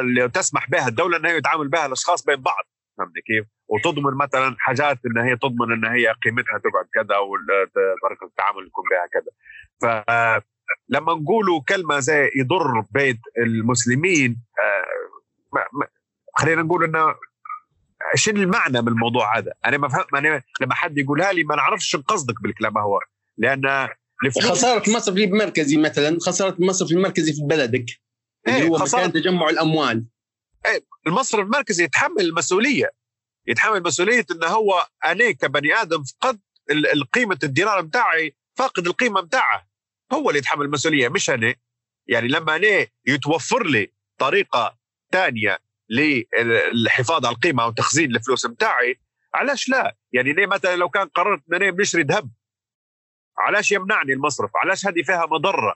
اللي 0.00 0.28
تسمح 0.28 0.70
بها 0.70 0.88
الدولة 0.88 1.16
انها 1.16 1.30
يتعامل 1.30 1.68
بها 1.68 1.86
الأشخاص 1.86 2.24
بين 2.24 2.36
بعض 2.36 2.64
فهمت 2.98 3.12
كيف؟ 3.26 3.46
وتضمن 3.68 4.14
مثلا 4.16 4.56
حاجات 4.58 4.98
إن 5.06 5.18
هي 5.18 5.36
تضمن 5.36 5.72
إن 5.72 5.84
هي 5.84 6.06
قيمتها 6.24 6.58
تقعد 6.58 6.86
كذا 6.94 7.16
وطريقه 7.18 8.26
التعامل 8.26 8.66
يكون 8.66 8.84
بها 8.90 9.06
كذا. 9.12 9.32
فلما 9.82 11.14
نقولوا 11.14 11.60
كلمة 11.68 11.98
زي 11.98 12.30
يضر 12.36 12.80
بيت 12.90 13.20
المسلمين 13.38 14.42
آه، 14.60 16.00
خلينا 16.36 16.62
نقول 16.62 16.84
إنه 16.84 17.14
شنو 18.14 18.42
المعنى 18.42 18.82
من 18.82 18.88
الموضوع 18.88 19.38
هذا؟ 19.38 19.52
أنا 19.64 19.78
ما 19.78 19.88
فهم 19.88 20.16
أنا 20.16 20.42
لما 20.60 20.74
حد 20.74 20.98
يقولها 20.98 21.32
لي 21.32 21.44
ما 21.44 21.56
نعرفش 21.56 21.88
شو 21.88 22.02
قصدك 22.02 22.42
بالكلام 22.42 22.78
هو. 22.78 22.98
لأن 23.38 23.88
خسارة 24.42 24.88
المصرف 24.88 25.16
المركزي 25.16 25.76
مثلا 25.76 26.18
خسارة 26.20 26.54
المصرف 26.54 26.90
المركزي 26.92 27.32
في 27.32 27.42
بلدك. 27.42 27.86
اللي 28.46 28.58
إيه، 28.58 28.68
هو 28.68 28.78
مكان 28.78 29.12
تجمع 29.12 29.48
الأموال. 29.48 30.06
إيه 30.66 30.84
المصرف 31.06 31.40
المركزي 31.40 31.84
يتحمل 31.84 32.20
المسؤولية. 32.20 32.90
يتحمل 33.48 33.82
مسؤولية 33.82 34.26
انه 34.30 34.46
هو 34.46 34.86
أنا 35.04 35.30
كبني 35.30 35.74
آدم 35.74 36.02
فقد 36.02 36.40
القيمة 36.70 37.38
الدينار 37.42 37.80
بتاعي 37.80 38.36
فاقد 38.54 38.86
القيمة 38.86 39.20
بتاعه 39.20 39.68
هو 40.12 40.30
اللي 40.30 40.38
يتحمل 40.38 40.64
المسؤولية 40.64 41.08
مش 41.08 41.30
أنا. 41.30 41.54
يعني 42.06 42.28
لما 42.28 42.56
أنا 42.56 42.86
يتوفر 43.06 43.66
لي 43.66 43.92
طريقة 44.18 44.78
ثانية 45.12 45.58
للحفاظ 45.90 47.26
على 47.26 47.34
القيمة 47.34 47.62
أو 47.62 47.70
تخزين 47.70 48.16
الفلوس 48.16 48.46
بتاعي 48.46 49.00
علاش 49.34 49.68
لا؟ 49.68 49.96
يعني 50.12 50.32
ليه 50.32 50.46
مثلا 50.46 50.76
لو 50.76 50.88
كان 50.88 51.08
قررت 51.08 51.42
ان 51.48 51.62
أنا 51.62 51.70
بنشري 51.70 52.02
ذهب 52.02 52.30
علاش 53.38 53.72
يمنعني 53.72 54.12
المصرف؟ 54.12 54.50
علاش 54.56 54.86
هذه 54.86 55.02
فيها 55.02 55.26
مضرة؟ 55.26 55.74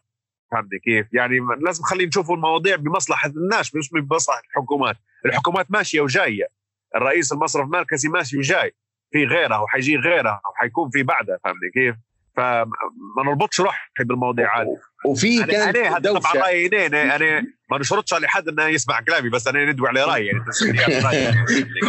فهمتني 0.53 0.79
كيف؟ 0.79 1.07
يعني 1.13 1.39
لازم 1.61 1.83
خلينا 1.85 2.09
نشوفوا 2.09 2.35
المواضيع 2.37 2.77
بمصلحة 2.77 3.29
الناس 3.29 3.75
مش 3.75 3.91
بمصلحة 3.93 4.41
الحكومات، 4.41 4.97
الحكومات 5.27 5.71
ماشية 5.71 6.01
وجاية، 6.01 6.49
الرئيس 6.97 7.33
المصرف 7.33 7.65
المركزي 7.65 8.09
ماشي 8.09 8.39
وجاي، 8.39 8.75
في 9.13 9.25
غيره 9.25 9.63
وحيجي 9.63 9.97
غيره 9.97 10.41
وحيكون 10.53 10.91
في 10.91 11.03
بعده 11.03 11.41
فهمتني 11.45 11.71
كيف؟ 11.75 11.97
فما 12.37 13.23
نربطش 13.27 13.61
روحي 13.61 14.05
بالمواضيع 14.05 14.61
هذه. 14.61 14.77
وفي 15.05 15.45
كان 15.45 15.77
أنا 15.77 15.97
هذا 15.97 16.19
طبعا 16.19 16.33
رأيي 16.33 16.87
أنا 16.87 17.17
أنا 17.17 17.47
ما 17.71 17.79
نشرطش 17.79 18.15
على 18.15 18.29
حد 18.29 18.49
إنه 18.49 18.65
يسمع 18.65 19.01
كلامي 19.01 19.29
بس 19.29 19.47
أنا 19.47 19.65
ندوي 19.65 19.89
على 19.89 20.05
رأيي 20.05 20.27
يعني 20.27 20.45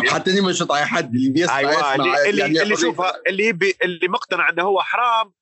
حتى 0.14 0.32
إني 0.32 0.42
ما 0.42 0.50
نشرط 0.50 0.72
على 0.72 0.86
حد 0.86 1.16
اللي 1.16 1.30
بيسمع 1.30 1.58
أيوة 1.58 1.72
يسمع 1.72 1.96
اللي 1.96 2.30
اللي, 2.30 2.42
يعني 2.42 2.62
اللي 2.62 2.76
شوفها 2.76 3.14
اللي 3.28 3.58
اللي 3.84 4.08
مقتنع 4.08 4.50
إنه 4.50 4.64
هو 4.64 4.82
حرام 4.82 5.34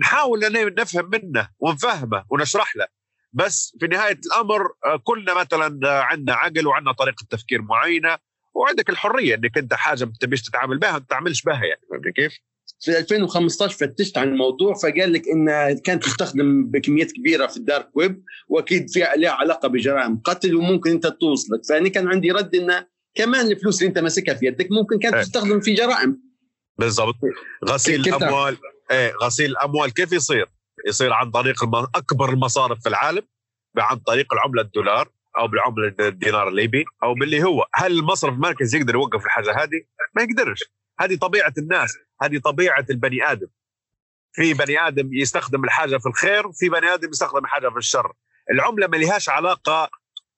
نحاول 0.00 0.44
ان 0.44 0.74
نفهم 0.74 1.10
منه 1.10 1.48
ونفهمه 1.58 2.24
ونشرح 2.30 2.76
له. 2.76 2.86
بس 3.32 3.76
في 3.80 3.86
نهاية 3.86 4.20
الأمر 4.26 4.62
كلنا 5.04 5.34
مثلا 5.34 5.88
عندنا 6.02 6.34
عقل 6.34 6.66
وعندنا 6.66 6.92
طريقة 6.92 7.26
تفكير 7.30 7.62
معينة 7.62 8.18
وعندك 8.54 8.90
الحرية 8.90 9.34
إنك 9.34 9.58
أنت 9.58 9.74
حاجة 9.74 10.04
ما 10.04 10.12
تبيش 10.20 10.42
تتعامل 10.42 10.78
بها 10.78 10.92
ما 10.92 10.98
تتعاملش 10.98 11.42
بها 11.42 11.64
يعني 11.64 11.80
فهمت 11.90 12.08
كيف؟ 12.08 12.38
في 12.80 12.98
2015 12.98 13.76
فتشت 13.76 14.18
عن 14.18 14.28
الموضوع 14.28 14.74
فقال 14.74 15.12
لك 15.12 15.28
إنها 15.28 15.72
كانت 15.72 16.02
تستخدم 16.04 16.66
بكميات 16.66 17.12
كبيرة 17.12 17.46
في 17.46 17.56
الدارك 17.56 17.88
ويب 17.94 18.24
وأكيد 18.48 18.90
فيها 18.90 19.16
لها 19.16 19.30
علاقة 19.30 19.68
بجرائم 19.68 20.20
قتل 20.24 20.54
وممكن 20.54 20.90
أنت 20.90 21.06
توصلك 21.06 21.64
فأنا 21.68 21.88
كان 21.88 22.08
عندي 22.08 22.30
رد 22.30 22.54
إنه 22.54 22.86
كمان 23.14 23.46
الفلوس 23.46 23.78
اللي 23.78 23.88
أنت 23.88 23.98
ماسكها 23.98 24.34
في 24.34 24.46
يدك 24.46 24.68
ممكن 24.70 24.98
كانت 24.98 25.14
إيه. 25.14 25.22
تستخدم 25.22 25.60
في 25.60 25.74
جرائم 25.74 26.22
بالضبط 26.78 27.16
غسيل 27.64 28.00
الأموال 28.00 28.56
إيه 28.90 29.12
غسيل 29.22 29.50
الأموال 29.50 29.94
كيف 29.94 30.12
يصير؟ 30.12 30.46
يصير 30.86 31.12
عن 31.12 31.30
طريق. 31.30 31.64
أكبر 31.94 32.32
المصارف 32.32 32.82
في 32.82 32.88
العالم 32.88 33.22
عن 33.78 33.96
طريق 33.96 34.32
العملة 34.32 34.62
الدولار 34.62 35.08
أو 35.40 35.48
بالعملة 35.48 35.94
الدينار 36.00 36.48
الليبي 36.48 36.84
أو 37.02 37.14
باللي 37.14 37.42
هو. 37.42 37.66
هل 37.74 37.98
المصرف 37.98 38.34
المركزي 38.34 38.78
يقدر 38.78 38.94
يوقف 38.94 39.24
الحاجة 39.26 39.50
هذه؟ 39.50 39.82
ما 40.14 40.22
يقدرش. 40.22 40.60
هذه 41.00 41.16
طبيعة 41.16 41.52
الناس. 41.58 41.98
هذه 42.22 42.38
طبيعة 42.38 42.86
البني 42.90 43.32
آدم. 43.32 43.48
في 44.32 44.54
بني 44.54 44.80
آدم 44.80 45.08
يستخدم 45.12 45.64
الحاجة 45.64 45.96
في 45.96 46.06
الخير 46.06 46.52
في 46.52 46.68
بني 46.68 46.94
آدم 46.94 47.08
يستخدم 47.08 47.44
الحاجة 47.44 47.68
في 47.68 47.76
الشر. 47.76 48.12
العملة 48.50 48.86
ما 48.86 48.96
لهاش 48.96 49.28
علاقة 49.28 49.90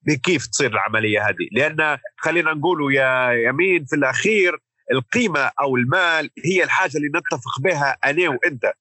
بكيف 0.02 0.46
تصير 0.46 0.70
العملية 0.70 1.28
هذه. 1.28 1.48
لأن 1.52 1.98
خلينا 2.16 2.52
نقولوا 2.54 2.92
يا 2.92 3.32
يمين 3.32 3.84
في 3.84 3.96
الأخير 3.96 4.58
القيمة 4.92 5.50
أو 5.60 5.76
المال 5.76 6.30
هي 6.44 6.64
الحاجة 6.64 6.96
اللي 6.96 7.08
نتفق 7.08 7.60
بها 7.60 7.98
أنا 8.04 8.28
وأنت. 8.28 8.72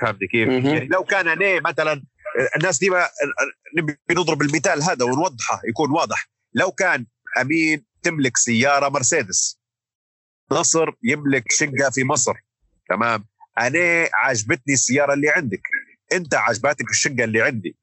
فهمت 0.00 0.24
كيف؟ 0.24 0.48
يعني 0.48 0.88
لو 0.88 1.04
كان 1.04 1.28
أنا 1.28 1.60
مثلا 1.60 2.02
الناس 2.56 2.78
دي 2.78 2.90
نبي 3.76 3.98
نضرب 4.10 4.42
المثال 4.42 4.82
هذا 4.82 5.04
ونوضحه 5.04 5.60
يكون 5.64 5.90
واضح. 5.90 6.30
لو 6.54 6.72
كان 6.72 7.06
أمين 7.40 7.86
تملك 8.02 8.36
سيارة 8.36 8.88
مرسيدس 8.88 9.60
نصر 10.52 10.90
يملك 11.02 11.52
شقة 11.52 11.90
في 11.90 12.04
مصر 12.04 12.34
تمام؟ 12.88 13.24
أنا 13.58 14.08
عجبتني 14.14 14.74
السيارة 14.74 15.12
اللي 15.14 15.30
عندك. 15.30 15.62
أنت 16.12 16.34
عجبتك 16.34 16.90
الشقة 16.90 17.24
اللي 17.24 17.42
عندي. 17.42 17.76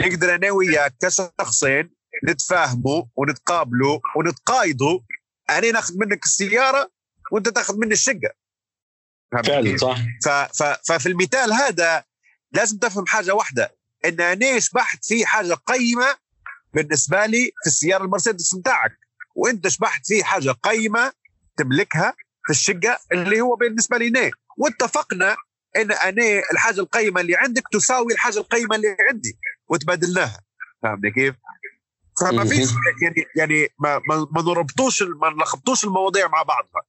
نقدر 0.00 0.34
أنا 0.34 0.50
وياك 0.50 0.94
كشخصين 1.02 1.94
نتفاهموا 2.28 3.04
ونتقابلوا 3.16 4.00
ونتقايضوا 4.16 5.00
أنا 5.50 5.70
ناخذ 5.70 5.94
منك 5.98 6.24
السيارة 6.24 6.90
وأنت 7.32 7.48
تاخذ 7.48 7.78
مني 7.78 7.92
الشقة. 7.92 8.32
فعلا 9.44 9.76
صح. 9.76 9.98
ف 10.24 10.28
ف 10.28 10.62
ففي 10.62 11.06
المثال 11.06 11.52
هذا 11.52 12.04
لازم 12.52 12.78
تفهم 12.78 13.06
حاجة 13.06 13.34
واحدة. 13.34 13.76
إن 14.04 14.20
أنا 14.20 14.58
شبحت 14.58 15.04
في 15.04 15.26
حاجة 15.26 15.54
قيمة 15.54 16.16
بالنسبة 16.74 17.26
لي 17.26 17.52
في 17.62 17.66
السيارة 17.66 18.04
المرسيدس 18.04 18.54
بتاعك. 18.54 18.98
وأنت 19.34 19.68
شبحت 19.68 20.06
في 20.06 20.24
حاجة 20.24 20.50
قيمة 20.50 21.12
تملكها 21.56 22.14
في 22.46 22.50
الشقة 22.50 22.98
اللي 23.12 23.40
هو 23.40 23.56
بالنسبة 23.56 23.98
لي 23.98 24.10
نيه 24.10 24.30
واتفقنا 24.56 25.36
إن 25.76 25.92
أنا 25.92 26.42
الحاجة 26.52 26.80
القيمة 26.80 27.20
اللي 27.20 27.36
عندك 27.36 27.62
تساوي 27.72 28.12
الحاجة 28.12 28.38
القيمة 28.38 28.76
اللي 28.76 28.96
عندي 29.10 29.38
وتبادلناها. 29.68 30.40
فهمت 30.82 31.06
كيف؟ 31.14 31.34
فما 32.20 32.44
فيش 32.44 32.68
يعني 33.02 33.24
يعني 33.36 33.68
ما 33.78 34.00
ما, 34.08 34.26
ما 34.30 34.42
نربطوش 34.42 35.02
ما 35.02 35.30
نلخبطوش 35.30 35.84
المواضيع 35.84 36.28
مع 36.28 36.42
بعضها. 36.42 36.82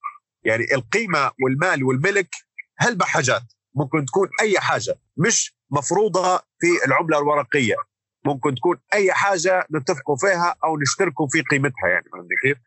يعني 0.43 0.73
القيمة 0.73 1.31
والمال 1.43 1.83
والملك 1.83 2.29
هلبة 2.77 3.05
حاجات 3.05 3.43
ممكن 3.75 4.05
تكون 4.05 4.29
أي 4.41 4.59
حاجة 4.59 4.99
مش 5.17 5.55
مفروضة 5.73 6.37
في 6.37 6.85
العملة 6.87 7.17
الورقية. 7.19 7.75
ممكن 8.25 8.55
تكون 8.55 8.77
أي 8.93 9.13
حاجة 9.13 9.67
نتفقوا 9.75 10.15
فيها 10.17 10.55
أو 10.63 10.77
نشتركوا 10.77 11.27
في 11.27 11.41
قيمتها 11.41 11.87
يعني 11.89 12.05
فهمت 12.13 12.27
كيف؟ 12.43 12.57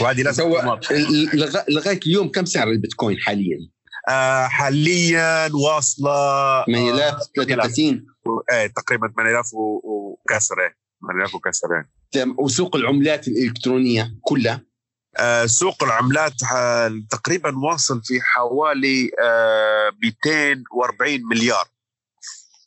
وهذه 0.00 0.22
لازم 0.22 0.50
لغاية 1.68 2.00
اليوم 2.06 2.28
كم 2.28 2.44
سعر 2.44 2.68
البيتكوين 2.68 3.18
حاليا؟ 3.18 3.58
آه 4.08 4.46
حاليا 4.46 5.50
واصلة 5.54 6.64
8033 6.64 8.06
إيه 8.52 8.66
تقريبا 8.66 9.08
8000 9.08 9.46
وكسر 9.54 10.56
8000 11.00 11.34
وكسر 11.34 11.84
وسوق 12.38 12.76
العملات 12.76 13.28
الإلكترونية 13.28 14.14
كلها؟ 14.22 14.54
آه 14.54 14.71
سوق 15.46 15.84
العملات 15.84 16.32
تقريبا 17.10 17.58
واصل 17.58 18.02
في 18.04 18.20
حوالي 18.20 19.10
آه 19.22 19.92
240 20.02 21.20
مليار. 21.30 21.68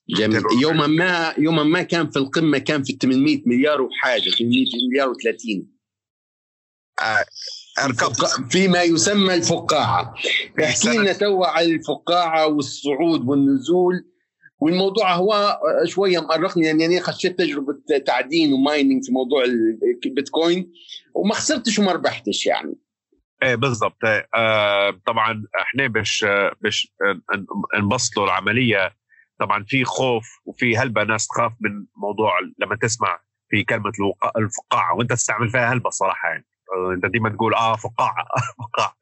جميل. 0.09 0.43
يوما 0.61 0.88
ما 0.88 1.34
يوما 1.38 1.63
ما 1.63 1.81
كان 1.81 2.09
في 2.11 2.19
القمة 2.19 2.57
كان 2.57 2.84
في 2.84 2.97
800 3.01 3.41
مليار 3.45 3.81
وحاجة 3.81 4.30
800 4.30 4.65
مليار 4.89 5.13
و30 5.13 5.63
آه 7.01 7.26
فيما 8.49 8.81
يسمى 8.84 9.34
الفقاعة. 9.34 10.13
احكي 10.63 10.97
لنا 10.97 11.13
توا 11.13 11.47
على 11.47 11.76
الفقاعة 11.76 12.47
والصعود 12.47 13.27
والنزول. 13.27 14.05
والموضوع 14.60 15.14
هو 15.14 15.60
شوية 15.86 16.19
مقرقني 16.19 16.64
لاني 16.64 16.84
يعني 16.84 16.99
خشيت 16.99 17.40
تجربة 17.40 17.73
تعدين 18.06 18.53
ومايننج 18.53 19.06
في 19.06 19.11
موضوع 19.11 19.44
البيتكوين 20.06 20.72
وما 21.14 21.34
خسرتش 21.34 21.80
وما 21.80 21.91
ربحتش 21.91 22.45
يعني 22.45 22.76
إيه 23.44 23.56
بالضبط 23.56 24.06
إيه. 24.06 24.30
آه 24.36 24.99
طبعا 25.06 25.44
إحنا 25.61 25.88
باش 25.88 26.26
باش 26.61 26.94
نبسطوا 27.77 28.26
العملية 28.26 28.95
طبعا 29.40 29.64
في 29.68 29.84
خوف 29.86 30.26
وفي 30.45 30.77
هلبة 30.77 31.03
ناس 31.03 31.27
تخاف 31.27 31.52
من 31.60 31.86
موضوع 31.95 32.40
لما 32.60 32.76
تسمع 32.76 33.19
في 33.49 33.64
كلمة 33.64 33.91
الفقاعة 34.38 34.95
وأنت 34.95 35.14
تستعمل 35.14 35.49
فيها 35.49 35.73
هلبة 35.73 35.90
صراحة 35.90 36.30
يعني 36.30 36.45
أنت 36.95 37.06
ديما 37.06 37.30
تقول 37.30 37.53
آه 37.53 37.76
فقاعة 37.76 38.26
فقاعة 38.60 38.95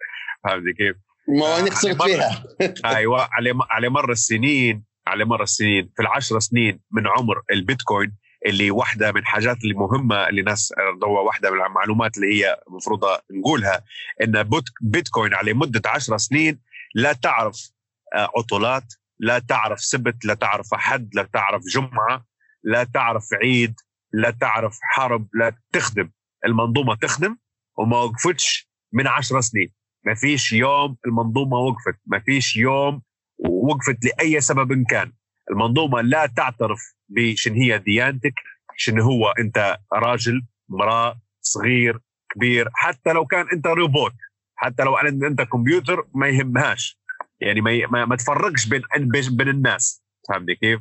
فهمت 0.44 0.76
كيف؟ 0.78 0.96
ما 1.28 1.60
أنا 1.60 1.72
خسرت 1.72 2.02
فيها 2.02 2.44
أيوه 2.86 3.28
على 3.32 3.54
على 3.70 3.90
مر 3.90 4.12
السنين 4.12 4.84
على 5.08 5.26
مر 5.26 5.44
السنين 5.44 5.90
في 5.96 6.02
العشر 6.02 6.40
سنين 6.40 6.80
من 6.92 7.08
عمر 7.08 7.42
البيتكوين 7.52 8.16
اللي 8.46 8.72
واحدة 8.72 9.12
من 9.12 9.18
الحاجات 9.18 9.64
اللي 9.64 9.74
مهمة 9.74 10.28
اللي 10.30 10.42
ناس 10.42 10.74
هو 11.04 11.26
واحدة 11.26 11.52
من 11.52 11.62
المعلومات 11.62 12.18
اللي 12.18 12.36
هي 12.36 12.58
المفروض 12.68 13.00
نقولها 13.32 13.84
إن 14.24 14.50
بيتكوين 14.82 15.34
على 15.34 15.54
مدة 15.54 15.82
عشر 15.86 16.18
سنين 16.18 16.60
لا 16.96 17.14
تعرف 17.14 17.70
آه، 18.14 18.30
عطلات 18.38 18.94
لا 19.20 19.40
تعرف 19.40 19.80
سبت 19.80 20.26
لا 20.26 20.34
تعرف 20.34 20.74
أحد 20.74 21.10
لا 21.16 21.24
تعرف 21.24 21.62
جمعة 21.74 22.26
لا 22.64 22.84
تعرف 22.84 23.24
عيد 23.34 23.76
لا 24.14 24.32
تعرف 24.32 24.78
حرب 24.82 25.28
لا 25.34 25.56
تخدم. 25.72 26.12
المنظومة 26.46 26.96
تخدم 26.96 27.38
وما 27.78 27.98
وقفتش 27.98 28.70
من 28.94 29.08
عشر 29.08 29.42
سنين. 29.42 29.74
ما 30.06 30.16
فيش 30.16 30.54
يوم 30.54 30.98
المنظومة 31.06 31.58
وقفت. 31.58 32.00
ما 32.06 32.20
فيش 32.20 32.56
يوم 32.56 33.02
وقفت 33.50 33.98
لأي 34.06 34.42
سبب 34.42 34.86
كان. 34.90 35.12
المنظومة 35.52 36.02
لا 36.02 36.26
تعترف 36.26 36.80
بشن 37.10 37.54
هي 37.54 37.78
ديانتك 37.78 38.34
شن 38.78 39.00
هو 39.00 39.30
أنت 39.30 39.78
راجل 39.94 40.42
امراه 40.72 41.22
صغير 41.42 42.00
كبير 42.36 42.70
حتى 42.74 43.14
لو 43.14 43.26
كان 43.26 43.46
أنت 43.54 43.68
روبوت 43.68 44.14
حتى 44.56 44.84
لو 44.84 44.98
أنت 44.98 45.42
كمبيوتر 45.42 46.08
ما 46.16 46.28
يهمهاش. 46.28 47.00
يعني 47.40 47.62
ما 47.62 47.88
ما, 47.92 48.06
ما 48.06 48.16
تفرقش 48.16 48.66
بين 48.66 48.82
بين 49.30 49.50
الناس. 49.50 50.04
فهمت 50.30 50.52
كيف؟ 50.52 50.80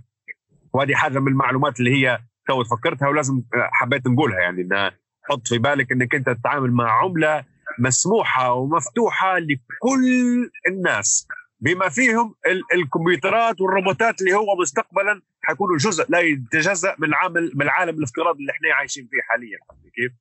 وهذه 0.72 0.94
حاجة 0.94 1.18
من 1.18 1.28
المعلومات 1.28 1.80
اللي 1.80 1.90
هي 1.90 2.18
تو 2.48 2.64
فكرتها 2.64 3.08
ولازم 3.08 3.42
حبيت 3.52 4.06
نقولها. 4.06 4.40
يعني 4.40 4.62
انها 4.62 4.90
حط 5.22 5.48
في 5.48 5.58
بالك 5.58 5.92
إنك 5.92 6.14
أنت 6.14 6.30
تتعامل 6.30 6.72
مع 6.72 6.90
عملة 7.02 7.44
مسموحة 7.78 8.52
ومفتوحة 8.52 9.38
لكل 9.38 10.50
الناس. 10.68 11.28
بما 11.62 11.88
فيهم 11.88 12.34
الكمبيوترات 12.74 13.60
والروبوتات 13.60 14.20
اللي 14.20 14.34
هو 14.34 14.56
مستقبلا 14.60 15.22
حيكونوا 15.42 15.76
جزء 15.76 16.04
لا 16.08 16.18
يتجزأ 16.18 16.96
من 16.98 17.08
العالم 17.08 17.50
من 17.54 17.62
العالم 17.62 17.98
الافتراضي 17.98 18.38
اللي 18.40 18.52
إحنا 18.52 18.74
عايشين 18.74 19.08
فيه 19.10 19.22
حاليا 19.22 19.58
كيف؟ 19.94 20.12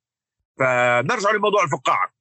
فنرجع 0.58 1.30
لموضوع 1.30 1.64
الفقاعة. 1.64 2.12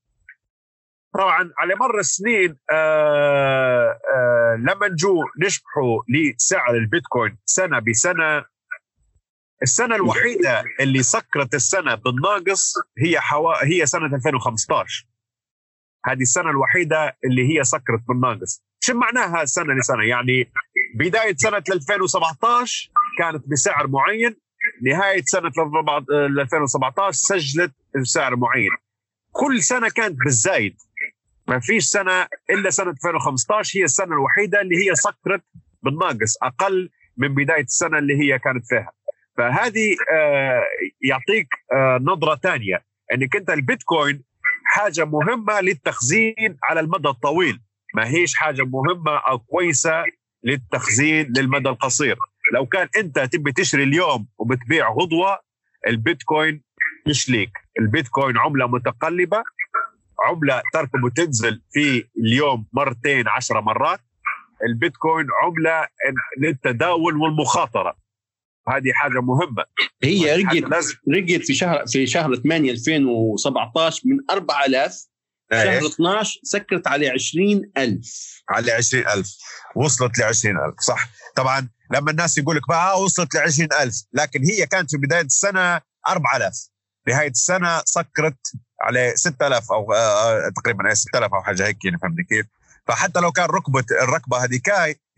طبعا 1.14 1.52
على 1.57 1.76
مر 1.76 1.99
السنين 1.99 2.57
آآ 2.72 3.99
آآ 4.15 4.57
لما 4.57 4.88
نجو 4.88 5.23
نشبحوا 5.45 6.03
لسعر 6.10 6.76
البيتكوين 6.76 7.38
سنة 7.45 7.80
بسنة 7.80 8.45
السنة 9.64 9.95
الوحيدة 9.95 10.64
اللي 10.80 11.03
سكرت 11.03 11.53
السنة 11.53 11.95
بالناقص 11.95 12.73
هي 12.98 13.19
حوا... 13.19 13.65
هي 13.65 13.85
سنة 13.85 14.06
2015 14.15 15.07
هذه 16.06 16.22
السنة 16.22 16.49
الوحيدة 16.49 17.18
اللي 17.26 17.57
هي 17.60 17.64
سكرت 17.64 18.02
بالناقص. 18.07 18.64
شو 18.84 18.94
معناها 18.94 19.45
سنه 19.45 19.74
لسنة؟ 19.74 20.03
يعني 20.03 20.52
بداية 20.95 21.36
سنة 21.36 21.64
2017 21.72 22.91
كانت 23.18 23.48
بسعر 23.48 23.88
معين 23.88 24.36
نهاية 24.82 25.22
سنة 25.26 25.52
2017 26.40 27.12
سجلت 27.12 27.74
بسعر 28.02 28.36
معين. 28.36 28.70
كل 29.32 29.62
سنة 29.62 29.90
كانت 29.90 30.18
بالزايد. 30.26 30.78
ما 31.48 31.60
فيش 31.60 31.84
سنة 31.84 32.28
إلا 32.49 32.70
سنة 32.70 32.91
2015 32.91 33.80
هي 33.80 33.84
السنة 33.84 34.14
الوحيدة 34.14 34.62
اللي 34.62 34.76
هي 34.76 34.95
سكرت 34.95 35.44
بالناقص 35.84 36.38
أقل 36.44 36.90
من 37.18 37.34
بداية 37.36 37.64
السنة 37.64 37.98
اللي 37.98 38.14
هي 38.20 38.40
كانت 38.40 38.66
فيها. 38.68 38.91
فهذه 39.38 39.95
آه 40.14 40.64
يعطيك 41.02 41.48
آه 41.74 41.99
نظرة 42.02 42.36
ثانية 42.36 42.86
إنك 43.14 43.36
أنت 43.36 43.49
البيتكوين 43.49 44.24
حاجة 44.66 45.06
مهمة 45.06 45.62
للتخزين 45.62 46.58
على 46.64 46.80
المدى 46.80 47.10
الطويل. 47.10 47.62
ما 47.95 48.07
هيش 48.07 48.35
حاجة 48.35 48.63
مهمة 48.63 49.18
أو 49.18 49.39
كويسة 49.39 50.03
للتخزين 50.43 51.34
للمدى 51.38 51.69
القصير. 51.69 52.15
لو 52.53 52.65
كان 52.65 52.88
أنت 52.97 53.19
تبي 53.19 53.51
تشتري 53.51 53.84
اليوم 53.84 54.27
وبتبيع 54.38 54.91
غدوة 54.93 55.39
البيتكوين 55.88 56.63
مش 57.07 57.30
ليك. 57.30 57.51
البيتكوين 57.80 58.38
عملة 58.38 58.68
متقلبة 58.68 59.43
عملة 60.26 60.61
تركب 60.73 61.03
وتنزل 61.03 61.61
في 61.72 62.07
اليوم 62.18 62.65
مرتين 62.73 63.27
عشرة 63.27 63.59
مرات. 63.59 63.99
البيتكوين 64.69 65.27
عملة 65.43 65.88
للتداول 66.38 67.18
والمخاطرة. 67.18 67.95
هذه 68.68 68.91
حاجة 68.93 69.22
مهمة. 69.22 69.65
هي 70.03 70.35
رجت 70.35 70.65
رجت 71.15 71.45
في 71.45 71.53
شهر 71.53 71.85
في 71.88 72.07
شهر 72.07 72.35
8 72.35 72.72
2017 72.72 74.01
من 74.05 74.18
4000 74.31 75.07
شهر 75.53 75.88
12 75.88 76.40
سكرت 76.44 76.88
على 76.88 77.10
20000 77.10 78.44
على 78.49 78.72
20000 78.72 79.38
وصلت 79.76 80.19
ل 80.19 80.23
20000 80.23 80.73
صح 80.80 81.10
طبعا 81.36 81.69
لما 81.91 82.11
الناس 82.11 82.38
يقول 82.38 82.56
لك 82.56 82.68
بقى 82.68 83.02
وصلت 83.02 83.36
ل 83.36 83.38
20000 83.38 84.03
لكن 84.14 84.44
هي 84.44 84.65
كانت 84.65 84.91
في 84.91 84.98
بداية 84.98 85.22
السنة 85.22 85.82
4000 86.07 86.53
نهاية 87.07 87.30
السنة 87.30 87.82
سكرت 87.86 88.52
على 88.82 89.14
6000 89.15 89.72
أو 89.72 89.94
آه 89.94 90.49
تقريبا 90.56 90.94
6000 90.94 91.34
أو 91.34 91.41
حاجة 91.44 91.68
هيك 91.68 91.86
يعني 91.86 91.98
فهمت 91.98 92.19
كيف؟ 92.30 92.45
فحتى 92.88 93.19
لو 93.19 93.32
كان 93.32 93.45
ركبة 93.45 93.86
الركبة 93.91 94.44
هذيك 94.44 94.69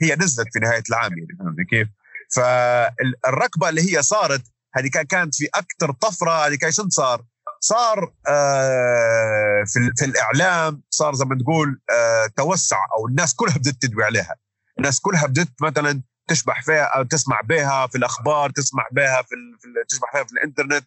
هي 0.01 0.15
نزلت 0.15 0.47
في 0.53 0.59
نهاية 0.59 0.83
العام 0.89 1.17
يعني 1.17 1.37
فهمت 1.39 1.69
كيف؟ 1.69 1.87
فالركبة 2.35 3.69
اللي 3.69 3.81
هي 3.81 4.03
صارت 4.03 4.41
هذه 4.75 4.87
كانت 4.87 5.35
في 5.35 5.47
أكثر 5.55 5.91
طفرة 5.91 6.47
هذه 6.47 6.57
شنو 6.69 6.89
صار؟ 6.89 7.25
صار 7.63 8.13
آه 8.27 9.63
في, 9.67 9.91
في 9.97 10.05
الإعلام 10.05 10.81
صار 10.89 11.13
زي 11.15 11.25
ما 11.25 11.37
تقول 11.43 11.81
آه 11.89 12.27
توسع 12.37 12.77
أو 12.97 13.07
الناس 13.07 13.35
كلها 13.35 13.57
بدأت 13.57 13.75
تدوي 13.81 14.03
عليها. 14.03 14.35
الناس 14.77 14.99
كلها 14.99 15.27
بدأت 15.27 15.47
مثلا 15.61 16.01
تشبح 16.27 16.61
فيها 16.63 16.83
أو 16.83 17.03
تسمع 17.03 17.41
بها 17.41 17.87
في 17.87 17.97
الأخبار 17.97 18.49
تسمع 18.49 18.87
بها 18.91 19.21
في, 19.21 19.35
في 19.61 19.67
تشبح 19.89 20.11
فيها 20.11 20.23
في 20.23 20.31
الإنترنت 20.31 20.85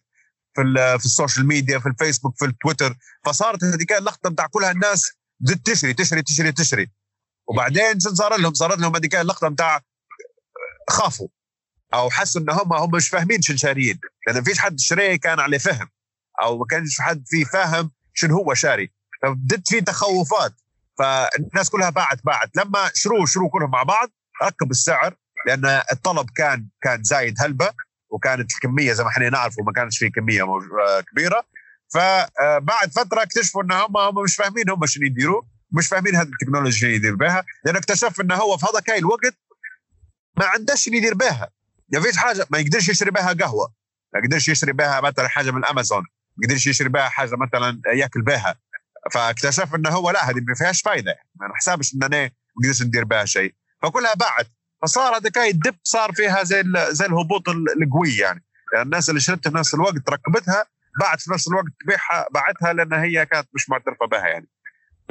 في 0.55 0.61
في 0.99 1.05
ال 1.05 1.11
social 1.11 1.47
media 1.47 1.79
في 1.79 1.85
الفيسبوك 1.89 2.37
في 2.37 2.45
التويتر. 2.45 2.95
فصارت 3.25 3.63
هذيك 3.63 3.91
اللقطة 3.93 4.29
بتاع 4.29 4.47
كلها 4.47 4.71
الناس 4.71 5.11
بدأت 5.39 5.65
تشري 5.65 5.93
تشري 5.93 6.21
تشري 6.21 6.51
تشري. 6.51 6.91
وبعدين 7.47 7.99
شو 7.99 8.13
صار 8.13 8.37
لهم؟ 8.37 8.53
صارت 8.53 8.77
لهم 8.79 8.95
هذيك 8.95 9.15
اللقطة 9.15 9.47
بتاع 9.49 9.81
خافوا 10.89 11.27
أو 11.93 12.09
حسوا 12.09 12.41
إن 12.41 12.49
هم 12.49 12.73
هم 12.73 12.91
مش 12.95 13.09
فاهمين 13.09 13.41
شو 13.41 13.55
شاريين 13.55 13.99
لأن 14.27 14.43
فيش 14.43 14.59
حد 14.59 14.79
شري 14.79 15.17
كان 15.17 15.39
عليه 15.39 15.57
فهم. 15.57 15.89
أو 16.41 16.57
ما 16.57 16.65
كانش 16.65 17.01
حد 17.01 17.23
فيه 17.27 17.45
فاهم 17.45 17.91
شنو 18.13 18.35
هو 18.35 18.53
شاري. 18.53 18.91
فبدت 19.21 19.67
في 19.67 19.81
تخوفات. 19.81 20.53
فالناس 20.97 21.69
كلها 21.69 21.89
باعت 21.89 22.19
باعت. 22.25 22.49
لما 22.55 22.91
شروا 22.93 23.25
شروا 23.25 23.49
كلهم 23.49 23.71
مع 23.71 23.83
بعض 23.83 24.09
ركب 24.43 24.71
السعر 24.71 25.15
لأن 25.47 25.81
الطلب 25.91 26.29
كان 26.35 26.67
كان 26.81 27.03
زايد 27.03 27.35
هلبة 27.39 27.71
وكانت 28.09 28.51
الكمية 28.53 28.93
زي 28.93 29.03
ما 29.03 29.09
إحنا 29.09 29.29
نعرف 29.29 29.59
وما 29.59 29.71
كانش 29.71 29.97
في 29.97 30.09
كمية 30.09 30.43
آه، 30.43 31.01
كبيرة. 31.11 31.43
فبعد 31.93 32.91
فترة 32.91 33.21
اكتشفوا 33.21 33.63
إن 33.63 33.71
هم 33.71 33.97
هم 33.97 34.23
مش 34.23 34.35
فاهمين 34.35 34.69
هم 34.69 34.85
شنو 34.85 35.05
يديروا 35.05 35.41
مش 35.71 35.87
فاهمين 35.87 36.15
هذه 36.15 36.27
التكنولوجيا 36.27 36.89
يدير 36.89 37.15
بها. 37.15 37.43
لأن 37.65 37.75
اكتشف 37.75 38.21
انه 38.21 38.35
هو 38.35 38.57
في 38.57 38.65
هذاك 38.71 38.89
الوقت 38.89 39.33
ما 40.37 40.45
عندهش 40.45 40.83
شنو 40.83 40.95
يدير 40.95 41.13
بها. 41.13 41.49
ما 41.93 42.01
فيش 42.01 42.17
حاجة 42.17 42.47
ما 42.49 42.57
يقدرش 42.57 42.89
يشتري 42.89 43.11
بها 43.11 43.33
قهوة. 43.33 43.73
ما 44.13 44.19
يقدرش 44.19 44.47
يشتري 44.47 44.73
بها 44.73 45.01
مثلا 45.01 45.27
حاجة 45.27 45.51
من 45.51 45.65
أمازون. 45.65 46.03
ما 46.37 46.43
يقدرش 46.43 46.67
يشتري 46.67 46.89
بها 46.89 47.09
حاجة 47.09 47.35
مثلا 47.35 47.81
يأكل 47.93 48.21
بها. 48.21 48.55
فاكتشف 49.11 49.75
إنه 49.75 49.89
هو 49.89 50.11
لا 50.11 50.29
هذه 50.29 50.39
ما 50.47 50.55
فيهاش 50.55 50.81
فايدة. 50.81 51.15
ما 51.35 51.47
نحسبش 51.47 51.93
إن 51.95 52.03
أنا 52.03 52.23
ما 52.23 52.31
نقدرش 52.63 52.81
ندير 52.81 53.03
بها 53.03 53.25
شيء. 53.25 53.53
فكلها 53.83 54.13
باعت 54.13 54.47
فصار 54.81 55.17
هذاك 55.17 55.37
الدب 55.37 55.75
صار 55.83 56.11
فيها 56.11 56.43
زي 56.43 56.63
زي 56.89 57.05
الهبوط 57.05 57.49
القوي 57.49 58.15
يعني. 58.15 58.43
يعني 58.73 58.85
الناس 58.85 59.09
اللي 59.09 59.19
شرتها 59.19 59.49
في 59.49 59.57
نفس 59.57 59.73
الوقت 59.73 60.09
ركبتها 60.09 60.65
باعت 60.99 61.21
في 61.21 61.31
نفس 61.31 61.47
الوقت 61.47 61.65
تبيعها 61.83 62.27
باعتها 62.31 62.73
لأن 62.73 62.93
هي 62.93 63.25
كانت 63.25 63.47
مش 63.53 63.69
معترفة 63.69 64.05
بها 64.05 64.27
يعني. 64.27 64.47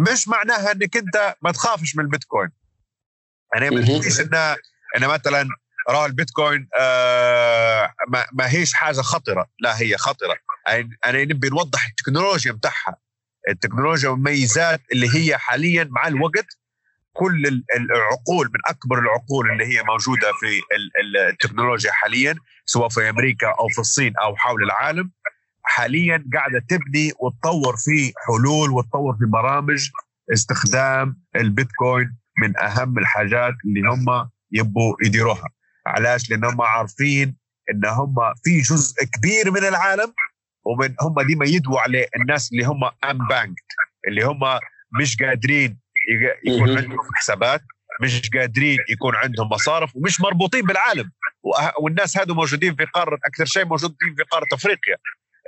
مش 0.01 0.29
معناها 0.29 0.73
إنك 0.73 0.97
أنت 0.97 1.35
ما 1.43 1.53
تخافش 1.53 1.97
من 1.97 2.05
البيتكوين. 2.05 2.51
يعني 3.55 3.71
ما 3.71 3.83
تقوليش 3.83 4.21
إن 4.21 4.35
إن 4.97 5.09
مثلا 5.09 5.49
راه 5.89 6.07
البيتكوين 6.07 6.69
آه 6.79 7.95
ما, 8.09 8.27
ما 8.33 8.53
هيش 8.53 8.75
حاجة 8.75 9.01
خطرة. 9.01 9.47
لا 9.61 9.81
هي 9.81 9.97
خطرة. 9.97 10.29
يعني 10.29 10.41
أنا 11.07 11.25
نبي 11.25 11.49
نوضح 11.49 11.87
التكنولوجيا 11.87 12.53
بتاعها. 12.53 12.97
التكنولوجيا 13.49 14.09
والميزات 14.09 14.81
اللي 14.93 15.09
هي 15.15 15.39
حاليا 15.39 15.89
مع 15.91 16.09
الوقت 16.09 16.47
كل 17.13 17.63
العقول 17.77 18.47
من 18.47 18.61
أكبر 18.67 18.99
العقول 18.99 19.51
اللي 19.51 19.65
هي 19.65 19.83
موجودة 19.83 20.33
في 20.41 20.61
التكنولوجيا 21.31 21.93
حاليا 21.93 22.35
سواء 22.67 22.89
في 22.89 23.11
أمريكا 23.11 23.47
أو 23.47 23.69
في 23.69 23.79
الصين 23.79 24.13
أو 24.17 24.37
حول 24.37 24.63
العالم 24.63 25.11
حاليا 25.63 26.25
قاعدة 26.35 26.63
تبني 26.69 27.13
وتطور 27.21 27.77
في 27.77 28.13
حلول 28.27 28.71
وتطور 28.71 29.17
في 29.19 29.27
برامج 29.27 29.91
استخدام 30.33 31.23
البيتكوين 31.37 32.17
من 32.43 32.59
أهم 32.61 32.99
الحاجات 32.99 33.55
اللي 33.65 33.89
هم 33.89 34.31
يبوا 34.53 34.97
يديروها. 35.05 35.49
علاش؟ 35.87 36.31
لأن 36.31 36.45
هم 36.45 36.63
عارفين 36.63 37.37
إن 37.71 37.85
هم 37.87 38.15
في 38.45 38.61
جزء 38.61 39.05
كبير 39.05 39.51
من 39.51 39.65
العالم 39.65 40.13
ومن 40.67 40.95
هم 41.01 41.27
ديما 41.27 41.47
يدوا 41.47 41.81
على 41.81 42.07
الناس 42.17 42.53
اللي 42.53 42.65
هم 42.65 42.85
ام 42.85 43.27
بانك 43.29 43.57
اللي 44.09 44.23
هم 44.25 44.41
مش 45.01 45.17
قادرين 45.23 45.79
يكون 46.45 46.79
عندهم 46.79 46.99
حسابات 47.15 47.63
مش 48.03 48.31
قادرين 48.31 48.79
يكون 48.89 49.17
عندهم 49.17 49.49
مصارف 49.49 49.97
ومش 49.97 50.21
مربوطين 50.21 50.63
بالعالم. 50.63 51.11
والناس 51.81 52.19
هذو 52.19 52.35
موجودين 52.35 52.75
في 52.75 52.85
قارة 52.85 53.19
أكثر 53.25 53.45
شيء 53.45 53.65
موجودين 53.65 54.15
في 54.17 54.23
قارة 54.31 54.47
أفريقيا. 54.53 54.97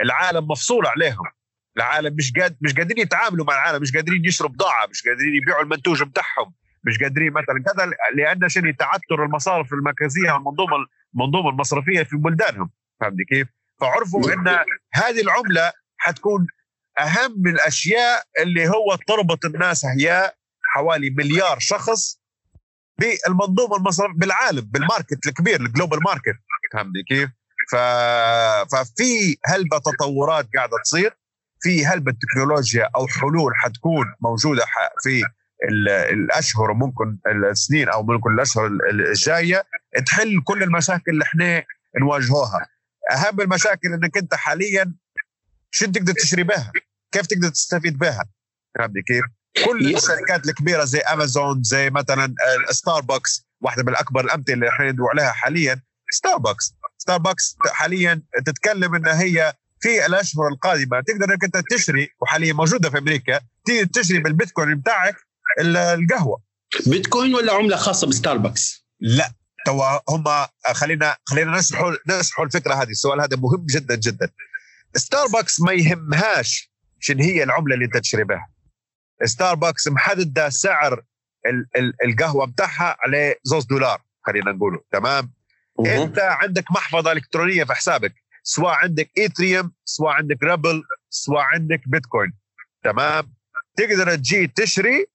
العالم 0.03 0.49
مفصول 0.49 0.87
عليهم. 0.87 1.25
العالم 1.77 2.15
مش 2.17 2.33
قاد 2.33 2.57
مش 2.61 2.75
قادرين 2.75 2.99
يتعاملوا 2.99 3.47
مع 3.47 3.55
العالم 3.55 3.83
مش 3.83 3.93
قادرين 3.93 4.25
يشروا 4.25 4.51
بضاعه 4.51 4.87
مش 4.87 5.03
قادرين 5.03 5.35
يبيعوا 5.35 5.63
المنتوج 5.63 6.03
بتاعهم 6.03 6.55
مش 6.85 6.99
قادرين 6.99 7.33
مثلا 7.33 7.63
كذا 7.67 7.91
لأن 8.15 8.49
شنو؟ 8.49 8.73
تعثر 8.73 9.25
المصارف 9.25 9.73
المركزية 9.73 10.33
والمنظومه 10.33 10.77
المنظومة 11.15 11.51
المصرفية 11.51 12.03
في 12.03 12.17
بلدانهم. 12.17 12.71
فهمتني 13.01 13.25
كيف؟ 13.25 13.49
فعرفوا 13.81 14.33
إن 14.33 14.49
هذه 14.95 15.21
العملة 15.21 15.73
حتكون 15.97 16.47
أهم 17.01 17.35
من 17.37 17.51
الأشياء 17.51 18.25
اللي 18.39 18.69
هو 18.69 18.97
تربط 19.07 19.45
الناس 19.45 19.85
هي 19.85 20.33
حوالي 20.65 21.11
مليار 21.11 21.59
شخص 21.59 22.21
بالمنظومة 22.99 23.77
المصرف 23.77 24.11
بالعالم 24.17 24.61
بال 24.61 24.77
market 24.77 25.27
الكبير 25.27 25.61
ال 25.61 25.67
global 25.67 26.03
market. 26.03 26.37
فهمتني 26.73 27.03
كيف؟ 27.09 27.31
ف... 27.73 27.77
ففي 28.77 29.37
هلبة 29.47 29.79
تطورات 29.79 30.49
قاعدة 30.57 30.77
تصير. 30.85 31.19
في 31.61 31.87
هلبة 31.87 32.13
تكنولوجيا 32.13 32.91
أو 32.97 33.07
حلول 33.07 33.53
حتكون 33.57 34.07
موجودة 34.21 34.65
في 35.03 35.23
الأشهر 36.13 36.71
وممكن 36.71 37.19
السنين 37.51 37.89
أو 37.89 38.03
ممكن 38.03 38.31
الأشهر 38.35 38.67
الجاية. 38.91 39.65
تحل 40.07 40.43
كل 40.45 40.63
المشاكل 40.63 41.11
اللي 41.13 41.25
إحنا 41.25 41.65
نواجهوها. 42.01 42.67
أهم 43.13 43.41
المشاكل 43.41 43.93
أنك 43.93 44.17
أنت 44.17 44.35
حاليا 44.35 44.95
شو 45.71 45.87
تقدر 45.87 46.13
تشتري 46.13 46.43
بها؟ 46.43 46.73
كيف 47.13 47.27
تقدر 47.27 47.49
تستفيد 47.49 47.99
بها؟ 47.99 48.25
فهمتني 48.79 49.03
كيف؟ 49.03 49.25
كل 49.65 49.97
الشركات 49.97 50.47
الكبيرة 50.49 50.85
زي 50.85 50.99
امازون 50.99 51.63
زي 51.63 51.91
مثلا 51.91 52.35
ستاربكس 52.71 53.47
واحدة 53.61 53.83
من 53.83 53.89
الأكبر 53.89 54.21
الأمثلة 54.25 54.55
اللي 54.55 54.69
إحنا 54.69 54.91
ندعو 54.93 55.09
عليها 55.09 55.33
حاليا 55.33 55.83
ستاربكس 56.11 56.75
ستاربكس 56.99 57.57
حاليا 57.67 58.23
تتكلم 58.47 58.95
ان 58.95 59.07
هي 59.09 59.55
في 59.81 60.07
الأشهر 60.07 60.49
القادمة. 60.49 61.01
تقدر 61.01 61.33
إنك 61.33 61.45
أنت 61.45 61.63
تشتري 61.71 62.09
وحاليا 62.23 62.53
موجودة 62.53 62.91
في 62.91 62.99
أمريكا 62.99 63.41
تشتري 63.93 64.19
بالبيتكوين 64.19 64.75
بتاعك 64.75 65.17
القهوة. 65.61 66.43
بيتكوين 66.87 67.35
ولا 67.35 67.53
عملة 67.53 67.77
خاصة 67.77 68.07
بستاربكس؟ 68.07 68.87
لا. 69.01 69.33
توا 69.69 69.99
هم 70.09 70.25
خلينا 70.73 71.17
خلينا 71.25 71.59
نشرحوا 71.59 71.93
نشرحوا 72.09 72.45
الفكرة 72.45 72.75
هذه. 72.75 72.91
السؤال 72.91 73.21
هذا 73.21 73.37
مهم 73.37 73.67
جدا 73.67 73.95
جدا. 73.95 74.31
ستاربكس 74.97 75.61
ما 75.61 75.73
يهمهاش 75.73 76.71
شنو 77.01 77.25
هي 77.25 77.43
العملة 77.43 77.75
اللي 77.75 77.85
انت 77.85 77.97
تشتري 77.97 78.25
بها 78.25 78.49
ستاربكس 79.25 79.89
محددة 79.89 80.49
سعر 80.49 81.03
القهوة 82.05 82.47
بتاعها 82.47 82.97
عليه 83.01 83.39
زوز 83.45 83.65
دولار 83.65 84.03
خلينا 84.23 84.53
نقوله. 84.53 84.81
تمام؟ 84.93 85.33
انت 85.87 86.19
عندك 86.19 86.71
محفظة 86.71 87.13
إلكترونية 87.13 87.65
في 87.65 87.75
حسابك 87.75 88.15
سواء 88.43 88.75
عندك 88.75 89.11
ايثريوم 89.19 89.73
سواء 89.85 90.13
عندك 90.13 90.43
ريبل 90.43 90.83
سواء 91.11 91.43
عندك 91.43 91.81
بيتكوين 91.87 92.33
تمام؟ 92.85 93.35
تقدر 93.77 94.15
تجي 94.15 94.47
تشتري 94.47 95.07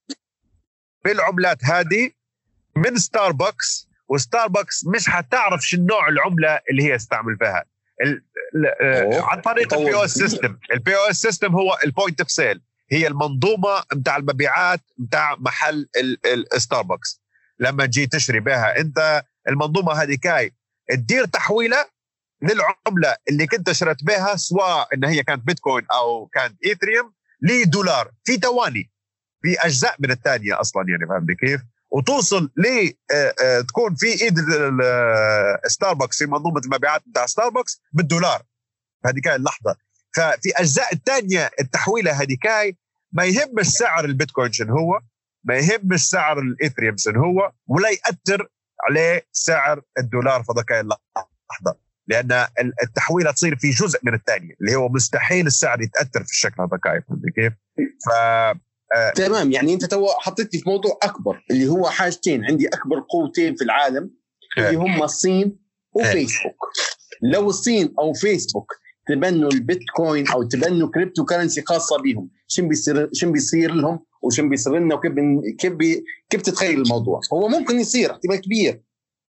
بالعملات 1.05 1.65
هذه 1.65 2.11
من 2.75 2.97
ستاربكس 2.97 3.92
وستاربكس 4.09 4.85
مش 4.95 5.09
حتعرف 5.09 5.61
شو 5.61 5.77
نوع 5.77 6.07
العملة 6.09 6.59
اللي 6.71 6.83
هي 6.83 6.97
تستعمل 6.97 7.37
فيها. 7.37 7.65
آه، 8.81 9.21
عن 9.21 9.41
طريق 9.41 9.73
ال 9.73 9.79
POS 9.79 9.95
system 9.95 10.57
ال 10.73 10.79
POS 10.79 10.95
system 10.95 11.51
هو 11.55 11.77
ال 11.85 11.91
point 11.91 12.21
of 12.21 12.31
sale 12.31 12.61
هي 12.91 13.07
المنظومة 13.07 13.83
بتاع 13.93 14.17
المبيعات 14.17 14.79
بتاع 14.97 15.35
محل 15.35 15.89
الستاربكس 16.55 17.21
لما 17.59 17.85
تجي 17.85 18.05
تشتري 18.07 18.39
بها 18.39 18.79
أنت 18.79 19.23
المنظومة 19.47 19.93
هذاكاي. 19.93 20.53
تدير 20.91 21.25
تحويلة 21.25 21.85
للعملة 22.41 23.15
اللي 23.29 23.47
كنت 23.47 23.71
شريت 23.71 24.03
بها 24.03 24.35
سواء 24.35 24.87
إن 24.93 25.05
هي 25.05 25.23
كانت 25.23 25.45
بيتكوين 25.47 25.85
أو 25.93 26.25
كانت 26.27 26.57
إيثريوم 26.65 27.13
لدولار. 27.41 28.11
في 28.23 28.37
ثواني 28.37 28.91
في 29.41 29.55
أجزاء 29.59 29.95
من 29.99 30.11
الثانية 30.11 30.61
أصلا 30.61 30.83
يعني 30.89 31.07
فهمت 31.09 31.31
كيف؟ 31.39 31.61
وتوصل 31.93 32.51
ل 32.57 32.65
آه، 33.11 33.33
آه، 33.43 33.61
تكون 33.61 33.95
في 33.95 34.07
إيد 34.07 34.39
ستاربكس 35.67 36.17
في 36.17 36.25
منظومة 36.25 36.61
المبيعات 36.65 37.01
بتاع 37.07 37.25
ستاربكس 37.25 37.81
بالدولار. 37.91 38.43
هذاكاي 39.05 39.35
اللحظة. 39.35 39.75
ففي 40.15 40.51
أجزاء 40.55 40.93
الثانية 40.93 41.51
التحويلة 41.59 42.11
هذاكاي 42.11 42.77
ما 43.11 43.23
يهمش 43.23 43.65
سعر 43.67 44.05
البيتكوين 44.05 44.51
شنو 44.51 44.77
هو 44.77 44.99
ما 45.43 45.55
يهمش 45.55 46.09
سعر 46.09 46.39
الإيثريوم 46.39 46.97
شنو 46.97 47.23
هو 47.23 47.51
ولا 47.67 47.89
يأثر 47.89 48.47
عليه 48.89 49.27
سعر 49.31 49.81
الدولار 49.97 50.43
في 50.43 50.53
ذاك 50.57 50.71
اللحظة. 50.71 51.83
لأن 52.07 52.47
التحويلة 52.83 53.31
تصير 53.31 53.55
في 53.55 53.69
جزء 53.69 53.99
من 54.03 54.13
الثانية 54.13 54.53
اللي 54.61 54.75
هو 54.75 54.89
مستحيل 54.89 55.47
السعر 55.47 55.81
يتأثر 55.81 56.23
في 56.23 56.31
الشكل 56.31 56.61
هذا 56.61 56.79
كيف؟ 57.35 57.53
ف 57.77 58.09
آه 58.95 59.09
تمام 59.09 59.51
يعني 59.51 59.73
انت 59.73 59.85
تو 59.85 60.07
حطيتني 60.07 60.61
في 60.61 60.69
موضوع 60.69 60.99
أكبر 61.03 61.43
اللي 61.51 61.67
هو 61.67 61.89
حاجتين 61.89 62.45
عندي 62.45 62.67
أكبر 62.67 63.03
قوتين 63.09 63.55
في 63.55 63.63
العالم 63.63 64.09
اللي 64.57 64.69
إيه. 64.69 64.77
هم 64.77 65.03
الصين 65.03 65.59
وفيسبوك. 65.93 66.55
إيه. 67.23 67.29
لو 67.31 67.49
الصين 67.49 67.93
أو 67.99 68.13
فيسبوك 68.13 68.73
تبنوا 69.07 69.51
البيتكوين 69.51 70.27
أو 70.27 70.43
تبنوا 70.43 70.89
cryptocurrency 70.93 71.61
خاصة 71.61 71.97
بهم 71.97 72.29
شو 72.47 72.67
بيصير 72.67 73.09
شو 73.13 73.31
بيصير 73.31 73.71
لهم 73.71 74.05
وشو 74.21 74.49
بيصير 74.49 74.79
لنا 74.79 74.95
وكيف 74.95 75.13
كيف 75.59 75.73
بي 75.73 76.03
كيف 76.29 76.41
تتخيل 76.41 76.81
الموضوع؟ 76.81 77.19
هو 77.33 77.47
ممكن 77.47 77.79
يصير 77.79 78.11
احتمال 78.11 78.41
كبير. 78.41 78.81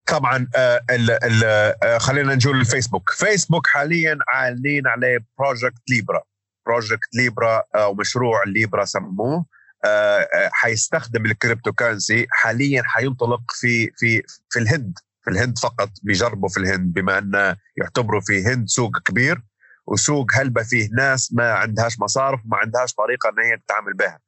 طبعا 0.07 0.49
آه 0.57 0.81
ال 0.91 1.11
ال 1.11 1.45
آه 1.83 1.99
خلينا 1.99 2.35
نقول 2.35 2.61
الفيسبوك. 2.61 3.11
فيسبوك 3.11 3.67
حاليا 3.67 4.19
عاملين 4.29 4.87
عليه 4.87 5.19
project 5.39 5.83
ليبرا 5.91 6.23
project 6.67 7.15
ليبرا 7.15 7.63
أو 7.75 7.95
مشروع 7.95 8.43
ليبرا 8.47 8.85
سموه 8.85 9.47
آه, 9.85 10.29
آه، 10.35 10.51
حيستخدم 10.53 11.27
ال 11.27 11.73
cryptocurrency 11.73 12.27
حاليا 12.31 12.83
حينطلق 12.85 13.43
في 13.53 13.91
في 13.97 14.23
في 14.51 14.59
الهند 14.59 14.99
في 15.25 15.31
الهند 15.31 15.59
فقط 15.59 15.91
بيجربوا 16.03 16.49
في 16.49 16.61
الهند 16.61 16.95
بما 16.95 17.19
أن 17.19 17.57
يعتبروا 17.77 18.21
في 18.21 18.45
هند 18.45 18.69
سوق 18.69 18.99
كبير 18.99 19.43
وسوق 19.87 20.27
هلبة 20.35 20.63
فيه 20.63 20.89
ناس 20.97 21.33
ما 21.33 21.53
عندهاش 21.53 22.01
مصارف 22.01 22.41
وما 22.45 22.57
عندهاش 22.57 22.95
طريقة 22.95 23.29
إن 23.29 23.45
هي 23.45 23.57
تتعامل 23.57 23.95
بها. 23.95 24.21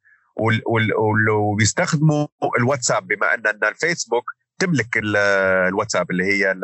وبيستخدموا 1.38 2.26
الواتساب 2.58 3.06
بما 3.06 3.34
أن 3.34 3.64
الفيسبوك 3.64 4.24
تملك 4.58 4.88
الواتساب 4.96 6.10
اللي 6.10 6.24
هي 6.24 6.54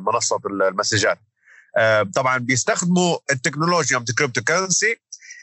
منصه 0.00 0.40
ال 0.46 0.53
messages. 0.53 1.18
آه، 1.18 1.33
طبعا 2.14 2.38
بيستخدموا 2.38 3.18
التكنولوجيا 3.30 3.98
من 3.98 4.04
ال 4.08 4.42
cryptocurrency 4.42 4.96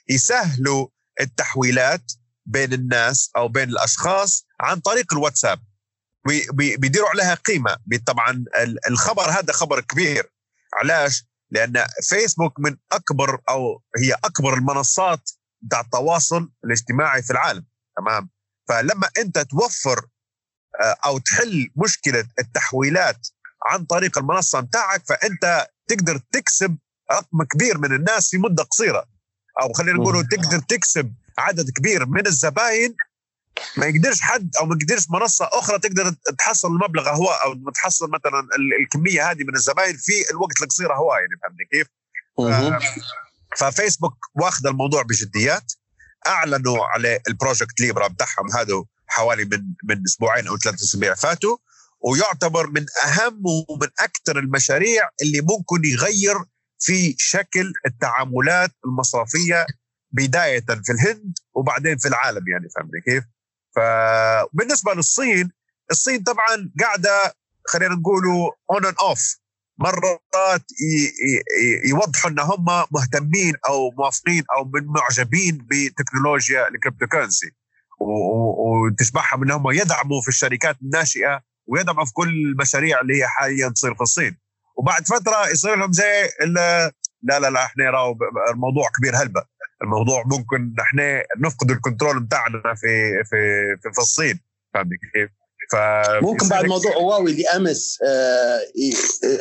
يسهلوا 0.10 0.88
التحويلات 1.22 2.12
بين 2.46 2.74
الناس 2.74 3.32
أو 3.38 3.48
بين 3.48 3.70
الأشخاص 3.70 4.46
عن 4.60 4.80
طريق 4.80 5.14
الواتساب. 5.14 5.60
بيديروا 6.54 7.10
عليها 7.10 7.34
قيمة. 7.34 7.78
طبعا 8.06 8.46
الخبر 8.90 9.30
هذا 9.30 9.54
خبر 9.54 9.82
كبير. 9.82 10.32
علاش؟ 10.74 11.26
لأن 11.52 11.86
فيسبوك 12.10 12.60
من 12.60 12.78
أكبر 12.92 13.42
أو 13.50 13.84
هي 13.98 14.14
أكبر 14.14 14.54
المنصات 14.54 15.30
بتاع 15.62 15.80
التواصل 15.80 16.52
الاجتماعي 16.66 17.22
في 17.24 17.32
العالم. 17.32 17.66
تمام؟ 17.98 18.30
فلما 18.68 19.10
أنت 19.18 19.40
توفر 19.40 20.08
آه، 20.82 20.98
أو 21.06 21.18
تحل 21.18 21.70
مشكلة 21.76 22.28
التحويلات 22.40 23.28
عن 23.66 23.86
طريق 23.86 24.18
المنصة 24.18 24.60
بتاعك 24.60 25.04
فأنت 25.06 25.68
تقدر 25.92 26.18
تكسب 26.32 26.78
رقم 27.12 27.44
كبير 27.44 27.78
من 27.78 27.96
الناس 27.96 28.30
في 28.30 28.38
مدة 28.38 28.64
قصيرة. 28.64 29.06
أو 29.62 29.74
خلينا 29.74 29.98
نقول 29.98 30.28
تقدر 30.28 30.60
تكسب 30.60 31.14
عدد 31.38 31.70
كبير 31.70 32.06
من 32.06 32.28
الزباين. 32.28 32.96
ما 33.78 33.86
يقدرش 33.86 34.22
حد 34.22 34.52
أو 34.60 34.66
ما 34.66 34.78
يقدرش 34.82 35.06
منصة 35.10 35.50
أخرى 35.54 35.80
تقدر 35.80 36.16
تحصل 36.40 36.68
المبلغ 36.68 37.10
هو 37.10 37.28
أو 37.28 37.70
تحصل 37.76 38.10
مثلا 38.10 38.48
الكمية 38.82 39.32
هذه 39.32 39.44
من 39.44 39.56
الزباين 39.56 39.98
في 39.98 40.32
الوقت 40.32 40.62
القصير 40.62 40.94
هو 40.94 41.14
يعني 41.14 41.28
فهمتني 41.44 41.66
كيف؟ 41.72 41.88
ففيسبوك 43.58 44.18
واخذ 44.36 44.68
الموضوع 44.68 45.02
بجديات. 45.02 45.74
أعلنوا 46.28 46.86
على 46.86 47.20
ال 47.28 47.34
project 47.34 47.82
ليبرا 47.82 48.08
بتاعهم 48.08 48.52
هذا 48.58 48.84
حوالي 49.08 49.46
من 49.46 49.62
من 49.84 50.04
أسبوعين 50.06 50.48
أو 50.48 50.58
ثلاثة 50.58 50.84
أسابيع 50.84 51.14
فاتوا. 51.14 51.58
ويعتبر 52.02 52.68
من 52.68 52.86
أهم 53.06 53.42
ومن 53.70 53.88
أكثر 54.00 54.40
المشاريع 54.40 55.10
اللي 55.22 55.42
ممكن 55.42 55.86
يغير 55.86 56.36
في 56.80 57.16
شكل 57.18 57.74
التعاملات 57.86 58.72
المصرفية 58.86 59.66
بداية 60.12 60.66
في 60.84 60.92
الهند 60.92 61.34
وبعدين 61.54 61.98
في 61.98 62.08
العالم 62.08 62.48
يعني 62.48 62.70
فهمتني 62.76 63.02
كيف؟ 63.02 63.24
فبالنسبه 63.76 64.94
للصين 64.94 65.52
الصين 65.92 66.24
طبعا 66.24 66.72
قاعدة 66.80 67.36
خلينا 67.68 67.96
نقولوا 67.96 68.52
on 68.72 68.86
and 68.86 68.96
off 69.02 69.38
مرات 69.78 70.66
يوضحوا 71.86 72.30
إن 72.32 72.40
هم 72.40 72.66
مهتمين 72.92 73.54
أو 73.70 73.92
موافقين 73.92 74.44
أو 74.58 74.66
من 74.66 74.86
معجبين 74.86 75.68
بتكنولوجيا 75.72 76.68
ال 76.68 77.08
cryptocurrency 77.08 77.52
وتشبحهم 78.00 79.44
إن 79.44 79.52
هم 79.52 79.72
يدعموا 79.72 80.22
في 80.22 80.28
الشركات 80.28 80.82
الناشئة 80.82 81.42
في 82.06 82.14
كل 82.14 82.30
المشاريع 82.30 83.02
اللي 83.02 83.20
هي 83.20 83.28
حاليا 83.28 83.70
تصير 83.70 83.96
في 83.96 84.02
الصين. 84.02 84.38
وبعد 84.78 85.08
فترة 85.08 85.50
يصير 85.50 85.76
لهم 85.76 85.92
زي 85.92 86.30
لا 87.24 87.40
لا 87.40 87.50
لا 87.50 87.66
إحنا 87.66 87.84
الموضوع 88.52 88.90
كبير 88.98 89.16
هلبة. 89.16 89.44
الموضوع 89.84 90.24
ممكن 90.26 90.76
إحنا 90.80 91.24
نفقد 91.38 91.72
ال 91.72 91.78
control 91.78 92.24
بتاعنا 92.24 92.74
في 92.76 93.24
في 93.30 93.38
في, 93.84 93.92
في 93.94 94.00
الصين. 94.00 94.40
فهمت 94.74 94.90
كيف؟ 95.14 95.30
ممكن 96.22 96.50
بعد 96.50 96.66
موضوع 96.66 96.94
هواوي 96.94 97.32
اللي 97.32 97.48
أمس 97.48 98.00
آه 98.08 98.60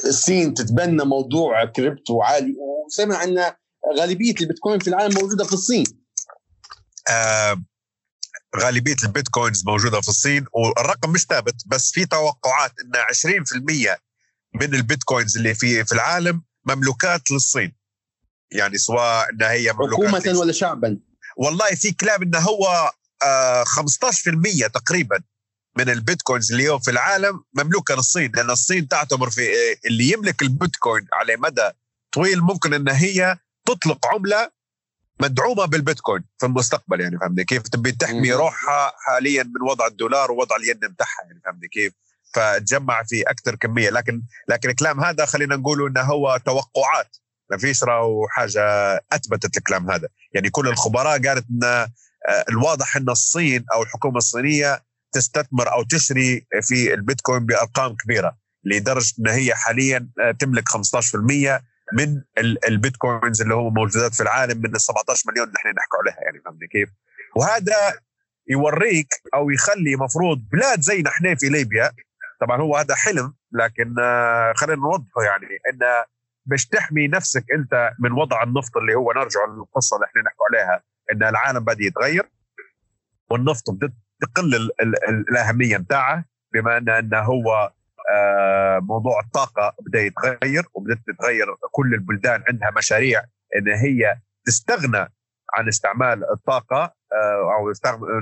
الصين 0.08 0.54
تتبنى 0.54 1.04
موضوع 1.04 1.64
كريبتو 1.64 2.22
عالي. 2.22 2.54
وسمع 2.86 3.24
إن 3.24 3.52
غالبية 3.98 4.34
البيتكوين 4.40 4.78
في 4.78 4.88
العالم 4.88 5.14
موجودة 5.14 5.44
في 5.44 5.52
الصين. 5.52 5.84
آه 7.10 7.62
غالبية 8.56 8.96
البيتكوينز 9.04 9.64
موجودة 9.66 10.00
في 10.00 10.08
الصين 10.08 10.46
والرقم 10.52 11.10
مش 11.10 11.24
ثابت 11.24 11.54
بس 11.66 11.92
في 11.92 12.06
توقعات 12.06 12.72
إن 12.80 12.92
20% 13.94 13.98
من 14.54 14.74
البيتكوينز 14.74 15.36
اللي 15.36 15.54
في 15.54 15.84
في 15.84 15.92
العالم 15.92 16.42
مملوكات 16.64 17.30
للصين. 17.30 17.72
يعني 18.52 18.78
سواء 18.78 19.30
انها 19.30 19.50
هي 19.50 19.72
مملوكات 19.72 20.22
حكومة 20.22 20.38
ولا 20.38 20.52
شعبا؟ 20.52 20.98
والله 21.36 21.74
في 21.74 21.92
كلام 21.92 22.22
انه 22.22 22.38
هو 22.38 22.92
آه 23.22 23.64
15% 23.64 24.66
تقريبا 24.74 25.22
من 25.78 25.90
البيتكوينز 25.90 26.52
اللي 26.52 26.68
هو 26.68 26.78
في 26.78 26.90
العالم 26.90 27.44
مملوكة 27.54 27.94
للصين 27.94 28.32
لأن 28.34 28.50
الصين 28.50 28.88
تعتبر 28.88 29.30
في 29.30 29.40
آه، 29.42 29.76
اللي 29.88 30.12
يملك 30.12 30.42
البيتكوين 30.42 31.06
على 31.12 31.36
مدى 31.36 31.70
طويل 32.12 32.40
ممكن 32.40 32.74
إن 32.74 32.88
هي 32.88 33.38
تطلق 33.66 34.06
عملة 34.06 34.50
مدعومة 35.20 35.64
بالبيتكوين 35.64 36.24
في 36.38 36.46
المستقبل 36.46 37.00
يعني 37.00 37.18
فهمني 37.18 37.44
كيف؟ 37.44 37.62
تبي 37.62 37.92
تحمي 37.92 38.32
روحها 38.32 38.92
حاليا 39.06 39.42
من 39.42 39.68
وضع 39.70 39.86
الدولار 39.86 40.32
ووضع 40.32 40.56
الين 40.56 40.74
بتاعها 40.74 41.22
يعني 41.26 41.40
فهمني 41.44 41.68
كيف؟ 41.68 41.92
فتجمع 42.34 43.02
في 43.02 43.22
أكثر 43.22 43.54
كمية 43.54 43.90
لكن 43.90 44.22
لكن 44.48 44.70
الكلام 44.70 45.00
هذا 45.00 45.24
خلينا 45.24 45.56
نقول 45.56 45.86
إنه 45.86 46.00
هو 46.00 46.40
توقعات 46.44 47.16
ما 47.50 47.56
فيش 47.56 47.84
راهو 47.84 48.28
حاجة 48.28 48.62
أثبتت 49.12 49.56
الكلام 49.56 49.90
هذا. 49.90 50.08
يعني 50.34 50.50
كل 50.50 50.68
الخبراء 50.68 51.22
قالت 51.26 51.46
إن 51.50 51.64
آه، 51.64 52.44
الواضح 52.48 52.96
إن 52.96 53.10
الصين 53.10 53.64
أو 53.74 53.82
الحكومة 53.82 54.18
الصينية 54.18 54.82
تستثمر 55.12 55.72
أو 55.72 55.82
تشري 55.82 56.46
في 56.62 56.94
البيتكوين 56.94 57.46
بأرقام 57.46 57.96
كبيرة 57.96 58.36
لدرجة 58.64 59.14
إن 59.18 59.28
هي 59.28 59.54
حاليا 59.54 60.08
آه، 60.20 60.30
تملك 60.30 60.68
15% 60.68 61.62
من 61.92 62.22
البيتكوينز 62.68 63.42
اللي 63.42 63.54
هم 63.54 63.74
موجودات 63.74 64.14
في 64.14 64.22
العالم 64.22 64.58
من 64.58 64.74
ال 64.74 64.80
17 64.80 65.30
مليون 65.30 65.46
اللي 65.46 65.56
إحنا 65.58 65.70
نحكوا 65.70 65.98
عليها 65.98 66.24
يعني 66.24 66.40
فهمتني 66.44 66.68
كيف؟ 66.68 66.88
وهذا 67.36 68.00
يوريك 68.48 69.08
أو 69.34 69.50
يخلي 69.50 69.96
مفروض 69.96 70.38
بلاد 70.52 70.80
زي 70.80 71.02
نحن 71.02 71.34
في 71.34 71.48
ليبيا 71.48 71.92
طبعا 72.40 72.60
هو 72.60 72.76
هذا 72.76 72.94
حلم 72.94 73.34
لكن 73.52 73.94
آه، 74.00 74.52
خلينا 74.56 74.80
نوضحه 74.80 75.22
يعني 75.22 75.46
إن 75.46 76.04
باش 76.46 76.66
تحمي 76.66 77.08
نفسك 77.08 77.44
أنت 77.54 77.92
من 77.98 78.12
وضع 78.12 78.42
النفط 78.42 78.76
اللي 78.76 78.94
هو 78.94 79.12
نرجع 79.12 79.40
للقصة 79.44 79.96
اللي 79.96 80.06
إحنا 80.06 80.22
نحكوا 80.22 80.46
عليها 80.50 80.82
إن 81.12 81.22
العالم 81.22 81.64
بدا 81.64 81.84
يتغير 81.84 82.30
والنفط 83.30 83.70
بدت 83.70 83.92
تقل 84.20 84.70
الأهمية 85.08 85.76
بتاعه 85.76 86.24
بما 86.52 86.76
ان 86.76 86.88
انه 86.88 87.18
هو 87.18 87.72
موضوع 88.80 89.20
الطاقة 89.20 89.74
بدأ 89.80 90.00
يتغير 90.00 90.64
وبدأت 90.74 90.98
تتغير 91.06 91.46
كل 91.70 91.94
البلدان 91.94 92.42
عندها 92.48 92.70
مشاريع 92.70 93.22
إن 93.56 93.68
هي 93.68 94.16
تستغنى 94.44 95.12
عن 95.54 95.68
استعمال 95.68 96.30
الطاقة 96.32 96.94
آه، 97.12 97.54
أو 97.58 97.70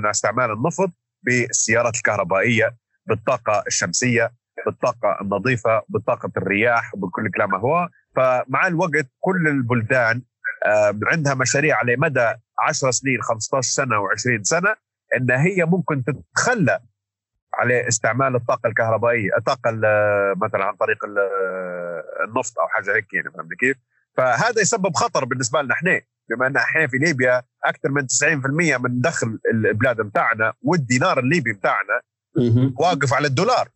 استعمال 0.09 0.51
النفط 0.51 0.91
بالسيارات 1.23 1.95
الكهربائية 1.95 2.75
بالطاقة 3.05 3.63
الشمسية 3.67 4.31
بالطاقة 4.65 5.17
النظيفة 5.21 5.83
بطاقه 5.89 6.31
الرياح 6.37 6.93
وبكل 6.95 7.31
كلام 7.31 7.55
هو. 7.55 7.89
فمع 8.15 8.67
الوقت 8.67 9.07
كل 9.19 9.47
البلدان 9.47 10.21
آه، 10.65 10.99
عندها 11.05 11.33
مشاريع 11.33 11.77
على 11.77 11.95
مدى 11.95 12.33
10 12.59 12.91
سنين 12.91 13.21
15 13.21 13.69
سنة 13.71 13.95
و20 13.95 14.41
سنة 14.41 14.75
إن 15.17 15.31
هي 15.31 15.65
ممكن 15.65 16.03
تتخلى 16.03 16.79
على 17.53 17.87
استعمال 17.87 18.35
الطاقة 18.35 18.67
الكهربائية 18.67 19.29
الطاقة 19.37 19.71
مثلا 20.43 20.65
عن 20.65 20.75
طريق 20.75 20.97
النفط 22.27 22.59
أو 22.59 22.67
حاجة 22.67 22.95
هيك 22.95 23.13
يعني 23.13 23.31
فهمت 23.31 23.53
كيف؟ 23.59 23.77
فهذا 24.17 24.61
يسبب 24.61 24.95
خطر 24.95 25.25
بالنسبة 25.25 25.61
لنا 25.61 25.73
إحنا 25.73 26.01
بما 26.29 26.47
إن 26.47 26.57
إحنا 26.57 26.87
في 26.87 26.97
ليبيا 26.97 27.43
أكثر 27.65 27.89
من 27.89 28.01
90% 28.01 28.77
من 28.77 29.01
دخل 29.01 29.39
البلاد 29.53 30.01
بتاعنا 30.01 30.53
والدينار 30.61 31.19
الليبي 31.19 31.53
بتاعنا 31.53 32.01
واقف 32.79 33.13
على 33.13 33.27
الدولار 33.27 33.69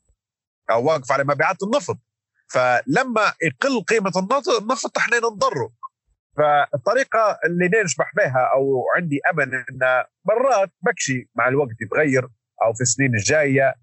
أو 0.72 0.86
واقف 0.86 1.12
على 1.12 1.24
مبيعات 1.24 1.64
النفط. 1.64 1.98
فلما 2.48 3.34
يقل 3.44 3.84
قيمة 3.84 4.12
النفط 4.62 4.98
إحنا 4.98 5.18
نضره 5.18 5.72
فالطريقة 6.38 7.40
اللي 7.46 7.70
نشبح 7.84 8.12
بها 8.18 8.50
أو 8.54 8.84
عندي 8.96 9.20
أمل 9.32 9.54
إن 9.56 10.04
مرات 10.26 10.72
بكشي 10.82 11.30
مع 11.36 11.48
الوقت 11.48 11.82
يتغير. 11.82 12.28
أو 12.62 12.74
في 12.74 12.82
السنين 12.82 13.16
الجاية 13.16 13.76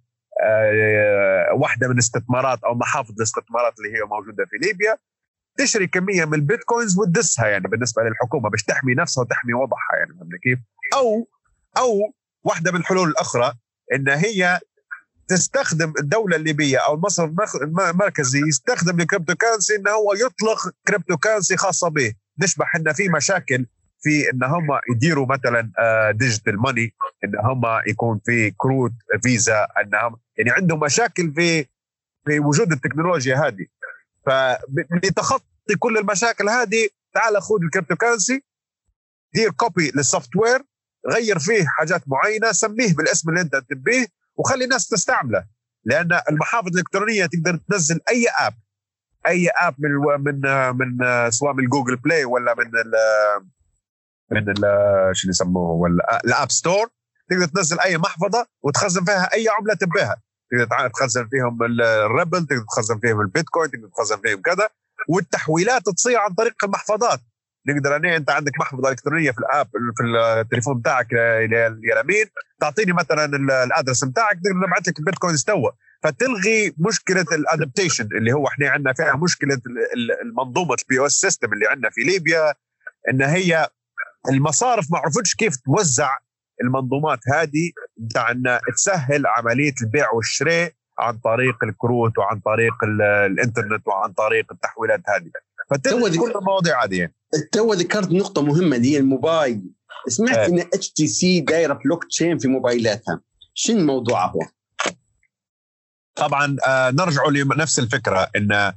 آه، 0.42 1.52
واحدة 1.52 1.88
من 1.88 1.94
الاستثمارات 1.94 2.64
أو 2.64 2.74
محافظ 2.74 3.14
الاستثمارات 3.18 3.74
اللي 3.78 3.98
هي 3.98 4.02
موجودة 4.02 4.44
في 4.44 4.56
ليبيا 4.56 4.98
تشري 5.58 5.86
كمية 5.86 6.24
من 6.24 6.34
البيتكوينز 6.34 6.98
وتدسها 6.98 7.46
يعني 7.46 7.68
بالنسبة 7.68 8.02
للحكومة 8.02 8.50
باش 8.50 8.62
تحمي 8.62 8.94
نفسها 8.94 9.22
وتحمي 9.22 9.54
وضعها 9.54 9.96
يعني 9.98 10.14
فهمت 10.14 10.40
كيف؟ 10.42 10.58
أو 10.94 11.28
أو 11.78 12.14
واحدة 12.44 12.72
من 12.72 12.80
الحلول 12.80 13.08
الأخرى 13.08 13.52
إن 13.94 14.08
هي 14.08 14.60
تستخدم 15.28 15.92
الدولة 16.00 16.36
الليبية 16.36 16.78
أو 16.78 16.94
المصرف 16.94 17.30
المركزي 17.62 18.40
يستخدم 18.48 19.00
ال 19.00 19.34
cryptocurrency 19.34 19.76
انه 19.76 19.90
هو 19.90 20.14
يطلق 20.14 20.74
cryptocurrency 20.88 21.56
خاصة 21.56 21.88
به 21.88 22.14
نشبح 22.38 22.76
إن 22.76 22.92
في 22.92 23.08
مشاكل 23.08 23.66
في 24.02 24.30
إن 24.30 24.44
هم 24.44 24.66
يديروا 24.94 25.26
مثلا 25.26 25.72
digital 26.12 26.54
آه، 26.54 26.60
money 26.60 26.94
إن 27.24 27.32
هم 27.44 27.62
يكون 27.86 28.20
في 28.26 28.50
كروت 28.50 28.92
فيزا 29.22 29.66
انهم 29.80 30.16
يعني 30.36 30.50
عندهم 30.50 30.80
مشاكل 30.80 31.32
في 31.34 31.66
في 32.26 32.40
وجود 32.40 32.72
التكنولوجيا 32.72 33.36
هذه. 33.36 33.66
فلتخطي 34.26 35.76
كل 35.78 35.98
المشاكل 35.98 36.48
هذه 36.48 36.88
تعال 37.14 37.42
خذ 37.42 37.62
ال 37.62 37.96
cryptocurrency 37.96 38.42
دير 39.34 39.50
copy 39.50 39.92
لل 39.94 40.36
software 40.36 40.62
غير 41.08 41.38
فيه 41.38 41.64
حاجات 41.66 42.02
معينة 42.06 42.52
سميه 42.52 42.94
بالاسم 42.94 43.30
اللي 43.30 43.40
أنت 43.40 43.56
تبيه 43.56 44.06
وخلي 44.36 44.64
الناس 44.64 44.88
تستعمله. 44.88 45.44
لأن 45.84 46.20
المحافظ 46.30 46.68
الإلكترونية 46.68 47.26
تقدر 47.26 47.56
تنزل 47.56 48.00
أي 48.08 48.26
app 48.38 48.54
أي 49.26 49.48
app 49.48 49.74
من 49.78 49.90
من 50.24 50.40
من 50.76 51.30
سواء 51.30 51.52
من 51.52 51.64
Google 51.64 51.96
Play 51.96 52.24
ولا 52.24 52.54
من 52.54 52.70
من 54.32 54.54
شو 55.12 55.28
يسموه 55.28 55.70
ولا 55.70 56.20
ال 56.24 56.31
App 56.31 56.50
Store 56.50 56.88
تقدر 57.30 57.46
تنزل 57.46 57.80
أي 57.80 57.98
محفظة 57.98 58.46
وتخزن 58.62 59.04
فيها 59.04 59.32
أي 59.32 59.46
عملة 59.48 59.74
تبيها. 59.74 60.22
تقدر 60.50 60.88
تخزن 60.88 61.28
فيهم 61.28 61.58
الريبل 61.80 62.46
تقدر 62.46 62.64
تخزن 62.76 62.98
فيهم 62.98 63.20
البيتكوين 63.20 63.70
تقدر 63.70 63.88
تخزن 63.96 64.16
فيهم 64.16 64.42
كذا. 64.42 64.68
والتحويلات 65.08 65.82
تصير 65.82 66.18
عن 66.18 66.34
طريق 66.34 66.64
المحفظات. 66.64 67.20
نقدر 67.68 67.96
أنا 67.96 68.16
أنت 68.16 68.30
عندك 68.30 68.52
محفظة 68.60 68.88
إلكترونية 68.88 69.30
في 69.30 69.38
ال 69.38 69.46
app 69.46 69.68
في 69.96 70.02
التليفون 70.40 70.78
بتاعك 70.80 71.06
اليمين 71.12 72.26
تعطيني 72.60 72.92
مثلا 72.92 73.24
ال 73.64 73.69
address 73.69 74.04
بتاعك 74.04 74.36
نقدر 74.36 74.66
نبعث 74.66 74.88
لك 74.88 74.98
البيتكوين 74.98 75.34
استوى. 75.34 75.72
فتلغي 76.02 76.74
مشكلة 76.78 77.26
ال 77.32 77.39
adaptation 77.39 78.08
اللي 78.18 78.32
هو 78.32 78.48
إحنا 78.48 78.70
عندنا 78.70 78.92
فيها 78.92 79.16
مشكلة 79.16 79.60
المنظومة 80.22 80.74
ال 80.74 80.80
POS 80.80 80.98
system 81.00 81.52
اللي 81.52 81.66
عندنا 81.66 81.90
في 81.90 82.00
ليبيا 82.00 82.54
إن 83.10 83.22
هي 83.22 83.68
المصارف 84.28 84.86
ما 84.90 84.98
عرفتش 84.98 85.34
كيف 85.34 85.56
توزع 85.56 86.16
المنظومات 86.62 87.18
هذه 87.32 87.70
ان 88.30 88.58
تسهل 88.76 89.26
عملية 89.26 89.74
البيع 89.82 90.10
والشراء 90.10 90.72
عن 90.98 91.18
طريق 91.18 91.64
الكروت 91.64 92.18
وعن 92.18 92.40
طريق 92.40 92.74
الإنترنت 93.26 93.88
وعن 93.88 94.12
طريق 94.12 94.52
التحويلات 94.52 95.00
هذه 95.08 95.30
فتلغي 95.70 96.18
كل 96.18 96.32
المواضيع 96.38 96.84
هذه. 96.84 97.08
تو 97.52 97.72
ذكرت 97.72 98.12
نقطة 98.12 98.42
مهمة 98.42 98.76
اللي 98.76 98.92
هي 98.92 98.98
الموبايل 98.98 99.70
سمعت 100.08 100.38
آه. 100.38 100.46
إن 100.46 100.60
HTC 100.60 101.40
دايرة 101.40 101.74
بلوك 101.74 102.04
تشين 102.04 102.38
في 102.38 102.48
موبايلاتها 102.48 103.20
شنو 103.54 103.78
الموضوع 103.78 104.26
هو؟ 104.26 104.40
طبعا 106.14 106.56
آه 106.66 106.90
نرجع 106.90 107.22
لنفس 107.28 107.78
الفكرة 107.78 108.30
إن 108.36 108.72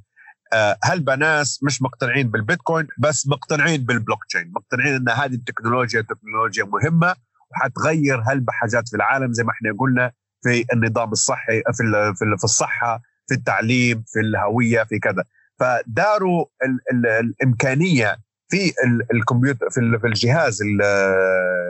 آه 0.53 0.77
هلبا 0.83 1.15
ناس 1.15 1.63
مش 1.63 1.81
مقتنعين 1.81 2.29
بالبيتكوين 2.29 2.87
بس 2.97 3.27
مقتنعين 3.27 3.83
بالبلوك 3.83 4.25
تشين 4.29 4.51
مقتنعين 4.55 4.95
إن 4.95 5.09
هذه 5.09 5.33
التكنولوجيا 5.33 6.01
تكنولوجيا 6.01 6.63
مهمة 6.63 7.15
وحتغير 7.51 8.21
هلبا 8.27 8.51
حاجات 8.51 8.89
في 8.89 8.95
العالم 8.95 9.33
زي 9.33 9.43
ما 9.43 9.51
إحنا 9.51 9.69
قلنا 9.79 10.11
في 10.43 10.65
النظام 10.73 11.11
الصحي 11.11 11.61
في 11.73 12.13
في 12.37 12.43
الصحة 12.43 13.01
في 13.27 13.35
التعليم 13.35 14.03
في 14.07 14.19
الهوية 14.19 14.83
في 14.83 14.99
كذا. 14.99 15.23
فداروا 15.59 16.45
ال 16.65 16.79
ال 16.91 17.05
الإمكانية 17.07 18.17
في 18.49 18.73
الكمبيوتر 19.13 19.69
في 19.69 19.99
في 20.01 20.07
الجهاز 20.07 20.59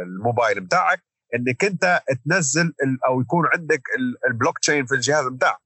الموبايل 0.01 0.60
بتاعك 0.60 1.03
إنك 1.35 1.64
أنت 1.65 2.01
تنزل 2.26 2.73
أو 3.07 3.22
يكون 3.22 3.45
عندك 3.53 3.81
البلوك 4.30 4.60
تشين 4.60 4.85
في 4.85 4.95
الجهاز 4.95 5.27
بتاعك 5.27 5.60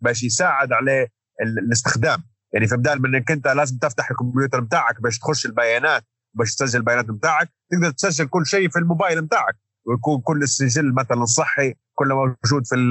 باش 0.00 0.22
يساعد 0.22 0.72
عليه 0.72 1.08
الاستخدام. 1.42 2.18
يعني 2.52 2.66
في 2.66 2.76
بدال 2.76 3.02
من 3.02 3.14
إنك 3.14 3.30
أنت 3.30 3.48
لازم 3.48 3.78
تفتح 3.78 4.10
الكمبيوتر 4.10 4.60
بتاعك 4.60 5.02
باش 5.02 5.18
تخش 5.18 5.46
البيانات 5.46 6.04
باش 6.34 6.54
تسجل 6.54 6.78
البيانات 6.78 7.04
بتاعك 7.04 7.48
تقدر 7.70 7.90
تسجل 7.90 8.28
كل 8.28 8.46
شيء 8.46 8.68
في 8.68 8.78
الموبايل 8.78 9.22
بتاعك. 9.22 9.56
ويكون 9.86 10.20
كل 10.20 10.42
السجل 10.42 10.94
مثلا 10.94 11.22
الصحي 11.22 11.74
كله 11.94 12.14
موجود 12.14 12.66
في 12.66 12.90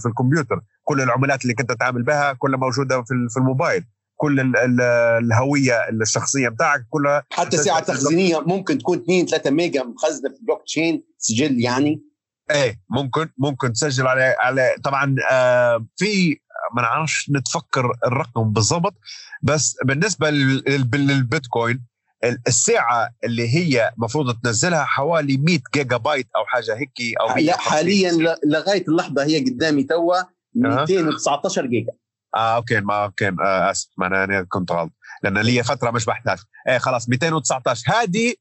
في 0.00 0.08
الكمبيوتر. 0.08 0.60
كل 0.84 1.00
العملات 1.00 1.42
اللي 1.42 1.54
كنت 1.54 1.72
تعامل 1.72 2.02
بها 2.02 2.32
كلها 2.32 2.58
موجودة 2.58 3.02
في 3.02 3.36
الموبايل. 3.36 3.84
كل 4.16 4.40
ال 4.40 4.56
ال 4.56 4.80
الهوية 5.24 5.88
الشخصية 5.88 6.48
بتاعك 6.48 6.86
كلها 6.90 7.22
حتى 7.32 7.56
سعة 7.56 7.80
تخزينية 7.80 8.40
ممكن 8.40 8.78
تكون 8.78 8.98
2 8.98 9.26
3 9.26 9.50
mega 9.50 9.82
مخزنة 9.82 10.30
في 10.30 10.44
بلوك 10.44 10.62
تشين 10.66 11.04
سجل 11.18 11.60
يعني؟ 11.60 12.02
إيه 12.50 12.80
ممكن 12.90 13.28
ممكن 13.38 13.72
تسجل 13.72 14.06
على 14.06 14.36
على 14.40 14.76
طبعا 14.84 15.16
آه 15.30 15.86
في 15.96 16.38
ما 16.74 16.82
نعرفش 16.82 17.30
نتفكر 17.30 17.92
الرقم 18.06 18.52
بالضبط 18.52 18.94
بس 19.42 19.76
بالنسبة 19.84 20.30
للبيتكوين 20.30 21.84
الساعة 22.24 23.10
اللي 23.24 23.48
هي 23.48 23.90
المفروض 23.96 24.34
تنزلها 24.40 24.84
حوالي 24.84 25.36
100 25.36 25.58
جيجا 25.74 25.96
بايت 25.96 26.28
أو 26.36 26.44
حاجة 26.46 26.76
هيك 26.76 27.18
أو 27.20 27.36
لا 27.36 27.56
حاليا 27.56 28.36
لغاية 28.44 28.84
اللحظة 28.88 29.24
هي 29.24 29.44
قدامي 29.44 29.82
توا 29.82 30.16
219 30.54 31.66
جيجا. 31.66 31.92
آه 32.34 32.56
okay 32.56 32.80
ما 32.80 33.04
okay 33.04 33.28
آه 33.28 33.70
آسف 33.70 33.88
ما 33.98 34.06
أنا 34.24 34.42
كنت 34.42 34.72
غلط. 34.72 34.92
لأن 35.22 35.38
لي 35.38 35.62
فترة 35.62 35.90
مش 35.90 36.04
بحتاج. 36.04 36.38
إيه 36.68 36.78
خلاص 36.78 37.08
219 37.08 37.92
هذه 37.92 38.34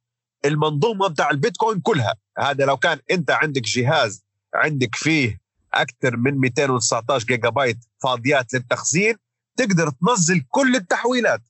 المنظومة 0.46 1.08
بتاع 1.08 1.30
البيتكوين 1.30 1.82
كلها. 1.82 2.14
هذا 2.40 2.66
لو 2.66 2.78
كان 2.78 3.00
أنت 3.12 3.32
عندك 3.32 3.62
جهاز 3.62 4.26
عندك 4.56 4.96
فيه 4.96 5.45
أكثر 5.76 6.18
من 6.18 6.40
219 6.40 7.26
جيجا 7.26 7.50
بايت 7.50 7.78
فاضيات 8.04 8.54
للتخزين 8.54 9.16
تقدر 9.58 9.90
تنزل 9.90 10.42
كل 10.50 10.76
التحويلات 10.76 11.42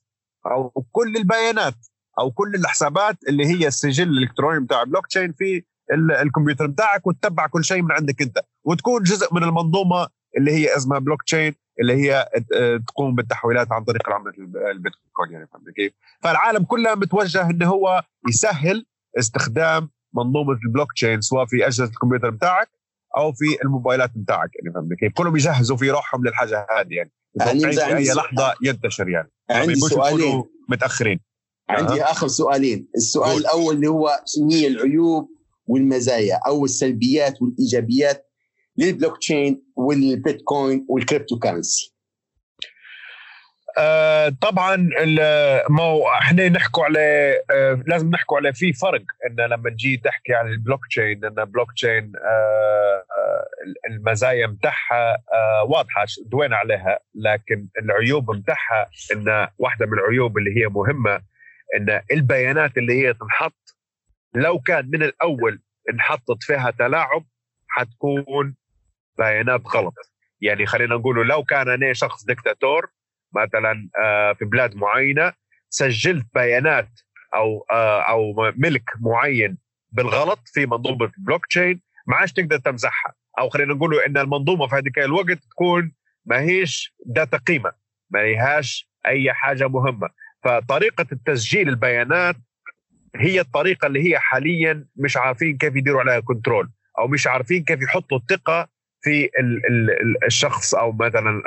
أو 0.46 0.86
كل 0.92 1.16
البيانات 1.16 1.74
أو 2.18 2.30
كل 2.30 2.54
الحسابات 2.54 3.16
اللي 3.28 3.46
هي 3.46 3.66
السجل 3.66 4.08
الإلكتروني 4.08 4.60
بتاع 4.60 4.82
البلوك 4.82 5.06
تشين 5.06 5.32
في 5.32 5.64
الكمبيوتر 6.22 6.66
بتاعك 6.66 7.06
وتتبع 7.06 7.46
كل 7.46 7.64
شيء 7.64 7.82
من 7.82 7.92
عندك 7.92 8.22
أنت 8.22 8.38
وتكون 8.64 9.02
جزء 9.02 9.34
من 9.34 9.42
المنظومة 9.42 10.08
اللي 10.36 10.52
هي 10.52 10.76
اسمها 10.76 10.98
بلوك 10.98 11.22
تشين 11.22 11.54
اللي 11.80 11.94
هي 11.94 12.28
تقوم 12.88 13.14
بالتحويلات 13.14 13.72
عن 13.72 13.84
طريق 13.84 14.08
العملة 14.08 14.32
البيتكوين 14.70 15.32
يعني 15.32 15.46
فهمت 15.46 15.70
كيف؟ 15.76 15.92
فالعالم 16.20 16.64
كله 16.64 16.94
متوجه 16.94 17.50
انه 17.50 17.66
هو 17.66 18.02
يسهل 18.28 18.86
استخدام 19.18 19.90
منظومة 20.14 20.58
البلوك 20.64 20.92
تشين 20.92 21.20
سواء 21.20 21.46
في 21.46 21.66
أجهزة 21.66 21.84
الكمبيوتر 21.84 22.30
بتاعك 22.30 22.68
أو 23.16 23.32
في 23.32 23.44
الموبايلات 23.64 24.10
بتاعك 24.16 24.50
يعني 24.54 24.74
فهمت 24.74 24.98
كيف؟ 24.98 25.12
كلهم 25.12 25.36
يجهزوا 25.36 25.76
في 25.76 25.90
روحهم 25.90 26.24
للحاجة 26.24 26.66
هذه 26.78 26.94
يعني. 26.94 27.12
يعني 27.34 27.60
في 27.60 27.96
اي 27.96 28.04
لحظة 28.04 28.54
ينتشر 28.62 29.08
يعني. 29.08 29.30
عندي 29.50 29.74
سؤالين. 29.74 30.44
متأخرين. 30.68 31.20
عندي 31.68 32.02
أه. 32.02 32.10
آخر 32.10 32.28
سؤالين. 32.28 32.88
السؤال 32.96 33.30
قول. 33.30 33.40
الأول 33.40 33.74
اللي 33.74 33.86
هو 33.86 34.22
شنو 34.26 34.50
هي 34.50 34.66
العيوب 34.66 35.28
والمزايا 35.66 36.40
أو 36.46 36.64
السلبيات 36.64 37.42
والإيجابيات 37.42 38.26
للبلوك 38.78 39.18
تشين 39.18 39.62
والبيتكوين 39.76 40.86
وال 40.88 41.38
cryptocurrency 41.38 41.95
آه 43.78 44.28
طبعا 44.28 44.76
ما 45.70 46.02
إحنا 46.18 46.48
نحكوا 46.48 46.84
على 46.84 47.34
آه 47.50 47.82
لازم 47.86 48.10
نحكوا 48.10 48.36
على 48.36 48.52
في 48.52 48.72
فرق 48.72 49.02
إن 49.26 49.36
لما 49.46 49.70
نجي 49.70 49.96
تحكي 49.96 50.34
عن 50.34 50.46
البلوك 50.48 50.86
تشين 50.86 51.24
إن 51.24 51.38
البلوك 51.38 51.72
تشين 51.72 52.12
آه 52.16 53.04
المزايا 53.90 54.46
متاعها 54.46 55.18
واضحة 55.68 56.04
دوينا 56.26 56.56
عليها 56.56 56.98
لكن 57.14 57.68
العيوب 57.82 58.30
متاعها 58.30 58.90
إن 59.12 59.48
واحدة 59.58 59.86
من 59.86 59.92
العيوب 59.98 60.38
اللي 60.38 60.50
هي 60.60 60.66
مهمة 60.68 61.20
إن 61.76 62.00
البيانات 62.12 62.78
اللي 62.78 63.06
هي 63.06 63.14
تنحط 63.14 63.76
لو 64.34 64.58
كان 64.58 64.90
من 64.92 65.02
الأول 65.02 65.60
انحطت 65.90 66.42
فيها 66.42 66.70
تلاعب 66.70 67.24
حتكون 67.68 68.54
بيانات 69.18 69.60
غلط. 69.74 69.94
يعني 70.40 70.66
خلينا 70.66 70.94
نقول 70.94 71.28
لو 71.28 71.44
كان 71.44 71.68
أنا 71.68 71.92
شخص 71.92 72.24
دكتاتور 72.24 72.90
مثلا 73.36 73.88
آه، 74.04 74.32
في 74.32 74.44
بلاد 74.44 74.76
معينة 74.76 75.32
سجلت 75.68 76.26
بيانات 76.34 76.88
أو 77.34 77.66
آه، 77.70 78.00
أو 78.00 78.52
ملك 78.56 78.90
معين 79.00 79.58
بالغلط 79.92 80.40
في 80.44 80.66
منظومة 80.66 81.10
البلوك 81.18 81.46
تشين 81.46 81.80
ما 82.06 82.16
عادش 82.16 82.32
تقدر 82.32 82.58
تمسحها 82.58 83.14
أو 83.38 83.48
خلينا 83.48 83.74
نقول 83.74 84.00
إن 84.00 84.18
المنظومة 84.18 84.66
في 84.66 84.74
هذيك 84.74 84.98
الوقت 84.98 85.38
تكون 85.50 85.92
ما 86.24 86.40
هيش 86.40 86.94
ذات 87.16 87.34
قيمة 87.34 87.72
ما 88.10 88.20
هيهاش 88.20 88.90
أي 89.06 89.32
حاجة 89.32 89.68
مهمة. 89.68 90.08
فطريقة 90.44 91.06
التسجيل 91.12 91.68
البيانات 91.68 92.36
هي 93.16 93.40
الطريقة 93.40 93.86
اللي 93.86 94.10
هي 94.10 94.18
حاليا 94.18 94.86
مش 94.96 95.16
عارفين 95.16 95.56
كيف 95.56 95.76
يديروا 95.76 96.00
عليها 96.00 96.20
control 96.20 96.70
أو 96.98 97.08
مش 97.08 97.26
عارفين 97.26 97.64
كيف 97.64 97.82
يحطوا 97.82 98.18
الثقة 98.18 98.68
في 99.06 99.30
الشخص 100.26 100.74
أو 100.74 100.92
مثلا 100.92 101.42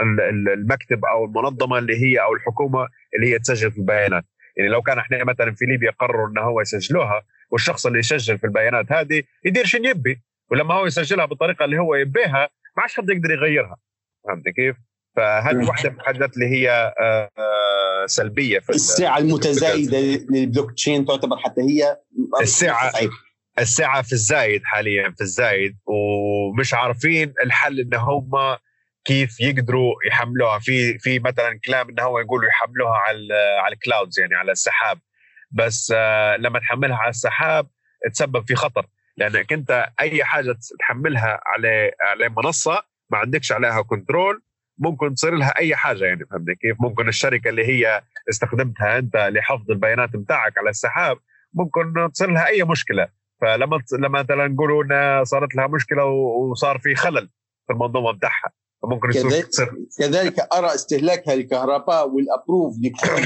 المكتب 0.53 1.06
أو 1.06 1.26
المنظمة 1.26 1.77
اللي 1.77 1.95
هي 1.98 2.22
أو 2.22 2.34
الحكومة 2.34 2.88
اللي 3.15 3.34
هي 3.34 3.40
تسجل 3.40 3.72
في 3.72 3.77
البيانات. 3.77 4.26
يعني 4.57 4.69
لو 4.69 4.81
كان 4.81 4.98
إحنا 4.98 5.23
مثلا 5.23 5.56
في 5.56 5.65
ليبيا 5.65 5.91
قرروا 5.91 6.27
إنه 6.27 6.41
هو 6.41 6.61
يسجلوها 6.61 7.23
والشخص 7.52 7.86
اللي 7.86 7.99
يسجل 7.99 8.38
في 8.38 8.44
البيانات 8.44 8.91
هذه 8.91 9.23
يدير 9.45 9.65
شنو 9.65 9.90
يبي؟ 9.90 10.22
ولما 10.52 10.73
هو 10.73 10.86
يسجلها 10.86 11.26
بالطريقة 11.26 11.65
اللي 11.65 11.77
هو 11.77 11.95
يبيها 11.95 12.49
ما 12.77 12.81
عادش 12.84 12.95
حد 12.95 13.10
يقدر 13.10 13.31
يغيرها. 13.31 13.77
فهمت 14.27 14.49
كيف؟ 14.49 14.76
فهذه 15.15 15.68
واحدة 15.68 15.90
من 15.90 15.95
الحاجات 15.95 16.34
اللي 16.34 16.45
هي 16.45 16.94
آه، 16.99 18.06
سلبية 18.06 18.60
في 18.60 18.69
السعة 18.69 19.18
المتزايدة 19.18 19.99
للبلوك 20.30 20.72
تشين 20.72 21.06
تعتبر 21.06 21.38
حتى 21.38 21.61
هي 21.61 21.98
السعة 22.41 22.91
الساعة 23.60 24.02
في 24.02 24.14
الزايد 24.14 24.61
حاليا 24.65 25.14
في 25.18 25.22
الزايد. 25.22 25.77
ومش 25.86 26.73
عارفين 26.73 27.34
الحل 27.44 27.80
إن 27.80 27.94
هم 27.94 28.31
كيف 29.06 29.40
يقدروا 29.40 29.94
يحملوها. 30.07 30.60
في 30.60 30.99
في 30.99 31.19
مثلا 31.19 31.60
كلام 31.65 31.90
انه 31.90 32.03
هو 32.03 32.19
يقولوا 32.19 32.49
يحملوها 32.49 32.98
على 32.98 33.34
على 33.64 33.73
ال 33.73 33.80
clouds 33.80 34.19
يعني 34.19 34.36
على 34.36 34.52
السحاب. 34.52 34.99
بس 35.52 35.94
آه، 35.95 36.38
لما 36.38 36.60
تحملها 36.60 36.98
على 36.98 37.10
السحاب 37.10 37.68
تسبب 38.14 38.48
في 38.48 38.56
خطر. 38.56 38.86
لأنك 39.18 39.53
أنت 39.53 39.90
أي 40.02 40.23
حاجة 40.23 40.56
تحملها 40.80 41.41
على 41.45 41.91
على 42.02 42.30
منصة 42.30 42.84
ما 43.10 43.18
عندكش 43.18 43.52
عليها 43.52 43.81
control 43.81 44.41
ممكن 44.77 45.14
تصير 45.15 45.36
لها 45.36 45.57
أي 45.60 45.76
حاجة 45.76 46.06
يعني 46.06 46.26
فهمت 46.26 46.49
كيف؟ 46.61 46.77
ممكن 46.80 47.07
الشركة 47.07 47.49
اللي 47.49 47.65
هي 47.68 48.02
استخدمتها 48.30 48.98
أنت 48.98 49.15
لحفظ 49.18 49.72
البيانات 49.72 50.10
بتاعك 50.15 50.57
على 50.57 50.69
السحاب 50.69 51.18
ممكن 51.53 52.11
تصير 52.14 52.30
لها 52.31 52.48
أي 52.48 52.64
مشكلة. 52.64 53.07
فلما 53.41 53.80
لما 53.91 54.22
مثلا 54.22 54.48
نقولوا 54.48 54.84
إن 54.84 55.26
صارت 55.26 55.56
لها 55.56 55.68
مشكلة 55.68 56.06
وصار 56.06 56.80
في 56.80 56.95
خلل 56.95 57.30
في 57.68 57.74
المنظومة 57.74 58.11
بتاعها 58.11 58.52
ممكن 58.84 59.11
كذلك, 59.11 59.49
كذلك 59.99 60.40
أرى 60.53 60.76
استهلاكها 60.76 61.36
للكهرباء 61.36 62.10
وال 62.10 62.24
approve 62.24 62.76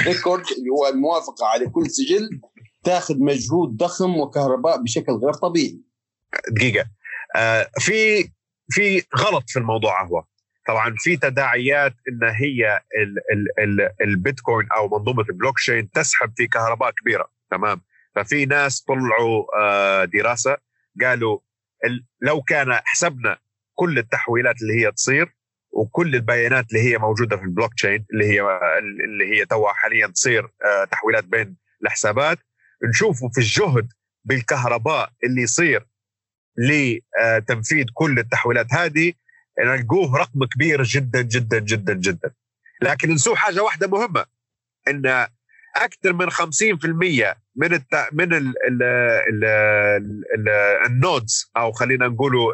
record 0.08 0.44
اللي 0.58 0.70
هو 0.70 0.88
الموافقة 0.88 1.48
على 1.48 1.70
كل 1.70 1.90
سجل 1.90 2.42
تاخذ 2.84 3.20
مجهود 3.20 3.78
ضخم 3.78 4.18
وكهرباء 4.18 4.82
بشكل 4.84 5.12
غير 5.12 5.34
طبيعي. 5.34 5.82
دقيقة. 6.50 6.86
آه 7.36 7.70
في 7.80 8.30
في 8.70 9.04
غلط 9.18 9.44
في 9.48 9.60
الموضوع 9.60 10.04
هو. 10.04 10.24
طبعا 10.68 10.96
في 10.98 11.18
تداعيات 11.18 11.94
إن 12.10 12.24
هي 12.24 12.82
ال 12.98 13.18
ال 13.34 13.60
ال 13.60 13.90
البيتكوين 14.02 14.68
أو 14.78 15.00
منظومة 15.00 15.26
البلوك 15.30 15.58
تشين 15.58 15.92
تسحب 15.92 16.34
في 16.38 16.48
كهرباء 16.48 16.92
كبيرة. 16.92 17.30
تمام؟ 17.52 17.82
ففي 18.16 18.46
ناس 18.46 18.82
طلعوا 18.82 19.46
آه 19.60 20.06
دراسة 20.06 20.58
قالوا 21.02 21.40
لو 22.22 22.42
كان 22.42 22.74
حسبنا 22.74 23.38
كل 23.76 23.98
التحويلات 23.98 24.62
اللي 24.62 24.74
هي 24.86 24.92
تصير 24.92 25.36
وكل 25.72 26.16
البيانات 26.16 26.66
اللي 26.70 26.82
هي 26.82 26.98
موجودة 26.98 27.38
في 27.38 27.44
البلوك 27.44 27.74
تشين 27.74 28.06
اللي 28.14 28.26
هي 28.26 28.42
اللي 29.06 29.36
هي 29.36 29.46
توا 29.46 29.70
حاليا 29.74 30.08
تصير 30.08 30.46
آه، 30.46 30.86
تحويلات 30.92 31.24
بين 31.24 31.58
الحسابات 31.84 32.40
نشوفوا 32.84 33.30
في 33.30 33.38
الجهد 33.38 33.94
بالكهرباء 34.26 35.12
اللي 35.24 35.42
يصير 35.42 35.88
لتنفيذ 36.58 37.86
كل 37.94 38.20
التحويلات 38.20 38.74
هذه 38.74 39.14
نلقوه 39.60 40.18
رقم 40.18 40.46
كبير 40.46 40.84
جدا 40.84 41.22
جدا 41.22 41.60
جدا 41.60 41.94
جدا. 41.94 42.34
لكن 42.82 43.12
نسوا 43.12 43.36
حاجة 43.36 43.64
واحدة 43.64 43.88
مهمة 43.88 44.26
إن 44.88 45.28
أكثر 45.76 46.14
من 46.14 46.32
50% 46.32 47.36
من 47.56 47.74
الت... 47.74 48.08
من 48.12 48.34
ال... 48.34 48.54
ال... 48.68 48.84
ال... 48.84 49.46
ال... 50.36 50.50
nodes 50.86 51.52
أو 51.58 51.72
خلينا 51.72 52.08
نقولوا 52.08 52.54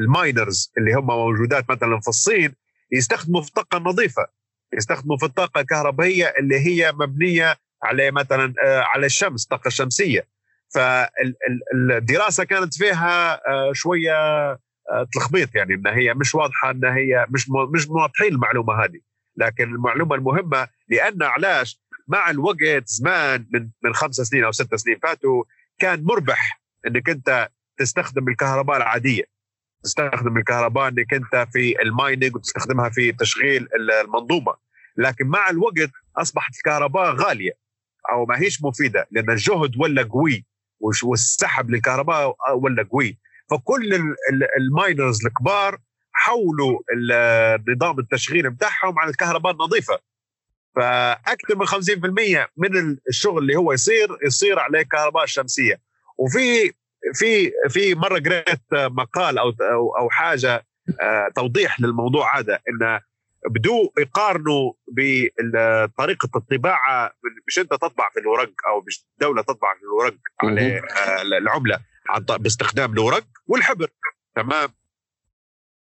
ال 0.00 0.10
miners 0.10 0.72
اللي 0.78 0.94
هم 0.94 1.06
موجودات 1.06 1.70
مثلا 1.70 2.00
في 2.00 2.08
الصين 2.08 2.54
يستخدموا 2.92 3.42
في 3.42 3.48
الطاقة 3.48 3.78
النظيفة 3.78 4.26
يستخدموا 4.72 5.16
في 5.16 5.26
الطاقة 5.26 5.60
الكهربائية 5.60 6.34
اللي 6.38 6.58
هي 6.58 6.92
مبنية 6.92 7.56
على 7.82 8.10
مثلا 8.10 8.54
آه، 8.64 8.80
على 8.80 9.06
الشمس 9.06 9.44
الطاقة 9.44 9.68
الشمسية 9.68 10.26
فالدراسة 10.74 12.44
كانت 12.44 12.74
فيها 12.74 13.40
آه، 13.48 13.72
شوية 13.72 14.12
آه، 14.90 15.06
تلخبيط 15.12 15.54
يعني 15.54 15.74
إن 15.74 15.86
هي 15.86 16.14
مش 16.14 16.34
واضحة 16.34 16.70
إن 16.70 16.84
هي 16.84 17.26
مش 17.30 17.50
مش 17.74 17.88
موضحين 17.88 18.32
المعلومة 18.32 18.84
هذه. 18.84 19.00
لكن 19.36 19.64
المعلومة 19.64 20.14
المهمة 20.14 20.68
لأن 20.88 21.22
علاش؟ 21.22 21.80
مع 22.08 22.30
الوقت 22.30 22.86
زمان 22.88 23.46
من 23.52 23.68
من 23.82 23.94
خمس 23.94 24.14
سنين 24.14 24.44
أو 24.44 24.52
ست 24.52 24.74
سنين 24.74 24.98
فاتوا 25.02 25.44
كان 25.78 26.02
مربح 26.04 26.60
إنك 26.86 27.08
أنت 27.08 27.48
تستخدم 27.78 28.28
الكهرباء 28.28 28.76
العادية. 28.76 29.24
تستخدم 29.84 30.36
الكهرباء 30.36 30.88
إنك 30.88 31.14
أنت 31.14 31.48
في 31.52 31.82
ال 31.82 31.90
mining 31.90 32.36
وتستخدمها 32.36 32.88
في 32.88 33.12
تشغيل 33.12 33.68
المنظومة. 34.04 34.54
لكن 34.96 35.26
مع 35.26 35.50
الوقت 35.50 35.90
أصبحت 36.16 36.54
الكهرباء 36.56 37.14
غالية 37.14 37.52
أو 38.12 38.26
ما 38.26 38.38
هيش 38.40 38.62
مفيدة 38.62 39.06
لأن 39.10 39.30
الجهد 39.30 39.76
ولا 39.80 40.02
قوي 40.02 40.46
والسحب 40.80 41.70
للكهرباء 41.70 42.36
ولا 42.56 42.82
قوي. 42.82 43.18
فكل 43.50 44.14
ال 44.60 44.69
miners 44.69 45.26
الكبار 45.26 45.78
حولوا 46.12 46.78
نظام 47.68 47.98
التشغيل 47.98 48.50
بتاعهم 48.50 48.98
على 48.98 49.10
الكهرباء 49.10 49.52
النظيفة. 49.52 49.98
فأكثر 50.76 51.56
من 51.56 51.66
50% 51.66 52.48
من 52.56 52.96
الشغل 53.08 53.38
اللي 53.38 53.56
هو 53.56 53.72
يصير 53.72 54.18
يصير 54.26 54.58
عليه 54.58 54.82
كهرباء 54.82 55.26
شمسية. 55.26 55.80
وفي 56.18 56.72
في 57.14 57.52
في 57.68 57.94
مرة 57.94 58.18
قريت 58.18 58.60
مقال 58.72 59.38
أو 59.38 59.52
أو 59.98 60.10
حاجة 60.10 60.66
آه، 61.00 61.28
توضيح 61.36 61.80
للموضوع 61.80 62.38
هذا 62.38 62.54
إن 62.54 63.00
بدو 63.50 63.92
يقارنوا 63.98 64.72
بطريقة 64.88 66.28
الطباعة 66.36 67.12
مش 67.46 67.58
أنت 67.58 67.70
تطبع 67.70 68.10
في 68.10 68.20
الورق 68.20 68.52
أو 68.68 68.84
مش 68.86 69.06
الدولة 69.12 69.42
تطبع 69.42 69.74
في 69.74 69.82
الورق 69.82 70.16
على 70.42 70.78
آه، 70.78 71.22
العملة 71.22 71.80
باستخدام 72.38 72.92
الورق 72.92 73.24
والحبر. 73.46 73.88
تمام؟ 74.36 74.68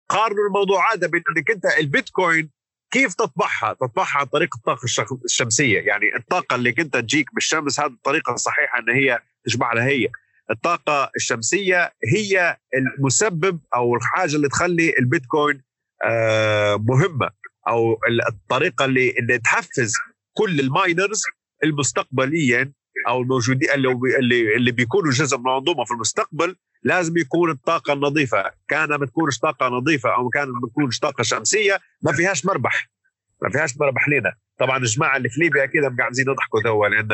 قارنوا 0.08 0.46
الموضوع 0.46 0.92
هذا 0.92 1.06
بانك 1.06 1.50
أنت 1.50 1.64
البيتكوين 1.78 2.55
كيف 2.90 3.14
تطبعها؟ 3.14 3.72
تطبعها 3.72 4.18
عن 4.18 4.26
طريق 4.26 4.56
الطاقة 4.56 4.84
الشمسية. 5.24 5.80
يعني 5.80 6.16
الطاقة 6.16 6.56
اللي 6.56 6.72
كنت 6.72 6.96
تجيك 6.96 7.34
بالشمس 7.34 7.80
هذه 7.80 7.86
الطريقة 7.86 8.34
الصحيحة 8.34 8.78
أن 8.78 8.90
هي 8.90 9.18
تشبع 9.44 9.72
لها 9.72 9.86
هي. 9.86 10.08
الطاقة 10.50 11.10
الشمسية 11.16 11.92
هي 12.14 12.56
المسبب 12.74 13.60
أو 13.74 13.96
الحاجة 13.96 14.36
اللي 14.36 14.48
تخلي 14.48 14.94
البيتكوين 14.98 15.62
آه، 16.04 16.76
مهمة. 16.76 17.30
أو 17.68 17.98
الطريقة 18.28 18.84
اللي, 18.84 19.10
اللي 19.18 19.38
تحفز 19.38 19.92
كل 20.32 20.60
ال 20.60 20.69
miners 20.69 21.22
المستقبليا 21.64 22.72
أو 23.06 23.22
الموجودين 23.22 23.70
اللي 23.70 24.56
اللي 24.56 24.72
بيكونوا 24.72 25.12
جزء 25.12 25.38
من 25.38 25.46
المنظومة 25.46 25.84
في 25.84 25.90
المستقبل 25.90 26.56
لازم 26.82 27.16
يكون 27.16 27.50
الطاقة 27.50 27.92
النظيفه 27.92 28.50
كان 28.68 28.88
ما 28.88 29.06
تكونش 29.06 29.38
طاقة 29.38 29.68
نظيفة 29.68 30.14
أو 30.14 30.28
كان 30.28 30.48
ما 30.48 30.68
تكونش 30.68 30.98
طاقة 30.98 31.22
شمسية 31.22 31.78
ما 32.02 32.12
فيهاش 32.12 32.46
مربح. 32.46 32.90
ما 33.42 33.50
فيهاش 33.50 33.76
مربح 33.80 34.08
لنا 34.08 34.34
طبعا 34.58 34.76
الجماعة 34.78 35.16
اللي 35.16 35.28
في 35.28 35.40
ليبيا 35.40 35.64
أكيد 35.64 35.82
قاعدين 35.98 36.28
يضحكوا 36.28 36.62
توا 36.62 36.88
لأن 36.88 37.08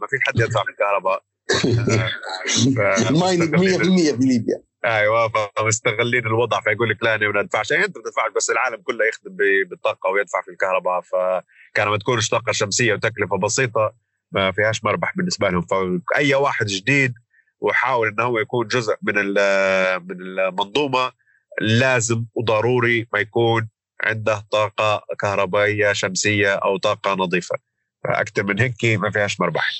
ما 0.00 0.06
في 0.10 0.16
حد 0.26 0.40
يدفع 0.40 0.62
في 0.64 0.70
الكهرباء. 0.70 1.22
الماين 3.10 3.40
100% 3.40 3.60
في 3.60 4.16
ليبيا. 4.20 4.62
أيوه 4.84 5.28
فمستغلين 5.56 6.26
الوضع. 6.26 6.60
فيقول 6.60 6.90
لك 6.90 7.02
لا 7.02 7.14
أنا 7.14 7.28
ما 7.28 7.40
ادفعش 7.40 7.72
أنت 7.72 7.98
بتدفع 7.98 8.28
بس 8.36 8.50
العالم 8.50 8.82
كله 8.82 9.04
يخدم 9.08 9.36
بالطاقة 9.70 10.10
ويدفع 10.10 10.42
في 10.42 10.50
الكهرباء. 10.50 11.00
فكان 11.00 11.88
ما 11.88 11.98
تكونش 11.98 12.28
طاقة 12.28 12.52
شمسية 12.52 12.94
وتكلفة 12.94 13.38
بسيطة. 13.38 13.94
ما 14.32 14.52
فيهاش 14.52 14.84
مربح 14.84 15.12
بالنسبة 15.16 15.50
لهم. 15.50 15.66
فأي 15.66 16.34
واحد 16.34 16.66
جديد 16.66 17.14
وحاول 17.60 18.08
انه 18.08 18.24
هو 18.24 18.38
يكون 18.38 18.66
جزء 18.66 18.96
من 19.02 19.14
من 19.14 20.20
المنظومة 20.20 21.12
لازم 21.60 22.24
وضروري 22.34 23.08
ما 23.12 23.18
يكون 23.18 23.68
عنده 24.04 24.46
طاقة 24.50 25.02
كهربائية 25.20 25.92
شمسية 25.92 26.54
أو 26.54 26.76
طاقة 26.76 27.14
نظيفة. 27.14 27.56
فاكثر 28.04 28.44
من 28.44 28.60
هيك 28.60 28.84
ما 28.84 29.10
فيهاش 29.10 29.40
مربح. 29.40 29.70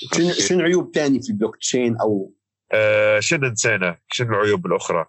شنو 0.47 0.61
عيوب 0.61 0.91
ثاني 0.95 1.21
في 1.21 1.29
البلوك 1.29 1.57
تشين 1.57 1.97
أو؟ 1.97 2.33
آه 2.71 3.19
شنو 3.19 3.47
نسينا؟ 3.47 3.97
شنو 4.11 4.29
العيوب 4.29 4.65
الأخرى؟ 4.65 5.05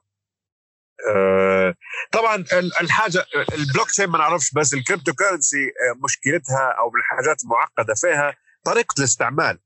آه 1.14 1.74
طبعا 2.12 2.44
الحاجة 2.80 3.24
البلوك 3.54 3.90
تشين 3.90 4.06
ما 4.06 4.18
نعرفش 4.18 4.52
بس 4.52 4.74
ال 4.74 5.12
cryptocurrency 5.12 5.64
آه، 5.66 6.04
مشكلتها 6.04 6.74
أو 6.78 6.90
من 6.90 7.00
الحاجات 7.00 7.44
المعقدة 7.44 7.94
فيها 7.94 8.34
طريقة 8.64 8.94
الاستعمال 8.98 9.58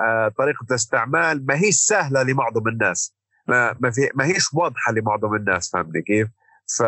آه 0.00 0.28
طريقة 0.38 0.66
الاستعمال 0.70 1.46
ما 1.46 1.54
هي 1.54 1.72
سهلة 1.72 2.22
لمعظم 2.22 2.68
الناس 2.68 3.14
ما 3.46 3.76
ما, 3.80 3.90
في 3.90 4.10
ما 4.14 4.24
هيش 4.24 4.54
واضحة 4.54 4.92
لمعظم 4.92 5.34
الناس 5.34 5.70
فهمني 5.70 6.02
كيف؟ 6.02 6.28
ف 6.78 6.82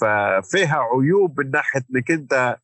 ففيها 0.00 0.78
عيوب 0.94 1.40
من 1.40 1.50
ناحية 1.50 1.82
إنك 1.94 2.10
أنت 2.10 2.56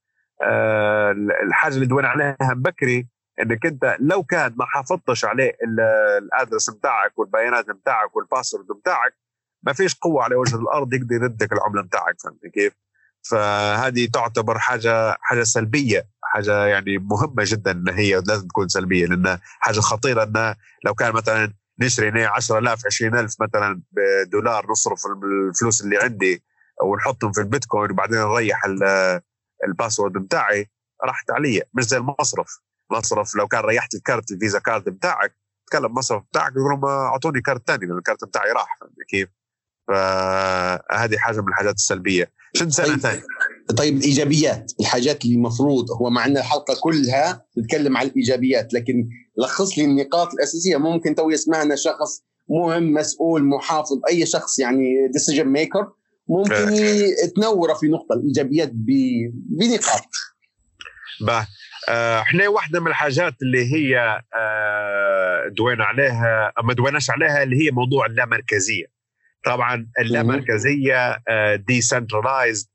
آه 0.43 1.13
الحاجة 1.47 1.75
اللي 1.75 1.87
دوينا 1.87 2.09
عليها 2.09 2.37
بكري 2.57 3.09
إنك 3.43 3.67
أنت 3.67 3.97
لو 4.01 4.23
كان 4.23 4.55
ما 4.57 4.67
حافظتش 4.67 5.25
عليه 5.25 5.57
الأدرس 6.19 6.71
بتاعك 6.71 7.19
والبيانات 7.19 7.67
بتاعك 7.71 8.17
والباسورد 8.17 8.67
بتاعك 8.67 9.17
ما 9.63 9.73
فيش 9.73 9.95
قوة 9.95 10.25
على 10.25 10.35
وجه 10.35 10.57
الأرض 10.57 10.95
يقدر 10.95 11.15
يردك 11.15 11.53
العملة 11.53 11.83
بتاعك 11.83 12.15
فهمت 12.25 12.47
كيف؟ 12.55 12.73
فهذه 13.31 14.09
تعتبر 14.13 14.59
حاجة 14.59 15.17
حاجة 15.21 15.43
سلبية 15.43 16.09
حاجة 16.23 16.67
يعني 16.67 16.99
مهمة 16.99 17.45
جدا 17.47 17.71
إن 17.71 17.89
هي 17.89 18.23
لازم 18.27 18.47
تكون 18.49 18.69
سلبية 18.69 19.07
لأن 19.07 19.39
حاجة 19.43 19.81
خطيرة 19.81 20.23
إن 20.23 20.55
لو 20.85 20.95
كان 20.95 21.13
مثلا 21.13 21.53
نشتري 21.81 22.25
10000 22.25 22.87
20000 22.87 23.35
مثلا 23.41 23.83
بدولار 23.93 24.71
نصرف 24.71 25.01
الفلوس 25.51 25.81
اللي 25.83 25.99
عندي 25.99 26.43
ونحطهم 26.83 27.33
في 27.33 27.41
البيتكوين 27.41 27.91
وبعدين 27.91 28.19
نريح 28.19 28.61
ال 29.69 29.74
password 29.74 30.13
بتاعي 30.13 30.71
راحت 31.05 31.31
علي. 31.31 31.63
مش 31.75 31.85
زي 31.85 31.97
المصرف. 31.97 32.61
مصرف 32.93 33.35
لو 33.37 33.49
كان 33.49 33.61
ريحت 33.61 33.95
ال 33.95 34.02
card 34.02 34.31
ال 34.33 34.38
Visa 34.38 34.59
card 34.59 34.85
بتاعك 34.85 35.37
تكلم 35.67 35.95
مصرف 35.95 36.23
بتاعك 36.23 36.53
يقولوا 36.57 36.79
ما 36.79 36.89
أعطوني 36.89 37.41
card 37.41 37.67
ثاني 37.67 37.87
لأن 37.87 37.99
ال 37.99 38.04
card 38.04 38.25
بتاعي 38.25 38.53
راح 38.53 38.79
كيف؟ 39.09 39.29
فهذه 39.89 41.19
حاجة 41.19 41.41
من 41.41 41.49
الحاجات 41.49 41.75
السلبية. 41.75 42.31
شنو 42.57 42.71
نسينا 42.71 42.99
طيب. 42.99 43.23
طيب 43.77 43.97
الإيجابيات. 43.97 44.73
الحاجات 44.81 45.25
اللي 45.25 45.35
المفروض 45.35 45.91
هو 45.91 46.11
مع 46.11 46.27
أن 46.27 46.37
الحلقة 46.37 46.77
كلها 46.81 47.45
تتكلم 47.57 47.97
عن 47.97 48.07
الإيجابيات 48.07 48.75
لكن 48.75 49.09
لخص 49.39 49.79
لي 49.79 49.85
النقاط 49.85 50.33
الأساسية. 50.35 50.77
ممكن 50.77 51.15
تو 51.15 51.31
يسمعنا 51.31 51.77
شخص 51.77 52.23
مهم 52.49 52.93
مسؤول 52.93 53.45
محافظ 53.45 54.01
أي 54.11 54.27
شخص 54.27 54.59
يعني 54.59 55.09
decision 55.13 55.45
maker 55.45 55.93
ممكن. 56.29 56.75
تنوره 57.37 57.75
في 57.75 57.87
نقطة 57.87 58.15
الإيجابيات 58.15 58.71
بنقاط. 58.73 60.11
باه 61.21 61.47
إحنا 62.21 62.49
واحدة 62.49 62.81
من 62.81 62.87
الحاجات 62.87 63.35
اللي 63.43 63.75
هي 63.75 64.21
آه، 64.35 65.49
دوينا 65.57 65.85
عليها 65.85 66.53
ما 66.65 66.75
دويناش 66.75 67.11
عليها 67.11 67.43
اللي 67.43 67.57
هي 67.57 67.71
موضوع 67.71 68.07
اللامركزية. 68.07 68.96
طبعا 69.47 69.87
اللامركزيه 69.99 71.23
decentralized 71.57 72.67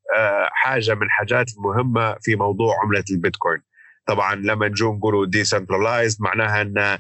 حاجة 0.51 0.95
من 0.95 1.03
الحاجات 1.03 1.45
المهمة 1.57 2.15
في 2.21 2.35
موضوع 2.35 2.75
عملة 2.83 3.03
البيتكوين. 3.11 3.61
طبعا 4.07 4.35
لما 4.35 4.67
نجو 4.67 4.95
نقولوا 4.95 5.25
decentralized 5.25 6.21
معناها 6.21 6.61
إن 6.61 6.97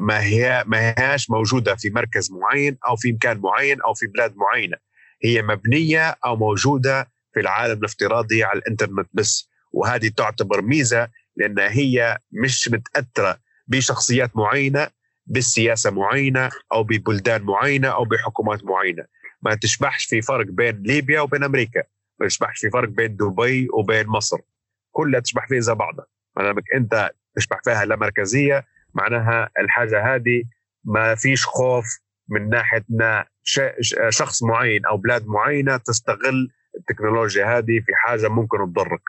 ما 0.00 0.22
هي 0.22 0.64
ما 0.66 0.94
هياش 0.98 1.30
موجودة 1.30 1.74
في 1.74 1.90
مركز 1.90 2.30
معين 2.32 2.78
أو 2.88 2.96
في 2.96 3.12
مكان 3.12 3.40
معين 3.40 3.82
أو 3.82 3.94
في 3.94 4.06
بلاد 4.06 4.34
معينة. 4.36 4.76
هي 5.24 5.42
مبنية 5.42 6.16
أو 6.24 6.36
موجودة 6.36 7.10
في 7.34 7.40
العالم 7.40 7.78
الافتراضي 7.78 8.44
على 8.44 8.58
الإنترنت 8.58 9.08
بس. 9.12 9.50
وهذه 9.72 10.10
تعتبر 10.16 10.62
ميزة 10.62 11.08
لأن 11.36 11.58
هي 11.58 12.18
مش 12.32 12.68
متأثرة 12.68 13.38
بشخصيات 13.66 14.36
معينة 14.36 14.88
بالسياسة 15.30 15.90
معينة 15.90 16.50
أو 16.72 16.82
ببلدان 16.82 17.42
معينة 17.42 17.88
أو 17.88 18.04
بحكومات 18.04 18.64
معينة. 18.64 19.04
ما 19.42 19.54
تشبحش 19.54 20.04
في 20.04 20.22
فرق 20.22 20.46
بين 20.46 20.82
ليبيا 20.82 21.20
وبين 21.20 21.44
أمريكا 21.44 21.82
ما 22.20 22.26
تشبحش 22.26 22.60
في 22.60 22.70
فرق 22.70 22.88
بين 22.88 23.16
دبي 23.16 23.68
وبين 23.72 24.06
مصر. 24.06 24.38
كلها 24.92 25.20
تشبح 25.20 25.48
فيها 25.48 25.60
زي 25.60 25.74
بعضها. 25.74 26.06
معناها 26.36 26.54
أنت 26.74 27.10
تشبح 27.36 27.60
فيها 27.64 27.84
لا 27.84 27.96
مركزية 27.96 28.64
معناها 28.94 29.50
الحاجة 29.58 30.14
هذه 30.14 30.42
ما 30.84 31.14
فيش 31.14 31.44
خوف 31.46 31.84
من 32.28 32.48
ناحية 32.48 32.84
شخص 34.08 34.42
معين 34.42 34.86
أو 34.86 34.96
بلاد 34.96 35.26
معينة 35.26 35.76
تستغل 35.76 36.50
التكنولوجيا 36.78 37.58
هذه 37.58 37.80
في 37.86 37.92
حاجة 37.94 38.28
ممكن 38.28 38.58
تضرك. 38.58 39.02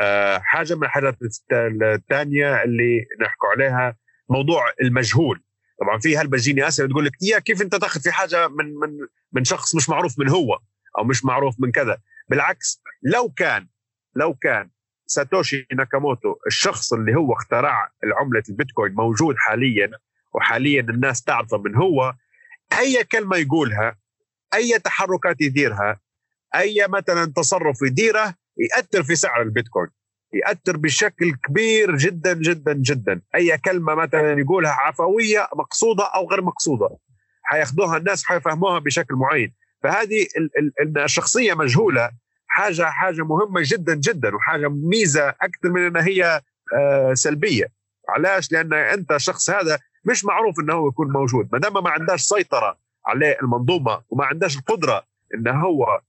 آه، 0.00 0.38
حاجة 0.38 0.74
من 0.74 0.84
الحاجات 0.84 1.16
الثانية 1.52 2.62
اللي 2.62 3.06
نحكوا 3.20 3.48
عليها 3.48 3.96
موضوع 4.28 4.62
المجهول. 4.82 5.42
طبعا 5.80 5.98
في 5.98 6.18
هل 6.18 6.28
بتجيني 6.28 6.68
اسئله 6.68 6.88
تقول 6.88 7.04
لك 7.04 7.12
يا 7.22 7.38
كيف 7.38 7.62
أنت 7.62 7.74
تاخذ 7.74 8.00
في 8.00 8.12
حاجة 8.12 8.48
من 8.48 8.74
من 8.74 8.98
من 9.32 9.44
شخص 9.44 9.74
مش 9.74 9.88
معروف 9.88 10.18
من 10.18 10.28
هو 10.28 10.58
أو 10.98 11.04
مش 11.04 11.24
معروف 11.24 11.54
من 11.58 11.72
كذا. 11.72 11.98
بالعكس 12.28 12.82
لو 13.02 13.28
كان 13.28 13.68
لو 14.14 14.34
كان 14.34 14.70
ساتوشي 15.06 15.66
ناكاموتو 15.74 16.36
الشخص 16.46 16.92
اللي 16.92 17.14
هو 17.14 17.32
اخترع 17.32 17.92
العمله 18.04 18.42
البيتكوين 18.48 18.94
موجود 18.94 19.34
حاليا 19.38 19.90
وحاليا 20.34 20.80
الناس 20.80 21.22
تعرفه 21.22 21.58
من 21.58 21.76
هو 21.76 22.14
أي 22.78 23.04
كلمة 23.04 23.36
يقولها 23.36 23.96
أي 24.54 24.78
تحركات 24.78 25.40
يديرها 25.40 26.00
أي 26.54 26.86
مثلا 26.88 27.32
تصرف 27.36 27.82
يديره 27.82 28.34
يأثر 28.56 29.02
في 29.02 29.14
سعر 29.16 29.42
البيتكوين. 29.42 29.88
يأثر 30.32 30.76
بشكل 30.76 31.32
كبير 31.44 31.96
جدا 31.96 32.32
جدا 32.32 32.72
جدا. 32.72 33.20
أي 33.34 33.58
كلمة 33.58 33.94
مثلا 33.94 34.40
يقولها 34.40 34.72
عفوية 34.72 35.48
مقصودة 35.56 36.04
أو 36.04 36.30
غير 36.30 36.42
مقصودة. 36.42 36.88
حياخذوها 37.42 37.96
الناس 37.96 38.24
حيفهموها 38.24 38.78
بشكل 38.78 39.14
معين. 39.14 39.54
فهذه 39.82 40.26
الشخصية 40.96 41.54
مجهولة. 41.54 42.10
حاجة 42.46 42.82
حاجة 42.82 43.22
مهمة 43.22 43.60
جدا 43.64 43.94
جدا. 43.94 44.34
وحاجة 44.36 44.68
ميزة 44.68 45.28
أكثر 45.28 45.68
من 45.70 45.86
انها 45.86 46.06
هي 46.06 46.40
آه، 46.76 47.14
سلبية. 47.14 47.72
علاش؟ 48.08 48.52
لأن 48.52 48.72
أنت 48.72 49.12
الشخص 49.12 49.50
هذا 49.50 49.78
مش 50.04 50.24
معروف 50.24 50.54
هو 50.70 50.88
يكون 50.88 51.12
موجود. 51.12 51.48
ما 51.52 51.58
دام 51.58 51.84
ما 51.84 51.90
عندهاش 51.90 52.20
سيطرة 52.20 52.78
عليه 53.06 53.38
المنظومة 53.42 54.02
وما 54.10 54.24
عندهاش 54.24 54.58
القدرة 54.58 55.04
إنه 55.34 55.50
هو 55.50 56.00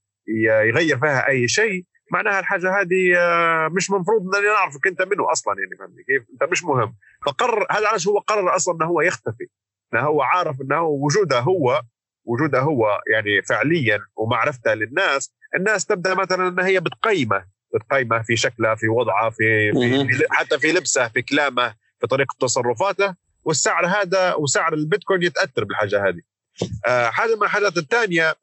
يغير 0.67 0.99
فيها 0.99 1.27
أي 1.27 1.47
شيء 1.47 1.85
معناها 2.11 2.39
الحاجة 2.39 2.81
هذه 2.81 3.17
آه، 3.17 3.67
مش 3.67 3.91
مفروض 3.91 4.35
إنني 4.35 4.47
نعرفك 4.47 4.87
أنت 4.87 5.01
منه 5.01 5.31
أصلا 5.31 5.55
يعني 5.59 5.75
فهمني 5.79 6.03
كيف؟ 6.03 6.23
أنت 6.33 6.51
مش 6.51 6.63
مهم. 6.63 6.95
فقرر 7.25 7.67
هذا 7.71 7.87
علاش 7.87 8.07
هو 8.07 8.19
قرر 8.19 8.55
أصلا 8.55 8.75
إنه 8.75 8.85
هو 8.85 9.01
يختفي. 9.01 9.47
إنه 9.93 10.01
هو 10.01 10.21
عارف 10.21 10.61
إنه 10.61 10.81
وجوده 10.81 11.39
هو 11.39 11.81
وجوده 12.25 12.59
هو 12.59 13.01
يعني 13.11 13.41
فعليا 13.41 13.99
ومعرفته 14.15 14.73
للناس 14.73 15.33
الناس 15.55 15.85
تبدأ 15.85 16.13
مثلا 16.13 16.47
إن 16.47 16.59
هي 16.59 16.79
بتقيمه 16.79 17.45
بتقيمه 17.73 18.21
في 18.21 18.35
شكله 18.35 18.75
في 18.75 18.87
وضعه 18.87 19.29
في, 19.29 19.71
في 20.07 20.25
حتى 20.29 20.59
في 20.59 20.71
لبسه 20.71 21.07
في 21.07 21.21
كلامه 21.21 21.73
في 21.99 22.07
طريقة 22.07 22.35
تصرفاته. 22.39 23.15
والسعر 23.43 23.85
هذا 23.85 24.33
وسعر 24.33 24.73
البيتكوين 24.73 25.23
يتأثر 25.23 25.63
بالحاجة 25.63 26.07
هذه. 26.07 26.21
آه 26.87 27.09
حاجة 27.09 27.35
من 27.35 27.43
الحاجات 27.43 27.77
الثانية 27.77 28.35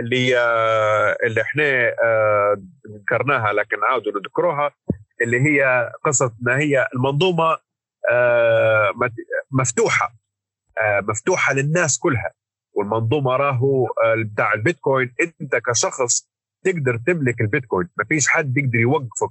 اللي 0.00 0.38
آه 0.38 1.16
اللي 1.24 1.42
إحنا 1.42 1.62
آه 2.04 2.56
ذكرناها 3.00 3.52
لكن 3.52 3.76
عاودوا 3.84 4.12
نذكروها 4.12 4.70
اللي 5.22 5.40
هي 5.40 5.90
قصة 6.04 6.34
ان 6.42 6.48
هي 6.52 6.86
المنظومة 6.94 7.58
آه 8.10 8.92
مفتوحة 9.50 10.14
مفتوحة 11.02 11.54
للناس 11.54 11.98
كلها. 11.98 12.32
والمنظومة 12.72 13.36
راهو 13.36 13.88
بتاع 14.18 14.52
البيتكوين. 14.52 15.14
انت 15.40 15.56
كشخص 15.56 16.30
تقدر 16.64 16.96
تملك 17.06 17.40
البيتكوين. 17.40 17.88
ما 17.96 18.04
فيش 18.04 18.28
حد 18.28 18.56
يقدر 18.56 18.78
يوقفك 18.78 19.30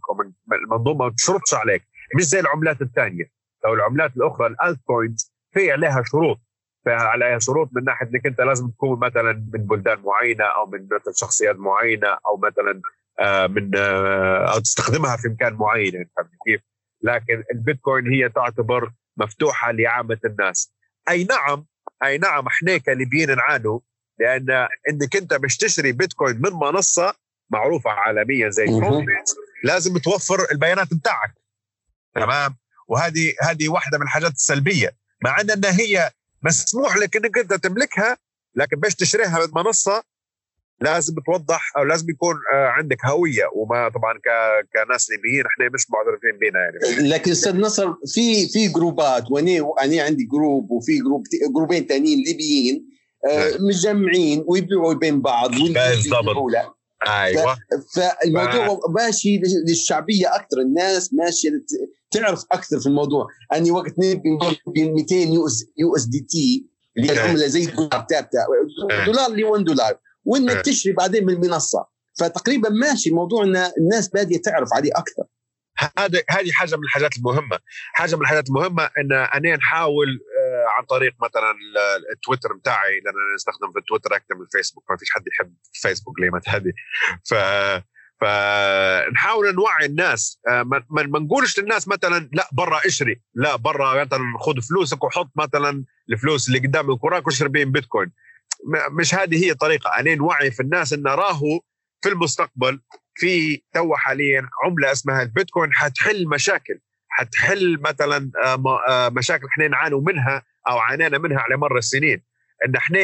المنظومة 0.64 1.06
ما 1.06 1.14
تشرطش 1.18 1.54
عليك. 1.54 1.88
مش 2.18 2.24
زي 2.24 2.40
العملات 2.40 2.82
الثانية. 2.82 3.24
لو 3.66 3.74
العملات 3.74 4.18
الأخرى 4.18 4.48
الالت 4.48 4.80
كوينز 4.86 5.34
في 5.54 5.72
عليها 5.72 6.04
شروط. 6.12 6.40
عليها 6.88 7.40
شروط 7.40 7.70
من 7.72 7.84
ناحية 7.84 8.08
إنك 8.08 8.26
أنت 8.26 8.42
لازم 8.42 8.70
تكون 8.70 9.00
مثلا 9.00 9.34
من 9.54 9.68
بلدان 9.68 10.00
معينة 10.00 10.44
أو 10.44 10.66
من 10.66 10.88
مثلا 10.92 11.14
شخصيات 11.16 11.56
معينة 11.56 12.08
أو 12.08 12.38
مثلا 12.38 12.82
آه، 13.20 13.48
من 13.48 13.72
آه، 13.78 14.54
أو 14.54 14.60
تستخدمها 14.60 15.18
في 15.18 15.28
مكان 15.28 15.54
معين 15.54 15.94
يعني 15.94 16.10
فهمت 16.18 16.30
كيف؟ 16.46 16.62
لكن 17.02 17.44
البيتكوين 17.54 18.08
هي 18.14 18.30
تعتبر 18.30 18.92
مفتوحة 19.18 19.72
لعامة 19.72 20.20
الناس. 20.26 20.74
أي 21.10 21.24
نعم 21.24 21.66
أي 22.04 22.18
نعم 22.18 22.48
إحنا 22.48 22.78
كليبيين 22.78 23.36
نعانوا 23.36 23.80
لأن 24.20 24.68
إنك 24.90 25.16
أنت 25.16 25.34
باش 25.34 25.58
تشتري 25.58 25.92
بيتكوين 25.92 26.36
من 26.36 26.52
منصة 26.52 27.14
معروفة 27.50 27.90
عالميا 27.90 28.50
زي 28.50 28.66
لازم 29.64 29.98
توفر 29.98 30.48
البيانات 30.52 30.94
بتاعك 30.94 31.34
تمام 32.16 32.58
وهذه 32.88 33.34
هذه 33.42 33.70
واحدة 33.70 33.98
من 33.98 34.04
الحاجات 34.04 34.32
السلبية 34.32 34.96
مع 35.24 35.42
إن 35.42 35.66
هي 35.66 36.12
مسموح 36.44 36.98
لك 36.98 37.16
إنك 37.16 37.38
أنت 37.38 37.54
تملكها 37.54 38.18
لكن 38.56 38.80
باش 38.80 38.96
تشتريها 38.96 39.40
من 39.46 39.64
منصة 39.64 40.04
لازم 40.82 41.16
توضح 41.26 41.72
أو 41.78 41.84
لازم 41.84 42.10
يكون 42.10 42.36
آه، 42.54 42.68
عندك 42.68 43.06
هوية. 43.06 43.44
وما 43.56 43.90
طبعا 43.90 44.14
كناس 44.74 45.10
ليبيين 45.10 45.46
إحنا 45.46 45.70
مش 45.74 45.86
معترفين 45.90 46.40
بينا 46.40 46.60
يعني. 46.60 47.10
لكن 47.10 47.32
أستاذ 47.32 47.58
نصر 47.60 47.94
في 48.14 48.48
في 48.48 48.68
group 48.68 49.21
ات 49.21 49.32
وأني 49.32 49.60
أنا 49.60 50.04
عندي 50.04 50.24
group 50.24 50.72
وفي 50.72 51.00
group 51.00 51.24
group 51.56 51.77
ين 51.77 51.86
ثانيين 51.86 52.24
ليبيين 52.24 52.90
آه، 53.30 53.52
متجمعين 53.60 54.44
ويبيعوا 54.48 54.94
بين 54.94 55.22
بعض 55.22 55.50
بالضبط. 55.50 56.76
أيوه. 57.08 57.58
فالموضوع 57.96 58.76
ف... 58.76 58.80
ماشي 58.90 59.42
للشعبية 59.68 60.36
أكثر. 60.36 60.60
الناس 60.60 61.14
ماشية 61.14 61.50
تعرف 62.12 62.44
أكثر 62.52 62.80
في 62.80 62.88
الموضوع. 62.88 63.28
أني 63.54 63.72
وقت 63.72 63.94
نبي 64.00 64.38
200 64.92 65.16
يو 65.16 65.48
اس 65.48 65.66
يو 65.78 65.96
إس 65.96 66.06
دي 66.06 66.20
تي 66.20 66.68
اللي 66.98 67.10
هي 67.10 67.14
العمله 67.14 67.48
زي 67.48 67.64
الدولار 67.64 68.06
ثابتة 68.10 68.46
دولار 69.06 69.32
ل 69.32 69.44
1 69.44 69.64
دولار. 69.64 70.00
وإنك 70.26 70.62
تشتري 70.62 70.94
بعدين 70.94 71.26
من 71.26 71.34
المنصة. 71.34 71.86
فتقريبا 72.20 72.70
ماشي 72.70 73.12
موضوع 73.12 73.44
إن 73.44 73.56
الناس 73.78 74.10
بادية 74.10 74.42
تعرف 74.42 74.74
عليه 74.74 74.92
أكثر. 74.96 75.24
هذا 75.98 76.22
هذه 76.30 76.52
حاجة 76.52 76.76
من 76.76 76.84
الحاجات 76.84 77.18
المهمة. 77.18 77.60
حاجة 77.94 78.16
من 78.16 78.22
الحاجات 78.22 78.50
المهمة 78.50 78.84
إن 78.84 79.12
أنا 79.12 79.56
نحاول 79.56 80.08
آه، 80.08 80.29
عن 80.78 80.86
طريق 80.86 81.14
مثلا 81.22 81.56
التويتر 82.14 82.54
بتاعي 82.54 83.00
لأن 83.00 83.14
أنا 83.14 83.36
أستخدم 83.36 83.72
في 83.72 83.80
التويتر 83.80 84.16
أكثر 84.16 84.36
من 84.36 84.42
الفيسبوك 84.42 84.92
ما 84.92 84.98
فيش 84.98 85.10
حد 85.12 85.24
يحب 85.28 85.54
الفيسبوك 85.76 86.20
ليه 86.20 86.32
هذه. 86.48 86.74
ف 87.30 87.34
فنحاول 88.22 89.56
نوعي 89.56 89.86
الناس. 89.86 90.40
آه، 90.48 90.64
ما, 90.64 90.84
ما 90.90 91.20
نقولش 91.20 91.60
للناس 91.60 91.88
مثلا 91.88 92.30
لا 92.34 92.50
برا 92.52 92.82
اشري. 92.86 93.22
لا 93.34 93.56
برا 93.56 94.04
مثلا 94.04 94.20
خذ 94.40 94.62
فلوسك 94.62 95.04
وحط 95.04 95.32
مثلا 95.36 95.86
الفلوس 96.10 96.48
اللي 96.48 96.60
قدامك 96.60 97.04
وراك 97.04 97.28
واشتري 97.28 97.50
بيهن 97.50 97.72
بيتكوين. 97.72 98.12
مش 98.92 99.16
هذه 99.16 99.46
هي 99.46 99.52
الطريقة. 99.52 100.00
أنا 100.00 100.16
نوعي 100.16 100.52
في 100.52 100.60
الناس 100.60 100.94
إن 100.94 101.08
راهو 101.08 101.60
في 102.02 102.10
المستقبل 102.10 102.80
في 103.16 103.64
تو 103.74 103.96
حاليا 103.96 104.50
عملة 104.64 104.92
اسمها 104.92 105.22
البيتكوين 105.22 105.74
حتحل 105.74 106.28
مشاكل. 106.28 106.80
حتحل 107.20 107.78
مثلا 107.82 108.32
آه، 108.44 108.80
آه، 108.88 109.10
مشاكل 109.10 109.48
إحنا 109.48 109.68
نعانوا 109.68 110.02
منها 110.02 110.44
أو 110.70 110.78
عانينا 110.78 111.18
منها 111.18 111.40
على 111.40 111.58
مر 111.58 111.78
السنين. 111.78 112.24
إن 112.66 112.76
إحنا 112.76 113.00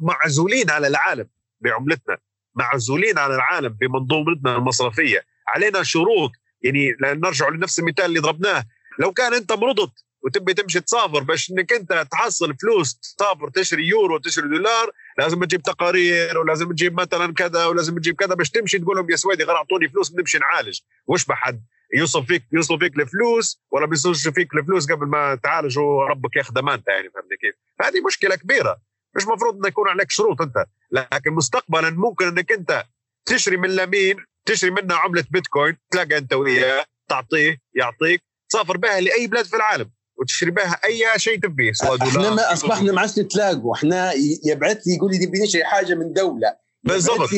معزولين 0.00 0.70
على 0.70 0.86
العالم 0.86 1.28
بعملتنا 1.60 2.18
معزولين 2.54 3.18
على 3.18 3.34
العالم 3.34 3.76
بمنظومتنا 3.80 4.56
المصرفية. 4.56 5.24
علينا 5.48 5.82
شروط. 5.82 6.30
يعني 6.62 6.96
نرجع 7.00 7.48
لنفس 7.48 7.78
المثال 7.78 8.04
اللي 8.04 8.20
ضربناه. 8.20 8.64
لو 8.98 9.12
كان 9.12 9.34
أنت 9.34 9.52
مرضت 9.52 9.92
وتبي 10.22 10.54
تمشي 10.54 10.80
تسافر 10.80 11.22
باش 11.22 11.50
إنك 11.50 11.72
أنت 11.72 12.06
تحصل 12.10 12.56
فلوس 12.56 12.98
تسافر 12.98 13.48
تشري 13.48 13.88
يورو 13.88 14.18
تشري 14.18 14.48
دولار 14.48 14.90
لازم 15.18 15.44
تجيب 15.44 15.62
تقارير 15.62 16.38
ولازم 16.38 16.72
تجيب 16.72 17.00
مثلا 17.00 17.34
كذا 17.34 17.66
ولازم 17.66 17.98
تجيب 17.98 18.16
كذا 18.16 18.34
باش 18.34 18.50
تمشي 18.50 18.78
تقول 18.78 18.96
لهم 18.96 19.10
يا 19.10 19.16
سويدي 19.16 19.44
غير 19.44 19.56
أعطوني 19.56 19.88
فلوس 19.88 20.14
نمشي 20.14 20.38
نعالج. 20.38 20.80
وش 21.06 21.24
بحد؟ 21.24 21.62
يوصل 21.94 22.26
فيك 22.26 22.42
يوصل 22.52 22.78
فيك 22.78 22.96
الفلوس 22.96 23.62
ولا 23.70 23.86
بيوصلش 23.86 24.28
فيك 24.28 24.54
الفلوس 24.54 24.92
قبل 24.92 25.06
ما 25.06 25.34
تعالج 25.42 25.78
وربك 25.78 26.36
ياخذ 26.36 26.58
امانته 26.58 26.90
يعني 26.90 27.10
فهمتني 27.10 27.36
كيف؟ 27.40 27.54
هذه 27.80 28.06
مشكلة 28.06 28.36
كبيرة. 28.36 28.80
مش 29.16 29.26
مفروض 29.26 29.56
إنه 29.56 29.68
يكون 29.68 29.88
عليك 29.88 30.10
شروط 30.10 30.42
أنت 30.42 30.64
لكن 30.90 31.32
مستقبلا 31.32 31.90
ممكن 31.90 32.26
إنك 32.26 32.52
أنت 32.52 32.84
تشري 33.26 33.56
من 33.56 33.76
لمين 33.76 34.16
تشري 34.46 34.70
منه 34.70 34.94
عملة 34.94 35.24
بيتكوين 35.30 35.76
تلاقى 35.90 36.18
أنت 36.18 36.32
وياه 36.34 36.84
تعطيه 37.08 37.58
يعطيك 37.74 38.22
تسافر 38.48 38.76
بها 38.76 39.00
لأي 39.00 39.26
بلاد 39.26 39.44
في 39.44 39.56
العالم 39.56 39.90
وتشتري 40.18 40.50
بها 40.50 40.80
أي 40.84 41.04
شيء 41.16 41.40
تبيه 41.40 41.72
سواء 41.72 42.02
إحنا 42.02 42.30
ما 42.30 42.52
أصبحنا 42.52 42.92
ما 42.92 43.00
عادش 43.00 43.18
نتلاقوا 43.18 43.74
إحنا 43.74 44.12
يبعث 44.44 44.76
لي 44.86 44.94
يقول 44.94 45.10
لي 45.12 45.26
نبي 45.26 45.42
نشتري 45.42 45.64
حاجة 45.64 45.94
من 45.94 46.12
دولة. 46.12 46.56
بالضبط. 46.84 47.28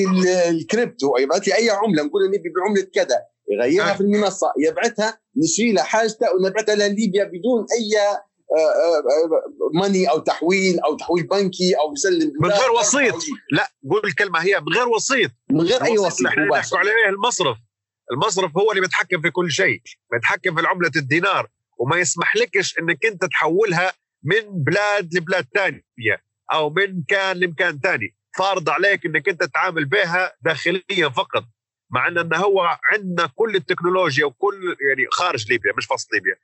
الكريبتو 0.49 1.17
يبعث 1.19 1.49
لي 1.49 1.55
أي 1.57 1.71
عملة 1.71 2.03
نقول 2.03 2.29
نبي 2.29 2.53
بعملة 2.57 2.87
كذا. 2.95 3.19
يغيرها 3.51 3.91
آه. 3.91 3.95
في 3.95 4.01
المنصة 4.01 4.53
يبعثها 4.69 5.19
نشري 5.37 5.73
له 5.73 5.83
حاجته 5.83 6.27
ونبعثها 6.35 6.75
لليبيا 6.75 7.25
بدون 7.25 7.67
أي 7.79 8.19
money 9.81 10.11
أو 10.11 10.19
تحويل 10.19 10.81
أو 10.81 10.97
تحويل 10.97 11.27
بنكي 11.27 11.75
أو 11.75 11.93
يسلم 11.93 12.33
من 12.41 12.51
غير 12.51 12.71
وسيط. 12.71 13.15
لا 13.53 13.73
قول 13.91 14.03
الكلمة 14.05 14.39
هي 14.39 14.61
من 14.61 14.77
غير 14.77 14.89
وسيط. 14.89 15.31
من 15.51 15.61
غير 15.61 15.85
أي 15.85 15.99
وسيط 15.99 16.27
إحنا 16.27 16.45
نحكوا 16.45 16.79
عليه 16.79 16.91
المصرف. 17.09 17.57
المصرف 18.13 18.57
هو 18.57 18.71
اللي 18.71 18.81
بيتحكم 18.81 19.21
في 19.21 19.31
كل 19.31 19.51
شيء. 19.51 19.81
بيتحكم 20.13 20.57
في 20.57 20.67
عملة 20.67 20.91
الدينار. 20.97 21.49
وما 21.79 21.97
يسمح 21.97 22.37
لكش 22.37 22.79
إنك 22.79 23.07
أنت 23.07 23.25
تحولها 23.25 23.93
من 24.23 24.65
بلاد 24.65 25.15
لبلاد 25.15 25.47
ثانية 25.55 26.25
أو 26.53 26.71
من 26.71 27.03
كان 27.09 27.37
لمكان 27.37 27.81
ثاني 27.83 28.17
فارض 28.39 28.69
عليك 28.71 29.07
إنك 29.07 29.29
أنت 29.29 29.45
تتعامل 29.45 29.85
بها 29.85 30.33
داخليا 30.45 31.09
فقط. 31.17 31.45
مع 31.91 32.09
إن 32.09 32.35
هو 32.35 32.79
عندنا 32.93 33.31
كل 33.35 33.57
التكنولوجيا 33.57 34.25
وكل 34.27 34.77
يعني 34.89 35.07
خارج 35.11 35.51
ليبيا 35.53 35.73
مش 35.79 35.87
فصل 35.87 36.09
ليبيا. 36.13 36.35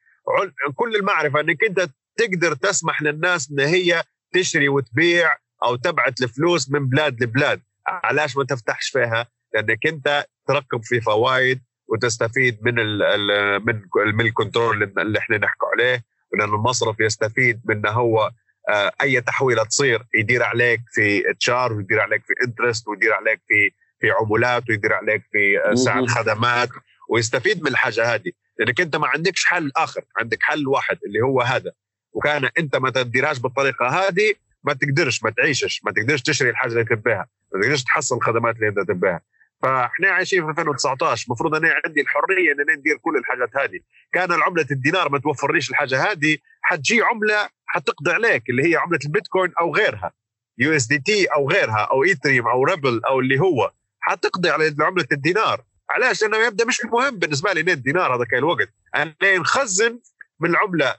كل 0.75 0.97
المعرفة 0.97 1.41
إنك 1.41 1.65
أنت 1.65 1.91
تقدر 2.17 2.55
تسمح 2.55 3.03
للناس 3.03 3.51
إن 3.51 3.61
هي 3.61 4.03
تشتري 4.33 4.69
وتبيع 4.69 5.37
أو 5.65 5.77
تبعت 5.77 6.23
الفلوس 6.23 6.71
من 6.71 6.89
بلاد 6.89 7.23
لبلاد. 7.23 7.63
علاش 7.87 8.37
ما 8.37 8.45
تفتحش 8.45 8.91
فيها؟ 8.91 9.27
لأنك 9.55 9.87
أنت 9.87 10.27
تركب 10.49 10.85
في 10.85 11.01
فوائد 11.01 11.61
وتستفيد 11.89 12.59
من 12.63 12.79
ال 12.79 13.67
من 13.67 13.83
من 14.15 14.27
الكنترول 14.27 14.83
اللي 14.99 15.19
إحنا 15.19 15.39
نحكوا 15.39 15.69
عليه 15.69 16.05
لأن 16.33 16.49
المصرف 16.49 17.01
يستفيد 17.01 17.61
من 17.65 17.87
هو 17.87 18.31
آه، 18.69 18.93
أي 19.03 19.21
تحويلة 19.21 19.65
تصير 19.65 20.03
يدير 20.15 20.43
عليك 20.43 20.81
في 20.93 21.23
تشار 21.41 21.73
ويدير 21.73 22.01
عليك 22.01 22.23
في 22.25 22.33
انترست 22.47 22.89
ويدير 22.89 23.13
عليك 23.13 23.41
في 23.49 23.71
في 24.01 24.11
عمولات 24.11 24.71
ويدير 24.71 24.93
عليك 24.93 25.23
في 25.33 25.59
آه، 25.59 25.75
سعر 25.75 26.07
خدمات 26.07 26.69
ويستفيد 27.09 27.63
من 27.63 27.69
الحاجة 27.69 28.15
هذه. 28.15 28.33
لأنك 28.59 28.81
أنت 28.81 28.97
ما 28.97 29.07
عندكش 29.09 29.45
حل 29.45 29.73
آخر 29.77 30.05
عندك 30.17 30.39
حل 30.43 30.69
واحد 30.69 30.99
اللي 31.07 31.21
هو 31.21 31.41
هذا. 31.41 31.73
وكان 32.13 32.49
أنت 32.59 32.77
ما 32.77 32.91
تديرهاش 32.91 33.39
بالطريقة 33.39 33.87
هذه 33.87 34.35
ما 34.65 34.73
تقدرش 34.73 35.23
ما 35.23 35.31
تعيشش 35.31 35.81
ما 35.85 35.93
تقدرش 35.93 36.23
تشتري 36.23 36.51
الحاجة 36.51 36.73
اللي 36.73 36.85
تبيها 36.85 37.27
ما 37.55 37.61
تقدرش 37.63 37.83
تحصل 37.83 38.17
الخدمات 38.17 38.57
اللي 38.57 38.69
أنت 38.69 38.79
تبيها. 38.79 39.21
فإحنا 39.63 40.09
عايشين 40.09 40.45
في 40.45 40.51
2019 40.51 41.27
المفروض 41.27 41.55
أنا 41.55 41.75
عندي 41.85 42.01
الحرية 42.01 42.53
إن 42.53 42.79
ندير 42.79 42.97
كل 42.97 43.17
الحاجات 43.17 43.57
هذه. 43.57 43.81
كان 44.13 44.33
العمله 44.33 44.67
الدينار 44.71 45.09
ما 45.09 45.19
توفرليش 45.19 45.71
الحاجة 45.71 46.13
هذه 46.13 46.39
حتجي 46.63 47.03
عملة 47.03 47.49
حتقضي 47.67 48.11
عليك 48.11 48.51
اللي 48.51 48.71
هي 48.71 48.77
عملة 48.77 48.99
البيتكوين 49.05 49.53
أو 49.61 49.75
غيرها. 49.75 50.13
USDT 50.59 51.27
أو 51.27 51.51
غيرها 51.51 51.89
أو 51.93 52.05
Ethereum 52.05 52.49
أو 52.49 52.65
Ripple 52.65 53.01
أو 53.05 53.21
اللي 53.21 53.41
هو. 53.41 53.73
حتقضي 54.07 54.51
على 54.51 54.75
عملة 54.81 55.07
الدينار. 55.13 55.65
علاش؟ 55.91 56.23
لأنه 56.23 56.37
يبدأ 56.47 56.65
مش 56.65 56.85
مهم 56.85 57.19
بالنسبة 57.19 57.53
لي 57.53 57.73
الدينار 57.73 58.17
هذاك 58.17 58.35
الوقت. 58.35 58.69
أنا 58.95 59.15
نخزن 59.23 60.01
من 60.41 60.51
العملة 60.51 60.97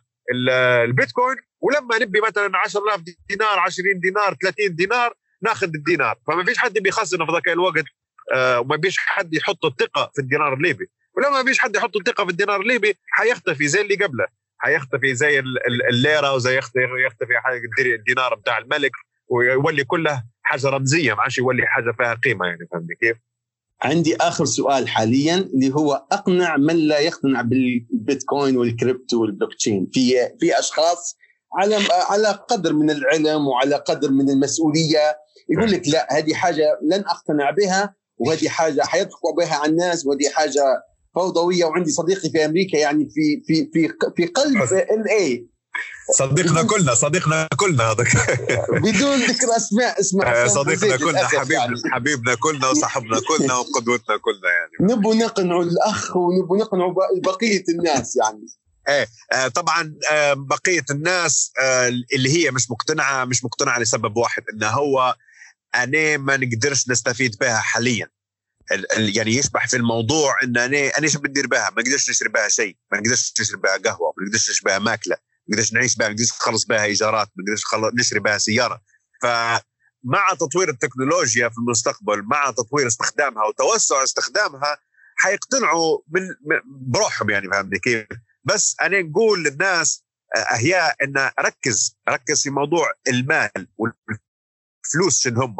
البيتكوين 0.83 1.37
ولما 1.61 1.97
نبي 1.99 2.21
مثلا 2.21 2.57
10000 2.57 3.01
دينار 3.29 3.59
20 3.59 3.99
دينار 3.99 4.35
30 4.41 4.75
دينار 4.75 5.13
ناخذ 5.41 5.67
الدينار. 5.75 6.19
فما 6.27 6.43
فيش 6.45 6.57
حد 6.57 6.73
بيخزنه 6.73 7.25
في 7.25 7.31
ذاك 7.31 7.47
الوقت 7.47 7.85
آه 8.33 8.59
وما 8.59 8.75
فيش 8.75 8.97
حد 8.97 9.33
يحط 9.33 9.65
الثقة 9.65 10.11
في 10.15 10.21
الدينار 10.21 10.53
الليبي. 10.53 10.89
ولما 11.17 11.29
ما 11.29 11.43
فيش 11.43 11.59
حد 11.59 11.75
يحط 11.75 11.95
الثقة 11.95 12.25
في 12.25 12.31
الدينار 12.31 12.61
الليبي 12.61 12.97
حيختفي 13.11 13.67
زي 13.67 13.81
اللي 13.81 13.95
قبله. 13.95 14.27
حيختفي 14.59 15.15
زي 15.15 15.43
الليرة 15.89 16.33
وزي 16.33 16.57
يختفي 16.57 17.93
الدينار 17.95 18.35
بتاع 18.35 18.57
الملك 18.57 18.91
ويولي 19.27 19.83
كله 19.83 20.23
حاجة 20.47 20.69
رمزية 20.69 21.13
ما 21.13 21.21
عادش 21.21 21.37
يولي 21.37 21.67
حاجة 21.67 21.91
فيها 21.97 22.13
قيمة 22.13 22.45
يعني 22.45 22.67
فهمتني 22.71 22.95
كيف؟ 22.95 23.17
عندي 23.81 24.15
آخر 24.15 24.45
سؤال 24.45 24.87
حاليا 24.87 25.35
اللي 25.35 25.73
هو 25.73 26.05
أقنع 26.11 26.57
من 26.57 26.75
لا 26.75 26.99
يقتنع 26.99 27.41
بالبيتكوين 27.41 28.57
وال 28.57 28.70
crypto 28.70 29.09
وال 29.09 29.21
blockchain 29.21 29.89
في 29.93 30.29
في 30.39 30.59
أشخاص 30.59 31.17
على 31.53 31.77
على 31.91 32.27
قدر 32.27 32.73
من 32.73 32.89
العلم 32.89 33.47
وعلى 33.47 33.75
قدر 33.75 34.11
من 34.11 34.29
المسؤولية 34.29 35.17
يقول 35.49 35.71
لك 35.71 35.87
لا 35.87 36.07
هذه 36.17 36.33
حاجة 36.33 36.79
لن 36.83 36.99
أقتنع 36.99 37.51
بها 37.51 37.95
وهذه 38.17 38.47
حاجة 38.49 38.81
حيضحكوا 38.81 39.35
بها 39.37 39.55
على 39.55 39.71
الناس 39.71 40.05
وهذه 40.05 40.29
حاجة 40.33 40.63
فوضوية. 41.15 41.65
وعندي 41.65 41.91
صديقي 41.91 42.29
في 42.29 42.45
أمريكا 42.45 42.77
يعني 42.77 43.09
في 43.09 43.41
في 43.47 43.69
في 43.73 43.93
في 44.15 44.25
قلب 44.25 44.57
إل 44.73 45.09
اي 45.09 45.47
صديقنا 46.17 46.63
كلنا 46.63 46.93
صديقنا 46.93 47.47
كلنا 47.57 47.83
هذاك. 47.83 48.07
بدون 48.71 49.15
ذكر 49.17 49.57
أسماء 49.57 49.99
اسمع 49.99 50.31
آه، 50.31 50.47
صديقنا 50.47 50.97
كلنا 50.97 51.27
حبيب 51.27 51.51
يعني. 51.51 51.73
حبيبنا 51.91 52.35
كلنا 52.35 52.67
وصاحبنا 52.67 53.19
كلنا 53.27 53.53
وقدوتنا 53.53 54.17
كلنا 54.17 54.49
يعني. 54.49 54.93
نبوا 54.93 55.15
نقنعوا 55.15 55.63
الأخ 55.63 56.15
ونبوا 56.15 56.57
نقنعوا 56.57 56.93
بقية 57.15 57.63
الناس 57.69 58.15
يعني. 58.15 58.47
إيه 58.89 59.07
آه 59.31 59.47
طبعا 59.47 59.93
آه 60.11 60.33
بقية 60.33 60.85
الناس 60.91 61.51
اللي 62.13 62.29
هي 62.29 62.51
مش 62.51 62.71
مقتنعة 62.71 63.25
مش 63.25 63.43
مقتنعة 63.43 63.79
لسبب 63.79 64.17
واحد 64.17 64.43
انه 64.53 64.67
هو 64.67 65.15
أنا 65.75 66.17
ما 66.17 66.37
نقدرش 66.37 66.89
نستفيد 66.89 67.35
بها 67.41 67.57
حاليا. 67.57 68.09
يعني 68.97 69.35
يشبح 69.35 69.67
في 69.67 69.77
الموضوع 69.77 70.35
إن 70.43 70.57
أنا 70.57 70.77
أنا 70.77 71.03
إيش 71.03 71.17
بندير 71.17 71.47
بها؟ 71.47 71.69
ما 71.69 71.81
نقدرش 71.81 72.09
نشري 72.09 72.29
بها 72.29 72.47
شيء 72.49 72.77
ما 72.91 72.99
نقدرش 72.99 73.33
نشري 73.39 73.57
بها 73.57 73.77
قهوة 73.77 74.13
ما 74.17 74.25
نقدرش 74.25 74.49
نشري 74.49 74.61
بها 74.65 74.79
ماكلة. 74.79 75.15
ما 75.15 75.21
نقدرش 75.49 75.73
نعيش 75.73 75.95
بها 75.95 76.09
نقدرش 76.09 76.33
نخلص 76.33 76.65
بها 76.65 76.83
إيجارات 76.83 77.27
نقدرش 77.37 77.63
نشري 77.99 78.19
بها 78.19 78.37
سيارة. 78.37 78.81
فمع 79.21 80.33
تطوير 80.39 80.69
التكنولوجيا 80.69 81.49
في 81.49 81.57
المستقبل 81.57 82.23
مع 82.23 82.51
تطوير 82.51 82.87
استخدامها 82.87 83.43
وتوسع 83.43 84.03
استخدامها 84.03 84.77
حيقتنعوا 85.15 85.99
من 86.07 86.21
بروحهم 86.65 87.29
يعني 87.29 87.49
فهمتني 87.49 87.79
كيف؟ 87.79 88.07
بس 88.43 88.75
أنا 88.81 89.01
نقول 89.01 89.43
للناس 89.43 90.03
اهياء 90.35 90.95
إن 91.03 91.31
ركز 91.39 91.97
ركز 92.09 92.43
في 92.43 92.49
موضوع 92.49 92.91
المال 93.07 93.67
والفلوس 93.77 95.19
شنو 95.19 95.41
هم. 95.41 95.55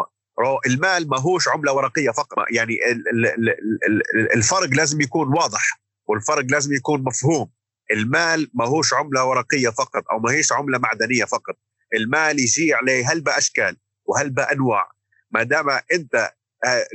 المال 0.65 1.09
ما 1.09 1.19
هوش 1.19 1.47
عملة 1.47 1.73
ورقية 1.73 2.11
فقط. 2.11 2.37
يعني 2.51 2.77
الفرق 4.35 4.69
لازم 4.69 5.01
يكون 5.01 5.27
واضح 5.27 5.81
والفرق 6.05 6.45
لازم 6.49 6.73
يكون 6.73 7.03
مفهوم. 7.03 7.51
المال 7.91 8.51
ما 8.53 8.65
هوش 8.65 8.93
عملة 8.93 9.25
ورقية 9.25 9.69
فقط 9.69 10.03
أو 10.11 10.19
ما 10.19 10.31
هيش 10.31 10.51
عملة 10.51 10.77
معدنية 10.77 11.25
فقط 11.25 11.55
المال 11.95 12.39
يجي 12.39 12.73
عليه 12.73 13.11
هل 13.11 13.21
باشكال 13.21 13.77
وهل 14.05 14.29
بانواع 14.29 14.91
ما 15.31 15.43
دام 15.43 15.69
أنت 15.69 16.33
آه، 16.65 16.87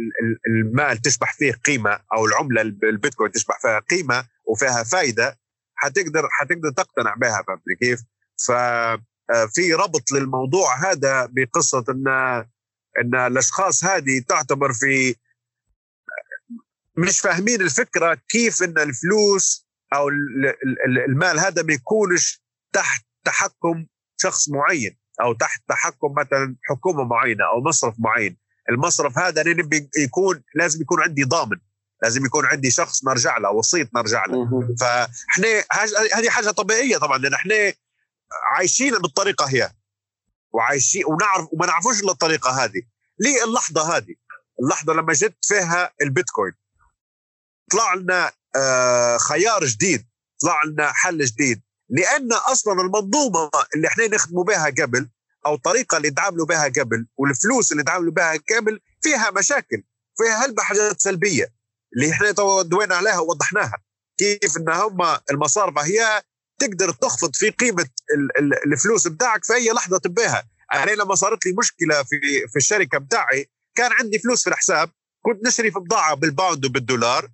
المال 0.48 0.98
تشبح 0.98 1.34
فيه 1.34 1.52
قيمة 1.52 2.00
أو 2.14 2.26
العملة 2.26 2.62
البيتكوين 2.62 3.32
تشبح 3.32 3.60
فيها 3.60 3.78
قيمة 3.78 4.24
وفيها 4.44 4.84
فائده 4.84 5.38
حتقدر 5.74 6.28
حتقدر 6.30 6.70
تقتنع 6.70 7.14
بها 7.14 7.42
فهمت 7.46 7.62
كيف؟ 7.80 8.00
ففي 8.46 9.74
آه، 9.74 9.76
ربط 9.76 10.12
للموضوع 10.12 10.90
هذا 10.90 11.28
بقصة 11.32 11.84
إن 11.88 12.08
إن 13.00 13.14
الأشخاص 13.14 13.84
هذه 13.84 14.22
تعتبر 14.28 14.72
في 14.72 15.16
مش 16.96 17.20
فاهمين 17.20 17.60
الفكرة 17.60 18.18
كيف 18.28 18.62
إن 18.62 18.78
الفلوس 18.78 19.61
أو 19.94 20.08
المال 21.08 21.38
هذا 21.38 21.62
ما 21.62 21.72
يكونش 21.72 22.42
تحت 22.72 23.04
تحكم 23.24 23.86
شخص 24.16 24.48
معين 24.48 24.98
أو 25.20 25.32
تحت 25.32 25.62
تحكم 25.68 26.14
مثلا 26.18 26.56
حكومة 26.62 27.04
معينة 27.04 27.44
أو 27.44 27.60
مصرف 27.60 27.94
معين. 27.98 28.36
المصرف 28.70 29.18
هذا 29.18 29.42
نبي 29.42 29.90
يكون 29.98 30.42
لازم 30.54 30.80
يكون 30.80 31.02
عندي 31.02 31.24
ضامن 31.24 31.56
لازم 32.02 32.26
يكون 32.26 32.46
عندي 32.46 32.70
شخص 32.70 33.04
نرجع 33.04 33.38
له 33.38 33.50
وسيط 33.50 33.94
نرجع 33.94 34.24
له. 34.26 34.48
فإحنا 34.80 35.64
هذه 36.14 36.30
حاجة 36.30 36.50
طبيعية 36.50 36.98
طبعا 36.98 37.18
لأن 37.18 37.34
إحنا 37.34 37.72
عايشين 38.52 38.98
بالطريقة 38.98 39.46
هي. 39.46 39.72
وعايشين 40.52 41.02
ونعرف 41.06 41.48
وما 41.52 41.66
نعرفوش 41.66 42.04
الطريقة 42.04 42.64
هذه. 42.64 42.82
ليه 43.18 43.44
اللحظة 43.44 43.96
هذه؟ 43.96 44.14
اللحظة 44.62 44.92
لما 44.92 45.12
جت 45.12 45.36
فيها 45.42 45.92
البيتكوين. 46.02 46.52
طلع 47.70 47.94
لنا 47.94 48.32
خيار 49.28 49.64
جديد. 49.64 50.06
طلع 50.42 50.64
لنا 50.64 50.92
حل 50.92 51.24
جديد. 51.24 51.62
لأن 51.88 52.32
أصلا 52.32 52.80
المنظومة 52.82 53.50
اللي 53.74 53.88
إحنا 53.88 54.06
نخدموا 54.06 54.44
بها 54.44 54.66
قبل 54.66 55.08
أو 55.46 55.54
الطريقة 55.54 55.96
اللي 55.96 56.10
تعاملوا 56.10 56.46
بها 56.46 56.64
قبل 56.68 57.06
والفلوس 57.16 57.72
اللي 57.72 57.82
تعاملوا 57.82 58.12
بها 58.12 58.32
قبل 58.56 58.80
فيها 59.02 59.30
مشاكل 59.30 59.82
فيها 60.18 60.44
هلبة 60.46 60.62
حاجات 60.62 61.00
سلبية 61.00 61.52
اللي 61.96 62.10
إحنا 62.12 62.30
دوينا 62.62 62.94
عليها 62.94 63.18
ووضحناها. 63.18 63.78
كيف 64.18 64.56
إن 64.56 64.68
هم 64.70 65.18
المصارف 65.30 65.78
هي 65.78 66.22
تقدر 66.58 66.92
تخفض 66.92 67.34
في 67.34 67.50
قيمة 67.50 67.88
الفلوس 68.66 69.08
بتاعك 69.08 69.44
في 69.44 69.54
أي 69.54 69.70
لحظة 69.72 69.98
تبيها. 69.98 70.44
أنا 70.74 70.90
لما 70.90 71.14
صارت 71.14 71.46
لي 71.46 71.52
مشكلة 71.58 72.02
في 72.02 72.20
في 72.48 72.56
الشركة 72.56 72.98
بتاعي 72.98 73.50
كان 73.74 73.92
عندي 73.92 74.18
فلوس 74.18 74.42
في 74.44 74.50
الحساب 74.50 74.90
كنت 75.24 75.46
نشري 75.46 75.70
في 75.70 75.78
بضاعة 75.78 76.14
بالباوند 76.14 76.64
وبالدولار. 76.64 77.28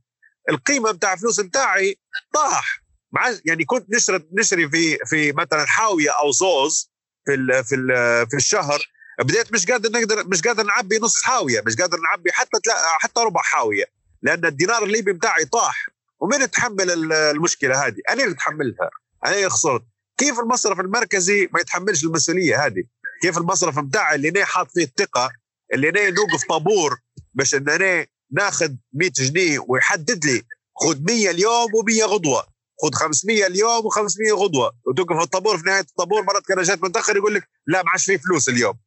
القيمة 0.49 0.91
بتاع 0.91 1.13
الفلوس 1.13 1.41
بتاعي 1.41 1.99
طاح 2.35 2.83
مع 3.13 3.35
يعني 3.45 3.65
كنت 3.65 3.87
نشري 3.95 4.29
نشري 4.33 4.69
في 4.69 4.99
في 5.07 5.33
مثلا 5.33 5.67
حاوية 5.67 6.11
أو 6.11 6.31
زوز 6.31 6.91
في 7.27 7.35
ال 7.35 7.65
في 7.65 7.75
ال 7.75 7.87
في 8.31 8.37
الشهر. 8.37 8.89
بديت 9.21 9.53
مش 9.53 9.67
قادر 9.67 9.91
نقدر 9.91 10.29
مش 10.29 10.43
قادر 10.43 10.63
نعبي 10.63 10.99
نص 10.99 11.23
حاوية 11.23 11.63
مش 11.67 11.77
قادر 11.77 11.99
نعبي 12.01 12.33
حتى 12.33 12.59
حتى 13.01 13.21
ربع 13.21 13.43
حاوية 13.43 13.85
لأن 14.23 14.45
الدينار 14.45 14.85
الليبي 14.85 15.13
بتاعي 15.13 15.45
طاح. 15.45 15.89
ومين 16.21 16.43
يتحمل 16.43 17.13
المشكلة 17.13 17.87
هذه؟ 17.87 17.97
أنا 18.11 18.23
اللي 18.25 18.35
أتحملها. 18.35 18.91
أنا 19.27 19.37
اللي 19.37 19.51
خسرت. 19.51 19.83
كيف 20.19 20.39
المصرف 20.39 20.81
المركزي 20.81 21.49
ما 21.53 21.61
يتحملش 21.61 22.05
المسؤولية 22.05 22.67
هذه؟ 22.67 22.85
كيف 23.23 23.39
المصرف 23.39 23.79
بتاعي 23.79 24.15
اللي 24.17 24.29
أنا 24.29 24.45
حاط 24.45 24.71
فيه 24.71 24.85
الثقة 24.85 25.31
اللي 25.75 25.89
أنا 25.89 26.11
نوقف 26.11 26.45
طابور 26.49 26.99
باش 27.35 27.55
إن 27.55 27.69
أنا 27.69 28.07
ناخذ 28.33 28.75
100 28.93 29.11
جنيه 29.11 29.65
ويحدد 29.69 30.25
لي 30.25 30.43
خذ 30.77 31.03
100 31.03 31.31
اليوم 31.31 31.69
و100 31.73 32.03
غدوة. 32.03 32.47
خذ 32.83 32.95
500 32.95 33.47
اليوم 33.47 33.83
و500 33.83 34.33
غدوة. 34.33 34.73
وتوقف 34.87 35.23
الطابور 35.23 35.59
في 35.59 35.65
نهاية 35.65 35.81
الطابور 35.81 36.23
مرات 36.23 36.43
كان 36.47 36.63
جات 36.63 36.83
متاخر 36.83 37.17
يقول 37.17 37.35
لك 37.35 37.49
لا 37.67 37.83
ما 37.83 37.91
عادش 37.91 38.05
في 38.05 38.19
فلوس 38.19 38.49
اليوم. 38.49 38.79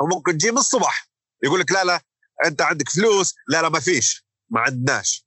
وممكن 0.00 0.38
تجي 0.38 0.50
من 0.50 0.58
الصبح 0.58 1.08
يقول 1.42 1.60
لك 1.60 1.72
لا 1.72 1.84
لا 1.84 2.00
أنت 2.44 2.62
عندك 2.62 2.88
فلوس. 2.88 3.34
لا 3.48 3.62
لا 3.62 3.68
ما 3.68 3.80
فيش. 3.80 4.26
ما 4.50 4.60
عندناش. 4.60 5.26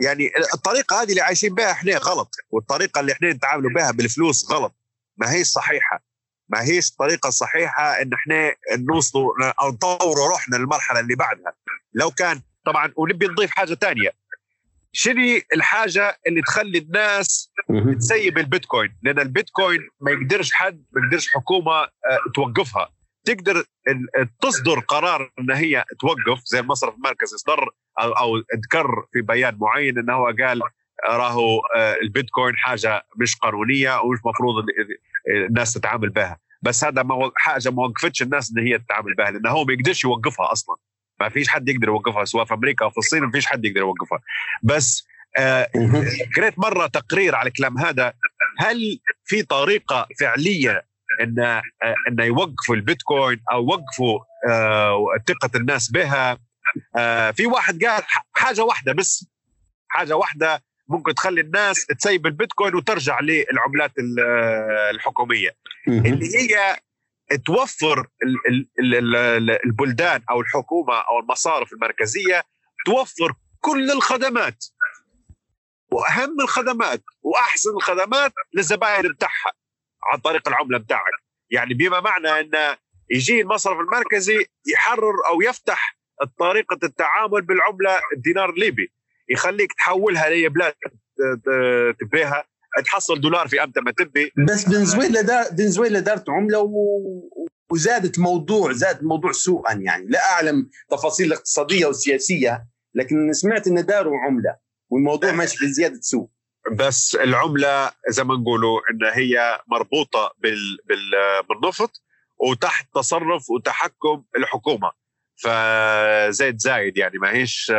يعني 0.00 0.30
الطريقة 0.54 1.02
هذه 1.02 1.10
اللي 1.10 1.20
عايشين 1.20 1.54
بها 1.54 1.70
إحنا 1.70 1.96
غلط. 1.98 2.34
والطريقة 2.50 3.00
اللي 3.00 3.12
إحنا 3.12 3.32
نتعاملوا 3.32 3.70
بها 3.70 3.90
بالفلوس 3.90 4.50
غلط. 4.50 4.74
ما 5.16 5.32
هيش 5.32 5.46
صحيحة. 5.46 6.04
ما 6.48 6.62
هيش 6.62 6.90
الطريقة 6.90 7.28
الصحيحه 7.28 8.02
إن 8.02 8.12
إحنا 8.12 8.54
نوصلوا 8.76 9.52
أو 9.62 9.68
نطوروا 9.68 10.28
روحنا 10.28 10.56
للمرحلة 10.56 11.00
اللي 11.00 11.14
بعدها. 11.14 11.54
لو 11.94 12.10
كان 12.10 12.42
طبعا 12.64 12.92
ونبي 12.96 13.26
نضيف 13.26 13.50
حاجة 13.50 13.74
ثانية 13.74 14.10
شنو 14.92 15.40
الحاجة 15.54 16.18
اللي 16.26 16.42
تخلي 16.42 16.78
الناس 16.78 17.50
تسيب 17.98 18.38
البيتكوين؟ 18.38 18.96
لأن 19.02 19.18
البيتكوين 19.18 19.80
ما 20.00 20.10
يقدرش 20.10 20.52
حد 20.52 20.84
ما 20.92 21.04
يقدرش 21.04 21.28
حكومة 21.28 21.72
آه، 21.72 21.88
توقفها. 22.34 22.88
تقدر 23.24 23.64
تصدر 24.40 24.78
قرار 24.80 25.30
إن 25.38 25.50
هي 25.50 25.84
توقف 26.00 26.42
زي 26.44 26.60
المصرف 26.60 26.94
المركزي 26.94 27.36
اصدر 27.36 27.68
أو 28.00 28.12
أو 28.12 28.36
ذكر 28.36 29.06
في 29.12 29.20
بيان 29.22 29.58
معين 29.60 29.98
انه 29.98 30.12
هو 30.12 30.26
قال 30.26 30.60
راهو 31.08 31.60
آه، 31.76 31.96
البيتكوين 32.02 32.56
حاجة 32.56 33.06
مش 33.16 33.36
قانونية 33.36 34.00
ومش 34.00 34.18
مفروض 34.24 34.64
الناس 35.48 35.72
تتعامل 35.72 36.10
بها. 36.10 36.38
بس 36.62 36.84
هذا 36.84 37.08
حاجة 37.36 37.70
ما 37.70 37.82
وقفتش 37.82 38.22
الناس 38.22 38.52
إن 38.56 38.66
هي 38.66 38.78
تتعامل 38.78 39.14
بها 39.14 39.30
لأنه 39.30 39.50
هو 39.50 39.64
ما 39.64 39.72
يقدرش 39.72 40.04
يوقفها 40.04 40.52
أصلا. 40.52 40.76
ما 41.22 41.28
فيش 41.28 41.48
حد 41.48 41.68
يقدر 41.68 41.88
يوقفها 41.88 42.24
سواء 42.24 42.44
في 42.44 42.54
أمريكا 42.54 42.84
أو 42.84 42.90
في 42.90 42.98
الصين 42.98 43.22
ما 43.22 43.30
فيش 43.30 43.46
حد 43.46 43.64
يقدر 43.64 43.80
يوقفها. 43.80 44.20
بس 44.62 45.06
آه 45.38 45.68
قريت 46.36 46.58
مرة 46.58 46.86
تقرير 46.86 47.34
على 47.34 47.48
الكلام 47.48 47.78
هذا 47.78 48.12
هل 48.58 49.00
في 49.24 49.42
طريقة 49.42 50.08
فعلية 50.20 50.84
إن 51.20 51.38
آه 51.38 51.62
إن 52.08 52.20
يوقفوا 52.20 52.74
البيتكوين 52.74 53.40
أو 53.52 53.62
يوقفوا 53.62 54.18
آه 54.48 54.98
ثقة 55.28 55.50
الناس 55.56 55.90
بها؟ 55.90 56.38
آه 56.96 57.30
في 57.30 57.46
واحد 57.46 57.84
قال 57.84 58.02
حاجة 58.32 58.64
واحدة 58.64 58.92
بس 58.92 59.26
حاجة 59.88 60.16
واحدة 60.16 60.62
ممكن 60.88 61.14
تخلي 61.14 61.40
الناس 61.40 61.86
تسيب 61.86 62.26
البيتكوين 62.26 62.74
وترجع 62.74 63.20
للعملات 63.20 63.92
آه، 64.20 64.90
الحكومية. 64.90 65.50
اللي 65.88 66.26
هي 66.36 66.76
توفر 67.46 68.06
البلدان 69.64 70.22
أو 70.30 70.40
الحكومة 70.40 70.94
أو 70.94 71.18
المصارف 71.20 71.72
المركزية 71.72 72.44
توفر 72.86 73.32
كل 73.60 73.90
الخدمات. 73.90 74.64
وأهم 75.92 76.40
الخدمات 76.40 77.02
وأحسن 77.22 77.70
الخدمات 77.70 78.32
للزبائن 78.54 79.08
بتاعها 79.12 79.52
عن 80.12 80.18
طريق 80.18 80.48
العملة 80.48 80.78
بتاعك. 80.78 81.12
يعني 81.50 81.74
بما 81.74 82.00
معنى 82.00 82.40
إن 82.40 82.76
يجي 83.10 83.40
المصرف 83.40 83.80
المركزي 83.80 84.46
يحرر 84.66 85.14
أو 85.30 85.42
يفتح 85.42 85.96
طريقة 86.38 86.78
التعامل 86.82 87.42
بالعملة 87.42 88.00
الدينار 88.16 88.50
الليبي 88.50 88.92
يخليك 89.28 89.72
تحولها 89.72 90.28
لأي 90.28 90.48
بلاد 90.48 90.74
تبيها. 92.00 92.44
تحصل 92.84 93.20
دولار 93.20 93.48
في 93.48 93.62
إمتى؟ 93.62 93.80
ما 93.80 93.92
تبي. 93.92 94.32
بس 94.48 94.64
فنزويلا 94.64 95.20
دار 95.20 95.44
فنزويلا 95.44 96.00
دارت 96.00 96.30
عمله 96.30 96.58
و... 96.58 96.72
وزادت 97.70 98.18
موضوع 98.18 98.72
زاد 98.72 98.98
الموضوع 98.98 99.32
سوءا 99.32 99.72
يعني. 99.72 100.06
لا 100.08 100.32
أعلم 100.32 100.70
تفاصيل 100.90 101.26
الاقتصاديه 101.26 101.86
والسياسيه 101.86 102.66
لكن 102.94 103.32
سمعت 103.32 103.66
إن 103.66 103.86
داروا 103.86 104.18
عملة 104.18 104.56
والموضوع 104.90 105.32
ماشي 105.32 105.56
في 105.56 105.66
زيادة 105.72 106.00
سوء. 106.00 106.28
بس 106.72 107.14
العملة 107.14 107.90
زي 108.08 108.24
ما 108.24 108.34
نقولوا 108.34 108.80
إن 108.90 109.12
هي 109.14 109.60
مربوطة 109.66 110.34
بال... 110.38 110.78
بال... 110.88 111.10
بالنفط 111.48 112.02
وتحت 112.38 112.88
تصرف 112.94 113.50
وتحكم 113.50 114.24
الحكومة. 114.36 114.92
فزيد 115.36 116.58
زايد 116.58 116.96
يعني 116.96 117.18
ما 117.18 117.30
هيش 117.30 117.70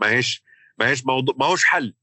ما 0.00 0.08
هيش 0.10 0.44
ما 0.78 0.88
هيش 0.88 1.06
موضوع 1.06 1.34
ما 1.38 1.46
هوش 1.46 1.64
حل. 1.64 1.94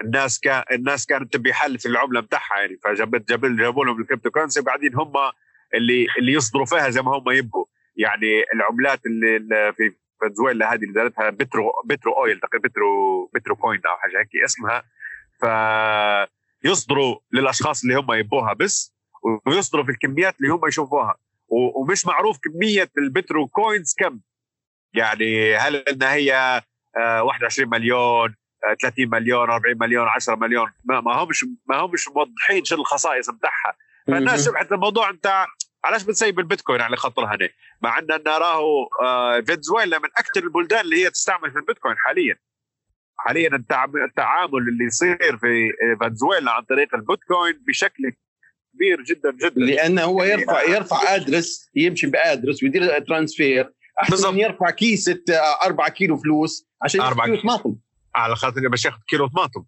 الناس 0.00 0.40
كان 0.40 0.64
الناس 0.72 1.06
كانت 1.06 1.32
تبي 1.32 1.52
حل 1.52 1.78
في 1.78 1.86
العملة 1.86 2.20
بتاعها 2.20 2.60
يعني. 2.60 2.78
فجابت 2.84 3.32
جابوا 3.32 3.84
لهم 3.84 4.00
ال 4.00 4.30
cryptocurrency 4.30 4.60
وقاعدين 4.60 4.94
هم 4.94 5.12
اللي 5.74 6.06
اللي 6.18 6.32
يصدروا 6.32 6.66
فيها 6.66 6.90
زي 6.90 7.02
ما 7.02 7.16
هم 7.16 7.30
يبغوا. 7.30 7.64
يعني 7.96 8.44
العملات 8.54 9.06
اللي 9.06 9.72
في 9.72 9.92
فنزويلا 10.20 10.72
هذه 10.72 10.82
اللي 10.82 10.92
دارتها 10.92 11.30
petro 11.30 11.72
petro 11.84 12.12
oil 12.12 12.40
تقريبا 12.40 12.68
petro 12.68 13.26
petro 13.34 13.56
coin 13.56 13.80
أو 13.86 13.96
حاجة 13.96 14.18
هيك 14.18 14.44
اسمها. 14.44 14.82
ف 15.40 15.44
يصدروا 16.64 17.16
للأشخاص 17.32 17.82
اللي 17.82 17.94
هم 17.94 18.12
يبوها 18.12 18.52
بس 18.52 18.94
ويصدروا 19.46 19.84
في 19.84 19.90
الكميات 19.90 20.34
اللي 20.40 20.52
هم 20.52 20.66
يشوفوها. 20.68 21.16
ومش 21.48 22.06
معروف 22.06 22.38
كمية 22.38 22.90
ال 22.98 23.06
petro 23.06 23.46
coins 23.46 23.94
كم. 23.98 24.20
يعني 24.94 25.56
هل 25.56 25.76
إنها 25.76 26.14
هي 26.14 26.62
21 26.96 27.74
آه، 27.74 27.78
مليون 27.78 28.34
30 28.82 29.08
مليون 29.08 29.50
40 29.50 29.76
مليون 29.80 30.08
10 30.08 30.36
مليون 30.36 30.72
ما, 30.84 31.00
ما 31.00 31.12
همش 31.12 31.44
ما 31.68 31.76
همش 31.76 32.08
موضحين 32.08 32.64
شو 32.64 32.74
الخصائص 32.74 33.30
بتاعها. 33.30 33.76
فالناس 34.06 34.46
شبحت 34.46 34.72
الموضوع 34.72 35.10
أنت 35.10 35.46
علاش 35.84 36.02
بتسيب 36.02 36.38
البيتكوين 36.38 36.80
على 36.80 36.96
خاطرها 36.96 37.34
هنا 37.34 37.48
مع 37.82 37.98
أن 37.98 38.06
نراه 38.26 38.88
آه، 39.02 39.40
فنزويلا 39.40 39.98
من 39.98 40.08
أكثر 40.18 40.42
البلدان 40.42 40.80
اللي 40.80 41.04
هي 41.04 41.10
تستعمل 41.10 41.50
في 41.50 41.58
البيتكوين 41.58 41.94
حاليا. 41.98 42.36
حاليا 43.16 43.56
التعامل 44.06 44.68
اللي 44.68 44.84
يصير 44.84 45.38
في 45.38 45.70
فنزويلا 46.00 46.52
عن 46.52 46.62
طريق 46.62 46.94
البيتكوين 46.94 47.62
بشكل 47.66 48.12
كبير 48.74 49.02
جدا 49.02 49.32
جدا. 49.32 49.60
لأنه 49.60 50.02
هو 50.02 50.22
يرفع 50.22 50.62
يرفع 50.62 51.14
أدرس 51.14 51.70
يمشي 51.74 52.06
بأدرس 52.06 52.62
ويدير 52.62 52.98
ترانسفير 52.98 53.72
أحسن 54.02 54.32
من 54.32 54.38
يرفع 54.38 54.70
كيسة 54.70 55.22
4 55.64 55.88
كيلو 55.88 56.16
فلوس 56.16 56.68
عشان 56.82 57.00
كيلو. 57.24 57.40
طماطم. 57.40 57.76
على 58.14 58.36
خاطر 58.36 58.68
باش 58.68 58.84
ياخذ 58.84 58.98
كيلو 59.08 59.26
طماطم. 59.26 59.64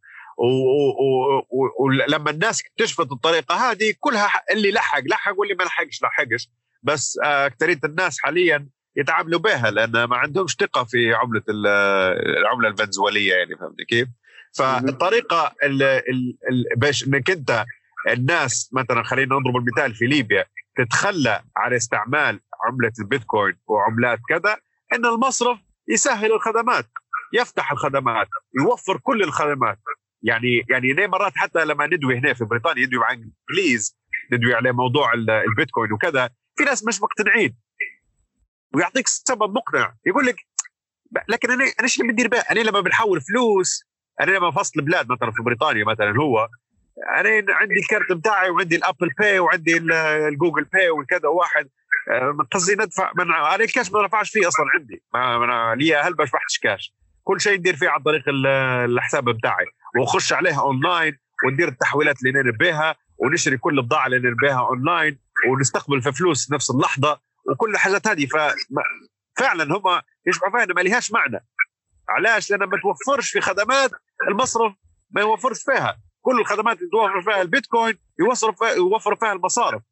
ولما 1.78 2.30
الناس 2.30 2.62
اكتشفت 2.62 3.12
الطريقة 3.12 3.70
هذه 3.70 3.94
كلها 4.00 4.42
اللي 4.52 4.70
لحق 4.70 5.02
لحق 5.06 5.34
واللي 5.38 5.54
ما 5.54 5.64
لحقش 5.64 6.02
لحقش. 6.02 6.48
بس 6.82 7.18
أكثرية 7.22 7.80
الناس 7.84 8.16
حاليا 8.22 8.68
يتعاملوا 8.96 9.40
بها 9.40 9.70
لأن 9.70 10.04
ما 10.04 10.16
عندهمش 10.16 10.56
ثقة 10.60 10.84
في 10.84 11.14
عملة 11.14 11.42
العملة 11.48 12.68
الفنزويليه 12.68 13.34
يعني 13.34 13.56
فهمت 13.56 13.82
كيف؟ 13.88 14.08
فالطريقة 14.56 15.54
باش 16.76 17.06
إنك 17.06 17.30
أنت 17.30 17.64
الناس 18.08 18.70
مثلا 18.72 19.02
خلينا 19.02 19.34
نضرب 19.36 19.56
المثال 19.56 19.94
في 19.94 20.06
ليبيا 20.06 20.44
تتخلى 20.76 21.42
عن 21.56 21.74
استعمال 21.74 22.40
عملة 22.64 22.92
البيتكوين 23.00 23.56
وعملات 23.66 24.18
كذا 24.28 24.56
إن 24.92 25.06
المصرف 25.06 25.58
يسهل 25.88 26.32
الخدمات. 26.32 26.86
يفتح 27.34 27.72
الخدمات 27.72 28.28
يوفر 28.60 28.98
كل 28.98 29.22
الخدمات. 29.22 29.78
يعني 30.22 30.62
يعني 30.70 30.92
ليه 30.92 31.06
مرات 31.06 31.32
حتى 31.36 31.64
لما 31.64 31.86
ندوي 31.86 32.18
هنا 32.18 32.34
في 32.34 32.44
بريطانيا 32.44 32.86
ندوي 32.86 33.00
مع 33.00 33.10
إنجليز 33.10 33.98
ندوي 34.32 34.54
على 34.54 34.72
موضوع 34.72 35.12
البيتكوين 35.48 35.92
وكذا 35.92 36.30
في 36.56 36.64
ناس 36.64 36.86
مش 36.86 37.02
مقتنعين. 37.02 37.56
ويعطيك 38.74 39.08
سبب 39.08 39.54
مقنع. 39.54 39.94
يقول 40.06 40.26
لك 40.26 40.36
لكن 41.28 41.50
أنا 41.50 41.64
أنا 41.64 41.72
إيش 41.82 42.02
بدير 42.02 42.28
بها؟ 42.28 42.52
أنا 42.52 42.60
لما 42.60 42.80
بنحول 42.80 43.20
فلوس 43.20 43.84
أنا 44.20 44.30
لما 44.30 44.50
فصل 44.50 44.80
بلاد 44.80 45.12
مثلا 45.12 45.30
في 45.30 45.42
بريطانيا 45.42 45.84
مثلا 45.84 46.16
هو 46.20 46.48
أنا 47.16 47.54
عندي 47.54 47.74
الكارت 47.74 48.12
بتاعي 48.12 48.50
وعندي 48.50 48.76
ال 48.76 48.82
Apple 48.82 49.10
Pay 49.18 49.38
وعندي 49.38 49.76
ال 50.28 50.33
Google 50.33 50.64
Pay 50.64 50.90
وكذا 50.90 51.28
واحد. 51.28 51.70
آه، 52.10 52.36
قصدي 52.50 52.74
ندفع 52.74 53.12
من 53.16 53.34
أنا 53.34 53.54
الكاش 53.54 53.92
ما 53.92 54.06
دفعش 54.06 54.30
فيه 54.30 54.48
أصلا 54.48 54.66
عندي. 54.74 55.02
ما 55.14 55.44
أنا 55.44 55.74
لي 55.74 55.96
هل 55.96 56.14
ما 56.18 56.26
كاش؟ 56.62 56.94
كل 57.24 57.40
شيء 57.40 57.58
ندير 57.58 57.76
فيه 57.76 57.88
عن 57.88 58.02
طريق 58.02 58.22
الحساب 58.28 59.24
بتاعي 59.24 59.66
ونخش 59.98 60.32
عليها 60.32 60.60
اونلاين 60.60 61.18
وندير 61.44 61.68
التحويلات 61.68 62.16
اللي 62.22 62.42
نبيها 62.42 62.96
ونشري 63.18 63.56
كل 63.56 63.78
البضاعه 63.78 64.06
اللي 64.06 64.30
نبيها 64.30 64.60
اونلاين 64.68 65.18
ونستقبل 65.48 66.02
في 66.02 66.12
فلوس 66.12 66.52
نفس 66.52 66.70
اللحظة 66.70 67.20
وكل 67.50 67.70
الحاجات 67.70 68.08
هذه. 68.08 68.26
ففعلا 68.26 69.76
هم 69.76 70.02
يشبعوا 70.26 70.52
فيها 70.52 70.74
ما 70.74 70.80
لهاش 70.80 71.12
معنى. 71.12 71.46
علاش؟ 72.08 72.50
لأن 72.50 72.64
ما 72.64 72.80
توفرش 72.82 73.30
في 73.30 73.40
خدمات 73.40 73.90
المصرف 74.28 74.72
ما 75.10 75.20
يوفرش 75.20 75.62
فيها. 75.62 75.98
كل 76.20 76.40
الخدمات 76.40 76.78
اللي 76.78 76.90
توفر 76.90 77.22
فيها 77.22 77.42
البيتكوين 77.42 77.98
يوفر 78.76 79.16
فيها 79.16 79.32
المصارف. 79.32 79.82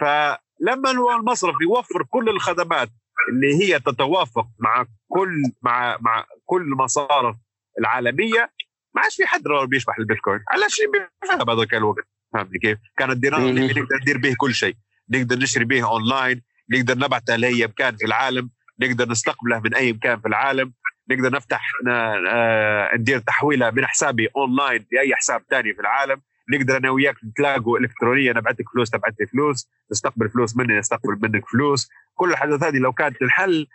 فلما 0.00 0.90
المصرف 0.90 1.54
يوفر 1.62 2.02
كل 2.10 2.28
الخدمات 2.28 2.88
اللي 3.28 3.64
هي 3.64 3.80
تتوافق 3.80 4.46
مع 4.58 4.86
كل 5.08 5.42
مع 5.62 5.96
مع 6.00 6.24
كل 6.44 6.62
المصارف 6.62 7.36
العالمية. 7.80 8.50
ما 8.94 9.02
عادش 9.02 9.16
في 9.16 9.26
حد 9.26 9.42
بيشبح 9.68 9.98
البيتكوين. 9.98 10.40
علاش 10.50 10.76
بيفهم 10.92 11.50
هذاك 11.50 11.74
الوقت. 11.74 12.04
فهمتني 12.32 12.58
كيف؟ 12.58 12.78
كان 12.96 13.10
الدينار 13.10 13.40
اللي 13.40 13.66
نقدر 13.66 13.86
ندير 14.02 14.18
به 14.18 14.34
كل 14.38 14.54
شيء. 14.54 14.76
نقدر 15.10 15.38
نشري 15.38 15.64
به 15.64 15.88
أونلاين. 15.88 16.42
نقدر 16.70 16.98
نبعثه 16.98 17.36
لاي 17.36 17.66
مكان 17.66 17.96
في 17.96 18.04
العالم. 18.04 18.50
نقدر 18.80 19.08
نستقبله 19.08 19.60
من 19.60 19.74
أي 19.74 19.92
مكان 19.92 20.20
في 20.20 20.28
العالم. 20.28 20.72
نقدر 21.10 21.32
نفتح 21.32 21.70
آه، 21.88 22.96
ندير 22.96 23.18
تحويلة 23.18 23.70
من 23.70 23.86
حسابي 23.86 24.28
أونلاين 24.36 24.86
لأي 24.92 25.16
حساب 25.16 25.42
ثاني 25.50 25.74
في 25.74 25.80
العالم. 25.80 26.22
نقدر 26.50 26.76
أنا 26.76 26.90
وياك 26.90 27.16
نتلاقوا 27.24 27.78
الكترونيا 27.78 28.32
نبعث 28.32 28.60
لك 28.60 28.68
فلوس 28.74 28.90
تبعث 28.90 29.14
لي 29.20 29.26
فلوس 29.26 29.68
نستقبل 29.92 30.28
فلوس 30.30 30.56
مني 30.56 30.78
نستقبل 30.78 31.18
منك 31.22 31.48
فلوس. 31.48 31.88
كل 32.14 32.30
الحاجات 32.30 32.62
هذه 32.62 32.78
لو 32.78 32.92
كانت 32.92 33.22
الحل 33.22 33.66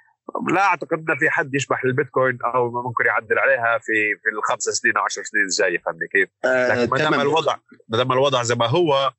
لا 0.53 0.61
أعتقد 0.61 1.09
إن 1.09 1.17
في 1.17 1.29
حد 1.29 1.55
يشبح 1.55 1.83
البيتكوين 1.83 2.37
أو 2.55 2.71
ممكن 2.83 3.05
يعدل 3.05 3.39
عليها 3.39 3.77
في 3.77 4.15
في 4.23 4.29
الخمس 4.37 4.63
سنين 4.63 4.97
أو 4.97 5.03
10 5.03 5.23
سنين 5.23 5.43
الجايه 5.43 5.77
فهمني 5.85 6.07
كيف؟ 6.11 6.29
آه، 6.45 6.85
ما 6.85 6.97
دام 6.97 7.13
الوضع 7.13 7.55
ما 7.89 7.97
دام 7.97 8.11
الوضع 8.11 8.43
زي 8.43 8.55
ما 8.55 8.65
هو 8.65 9.11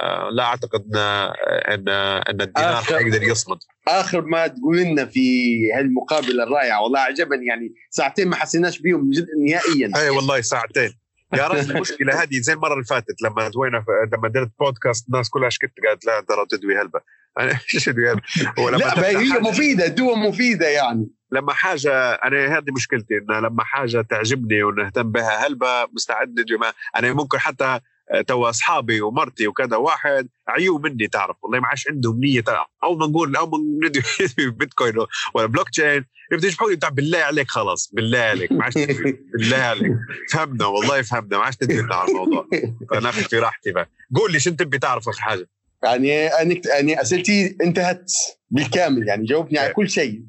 آه 0.00 0.28
لا 0.30 0.44
أعتقد 0.44 0.96
إن 0.96 1.88
إن 1.88 2.40
الدينار 2.40 2.82
حيقدر 2.82 3.22
يصمد. 3.22 3.58
آخر 3.88 4.20
ما 4.20 4.46
تقول 4.46 4.76
لنا 4.76 5.06
في 5.06 5.56
هالمقابلة 5.72 6.42
الرائعة 6.42 6.82
والله 6.82 7.00
عجبني 7.00 7.46
يعني 7.46 7.74
ساعتين 7.90 8.28
ما 8.28 8.36
حسيناش 8.36 8.78
بيهم 8.78 9.10
نهائيا. 9.46 9.90
إي 9.96 10.10
والله 10.10 10.40
ساعتين. 10.40 10.92
يا 11.34 11.46
رجل 11.46 11.70
المشكلة 11.70 12.22
هذه 12.22 12.40
زي 12.40 12.52
المرة 12.52 12.72
اللي 12.72 12.84
فاتت 12.84 13.22
لما 13.22 13.48
دوينا 13.48 13.84
لما 14.12 14.28
درت 14.28 14.50
بودكاست 14.60 15.08
الناس 15.08 15.30
كلها 15.30 15.48
شكت 15.48 15.72
قالت 15.88 16.04
لا 16.06 16.20
ترى 16.20 16.46
تدوي 16.50 16.78
هلبة 16.78 17.00
إيش 17.74 17.88
ادوي 17.88 18.10
هلبة 18.10 18.22
لا 18.70 19.08
هي 19.08 19.40
مفيدة 19.40 19.86
دوا 19.86 20.16
مفيدة 20.16 20.68
يعني. 20.68 21.08
لما 21.32 21.52
حاجة 21.52 22.12
أنا 22.12 22.58
هذه 22.58 22.72
مشكلتي 22.76 23.14
إن 23.14 23.36
لما 23.44 23.64
حاجة 23.64 24.02
تعجبني 24.02 24.62
ونهتم 24.62 25.12
بها 25.12 25.46
هلبة 25.46 25.86
مستعد 25.92 26.40
ندوي 26.40 26.58
أنا 26.96 27.12
ممكن 27.12 27.38
حتى 27.38 27.80
تو 28.26 28.48
أصحابي 28.48 29.00
ومرتي 29.00 29.46
وكذا 29.46 29.76
واحد 29.76 30.28
عيوا 30.48 30.78
مني 30.78 31.08
تعرف 31.08 31.36
والله 31.42 31.60
ما 31.60 31.66
عادش 31.66 31.88
عندهم 31.88 32.20
نية 32.20 32.44
اول 32.84 32.98
ما 32.98 33.06
نقول 33.06 33.36
اول 33.36 33.50
ما 33.50 33.88
ندوي 33.88 34.50
بيتكوين 34.58 34.94
ولا 35.34 35.46
بلوك 35.46 35.68
تشين 35.68 36.04
يبدا 36.32 36.48
يشبحوا 36.48 36.74
بالله 36.74 37.18
عليك 37.18 37.50
خلاص 37.50 37.90
بالله 37.92 38.18
عليك 38.18 38.52
ما 38.52 38.64
عادش 38.64 38.74
بالله 39.38 39.56
عليك. 39.56 39.92
فهمنا 40.32 40.66
والله 40.66 41.02
فهمنا 41.02 41.38
ما 41.38 41.44
عادش 41.44 41.56
تدري 41.56 41.94
على 41.94 42.08
الموضوع. 42.08 42.48
فناخذ 42.90 43.22
في 43.22 43.38
راحتي 43.38 43.72
بقى. 43.72 43.90
قول 44.14 44.32
لي 44.32 44.40
شو 44.40 44.50
أنت 44.50 44.62
بتعرف 44.62 45.08
في 45.08 45.22
حاجة؟ 45.22 45.48
يعني 45.82 46.26
أنا 46.26 46.60
يعني 46.76 47.00
أسئلتي 47.00 47.56
انتهت 47.62 48.12
بالكامل 48.50 49.08
يعني 49.08 49.24
جاوبني 49.24 49.58
على 49.58 49.72
كل 49.72 49.90
شيء. 49.90 50.22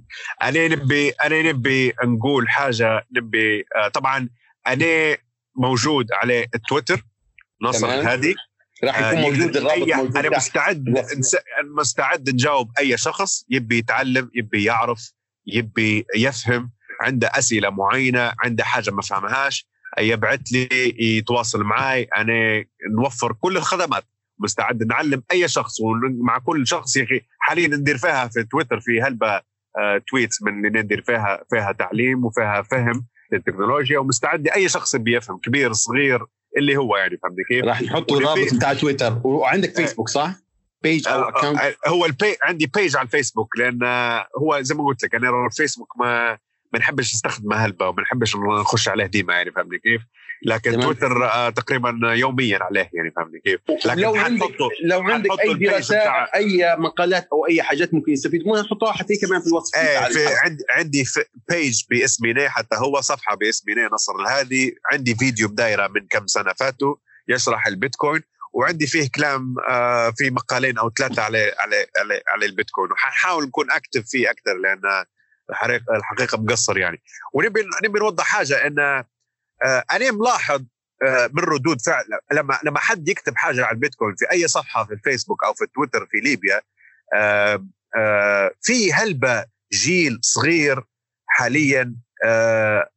أنا 0.43 0.67
نبي 0.67 1.09
أنا 1.09 1.41
نبي 1.41 1.93
نقول 2.03 2.49
حاجة 2.49 3.05
نبي 3.11 3.65
آه، 3.75 3.87
طبعا 3.87 4.29
أنا 4.67 5.17
موجود 5.55 6.07
على 6.11 6.45
التويتر 6.55 7.03
نصر 7.61 7.93
الهادي 7.93 8.35
راح 8.84 8.99
يكون 8.99 9.17
آه، 9.17 9.21
موجود 9.21 9.57
الرابط 9.57 9.95
موجود 9.95 10.17
أنا 10.17 10.38
مستعد 10.38 11.05
مستعد 11.77 12.29
نجاوب 12.29 12.71
أي 12.79 12.97
شخص 12.97 13.45
يبي 13.49 13.77
يتعلم 13.77 14.31
يبي 14.35 14.63
يعرف 14.63 15.13
يبي 15.47 16.05
يفهم 16.15 16.71
عنده 17.01 17.27
أسئلة 17.27 17.69
معينة 17.69 18.34
عنده 18.39 18.63
حاجة 18.63 18.91
ما 18.91 19.01
فهمهاش 19.01 19.67
يبعث 19.99 20.39
لي 20.51 20.95
يتواصل 20.99 21.63
معي 21.63 22.03
أنا 22.03 22.65
نوفر 22.97 23.34
كل 23.34 23.57
الخدمات. 23.57 24.03
مستعد 24.39 24.84
نعلم 24.84 25.23
أي 25.31 25.47
شخص 25.47 25.81
ومع 25.81 26.38
كل 26.38 26.67
شخص 26.67 26.97
يا 26.97 27.03
أخي 27.03 27.21
حاليا 27.39 27.67
ندير 27.67 27.97
فيها 27.97 28.27
في 28.27 28.43
تويتر 28.43 28.79
في 28.79 29.01
هلبة 29.01 29.41
آه 29.79 30.01
تويتس 30.07 30.41
من 30.41 30.65
اللي 30.65 30.81
ندير 30.81 31.01
فيها 31.01 31.43
فيها 31.49 31.71
تعليم 31.71 32.25
وفيها 32.25 32.61
فهم 32.61 33.07
للتكنولوجيا 33.34 33.99
ومستعد 33.99 34.47
أي 34.47 34.69
شخص 34.69 34.95
بيفهم 34.95 35.38
كبير 35.38 35.73
صغير 35.73 36.25
اللي 36.57 36.77
هو 36.77 36.97
يعني 36.97 37.17
فهمت 37.17 37.35
كيف؟ 37.47 37.65
راح 37.65 37.81
نحط 37.81 38.11
الرابط 38.11 38.53
بتاع 38.53 38.73
تويتر 38.73 39.21
وعندك 39.23 39.75
فيسبوك 39.75 40.09
صح؟ 40.09 40.34
page 40.84 41.07
أو 41.07 41.21
account 41.22 41.59
آه، 41.59 41.75
آه، 41.85 41.89
هو 41.89 42.05
البي 42.05 42.38
عندي 42.41 42.71
page 42.76 42.97
على 42.97 43.05
الفيسبوك 43.05 43.57
لأن 43.57 43.84
هو 44.38 44.61
زي 44.61 44.75
ما 44.75 44.85
قلت 44.85 45.03
لك 45.03 45.15
أنا 45.15 45.45
الفيسبوك 45.45 45.93
ما 45.99 46.38
ما 46.73 46.79
نحبش 46.79 47.13
نستخدم 47.13 47.53
هلبة 47.53 47.88
وما 47.88 48.01
نحبش 48.01 48.35
نخش 48.35 48.89
عليه 48.89 49.05
ديما 49.05 49.34
يعني 49.34 49.51
فهمني 49.51 49.79
كيف؟ 49.79 50.01
لكن. 50.45 50.80
تويتر 50.80 51.26
آه 51.26 51.49
تقريبا 51.49 51.99
يوميا 52.03 52.59
عليه 52.64 52.89
يعني 52.93 53.11
فهمني 53.11 53.39
كيف؟ 53.39 53.59
لكن 53.85 54.01
لو 54.01 54.15
عندك 54.15 54.57
لو 54.84 55.01
عندك 55.01 55.39
أي 55.39 55.53
دراسات 55.53 56.30
أي 56.35 56.76
مقالات 56.80 57.27
أو 57.34 57.47
أي 57.47 57.64
حاجات 57.64 57.93
ممكن 57.93 58.11
يستفيدوا 58.11 58.61
نحطوها 58.61 58.91
حتى 58.91 59.18
كمان 59.18 59.41
في 59.41 59.47
الوصف 59.47 59.77
إيه 59.77 59.99
في 59.99 60.35
عندي 60.43 60.64
عندي 60.69 61.03
page 61.49 61.84
باسمي 61.89 62.49
حتى 62.49 62.76
هو 62.76 63.01
صفحة 63.01 63.35
باسمي 63.35 63.73
نصر 63.93 64.15
الهادي 64.15 64.76
عندي 64.91 65.15
فيديو 65.15 65.47
بدايرة 65.47 65.88
من 65.88 66.07
كم 66.09 66.27
سنة 66.27 66.53
فاتوا 66.53 66.95
يشرح 67.27 67.68
البيتكوين 67.68 68.22
وعندي 68.53 68.88
فيه 68.88 69.09
كلام 69.15 69.55
آه 69.69 70.14
في 70.18 70.30
مقالين 70.30 70.77
أو 70.77 70.91
ثلاثة 70.97 71.22
على 71.22 71.38
على 71.59 71.85
على, 71.99 72.22
على 72.27 72.45
البيتكوين 72.45 72.91
وحنحاول 72.91 73.43
نكون 73.43 73.72
اكتف 73.72 74.03
فيه 74.09 74.31
أكثر 74.31 74.53
لأن 74.53 75.05
الحقيقة 75.95 76.38
مقصر 76.38 76.77
يعني 76.77 77.01
ونبي 77.34 77.65
نبي 77.84 77.99
نوضح 77.99 78.23
حاجة 78.23 78.68
إن 78.68 79.03
أنا 79.65 80.11
ملاحظ 80.11 80.65
آه 81.03 81.29
من 81.34 81.43
ردود 81.43 81.81
فعل 81.81 82.05
لما 82.31 82.59
لما 82.63 82.79
حد 82.79 83.09
يكتب 83.09 83.35
حاجة 83.35 83.65
على 83.65 83.75
البيتكوين 83.75 84.15
في 84.15 84.31
أي 84.31 84.47
صفحة 84.47 84.85
في 84.85 84.93
الفيسبوك 84.93 85.43
أو 85.43 85.53
في 85.53 85.65
تويتر 85.75 86.05
في 86.05 86.17
ليبيا 86.17 86.61
آه 87.15 87.67
آه 87.97 88.51
في 88.61 88.93
هلبة 88.93 89.45
جيل 89.73 90.19
صغير 90.21 90.84
حاليا 91.27 91.95
آه 92.25 92.89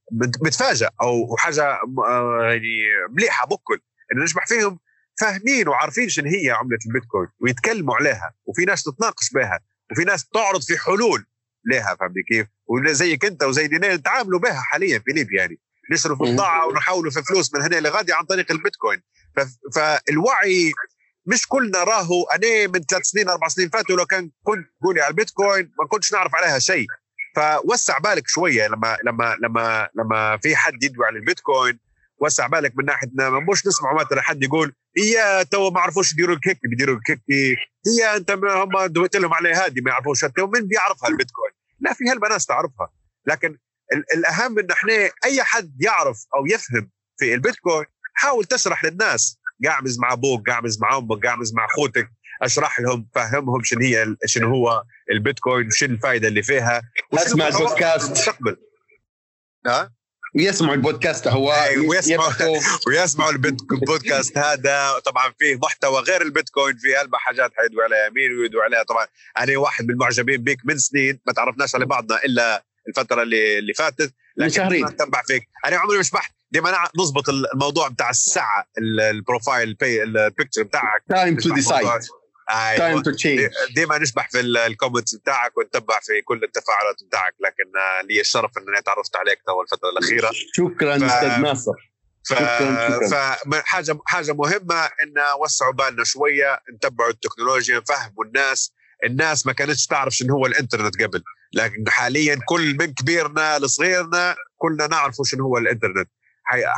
متفاجئ 0.42 0.88
أو 1.02 1.36
حاجة 1.36 1.80
آه 2.06 2.38
يعني 2.50 2.78
مليحة 3.10 3.46
بكل 3.46 3.80
إنه 4.12 4.24
نشبح 4.24 4.46
فيهم 4.46 4.78
فاهمين 5.20 5.68
وعارفين 5.68 6.08
شنو 6.08 6.30
هي 6.30 6.50
عملة 6.50 6.78
البيتكوين 6.86 7.28
ويتكلموا 7.40 7.96
عليها 7.96 8.34
وفي 8.44 8.64
ناس 8.64 8.82
تتناقش 8.82 9.30
بها 9.34 9.60
وفي 9.92 10.04
ناس 10.04 10.28
تعرض 10.28 10.62
في 10.62 10.78
حلول 10.78 11.26
لها 11.64 11.96
فهمت 12.00 12.14
كيف؟ 12.28 12.46
وزيك 12.66 13.24
أنت 13.24 13.42
وزي 13.42 13.66
دينا 13.66 13.96
نتعاملوا 13.96 14.40
بها 14.40 14.60
حاليا 14.60 14.98
في 14.98 15.12
ليبيا 15.12 15.38
يعني 15.40 15.60
نصرف 15.92 16.18
بضاعه 16.18 16.66
ونحولوا 16.66 17.10
في 17.10 17.22
فلوس 17.22 17.54
من 17.54 17.62
هنا 17.62 17.76
لغادي 17.76 18.12
عن 18.12 18.24
طريق 18.24 18.52
البيتكوين. 18.52 19.02
فالوعي 19.74 20.72
مش 21.26 21.48
كلنا 21.48 21.84
راهو 21.84 22.24
أنا 22.24 22.66
من 22.66 22.80
ثلاث 22.80 23.02
سنين 23.02 23.28
أربع 23.28 23.48
سنين 23.48 23.68
فاتوا 23.68 23.96
لو 23.96 24.06
كان 24.06 24.30
كنت 24.42 24.66
تقولي 24.80 25.00
على 25.00 25.10
البيتكوين 25.10 25.72
ما 25.80 25.86
كنتش 25.88 26.12
نعرف 26.12 26.34
عليها 26.34 26.58
شيء. 26.58 26.86
فوسع 27.36 27.98
بالك 27.98 28.28
شوية 28.28 28.68
لما 28.68 28.98
لما 29.04 29.36
لما 29.42 29.88
لما 29.94 30.38
في 30.42 30.56
حد 30.56 30.82
يدوي 30.82 31.06
على 31.06 31.18
البيتكوين. 31.18 31.78
وسع 32.22 32.46
بالك 32.46 32.72
من 32.76 32.84
ناحية 32.84 33.08
مش 33.52 33.66
نسمع 33.66 33.92
مثلا 33.94 34.22
حد 34.22 34.42
يقول 34.42 34.74
هي 34.98 35.44
تو 35.50 35.70
ما 35.70 35.80
عرفوش 35.80 36.12
يديروا 36.12 36.34
الكيك 36.34 36.58
بيديروا 36.62 36.96
الكيك 36.96 37.20
هي 37.86 38.16
أنت 38.16 38.30
هم 38.30 38.86
دويت 38.86 39.16
لهم 39.16 39.34
على 39.34 39.52
هذه 39.52 39.80
ما 39.80 39.90
يعرفوش. 39.90 40.24
ومن 40.38 40.60
بيعرفها 40.60 41.08
البيتكوين. 41.08 41.52
لا 41.80 41.92
في 41.92 42.04
هلبة 42.10 42.34
ناس 42.34 42.46
تعرفها. 42.46 42.92
لكن 43.26 43.58
الأهم 43.92 44.58
إن 44.58 44.70
إحنا 44.70 45.10
أي 45.24 45.42
حد 45.42 45.82
يعرف 45.82 46.26
أو 46.36 46.46
يفهم 46.46 46.90
في 47.18 47.34
البيتكوين 47.34 47.86
حاول 48.14 48.44
تشرح 48.44 48.84
للناس. 48.84 49.38
قاعمز 49.64 49.98
مع 49.98 50.12
أبوك 50.12 50.50
قاعمز 50.50 50.80
مع 50.80 50.98
أمك 50.98 51.26
قاعمز 51.26 51.54
مع 51.54 51.64
أخوتك 51.64 52.10
أشرح 52.42 52.80
لهم 52.80 53.08
فهمهم 53.14 53.64
شنو 53.64 53.80
هي 53.80 54.16
شنو 54.26 54.48
هو 54.48 54.84
البيتكوين 55.10 55.66
وشنو 55.66 55.94
الفائده 55.94 56.28
اللي 56.28 56.42
فيها. 56.42 56.82
اسمع 57.14 57.48
البودكاست. 57.48 58.30
ها؟ 59.66 59.92
ويسمعوا 60.34 60.74
البودكاست 60.74 61.28
هو 61.28 61.54
ويسمعوا 61.88 62.32
ويسمعوا 62.86 63.30
البودكاست 63.72 64.38
هذا. 64.38 64.98
طبعا 64.98 65.32
فيه 65.38 65.56
محتوى 65.62 66.00
غير 66.00 66.22
البيتكوين 66.22 66.76
في 66.76 67.00
أربع 67.00 67.18
حاجات 67.18 67.52
حيدوا 67.56 67.82
عليها 67.82 68.06
يمين 68.06 68.38
ويدوا 68.38 68.62
عليها. 68.62 68.82
طبعا 68.82 69.06
أنا 69.38 69.58
واحد 69.58 69.84
من 69.84 69.90
المعجبين 69.90 70.42
بيك 70.42 70.58
من 70.64 70.78
سنين 70.78 71.20
ما 71.26 71.32
تعرفناش 71.32 71.74
على 71.74 71.86
بعضنا 71.86 72.24
إلا 72.24 72.64
الفترة 72.88 73.22
اللي 73.22 73.58
اللي 73.58 73.74
فاتت 73.74 74.14
لكن 74.36 74.52
شهرين. 74.52 74.86
اتبع 74.86 75.22
فيك. 75.22 75.48
أنا 75.66 75.76
عمري 75.76 75.98
نشبح 75.98 76.30
دائما 76.50 76.88
نظبط 76.96 77.28
الموضوع 77.28 77.88
بتاع 77.88 78.10
الساعة 78.10 78.66
ال 78.78 78.90
profile 78.91 79.76
ال 79.82 79.92
picture 79.92 80.62
بتاعك. 80.62 81.02
time 81.08 81.36
to 81.36 81.54
decide 81.54 81.88
time 82.76 83.02
to 83.02 83.10
change 83.10 83.48
ديما 83.74 83.98
نشبح 83.98 84.30
في 84.30 84.40
ال 84.40 84.48
comments 84.48 85.14
بتاعك 85.14 85.58
ونتبع 85.58 85.98
في 86.02 86.22
كل 86.24 86.44
التفاعلات 86.44 86.96
بتاعك. 87.06 87.34
لكن 87.40 87.78
آه، 87.78 88.02
لي 88.06 88.20
الشرف 88.20 88.50
اني 88.58 88.82
تعرفت 88.82 89.16
عليك 89.16 89.38
تو 89.46 89.62
الفترة 89.62 89.90
الأخيرة. 89.90 90.30
شكرا 90.52 90.98
ف... 90.98 91.02
أستاذ 91.02 91.40
ناصر. 91.40 91.72
ف... 92.28 92.34
فحاجه 93.12 93.98
حاجة 94.06 94.32
مهمة 94.32 94.84
نوسعوا 94.84 95.72
بالنا 95.72 96.04
شوية 96.04 96.60
نتبعوا 96.74 97.10
التكنولوجيا 97.10 97.78
نفهموا 97.78 98.24
الناس. 98.24 98.72
الناس 99.04 99.46
ما 99.46 99.52
كانتش 99.52 99.86
تعرف 99.86 100.14
شنو 100.14 100.34
هو 100.34 100.46
الإنترنت 100.46 101.02
قبل. 101.02 101.22
لكن 101.52 101.84
حاليا 101.88 102.38
كل 102.48 102.76
من 102.80 102.94
كبيرنا 102.94 103.58
لصغيرنا 103.58 104.36
كلنا 104.56 104.86
نعرف 104.86 105.14
شنو 105.24 105.44
هو 105.44 105.58
الإنترنت. 105.58 106.08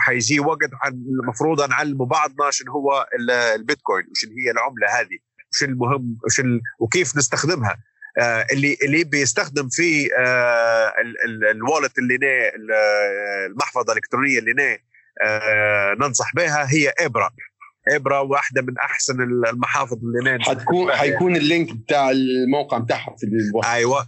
حيجي 0.07 0.41
وقت 0.41 0.71
المفروض 0.89 1.69
نعلموا 1.69 2.07
بعضنا 2.07 2.51
شنو 2.51 2.73
هو 2.73 3.07
البيتكوين 3.55 4.05
وشنو 4.11 4.31
هي 4.45 4.51
العملة 4.51 5.01
هذه 5.01 5.19
وش 5.53 5.63
المهم 5.63 6.19
وش 6.25 6.41
ال... 6.41 6.61
وكيف 6.81 7.17
نستخدمها. 7.17 7.77
آه 8.19 8.47
اللي 8.53 8.77
اللي 8.83 9.05
بيستخدم 9.05 9.69
في 9.69 10.09
آه 10.19 10.93
الوالت 11.51 11.99
اللي 11.99 12.19
نا 12.19 12.53
المحفظة 13.47 13.93
الإلكترونية 13.93 14.39
اللي 14.39 14.53
نا 14.53 14.79
آه 15.25 15.95
ننصح 16.01 16.35
بها 16.35 16.67
هي 16.73 16.93
ابره 17.01 17.31
ابره 17.89 18.21
واحدة 18.21 18.63
من 18.63 18.79
أحسن 18.79 19.23
المحافظ 19.23 19.99
اللي 20.03 20.31
نا 20.31 20.45
حتكون 20.45 20.93
حيكون 20.93 21.37
اللينك 21.37 21.73
بتاع 21.73 22.11
الموقع 22.11 22.79
بتاعها 22.79 23.17
في 23.19 23.27
الوصف 23.27 23.71
أيوه. 23.71 24.07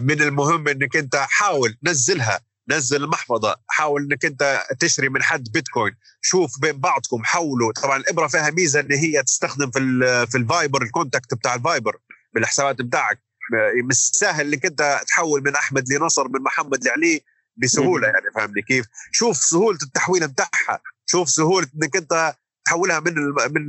من 0.00 0.22
المهم 0.22 0.68
إنك 0.68 0.96
أنت 0.96 1.16
حاول 1.16 1.78
نزلها 1.82 2.40
نزل 2.70 3.04
المحفظة 3.04 3.56
حاول 3.68 4.02
إنك 4.02 4.24
أنت 4.24 4.64
تشتري 4.80 5.08
من 5.08 5.22
حد 5.22 5.48
بيتكوين. 5.52 5.96
شوف 6.22 6.60
بين 6.60 6.80
بعضكم 6.80 7.24
حولوا 7.24 7.72
طبعا 7.72 7.96
الإبرة 7.96 8.26
فيها 8.26 8.50
ميزة 8.50 8.80
إن 8.80 8.92
هي 8.92 9.22
تستخدم 9.22 9.70
في 9.70 9.80
في 10.30 10.38
ال 10.38 10.45
Viber 10.45 10.82
ال 10.82 10.89
contact 10.89 11.34
بتاع 11.34 11.54
ال 11.54 11.61
Viber 11.61 11.96
بالحسابات 12.34 12.82
بتاعك. 12.82 13.22
مش 13.84 13.96
سهل 13.96 14.52
إنك 14.52 14.66
أنت 14.66 15.00
تحول 15.06 15.42
من 15.44 15.56
أحمد 15.56 15.92
لنصر 15.92 16.28
من 16.28 16.40
محمد 16.42 16.84
لعلي 16.84 17.24
بسهولة 17.56 18.08
يعني 18.08 18.26
فاهمني 18.34 18.62
كيف؟ 18.62 18.86
شوف 19.12 19.36
سهولة 19.36 19.78
التحويل 19.82 20.28
بتاعها. 20.28 20.80
شوف 21.06 21.28
سهولة 21.28 21.66
إنك 21.82 21.96
أنت 21.96 22.34
تحولها 22.66 23.00
من 23.00 23.14
من 23.50 23.68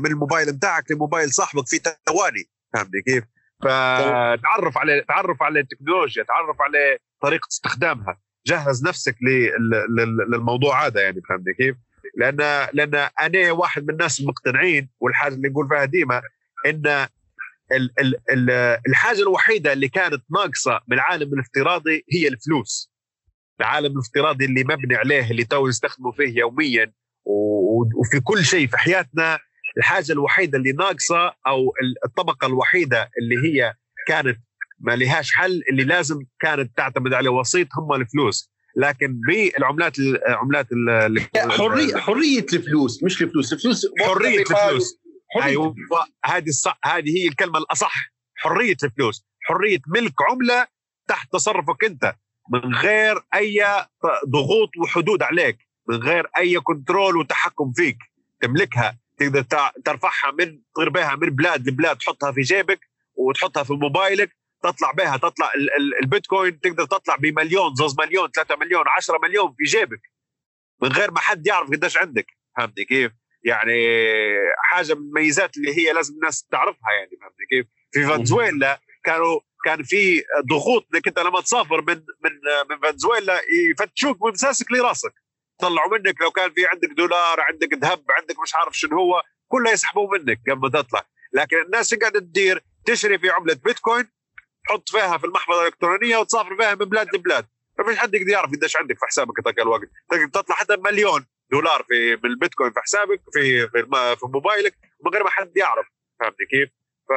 من 0.00 0.06
الموبايل 0.06 0.52
بتاعك 0.52 0.90
لموبايل 0.90 1.32
صاحبك 1.32 1.68
في 1.68 1.80
ثواني 2.06 2.50
فاهمني 2.72 3.02
كيف؟ 3.06 3.24
فتعرف 3.62 4.78
على 4.78 5.04
تعرف 5.08 5.42
على 5.42 5.60
التكنولوجيا 5.60 6.22
تعرف 6.22 6.62
على 6.62 6.98
طريقة 7.22 7.48
استخدامها. 7.52 8.20
جهز 8.46 8.84
نفسك 8.88 9.16
للموضوع 10.28 10.86
هذا 10.86 11.02
يعني 11.02 11.20
فهمتني 11.28 11.54
كيف؟ 11.54 11.76
لأن 12.16 12.68
لأن 12.72 13.08
أنا 13.20 13.52
واحد 13.52 13.82
من 13.82 13.90
الناس 13.90 14.20
المقتنعين 14.20 14.88
والحاجة 15.00 15.34
اللي 15.34 15.48
نقول 15.48 15.68
فيها 15.68 15.84
ديما 15.84 16.22
إن 16.66 16.86
ال 17.72 17.90
ال 18.00 18.14
ال 18.30 18.50
الحاجة 18.88 19.20
الوحيدة 19.20 19.72
اللي 19.72 19.88
كانت 19.88 20.22
ناقصة 20.30 20.80
من 20.88 20.96
العالم 20.96 21.34
الافتراضي 21.34 22.04
هي 22.12 22.28
الفلوس. 22.28 22.92
العالم 23.60 23.92
الافتراضي 23.92 24.44
اللي 24.44 24.64
مبني 24.64 24.96
عليه 24.96 25.30
اللي 25.30 25.44
تو 25.44 25.68
نستخدمه 25.68 26.10
فيه 26.12 26.38
يوميا 26.38 26.92
وفي 27.24 28.20
كل 28.24 28.44
شيء 28.44 28.66
في 28.66 28.78
حياتنا 28.78 29.38
الحاجة 29.78 30.12
الوحيدة 30.12 30.58
اللي 30.58 30.72
ناقصة 30.72 31.34
أو 31.46 31.72
الطبقة 32.04 32.46
الوحيدة 32.46 33.10
اللي 33.20 33.36
هي 33.48 33.74
كانت 34.08 34.38
ما 34.80 34.96
لهاش 34.96 35.32
حل 35.32 35.62
اللي 35.70 35.84
لازم 35.84 36.18
كانت 36.40 36.76
تعتمد 36.76 37.12
على 37.12 37.28
وسيط 37.28 37.68
هم 37.78 37.92
الفلوس. 37.92 38.50
لكن 38.76 39.20
بالعملات 39.28 39.98
العملات 39.98 40.66
حرية 41.36 41.96
حرية 41.96 42.46
الفلوس 42.52 43.02
مش 43.02 43.22
الفلوس. 43.22 43.52
الفلوس 43.52 43.86
حرية 44.00 44.40
الفلوس. 44.40 45.00
أيوه 45.42 45.74
هذه 46.24 46.48
الصح 46.48 46.78
هذه 46.84 47.18
هي 47.18 47.28
الكلمة 47.28 47.58
الأصح. 47.58 48.12
حرية 48.36 48.76
الفلوس. 48.84 49.26
حرية 49.42 49.80
ملك 49.86 50.14
عملة 50.30 50.66
تحت 51.08 51.32
تصرفك 51.32 51.84
أنت. 51.84 52.14
من 52.52 52.74
غير 52.74 53.24
أي 53.34 53.64
ضغوط 54.28 54.70
وحدود 54.82 55.22
عليك. 55.22 55.58
من 55.88 55.96
غير 55.96 56.26
أي 56.38 56.60
كنترول 56.60 57.16
وتحكم 57.16 57.72
فيك. 57.72 57.98
تملكها. 58.40 58.98
تقدر 59.18 59.42
ترفعها 59.84 60.30
من 60.30 60.60
تغير 60.74 60.88
بها 60.88 61.16
من 61.16 61.30
بلاد 61.30 61.68
لبلاد 61.68 61.96
تحطها 61.96 62.32
في 62.32 62.40
جيبك 62.40 62.80
وتحطها 63.14 63.62
في 63.62 63.72
موبايلك 63.72 64.36
تطلع 64.62 64.92
بها 64.92 65.16
تطلع 65.16 65.50
البيتكوين 66.02 66.60
تقدر 66.60 66.84
تطلع 66.84 67.16
بمليون 67.16 67.74
زوز 67.74 67.96
مليون 67.98 68.30
ثلاثة 68.30 68.56
مليون 68.56 68.84
عشرة 68.96 69.18
مليون 69.22 69.54
في 69.58 69.64
جيبك 69.64 70.00
من 70.82 70.92
غير 70.92 71.10
ما 71.10 71.20
حد 71.20 71.46
يعرف 71.46 71.70
قديش 71.70 71.96
عندك 71.96 72.26
فهمتي 72.56 72.84
كيف؟ 72.84 73.12
يعني 73.42 73.88
حاجة 74.58 74.94
من 74.94 75.00
الميزات 75.00 75.56
اللي 75.56 75.78
هي 75.78 75.92
لازم 75.92 76.14
الناس 76.14 76.44
تعرفها 76.44 76.92
يعني 76.98 77.10
فهمتي 77.20 77.46
كيف؟ 77.50 77.66
في 77.92 78.06
فنزويلا 78.06 78.80
كانوا 79.04 79.40
كان 79.64 79.82
في 79.82 80.22
ضغوط 80.50 80.86
إنك 80.94 81.08
أنت 81.08 81.18
لما 81.18 81.40
تسافر 81.40 81.82
من 81.82 81.94
من 81.96 82.30
من 82.70 82.80
فنزويلا 82.82 83.40
يفتشوك 83.70 84.24
من 84.24 84.30
مساسك 84.30 84.72
لراسك 84.72 85.14
طلعوا 85.58 85.98
منك 85.98 86.20
لو 86.20 86.30
كان 86.30 86.50
في 86.52 86.66
عندك 86.66 86.88
دولار 86.96 87.40
عندك 87.40 87.74
ذهب 87.74 88.04
عندك 88.10 88.40
مش 88.42 88.54
عارف 88.54 88.76
شنو 88.78 88.98
هو 88.98 89.22
كله 89.48 89.70
يسحبوه 89.70 90.10
منك 90.10 90.40
قبل 90.50 90.60
ما 90.60 90.68
تطلع. 90.68 91.02
لكن 91.32 91.56
الناس 91.62 91.94
قاعدة 91.94 92.20
تدير 92.20 92.64
تشتري 92.84 93.18
في 93.18 93.30
عملة 93.30 93.56
بيتكوين 93.64 94.08
تحط 94.68 94.88
فيها 94.88 95.18
في 95.18 95.26
المحفظة 95.26 95.60
الإلكترونية 95.60 96.16
وتسافر 96.16 96.56
فيها 96.56 96.74
من 96.74 96.84
بلاد 96.84 97.14
لبلاد. 97.14 97.46
ما 97.78 97.84
فيش 97.84 97.98
حد 97.98 98.14
يقدر 98.14 98.28
يعرف 98.28 98.50
قديش 98.50 98.76
عندك 98.76 98.98
في 98.98 99.06
حسابك 99.06 99.34
ذاك 99.44 99.58
الوقت. 99.58 99.88
تقدر 100.10 100.26
تطلع 100.26 100.56
حتى 100.56 100.76
مليون 100.76 101.26
دولار 101.52 101.84
في 101.88 102.16
من 102.24 102.30
البيتكوين 102.30 102.72
في 102.72 102.80
حسابك 102.80 103.20
في 103.32 103.68
في, 103.68 103.82
في 104.16 104.26
موبايلك 104.26 104.74
من 105.04 105.12
غير 105.12 105.24
ما 105.24 105.30
حد 105.30 105.56
يعرف. 105.56 105.86
فهمتني 106.20 106.46
كيف؟ 106.50 106.68
ف 107.08 107.12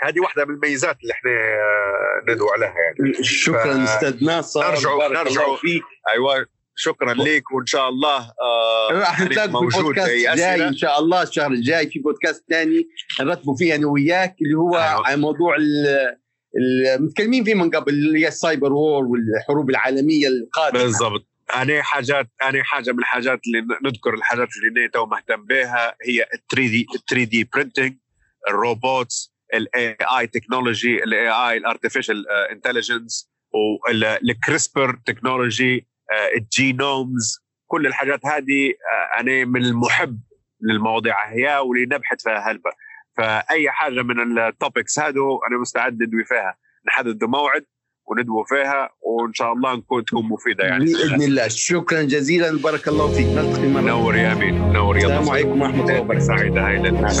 هذه 0.00 0.20
واحدة 0.20 0.44
من 0.44 0.54
الميزات 0.54 0.96
اللي 1.02 1.12
إحنا 1.12 1.30
ندعو 2.28 2.48
عليها 2.48 2.74
يعني. 2.78 3.24
شكرا 3.24 3.84
أستاذ 3.84 4.24
ناصر. 4.24 4.70
نرجع 4.70 5.06
نرجع 5.06 5.56
فيك. 5.56 5.82
أيوه. 6.12 6.46
شكرا 6.76 7.14
لك 7.14 7.52
وإن 7.52 7.66
شاء 7.66 7.88
الله 7.88 8.18
آه 8.18 8.88
راح 8.92 9.20
نتلاقى 9.20 9.48
في 9.48 9.82
بودكاست 9.82 10.10
جاي 10.10 10.68
إن 10.68 10.76
شاء 10.76 10.98
الله 11.00 11.22
الشهر 11.22 11.50
الجاي 11.50 11.90
في 11.90 11.98
بودكاست 11.98 12.44
ثاني 12.50 12.88
نرتبوا 13.20 13.56
فيه 13.56 13.74
أنا 13.74 13.86
وياك 13.86 14.36
اللي 14.42 14.54
هو 14.54 14.76
أيوة. 14.76 15.06
عن 15.08 15.20
موضوع 15.20 15.56
متكلمين 16.98 17.44
فيه 17.44 17.54
من 17.54 17.70
قبل 17.70 17.92
اللي 17.92 18.18
هي 18.22 18.28
ال 18.28 18.35
cyber 18.35 18.72
war 18.72 19.04
والحروب 19.04 19.70
العالمية 19.70 20.28
القادمة. 20.28 20.82
بالضبط. 20.82 21.26
أنا 21.54 21.82
حاجات 21.82 22.28
أنا 22.42 22.62
حاجة 22.64 22.92
من 22.92 22.98
الحاجات 22.98 23.40
اللي 23.46 23.66
نذكر 23.84 24.14
الحاجات 24.14 24.48
اللي 24.56 24.80
أنا 24.80 24.90
تو 24.90 25.06
مهتم 25.06 25.44
بها 25.44 25.96
هي 26.02 26.22
ال 26.22 26.46
3D 26.50 26.68
3D 26.68 26.86
printing 27.10 27.24
ال 27.24 27.44
robots 27.54 27.96
ال 28.48 29.34
AI 29.54 29.96
technology 30.18 30.26
ال 30.26 31.04
AI 31.04 31.28
ال 31.28 31.56
artificial 31.56 32.24
intelligence 32.50 33.30
وال 33.52 33.89
CRISPR 33.89 34.98
technology 35.06 35.86
ال 36.36 36.50
genomes 36.50 37.46
كل 37.66 37.86
الحاجات 37.86 38.26
هذه 38.26 38.68
آه، 38.70 39.20
أنا 39.20 39.44
من 39.44 39.64
المحب 39.64 40.20
للمواضيع 40.60 41.28
هي 41.28 41.58
واللي 41.58 41.96
نبحث 41.96 42.22
فيها 42.22 42.50
هلبة 42.50 42.70
فأي 43.16 43.70
حاجة 43.70 44.02
من 44.02 44.38
ال 44.38 44.47
topics 44.47 44.98
هذو 44.98 45.40
أنا 45.50 45.58
مستعد 45.60 46.02
ندوي 46.02 46.24
فيها. 46.24 46.56
نحدد 46.86 47.24
موعد 47.24 47.64
وندوي 48.06 48.44
فيها 48.48 48.90
وإن 49.00 49.34
شاء 49.34 49.52
الله 49.52 49.74
نكون 49.76 50.04
تكون 50.04 50.28
مفيدة 50.28 50.64
يعني. 50.64 50.84
بإذن 50.84 51.22
الله. 51.22 51.48
شكرا 51.48 52.02
جزيلا. 52.02 52.58
بارك 52.58 52.88
الله 52.88 53.12
فيك. 53.12 53.26
نلتقي 53.26 53.66
مرة. 53.68 53.80
نور 53.80 54.16
يا 54.16 54.32
أمين. 54.32 54.72
نور. 54.72 54.96
يلا. 54.96 55.06
السلام 55.06 55.30
عليكم 55.30 55.62
ورحمة 55.62 55.82
الله 55.84 56.00
وبركاته. 56.00 56.26
سعيده 56.26 56.66
هاي 56.66 56.76
للناس 56.76 57.20